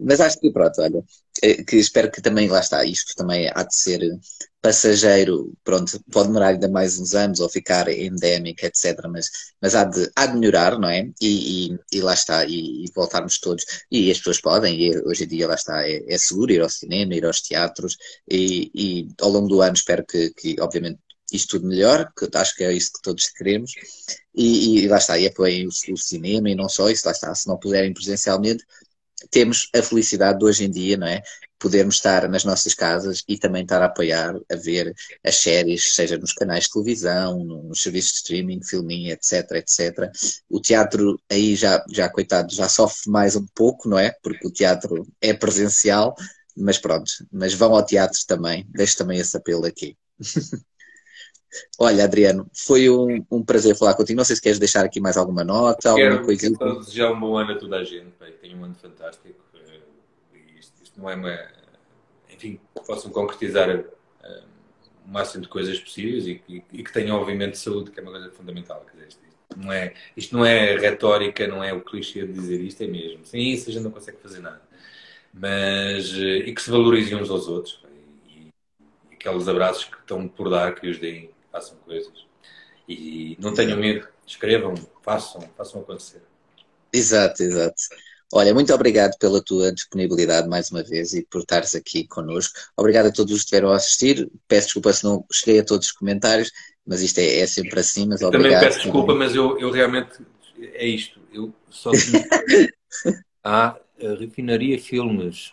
Mas 0.00 0.20
acho 0.20 0.38
que 0.40 0.52
pronto, 0.52 0.80
olha, 0.80 1.02
eh, 1.42 1.64
que 1.64 1.76
espero 1.76 2.10
que 2.10 2.22
também, 2.22 2.48
lá 2.48 2.60
está, 2.60 2.84
isto 2.84 3.14
também 3.16 3.50
há 3.52 3.62
de 3.64 3.74
ser 3.74 4.00
passageiro, 4.62 5.52
pronto, 5.64 6.00
pode 6.12 6.28
demorar 6.28 6.48
ainda 6.48 6.68
mais 6.68 6.98
uns 6.98 7.14
anos 7.14 7.40
ou 7.40 7.48
ficar 7.48 7.88
endémico, 7.88 8.64
etc. 8.64 9.08
Mas, 9.08 9.28
mas 9.60 9.74
há, 9.74 9.84
de, 9.84 10.10
há 10.14 10.26
de 10.26 10.36
melhorar, 10.38 10.78
não 10.78 10.88
é? 10.88 11.10
E, 11.20 11.72
e, 11.72 11.78
e 11.92 12.00
lá 12.00 12.14
está, 12.14 12.44
e, 12.44 12.84
e, 12.84 12.92
voltarmos 12.94 13.40
todos. 13.40 13.64
E 13.90 14.10
as 14.10 14.18
pessoas 14.18 14.40
podem, 14.40 14.80
e 14.80 14.98
hoje 15.04 15.24
em 15.24 15.28
dia 15.28 15.48
lá 15.48 15.54
está, 15.54 15.88
é, 15.88 16.04
é 16.08 16.18
seguro 16.18 16.52
ir 16.52 16.60
ao 16.60 16.68
cinema, 16.68 17.14
ir 17.14 17.24
aos 17.24 17.40
teatros, 17.40 17.96
e, 18.30 19.08
ao 19.20 19.30
longo 19.30 19.48
do 19.48 19.62
ano 19.62 19.74
espero 19.74 20.04
que, 20.06 20.30
que 20.34 20.56
obviamente, 20.60 21.00
isto 21.32 21.58
tudo 21.58 21.68
melhor, 21.68 22.10
que 22.16 22.28
acho 22.36 22.54
que 22.54 22.64
é 22.64 22.72
isso 22.72 22.92
que 22.92 23.02
todos 23.02 23.28
queremos, 23.28 23.72
e, 24.34 24.80
e 24.84 24.88
lá 24.88 24.98
está, 24.98 25.18
e 25.18 25.26
apoiem 25.26 25.66
o, 25.66 25.70
o, 25.70 25.96
cinema 25.96 26.50
e 26.50 26.54
não 26.54 26.68
só 26.68 26.88
isso, 26.88 27.06
lá 27.06 27.12
está, 27.12 27.34
se 27.34 27.48
não 27.48 27.58
puderem 27.58 27.92
presencialmente, 27.92 28.64
temos 29.30 29.68
a 29.74 29.82
felicidade 29.82 30.38
de 30.38 30.44
hoje 30.44 30.64
em 30.64 30.70
dia, 30.70 30.96
não 30.96 31.06
é? 31.06 31.22
Podermos 31.58 31.96
estar 31.96 32.26
nas 32.28 32.42
nossas 32.42 32.72
casas 32.72 33.22
e 33.28 33.36
também 33.36 33.62
estar 33.62 33.82
a 33.82 33.86
apoiar, 33.86 34.34
a 34.50 34.56
ver 34.56 34.94
as 35.22 35.36
séries, 35.36 35.94
seja 35.94 36.16
nos 36.16 36.32
canais 36.32 36.64
de 36.64 36.70
televisão, 36.70 37.44
nos 37.44 37.82
serviços 37.82 38.12
de 38.12 38.18
streaming, 38.18 38.62
filminho, 38.64 39.12
etc, 39.12 39.50
etc. 39.52 40.10
O 40.48 40.58
teatro 40.60 41.20
aí 41.30 41.54
já, 41.54 41.84
já 41.90 42.08
coitado, 42.08 42.54
já 42.54 42.68
sofre 42.68 43.10
mais 43.10 43.36
um 43.36 43.46
pouco, 43.54 43.88
não 43.88 43.98
é? 43.98 44.10
Porque 44.22 44.46
o 44.46 44.50
teatro 44.50 45.06
é 45.20 45.34
presencial, 45.34 46.14
mas 46.56 46.78
pronto, 46.78 47.10
mas 47.30 47.52
vão 47.52 47.74
ao 47.74 47.84
teatro 47.84 48.18
também, 48.26 48.66
deixo 48.70 48.96
também 48.96 49.18
esse 49.18 49.36
apelo 49.36 49.66
aqui. 49.66 49.96
Olha, 51.78 52.04
Adriano, 52.04 52.48
foi 52.54 52.88
um, 52.88 53.24
um, 53.30 53.42
prazer 53.42 53.76
falar 53.76 53.94
contigo. 53.94 54.16
Não 54.16 54.24
sei 54.24 54.36
se 54.36 54.42
queres 54.42 54.58
deixar 54.58 54.84
aqui 54.84 55.00
mais 55.00 55.16
alguma 55.16 55.42
nota, 55.42 55.90
alguma 55.90 56.10
quero, 56.10 56.24
coisinha. 56.24 56.56
Quero 56.56 56.78
desejar 56.78 57.12
um 57.12 57.18
bom 57.18 57.36
ano 57.36 57.52
a 57.52 57.58
toda 57.58 57.76
a 57.76 57.84
gente. 57.84 58.12
Tenho 58.40 58.58
um 58.58 58.64
ano 58.64 58.74
fantástico. 58.74 59.28
Eh, 59.54 60.38
isto, 60.58 60.82
isto, 60.82 61.00
não 61.00 61.10
é 61.10 61.14
uma. 61.14 61.38
Enfim, 62.32 62.60
que 62.74 62.86
possam 62.86 63.10
concretizar 63.10 63.68
o 65.04 65.10
máximo 65.10 65.42
de 65.42 65.48
coisas 65.48 65.78
possíveis 65.78 66.26
e, 66.26 66.42
e, 66.48 66.62
e, 66.72 66.84
que 66.84 66.92
tenham, 66.92 67.16
obviamente, 67.16 67.58
saúde, 67.58 67.90
que 67.90 67.98
é 67.98 68.02
uma 68.02 68.12
coisa 68.12 68.30
fundamental. 68.30 68.84
Dizer, 68.92 69.08
isto, 69.08 69.20
não 69.56 69.72
é, 69.72 69.94
isto 70.16 70.36
não 70.36 70.44
é 70.44 70.76
retórica, 70.76 71.46
não 71.46 71.64
é 71.64 71.72
o 71.72 71.80
clichê 71.80 72.26
de 72.26 72.32
dizer 72.32 72.60
isto, 72.60 72.82
é 72.82 72.86
mesmo. 72.86 73.26
Sem 73.26 73.52
isso 73.52 73.68
a 73.68 73.72
gente 73.72 73.82
não 73.82 73.90
consegue 73.90 74.18
fazer 74.22 74.40
nada. 74.40 74.62
Mas. 75.34 76.12
Uh, 76.12 76.46
e 76.46 76.54
que 76.54 76.62
se 76.62 76.70
valorizem 76.70 77.16
uns 77.16 77.28
aos 77.28 77.48
outros. 77.48 77.82
E, 78.28 78.52
e 79.10 79.14
aqueles 79.14 79.48
abraços 79.48 79.84
que 79.84 79.96
estão 79.96 80.28
por 80.28 80.48
dar, 80.48 80.74
que 80.74 80.88
os 80.88 80.98
deem 80.98 81.30
façam 81.50 81.76
coisas. 81.84 82.12
E 82.88 83.36
não 83.40 83.54
tenham 83.54 83.78
medo, 83.78 84.06
escrevam, 84.26 84.74
façam, 85.02 85.40
façam 85.56 85.80
acontecer. 85.80 86.22
Exato, 86.92 87.42
exato. 87.42 87.76
Olha, 88.32 88.54
muito 88.54 88.72
obrigado 88.72 89.18
pela 89.18 89.42
tua 89.42 89.72
disponibilidade 89.72 90.48
mais 90.48 90.70
uma 90.70 90.82
vez 90.82 91.14
e 91.14 91.26
por 91.26 91.40
estares 91.40 91.74
aqui 91.74 92.06
connosco. 92.06 92.54
Obrigado 92.76 93.06
a 93.06 93.12
todos 93.12 93.32
os 93.32 93.40
que 93.40 93.44
estiveram 93.46 93.72
a 93.72 93.76
assistir. 93.76 94.30
Peço 94.46 94.68
desculpa 94.68 94.92
se 94.92 95.04
não 95.04 95.24
cheguei 95.32 95.60
a 95.60 95.64
todos 95.64 95.88
os 95.88 95.92
comentários, 95.92 96.50
mas 96.86 97.00
isto 97.00 97.18
é, 97.18 97.40
é 97.40 97.46
sempre 97.46 97.80
assim. 97.80 98.06
Mas 98.06 98.20
Também 98.20 98.52
peço 98.52 98.82
desculpa, 98.82 99.14
mas 99.14 99.34
eu, 99.34 99.58
eu 99.58 99.70
realmente 99.70 100.24
é 100.60 100.86
isto. 100.86 101.20
Eu 101.32 101.52
só 101.68 101.90
há 103.42 103.76
a 104.00 104.14
refinaria 104.18 104.78
filmes 104.78 105.52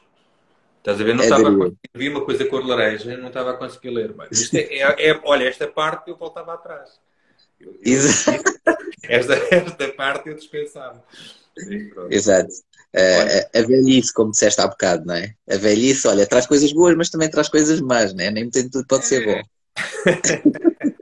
Estás 0.87 1.01
a 1.01 1.03
ver? 1.03 1.15
Não 1.15 1.21
é 1.21 1.25
estava 1.25 1.49
a 1.49 1.53
conseguir. 1.53 1.77
Vi 1.93 2.09
uma 2.09 2.23
coisa 2.23 2.45
cor 2.45 2.65
laranja, 2.65 3.17
não 3.17 3.27
estava 3.27 3.51
a 3.51 3.57
conseguir 3.57 3.89
ler. 3.89 4.13
Mas 4.15 4.53
é, 4.53 4.77
é, 4.77 5.09
é, 5.09 5.21
olha, 5.25 5.43
esta 5.43 5.67
parte 5.67 6.09
eu 6.09 6.15
voltava 6.15 6.53
atrás. 6.53 6.91
Eu, 7.59 7.77
eu, 7.83 7.99
esta, 9.03 9.33
esta 9.51 9.87
parte 9.89 10.29
eu 10.29 10.35
dispensava. 10.35 11.03
Exato. 12.09 12.53
A, 12.95 13.59
a, 13.59 13.61
velhice, 13.63 14.13
como 14.13 14.31
disseste 14.31 14.61
há 14.61 14.67
bocado, 14.67 15.05
não 15.05 15.15
é? 15.15 15.35
A 15.49 15.57
velhice, 15.57 16.07
olha, 16.07 16.25
traz 16.25 16.47
coisas 16.47 16.71
boas, 16.71 16.95
mas 16.95 17.09
também 17.09 17.29
traz 17.29 17.49
coisas 17.49 17.81
más, 17.81 18.13
não 18.13 18.23
é? 18.23 18.31
Nem 18.31 18.49
tudo 18.49 18.87
pode 18.87 19.05
ser 19.05 19.25
bom. 19.25 19.41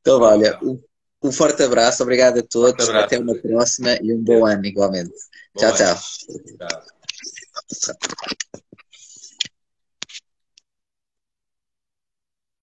então, 0.00 0.20
olha, 0.20 0.56
um, 0.62 0.80
um, 1.24 1.32
forte 1.32 1.64
abraço, 1.64 2.04
obrigado 2.04 2.38
a 2.38 2.42
todos, 2.44 2.88
abraço, 2.88 3.06
até 3.06 3.18
uma 3.18 3.34
próxima 3.34 3.98
e 4.00 4.14
um 4.14 4.22
bom 4.22 4.46
ano 4.46 4.64
igualmente. 4.64 5.10
Bom 5.52 5.60
tchau, 5.62 5.68
ano. 5.70 5.76
tchau. 5.76 5.96
tchau. 7.74 8.58